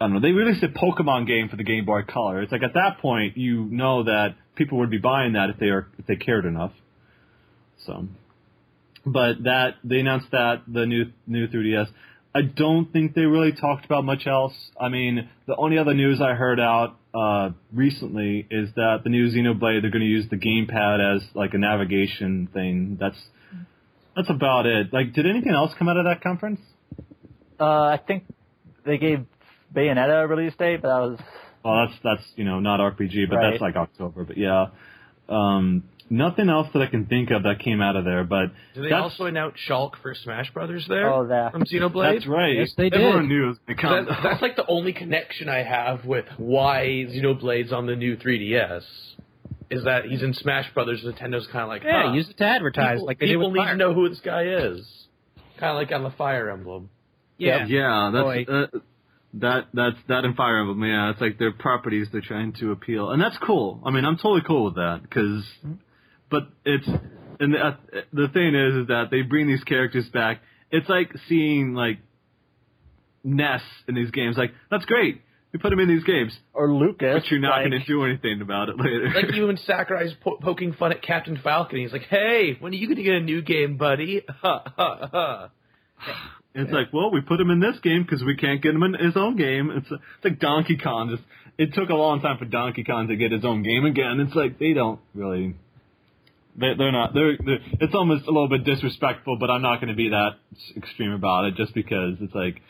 I 0.02 0.06
don't 0.06 0.14
know. 0.14 0.20
They 0.20 0.32
released 0.32 0.64
a 0.64 0.68
Pokemon 0.68 1.28
game 1.28 1.48
for 1.48 1.58
the 1.58 1.64
Game 1.64 1.86
Boy 1.86 2.02
Color. 2.02 2.42
It's 2.42 2.52
like 2.52 2.64
at 2.64 2.74
that 2.74 2.98
point 3.02 3.38
you 3.38 3.66
know 3.66 4.04
that 4.04 4.36
people 4.56 4.80
would 4.80 4.90
be 4.90 4.98
buying 4.98 5.34
that 5.34 5.52
if 5.52 5.60
they 5.60 5.68
are 5.68 5.88
if 6.00 6.08
they 6.08 6.16
cared 6.16 6.46
enough. 6.46 6.72
So, 7.86 8.08
but 9.06 9.44
that 9.44 9.76
they 9.84 10.00
announced 10.00 10.32
that 10.32 10.64
the 10.68 10.88
new 10.88 11.12
new 11.28 11.48
3DS. 11.48 11.88
I 12.34 12.42
don't 12.42 12.92
think 12.92 13.14
they 13.14 13.26
really 13.26 13.52
talked 13.52 13.86
about 13.86 14.04
much 14.04 14.26
else. 14.26 14.54
I 14.80 14.90
mean, 14.90 15.30
the 15.46 15.56
only 15.56 15.78
other 15.78 15.94
news 15.94 16.20
I 16.20 16.34
heard 16.34 16.60
out 16.60 16.98
uh, 17.14 17.50
recently 17.72 18.48
is 18.50 18.70
that 18.76 19.02
the 19.04 19.10
new 19.10 19.30
Xenoblade 19.30 19.82
they're 19.82 19.92
going 19.92 20.02
to 20.02 20.06
use 20.08 20.26
the 20.32 20.38
gamepad 20.38 21.18
as 21.18 21.22
like 21.36 21.54
a 21.54 21.60
navigation 21.60 22.50
thing. 22.52 22.98
That's 23.00 23.22
that's 24.16 24.32
about 24.32 24.66
it. 24.66 24.92
Like, 24.92 25.14
did 25.14 25.28
anything 25.28 25.54
else 25.54 25.74
come 25.78 25.90
out 25.90 25.98
of 25.98 26.06
that 26.06 26.22
conference? 26.24 26.60
Uh, 27.60 27.66
I 27.66 28.00
think 28.08 28.24
they 28.84 28.98
gave 28.98 29.26
Bayonetta 29.74 30.28
release 30.30 30.54
date, 30.58 30.82
but 30.82 30.88
that 30.90 31.00
was 31.12 31.20
Well, 31.64 31.86
that's 31.88 32.00
that's 32.04 32.24
you 32.36 32.44
know 32.46 32.60
not 32.60 32.80
RPG, 32.80 33.30
but 33.30 33.36
Right. 33.38 33.52
that's 33.52 33.62
like 33.62 33.76
October. 33.76 34.24
But 34.24 34.38
yeah, 34.38 34.68
um, 35.30 35.84
nothing 36.10 36.50
else 36.50 36.68
that 36.74 36.82
I 36.82 36.88
can 36.88 37.06
think 37.06 37.32
of 37.32 37.44
that 37.44 37.60
came 37.60 37.82
out 37.82 37.96
of 37.96 38.04
there. 38.06 38.24
But 38.24 38.48
Do 38.74 38.82
they 38.82 38.92
also 38.92 39.26
announce 39.26 39.56
Shulk 39.70 39.92
for 40.02 40.14
Smash 40.14 40.52
Brothers 40.54 40.86
there 40.90 41.12
Oh, 41.14 41.28
that. 41.28 41.52
from 41.54 41.64
Xenoblade? 41.64 42.16
That's 42.16 42.28
right. 42.28 42.56
Yes, 42.58 42.74
they 42.78 42.88
Everyone 42.92 43.24
did. 43.24 43.30
knew 43.30 43.44
it 43.46 43.48
was 43.68 43.78
gonna 43.82 44.06
That, 44.06 44.20
that's 44.24 44.42
like 44.42 44.56
the 44.56 44.66
only 44.68 44.94
connection 44.94 45.48
I 45.50 45.64
have 45.64 46.06
with 46.06 46.26
why 46.38 47.06
Xenoblade's 47.10 47.72
on 47.72 47.86
the 47.86 47.96
new 47.96 48.18
3DS. 48.18 48.84
Is 49.70 49.86
that 49.86 50.04
he's 50.04 50.22
in 50.22 50.34
Smash 50.34 50.70
Brothers? 50.74 51.02
Nintendo's 51.06 51.48
kind 51.48 51.64
of 51.64 51.70
like, 51.70 51.84
Yeah, 51.86 52.08
huh, 52.10 52.14
use 52.14 52.30
it 52.30 52.38
to 52.40 52.44
advertise 52.46 52.96
people, 52.96 53.06
like 53.08 53.20
they 53.20 53.28
did 53.28 53.34
people 53.36 53.52
need 53.52 53.66
to 53.66 53.78
know 53.78 53.94
who 53.94 54.10
this 54.10 54.20
guy 54.20 54.44
is. 54.44 54.86
Kind 55.58 55.70
of 55.72 55.76
like 55.78 55.94
on 55.94 56.04
the 56.04 56.10
Fire 56.18 56.50
Emblem. 56.50 56.90
Yeah. 57.38 57.66
yeah, 57.68 58.10
Boy. 58.12 58.46
that's 58.46 58.74
uh, 58.76 58.80
that 59.36 59.68
that's 59.74 59.98
that 60.08 60.26
and 60.26 60.36
Fire 60.36 60.60
Emblem. 60.60 60.84
Yeah, 60.84 61.12
it's 61.12 61.22
like 61.22 61.38
their 61.40 61.52
properties 61.52 62.08
they're 62.12 62.22
trying 62.22 62.54
to 62.54 62.72
appeal, 62.72 63.12
and 63.12 63.22
that's 63.22 63.38
cool. 63.38 63.82
I 63.86 63.92
mean, 63.92 64.06
I'm 64.06 64.18
totally 64.18 64.42
cool 64.46 64.66
with 64.66 64.76
that 64.76 65.02
because, 65.04 65.44
but 66.30 66.44
it's 66.66 66.88
and 67.40 67.54
the 67.54 67.60
uh, 67.60 67.76
the 68.12 68.28
thing 68.28 68.56
is, 68.56 68.76
is 68.82 68.88
that 68.88 69.06
they 69.10 69.22
bring 69.22 69.48
these 69.48 69.64
characters 69.64 70.08
back. 70.10 70.42
It's 70.70 70.90
like 70.90 71.12
seeing 71.30 71.74
like 71.74 72.00
Ness 73.24 73.62
in 73.88 73.96
these 73.96 74.12
games. 74.12 74.38
Like 74.38 74.52
that's 74.70 74.86
great. 74.86 75.22
We 75.54 75.60
put 75.60 75.74
him 75.74 75.80
in 75.80 75.90
these 75.90 76.04
games, 76.06 76.38
or 76.54 76.72
Lucas. 76.72 77.24
but 77.24 77.32
you're 77.32 77.42
not 77.42 77.58
like, 77.58 77.70
going 77.70 77.82
to 77.82 77.86
do 77.86 78.06
anything 78.06 78.42
about 78.42 78.70
it 78.70 78.78
later. 78.78 79.12
Like 79.14 79.26
even 79.34 79.48
when 79.48 79.58
Sakurai's 79.58 80.14
po- 80.22 80.38
poking 80.42 80.74
fun 80.74 80.94
at 80.94 81.02
Captain 81.02 81.38
Falcon, 81.44 81.80
he's 81.80 81.92
like, 81.92 82.04
"Hey, 82.10 82.58
when 82.60 82.72
are 82.74 82.76
you 82.76 82.88
going 82.88 82.98
to 82.98 83.04
get 83.04 83.16
a 83.16 83.22
new 83.22 83.42
game, 83.42 83.78
buddy?" 83.78 84.24
Ha 84.42 84.64
ha 84.76 85.10
ha. 85.12 85.52
It's 86.54 86.72
like, 86.72 86.92
well, 86.92 87.12
we 87.12 87.22
put 87.22 87.40
him 87.40 87.50
in 87.50 87.62
this 87.62 87.80
game 87.82 88.04
because 88.04 88.24
we 88.24 88.36
can't 88.36 88.62
get 88.62 88.76
him 88.76 88.84
in 88.84 88.94
his 88.94 89.16
own 89.16 89.38
game. 89.38 89.72
It's, 89.72 89.88
it's 89.90 90.24
like 90.24 90.40
Donkey 90.40 90.78
Kong. 90.78 91.10
Just 91.10 91.24
it 91.58 91.74
took 91.74 91.90
a 91.90 91.94
long 91.94 92.22
time 92.22 92.38
for 92.38 92.46
Donkey 92.46 92.84
Kong 92.84 93.08
to 93.08 93.16
get 93.16 93.32
his 93.32 93.46
own 93.46 93.64
game 93.64 93.86
again. 93.86 94.20
It's 94.20 94.36
like 94.36 94.60
they 94.60 94.74
don't 94.74 95.00
really. 95.14 95.56
They, 96.58 96.74
they're 96.78 96.92
not. 96.92 97.14
They're, 97.14 97.38
they're. 97.38 97.60
It's 97.80 97.96
almost 97.96 98.28
a 98.28 98.32
little 98.32 98.50
bit 98.50 98.66
disrespectful, 98.66 99.38
but 99.40 99.50
I'm 99.50 99.62
not 99.62 99.78
going 99.78 99.90
to 99.90 99.96
be 99.96 100.10
that 100.10 100.32
extreme 100.76 101.14
about 101.14 101.46
it, 101.46 101.56
just 101.56 101.74
because 101.74 102.16
it's 102.20 102.36
like. 102.36 102.62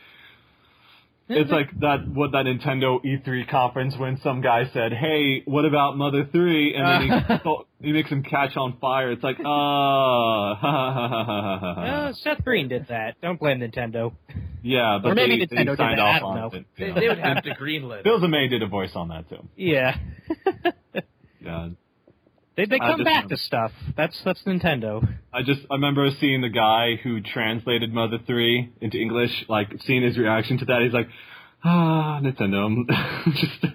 It's 1.33 1.49
like 1.51 1.69
that 1.79 2.07
what 2.07 2.31
that 2.33 2.45
Nintendo 2.45 2.99
E3 3.03 3.49
conference 3.49 3.95
when 3.97 4.19
some 4.23 4.41
guy 4.41 4.69
said, 4.73 4.93
"Hey, 4.93 5.41
what 5.45 5.65
about 5.65 5.97
Mother 5.97 6.27
3? 6.31 6.73
and 6.75 7.11
then 7.11 7.39
he, 7.39 7.57
he 7.87 7.91
makes 7.93 8.09
him 8.09 8.23
catch 8.23 8.55
on 8.57 8.77
fire. 8.79 9.11
It's 9.11 9.23
like, 9.23 9.37
ah, 9.45 10.57
Uh, 12.09 12.13
Seth 12.13 12.43
Green 12.43 12.67
did 12.67 12.87
that. 12.89 13.15
Don't 13.21 13.39
blame 13.39 13.59
Nintendo. 13.59 14.11
yeah, 14.61 14.99
but 15.01 15.11
or 15.11 15.15
maybe 15.15 15.45
they, 15.45 15.45
Nintendo 15.45 15.55
they 15.55 15.63
did 15.65 15.77
signed 15.77 15.99
that, 15.99 16.03
I 16.03 16.15
off 16.15 16.19
don't 16.21 16.29
on 16.29 16.37
know. 16.37 16.49
it. 16.57 16.65
They, 16.77 16.91
they 16.99 17.07
would 17.07 17.19
have 17.19 17.43
to 17.43 17.55
greenlit. 17.55 17.99
it. 17.99 18.03
Bill 18.03 18.19
Zimay 18.19 18.49
did 18.49 18.61
a 18.63 18.67
voice 18.67 18.91
on 18.95 19.07
that 19.09 19.29
too. 19.29 19.47
Yeah. 19.55 19.95
Yeah, 21.43 21.69
they 22.65 22.77
they 22.77 22.79
come 22.79 23.03
back 23.03 23.23
remember- 23.23 23.35
to 23.35 23.41
stuff. 23.41 23.71
That's 23.97 24.19
that's 24.23 24.41
Nintendo. 24.43 25.07
I 25.33 25.43
just 25.43 25.61
I 25.69 25.75
remember 25.75 26.09
seeing 26.19 26.41
the 26.41 26.49
guy 26.49 26.95
who 27.01 27.21
translated 27.21 27.93
Mother 27.93 28.19
Three 28.25 28.71
into 28.81 28.97
English, 28.97 29.31
like 29.49 29.69
seeing 29.85 30.03
his 30.03 30.17
reaction 30.17 30.57
to 30.59 30.65
that. 30.65 30.81
He's 30.83 30.93
like, 30.93 31.07
ah, 31.63 32.19
Nintendo. 32.21 32.85
just, 33.25 33.73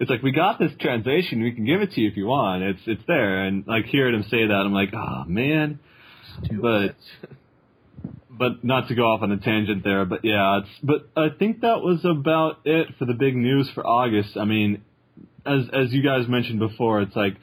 it's 0.00 0.10
like 0.10 0.22
we 0.22 0.32
got 0.32 0.58
this 0.58 0.72
translation. 0.80 1.42
We 1.42 1.52
can 1.52 1.64
give 1.64 1.80
it 1.80 1.92
to 1.92 2.00
you 2.00 2.08
if 2.08 2.16
you 2.16 2.26
want. 2.26 2.62
It's 2.62 2.82
it's 2.86 3.02
there. 3.06 3.44
And 3.44 3.66
like 3.66 3.86
hearing 3.86 4.14
him 4.14 4.24
say 4.24 4.46
that, 4.46 4.54
I'm 4.54 4.74
like, 4.74 4.92
oh 4.94 5.24
man. 5.26 5.78
But 6.60 6.96
but 8.30 8.64
not 8.64 8.88
to 8.88 8.94
go 8.94 9.02
off 9.04 9.22
on 9.22 9.30
a 9.30 9.38
tangent 9.38 9.84
there, 9.84 10.04
but 10.04 10.24
yeah, 10.24 10.58
it's 10.58 10.68
but 10.82 11.08
I 11.16 11.28
think 11.38 11.60
that 11.60 11.80
was 11.80 12.04
about 12.04 12.60
it 12.64 12.88
for 12.98 13.04
the 13.04 13.14
big 13.14 13.36
news 13.36 13.70
for 13.74 13.86
August. 13.86 14.36
I 14.36 14.44
mean, 14.44 14.82
as 15.46 15.62
as 15.72 15.92
you 15.92 16.02
guys 16.02 16.26
mentioned 16.28 16.58
before, 16.58 17.02
it's 17.02 17.14
like 17.14 17.36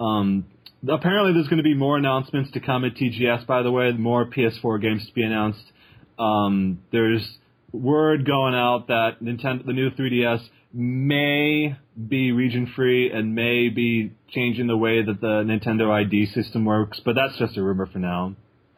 um 0.00 0.44
apparently 0.88 1.32
there's 1.32 1.48
going 1.48 1.58
to 1.58 1.62
be 1.64 1.74
more 1.74 1.96
announcements 1.96 2.50
to 2.52 2.60
come 2.60 2.84
at 2.84 2.94
TGS 2.94 3.46
by 3.46 3.62
the 3.62 3.70
way, 3.70 3.90
more 3.92 4.26
PS4 4.26 4.80
games 4.80 5.06
to 5.06 5.12
be 5.12 5.22
announced. 5.22 5.64
Um 6.18 6.80
there's 6.92 7.38
word 7.72 8.24
going 8.24 8.54
out 8.54 8.88
that 8.88 9.22
Nintendo 9.22 9.66
the 9.66 9.72
new 9.72 9.90
3DS 9.90 10.42
may 10.72 11.76
be 12.08 12.32
region 12.32 12.66
free 12.74 13.10
and 13.10 13.34
may 13.34 13.68
be 13.68 14.12
changing 14.28 14.66
the 14.66 14.76
way 14.76 15.02
that 15.02 15.20
the 15.20 15.42
Nintendo 15.44 15.90
ID 15.90 16.26
system 16.26 16.64
works, 16.64 17.00
but 17.04 17.14
that's 17.14 17.36
just 17.38 17.56
a 17.56 17.62
rumor 17.62 17.86
for 17.86 17.98
now. 18.00 18.34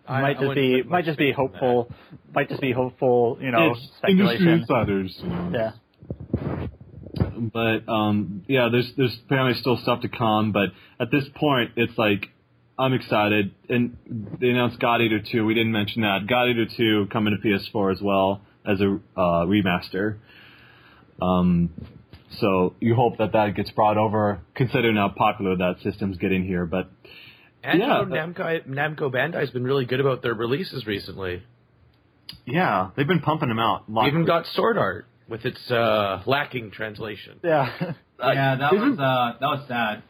I- 0.06 0.20
might 0.22 0.34
just 0.34 0.46
wouldn't 0.48 0.84
be 0.84 0.88
might 0.88 1.04
just 1.04 1.18
be 1.18 1.32
faith 1.32 1.38
in 1.38 1.44
that. 1.52 1.58
hopeful. 1.60 1.92
Might 2.34 2.48
just 2.48 2.60
be 2.60 2.72
hopeful. 2.72 3.38
You 3.40 3.50
know, 3.50 3.72
it's 3.72 3.90
industry 4.08 4.52
insiders. 4.52 5.18
You 5.22 5.28
know. 5.28 5.50
Yeah. 5.54 6.66
But 7.18 7.88
um, 7.88 8.44
yeah, 8.48 8.68
there's 8.70 8.90
there's 8.96 9.16
apparently 9.24 9.60
still 9.60 9.76
stuff 9.78 10.02
to 10.02 10.08
come. 10.08 10.52
But 10.52 10.70
at 11.00 11.10
this 11.10 11.24
point, 11.34 11.72
it's 11.76 11.96
like 11.98 12.30
I'm 12.78 12.92
excited. 12.92 13.54
And 13.68 13.96
they 14.40 14.50
announced 14.50 14.78
God 14.78 15.00
Eater 15.00 15.20
2. 15.20 15.44
We 15.44 15.54
didn't 15.54 15.72
mention 15.72 16.02
that. 16.02 16.26
God 16.28 16.48
Eater 16.48 16.66
2 16.76 17.08
coming 17.12 17.36
to 17.40 17.48
PS4 17.48 17.92
as 17.92 18.00
well 18.02 18.42
as 18.66 18.80
a 18.80 18.98
uh, 19.16 19.46
remaster. 19.46 20.18
Um, 21.20 21.70
so 22.38 22.74
you 22.80 22.94
hope 22.94 23.18
that 23.18 23.32
that 23.32 23.54
gets 23.54 23.70
brought 23.70 23.96
over, 23.96 24.40
considering 24.54 24.96
how 24.96 25.08
popular 25.08 25.56
that 25.56 25.76
system's 25.82 26.18
getting 26.18 26.44
here. 26.44 26.66
But 26.66 26.90
And 27.62 27.80
Yeah, 27.80 28.00
you 28.00 28.06
know, 28.06 28.14
Namco 28.14 28.66
Namco 28.66 29.12
Bandai's 29.12 29.50
been 29.50 29.64
really 29.64 29.86
good 29.86 30.00
about 30.00 30.22
their 30.22 30.34
releases 30.34 30.86
recently. 30.86 31.42
yeah, 32.44 32.90
they've 32.96 33.06
been 33.06 33.20
pumping 33.20 33.48
them 33.48 33.58
out. 33.58 33.84
Even 34.06 34.26
got 34.26 34.46
Sword 34.48 34.76
Art 34.76 35.06
with 35.28 35.44
its 35.44 35.70
uh, 35.70 36.22
lacking 36.26 36.70
translation. 36.70 37.40
Yeah. 37.42 37.70
yeah, 38.20 38.56
that 38.56 38.72
isn't- 38.72 38.90
was 38.90 38.98
uh, 38.98 39.38
that 39.40 39.46
was 39.46 39.64
sad. 39.68 40.02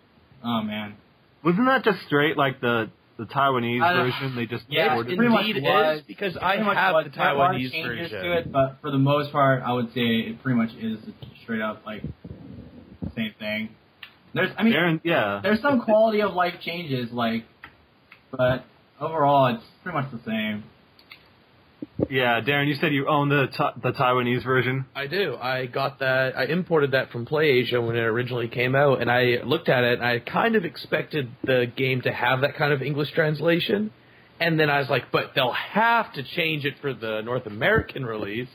Oh 0.44 0.62
man. 0.62 0.94
wasn't 1.44 1.66
that 1.66 1.84
just 1.84 2.04
straight 2.06 2.36
like 2.36 2.60
the 2.60 2.90
the 3.18 3.24
Taiwanese 3.24 3.80
version? 3.80 4.36
They 4.36 4.46
just 4.46 4.64
Yeah, 4.68 4.98
it 5.00 5.04
pretty 5.06 5.28
much 5.28 5.46
Indeed 5.46 5.62
was. 5.62 5.98
is 6.00 6.04
because 6.06 6.36
I 6.36 6.56
pretty 6.56 6.64
much 6.64 6.76
have 6.76 6.94
was. 6.94 7.04
the 7.06 7.10
Taiwanese 7.18 7.70
changes 7.72 8.10
version. 8.10 8.22
to 8.22 8.32
it, 8.38 8.52
but 8.52 8.76
for 8.82 8.90
the 8.90 8.98
most 8.98 9.32
part, 9.32 9.62
I 9.64 9.72
would 9.72 9.88
say 9.94 10.00
it 10.00 10.42
pretty 10.42 10.58
much 10.58 10.70
is 10.78 10.98
straight 11.42 11.62
up 11.62 11.82
like 11.86 12.02
same 13.16 13.34
thing. 13.38 13.70
There's, 14.34 14.50
I 14.58 14.64
mean, 14.64 14.74
Aaron, 14.74 15.00
yeah. 15.02 15.40
there's 15.42 15.62
some 15.62 15.80
quality 15.80 16.20
of 16.20 16.34
life 16.34 16.54
changes, 16.62 17.10
like, 17.10 17.44
but 18.30 18.66
overall, 19.00 19.46
it's 19.54 19.64
pretty 19.82 19.96
much 19.96 20.10
the 20.12 20.20
same. 20.26 20.64
Yeah, 22.10 22.40
Darren, 22.42 22.68
you 22.68 22.74
said 22.74 22.92
you 22.92 23.08
own 23.08 23.30
the 23.30 23.46
ta- 23.56 23.74
the 23.82 23.90
Taiwanese 23.92 24.44
version. 24.44 24.84
I 24.94 25.06
do. 25.06 25.34
I 25.36 25.66
got 25.66 26.00
that. 26.00 26.36
I 26.36 26.44
imported 26.44 26.90
that 26.90 27.10
from 27.10 27.24
PlayAsia 27.24 27.84
when 27.84 27.96
it 27.96 28.00
originally 28.00 28.48
came 28.48 28.74
out, 28.74 29.00
and 29.00 29.10
I 29.10 29.38
looked 29.44 29.68
at 29.70 29.82
it. 29.82 29.98
and 29.98 30.06
I 30.06 30.18
kind 30.18 30.56
of 30.56 30.64
expected 30.64 31.30
the 31.42 31.66
game 31.74 32.02
to 32.02 32.12
have 32.12 32.42
that 32.42 32.56
kind 32.56 32.72
of 32.72 32.82
English 32.82 33.12
translation, 33.12 33.90
and 34.38 34.60
then 34.60 34.68
I 34.68 34.78
was 34.78 34.90
like, 34.90 35.10
"But 35.10 35.32
they'll 35.34 35.52
have 35.52 36.12
to 36.14 36.22
change 36.22 36.66
it 36.66 36.74
for 36.82 36.92
the 36.92 37.22
North 37.22 37.46
American 37.46 38.04
release." 38.04 38.48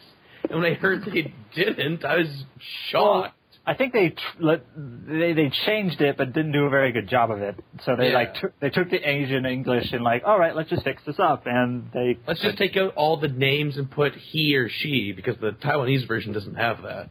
And 0.47 0.61
when 0.61 0.71
I 0.71 0.75
heard 0.75 1.03
they 1.05 1.33
didn't, 1.55 2.05
I 2.05 2.17
was 2.17 2.45
shocked. 2.89 3.33
I 3.65 3.75
think 3.75 3.93
they 3.93 4.09
tr- 4.09 4.17
let, 4.39 4.61
they 4.75 5.33
they 5.33 5.51
changed 5.67 6.01
it, 6.01 6.17
but 6.17 6.33
didn't 6.33 6.51
do 6.51 6.65
a 6.65 6.69
very 6.69 6.91
good 6.91 7.07
job 7.07 7.29
of 7.29 7.41
it. 7.41 7.55
So 7.85 7.95
they 7.95 8.07
Yeah. 8.09 8.15
like 8.15 8.33
took 8.35 8.59
they 8.59 8.69
took 8.71 8.89
the 8.89 8.97
Asian 8.97 9.45
English 9.45 9.91
and 9.93 10.03
like, 10.03 10.23
all 10.25 10.37
right, 10.39 10.55
let's 10.55 10.69
just 10.69 10.83
fix 10.83 11.03
this 11.05 11.19
up, 11.19 11.43
and 11.45 11.89
they 11.93 12.17
Let's 12.27 12.41
just 12.41 12.57
take 12.57 12.75
out 12.75 12.95
all 12.95 13.17
the 13.17 13.27
names 13.27 13.77
and 13.77 13.89
put 13.89 14.15
he 14.15 14.55
or 14.55 14.67
she 14.67 15.11
because 15.11 15.37
the 15.37 15.51
Taiwanese 15.51 16.07
version 16.07 16.33
doesn't 16.33 16.55
have 16.55 16.81
that. 16.81 17.09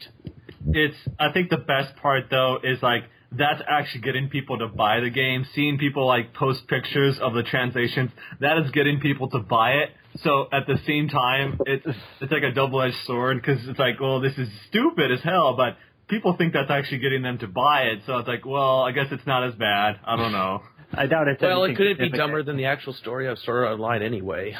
It's 0.73 0.97
I 1.19 1.31
think 1.33 1.51
the 1.51 1.57
best 1.57 1.95
part 1.97 2.25
though 2.31 2.59
is 2.63 2.83
like 2.83 3.05
that's 3.33 3.63
actually 3.69 4.01
getting 4.01 4.29
people 4.29 4.59
to 4.59 4.67
buy 4.67 4.99
the 4.99 5.09
game. 5.11 5.47
Seeing 5.55 5.79
people 5.79 6.05
like 6.05 6.35
post 6.35 6.67
pictures 6.67 7.17
of 7.21 7.33
the 7.33 7.45
translations, 7.45 8.11
that 8.41 8.59
is 8.59 8.71
getting 8.73 8.99
people 8.99 9.31
to 9.31 9.39
buy 9.39 9.75
it. 9.75 9.91
So 10.25 10.49
at 10.53 10.67
the 10.67 10.79
same 10.85 11.09
time, 11.09 11.61
it's 11.65 11.87
it's 12.21 12.33
like 12.33 12.43
a 12.43 12.51
double 12.51 12.83
edged 12.83 12.97
sword 13.07 13.41
because 13.41 13.67
it's 13.69 13.79
like, 13.79 14.01
well, 14.01 14.21
this 14.21 14.37
is 14.37 14.49
stupid 14.67 15.13
as 15.13 15.21
hell, 15.21 15.55
but 15.57 15.77
people 16.11 16.37
think 16.37 16.53
that's 16.53 16.71
actually 16.71 16.99
getting 16.99 17.23
them 17.23 17.39
to 17.39 17.47
buy 17.47 17.83
it. 17.85 18.01
So 18.07 18.19
it's 18.19 18.29
like, 18.29 18.45
well, 18.45 18.83
I 18.83 18.93
guess 18.93 19.07
it's 19.11 19.27
not 19.27 19.45
as 19.45 19.55
bad. 19.55 20.01
I 20.05 20.17
don't 20.17 20.33
know. 20.33 20.63
I 20.93 21.07
doubt 21.07 21.29
it. 21.29 21.39
Well, 21.41 21.65
it 21.65 21.77
couldn't 21.77 21.99
be 21.99 22.11
dumber 22.11 22.43
than 22.43 22.57
the 22.57 22.67
actual 22.67 22.93
story 22.95 23.29
of 23.29 23.39
Sword 23.39 23.65
Art 23.65 23.75
Online 23.75 24.03
anyway. 24.03 24.57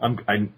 I'm 0.00 0.18
I 0.28 0.48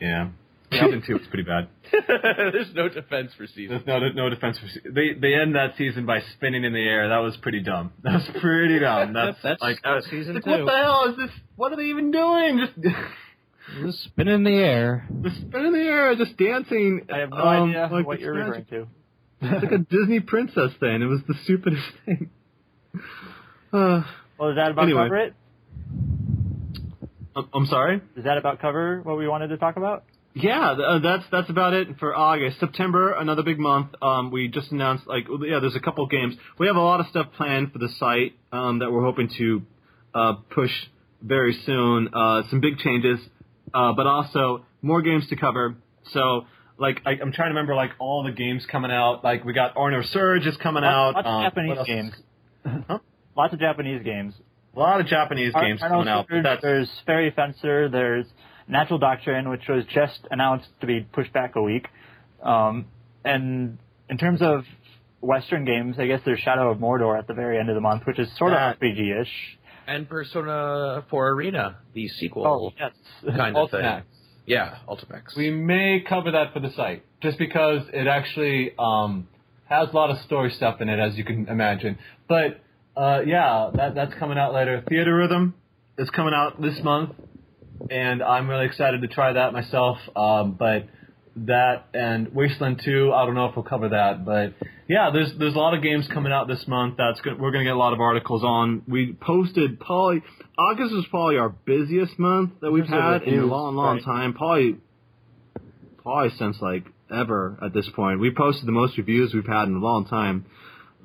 yeah. 0.00 0.28
season 0.70 1.02
two 1.06 1.14
was 1.14 1.26
pretty 1.28 1.44
bad. 1.44 1.68
There's 2.52 2.74
no 2.74 2.88
defense 2.88 3.32
for 3.36 3.46
season. 3.46 3.82
There's 3.84 3.86
no 3.86 4.00
no 4.08 4.28
defense 4.28 4.58
for 4.58 4.66
se- 4.66 4.90
they 4.92 5.14
they 5.18 5.34
end 5.34 5.54
that 5.54 5.76
season 5.78 6.06
by 6.06 6.20
spinning 6.34 6.64
in 6.64 6.72
the 6.72 6.80
air. 6.80 7.08
That 7.08 7.18
was 7.18 7.36
pretty 7.38 7.62
dumb. 7.62 7.92
That 8.02 8.14
was 8.14 8.28
pretty 8.40 8.80
dumb. 8.80 9.12
That's, 9.12 9.38
That's 9.42 9.62
like 9.62 9.78
uh, 9.84 10.00
season 10.10 10.34
like, 10.34 10.44
two. 10.44 10.50
What 10.50 10.66
the 10.66 10.76
hell 10.76 11.06
is 11.10 11.16
this? 11.16 11.30
What 11.56 11.72
are 11.72 11.76
they 11.76 11.84
even 11.84 12.10
doing? 12.10 12.66
Just 12.66 12.96
Just 13.82 14.02
spinning 14.04 14.34
in 14.34 14.44
the 14.44 14.50
air. 14.50 15.06
just 15.22 15.36
spinning 15.36 15.68
in 15.68 15.72
the 15.72 15.78
air, 15.80 16.14
just 16.16 16.36
dancing. 16.36 17.06
I 17.12 17.18
have 17.18 17.30
no 17.30 17.36
um, 17.36 17.70
idea 17.70 17.88
like 17.92 18.06
what 18.06 18.14
it's 18.14 18.22
you're 18.22 18.34
magic. 18.34 18.66
referring 18.70 18.86
to. 18.86 18.88
It's 19.56 19.62
like 19.64 19.72
a 19.72 19.78
Disney 19.96 20.20
princess 20.20 20.72
thing. 20.80 21.02
It 21.02 21.06
was 21.06 21.20
the 21.28 21.34
stupidest 21.44 21.86
thing. 22.06 22.30
Uh, 23.72 24.02
Well, 24.38 24.50
is 24.50 24.56
that 24.56 24.70
about 24.72 24.84
Anyway. 24.84 25.04
cover 25.04 25.16
it? 25.16 25.34
I'm- 27.34 27.48
I'm 27.54 27.66
sorry. 27.66 28.00
Is 28.16 28.24
that 28.24 28.36
about 28.36 28.60
cover 28.60 29.00
what 29.02 29.16
we 29.16 29.26
wanted 29.26 29.48
to 29.48 29.56
talk 29.56 29.76
about? 29.76 30.04
Yeah, 30.34 30.70
uh, 30.72 30.98
that's 30.98 31.24
that's 31.30 31.50
about 31.50 31.74
it 31.74 31.98
for 31.98 32.14
August. 32.16 32.58
September, 32.58 33.12
another 33.12 33.42
big 33.42 33.58
month. 33.58 33.88
Um, 34.00 34.30
we 34.30 34.48
just 34.48 34.72
announced 34.72 35.06
like 35.06 35.26
yeah, 35.28 35.58
there's 35.60 35.76
a 35.76 35.80
couple 35.80 36.06
games. 36.06 36.34
We 36.58 36.66
have 36.68 36.76
a 36.76 36.80
lot 36.80 37.00
of 37.00 37.06
stuff 37.08 37.26
planned 37.36 37.72
for 37.72 37.78
the 37.78 37.88
site 37.98 38.34
um, 38.50 38.78
that 38.78 38.90
we're 38.90 39.04
hoping 39.04 39.28
to 39.38 39.62
uh, 40.14 40.32
push 40.50 40.70
very 41.22 41.52
soon. 41.66 42.08
Uh, 42.14 42.42
some 42.48 42.60
big 42.60 42.78
changes, 42.78 43.20
uh, 43.74 43.92
but 43.92 44.06
also 44.06 44.64
more 44.82 45.02
games 45.02 45.28
to 45.28 45.36
cover. 45.36 45.76
So 46.12 46.46
like 46.78 47.00
I, 47.06 47.10
I'm 47.12 47.32
trying 47.32 47.48
to 47.50 47.54
remember 47.54 47.74
like 47.74 47.90
all 47.98 48.22
the 48.24 48.32
games 48.32 48.66
coming 48.70 48.90
out. 48.90 49.22
Like 49.24 49.44
we 49.44 49.52
got 49.52 49.76
Ar 49.76 49.90
nosurge 49.90 50.46
is 50.46 50.56
coming 50.56 50.84
out. 50.84 51.14
Lots 51.14 51.26
of 51.26 51.32
um, 51.34 51.42
Japanese 51.44 51.78
else 51.78 51.88
is- 51.88 51.94
games. 51.94 52.12
Huh? 52.88 52.98
Lots 53.36 53.52
of 53.54 53.60
Japanese 53.60 54.02
games. 54.04 54.34
A 54.74 54.78
lot 54.78 55.00
of 55.00 55.06
Japanese 55.06 55.52
games 55.54 55.80
Arnold 55.82 56.06
coming 56.06 56.08
out. 56.08 56.26
That's 56.44 56.62
There's 56.62 56.90
Fairy 57.06 57.30
Fencer. 57.34 57.88
There's 57.88 58.26
Natural 58.68 58.98
Doctrine, 58.98 59.48
which 59.50 59.62
was 59.68 59.84
just 59.92 60.20
announced 60.30 60.68
to 60.80 60.86
be 60.86 61.00
pushed 61.00 61.32
back 61.32 61.56
a 61.56 61.62
week. 61.62 61.86
Um, 62.42 62.86
and 63.24 63.78
in 64.08 64.18
terms 64.18 64.40
of 64.42 64.64
Western 65.20 65.64
games, 65.64 65.96
I 65.98 66.06
guess 66.06 66.20
there's 66.24 66.40
Shadow 66.40 66.70
of 66.70 66.78
Mordor 66.78 67.18
at 67.18 67.26
the 67.26 67.34
very 67.34 67.58
end 67.58 67.68
of 67.68 67.74
the 67.74 67.80
month, 67.80 68.02
which 68.06 68.18
is 68.18 68.28
sort 68.36 68.52
That- 68.52 68.76
of 68.76 68.80
RPG-ish. 68.80 69.58
And 69.86 70.08
Persona 70.08 71.04
4 71.10 71.28
Arena, 71.30 71.78
the 71.94 72.08
sequel 72.08 72.46
Oh, 72.46 72.72
yes. 72.78 72.92
kind 73.36 73.56
of 73.56 73.70
thing. 73.70 74.02
Yeah, 74.46 74.78
Ultimax. 74.88 75.36
We 75.36 75.50
may 75.50 76.04
cover 76.08 76.32
that 76.32 76.52
for 76.52 76.60
the 76.60 76.70
site, 76.72 77.04
just 77.22 77.38
because 77.38 77.82
it 77.92 78.06
actually 78.08 78.72
um, 78.78 79.28
has 79.66 79.88
a 79.90 79.92
lot 79.96 80.10
of 80.10 80.18
story 80.22 80.50
stuff 80.50 80.80
in 80.80 80.88
it, 80.88 80.98
as 80.98 81.16
you 81.16 81.24
can 81.24 81.46
imagine. 81.48 81.98
But 82.28 82.60
uh, 82.96 83.20
yeah, 83.24 83.70
that 83.74 83.94
that's 83.94 84.14
coming 84.14 84.38
out 84.38 84.52
later. 84.52 84.82
Theatrhythm 84.90 85.52
is 85.96 86.10
coming 86.10 86.34
out 86.34 86.60
this 86.60 86.82
month, 86.82 87.10
and 87.88 88.20
I'm 88.22 88.48
really 88.50 88.66
excited 88.66 89.00
to 89.02 89.08
try 89.08 89.32
that 89.34 89.52
myself. 89.52 89.98
Um, 90.16 90.52
but 90.58 90.86
that 91.36 91.86
and 91.94 92.34
Wasteland 92.34 92.82
2, 92.84 93.12
I 93.12 93.24
don't 93.24 93.34
know 93.34 93.46
if 93.46 93.56
we'll 93.56 93.64
cover 93.64 93.90
that, 93.90 94.24
but 94.24 94.54
yeah, 94.88 95.10
there's 95.12 95.32
there's 95.38 95.54
a 95.54 95.58
lot 95.58 95.74
of 95.74 95.82
games 95.82 96.06
coming 96.12 96.32
out 96.32 96.48
this 96.48 96.66
month. 96.68 96.96
That's 96.98 97.20
good. 97.22 97.40
We're 97.40 97.52
gonna 97.52 97.64
get 97.64 97.72
a 97.72 97.78
lot 97.78 97.92
of 97.92 98.00
articles 98.00 98.42
on. 98.44 98.82
We 98.86 99.14
posted 99.14 99.80
probably 99.80 100.22
August 100.58 100.92
was 100.92 101.06
probably 101.10 101.38
our 101.38 101.48
busiest 101.48 102.18
month 102.18 102.52
that 102.60 102.70
we've 102.70 102.86
had 102.86 103.22
in 103.22 103.38
a 103.38 103.46
long, 103.46 103.74
long 103.74 103.96
right. 103.96 104.04
time. 104.04 104.34
Probably 104.34 104.76
probably 106.02 106.36
since 106.36 106.60
like 106.60 106.84
ever 107.10 107.58
at 107.64 107.72
this 107.72 107.88
point. 107.94 108.20
We 108.20 108.32
posted 108.34 108.66
the 108.66 108.72
most 108.72 108.98
reviews 108.98 109.32
we've 109.32 109.46
had 109.46 109.68
in 109.68 109.76
a 109.76 109.80
long 109.80 110.06
time. 110.06 110.46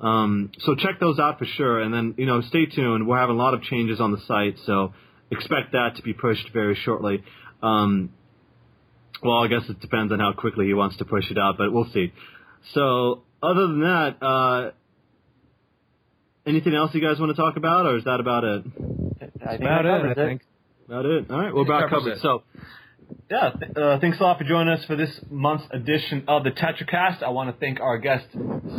Um, 0.00 0.52
so 0.58 0.74
check 0.74 1.00
those 1.00 1.18
out 1.18 1.38
for 1.38 1.46
sure, 1.46 1.80
and 1.80 1.92
then 1.92 2.14
you 2.18 2.26
know 2.26 2.40
stay 2.42 2.66
tuned. 2.66 3.06
We're 3.06 3.18
having 3.18 3.36
a 3.36 3.38
lot 3.38 3.54
of 3.54 3.62
changes 3.62 4.00
on 4.00 4.12
the 4.12 4.20
site, 4.26 4.56
so 4.64 4.92
expect 5.30 5.72
that 5.72 5.96
to 5.96 6.02
be 6.02 6.12
pushed 6.12 6.50
very 6.52 6.74
shortly. 6.74 7.24
Um, 7.62 8.10
well, 9.22 9.38
I 9.42 9.48
guess 9.48 9.62
it 9.68 9.80
depends 9.80 10.12
on 10.12 10.20
how 10.20 10.32
quickly 10.32 10.66
he 10.66 10.74
wants 10.74 10.96
to 10.98 11.04
push 11.04 11.30
it 11.30 11.38
out, 11.38 11.56
but 11.58 11.72
we'll 11.72 11.90
see. 11.92 12.12
So 12.74 13.22
other 13.42 13.66
than 13.66 13.80
that, 13.80 14.16
uh, 14.22 14.70
anything 16.46 16.74
else 16.74 16.94
you 16.94 17.00
guys 17.00 17.18
want 17.20 17.34
to 17.34 17.40
talk 17.40 17.56
about, 17.56 17.86
or 17.86 17.96
is 17.96 18.04
that 18.04 18.20
about 18.20 18.44
it? 18.44 18.62
I 19.44 19.50
think 19.56 19.60
About 19.62 19.86
it, 19.86 19.88
I 19.92 19.98
covers 20.00 20.16
think. 20.16 20.42
About 20.86 21.04
it. 21.06 21.30
All 21.30 21.38
right, 21.40 21.54
we're 21.54 21.62
It 21.62 21.66
about 21.68 21.90
covered. 21.90 22.12
it. 22.12 22.18
So, 22.22 22.42
yeah, 23.30 23.50
th- 23.50 23.76
uh, 23.76 23.98
thanks 24.00 24.18
a 24.20 24.22
lot 24.22 24.38
for 24.38 24.44
joining 24.44 24.72
us 24.72 24.84
for 24.86 24.96
this 24.96 25.10
month's 25.30 25.64
edition 25.70 26.24
of 26.28 26.44
the 26.44 26.50
TetraCast. 26.50 27.22
I 27.22 27.28
want 27.30 27.50
to 27.54 27.58
thank 27.60 27.80
our 27.80 27.98
guests 27.98 28.28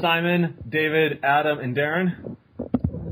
Simon, 0.01 0.55
David, 0.67 1.19
Adam, 1.23 1.59
and 1.59 1.75
Darren. 1.75 2.35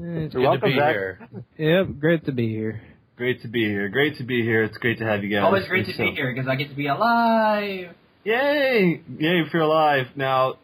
It's 0.10 0.34
Good 0.34 0.42
welcome, 0.44 0.62
to 0.62 0.68
be 0.68 0.80
Zach. 0.80 0.92
here. 0.94 1.28
Yep, 1.58 2.00
great 2.00 2.26
to 2.26 2.32
be 2.32 2.48
here. 2.50 2.82
Great 3.18 3.42
to 3.42 3.48
be 3.48 3.66
here. 3.68 3.90
Great 3.90 4.18
to 4.18 4.24
be 4.24 4.44
here. 4.44 4.64
It's 4.64 4.78
great 4.78 5.00
to 5.00 5.04
have 5.06 5.24
you 5.24 5.30
guys. 5.36 5.44
Always 5.44 5.68
great 5.68 5.88
to 5.88 5.94
So- 5.94 6.04
be 6.06 6.12
here 6.12 6.32
because 6.34 6.48
I 6.48 6.56
get 6.56 6.70
to 6.70 6.76
be 6.76 6.88
alive. 6.88 7.90
Yay! 8.24 9.02
Yay! 9.20 9.40
If 9.42 9.54
you're 9.54 9.64
alive 9.64 10.08
now, 10.16 10.56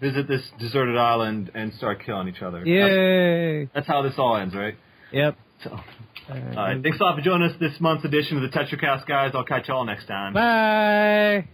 visit 0.00 0.26
this 0.26 0.42
deserted 0.58 0.96
island 0.96 1.50
and 1.54 1.72
start 1.74 2.02
killing 2.04 2.28
each 2.28 2.40
other. 2.40 2.58
That's, 2.60 2.68
Yay! 2.68 3.64
that's 3.74 3.86
how 3.86 4.02
this 4.02 4.14
all 4.18 4.36
ends, 4.36 4.54
right? 4.54 4.74
Yep. 5.12 5.36
So, 5.64 5.70
all 5.70 6.36
right. 6.56 6.82
Thanks 6.82 6.98
a 6.98 7.02
lot 7.02 7.16
for 7.16 7.22
joining 7.22 7.50
us 7.50 7.56
this 7.60 7.78
month's 7.80 8.04
edition 8.04 8.42
of 8.42 8.50
the 8.50 8.56
TetraCast, 8.58 9.06
guys. 9.06 9.32
I'll 9.34 9.44
catch 9.44 9.68
y'all 9.68 9.84
next 9.84 10.06
time. 10.06 10.32
Bye. 10.32 11.48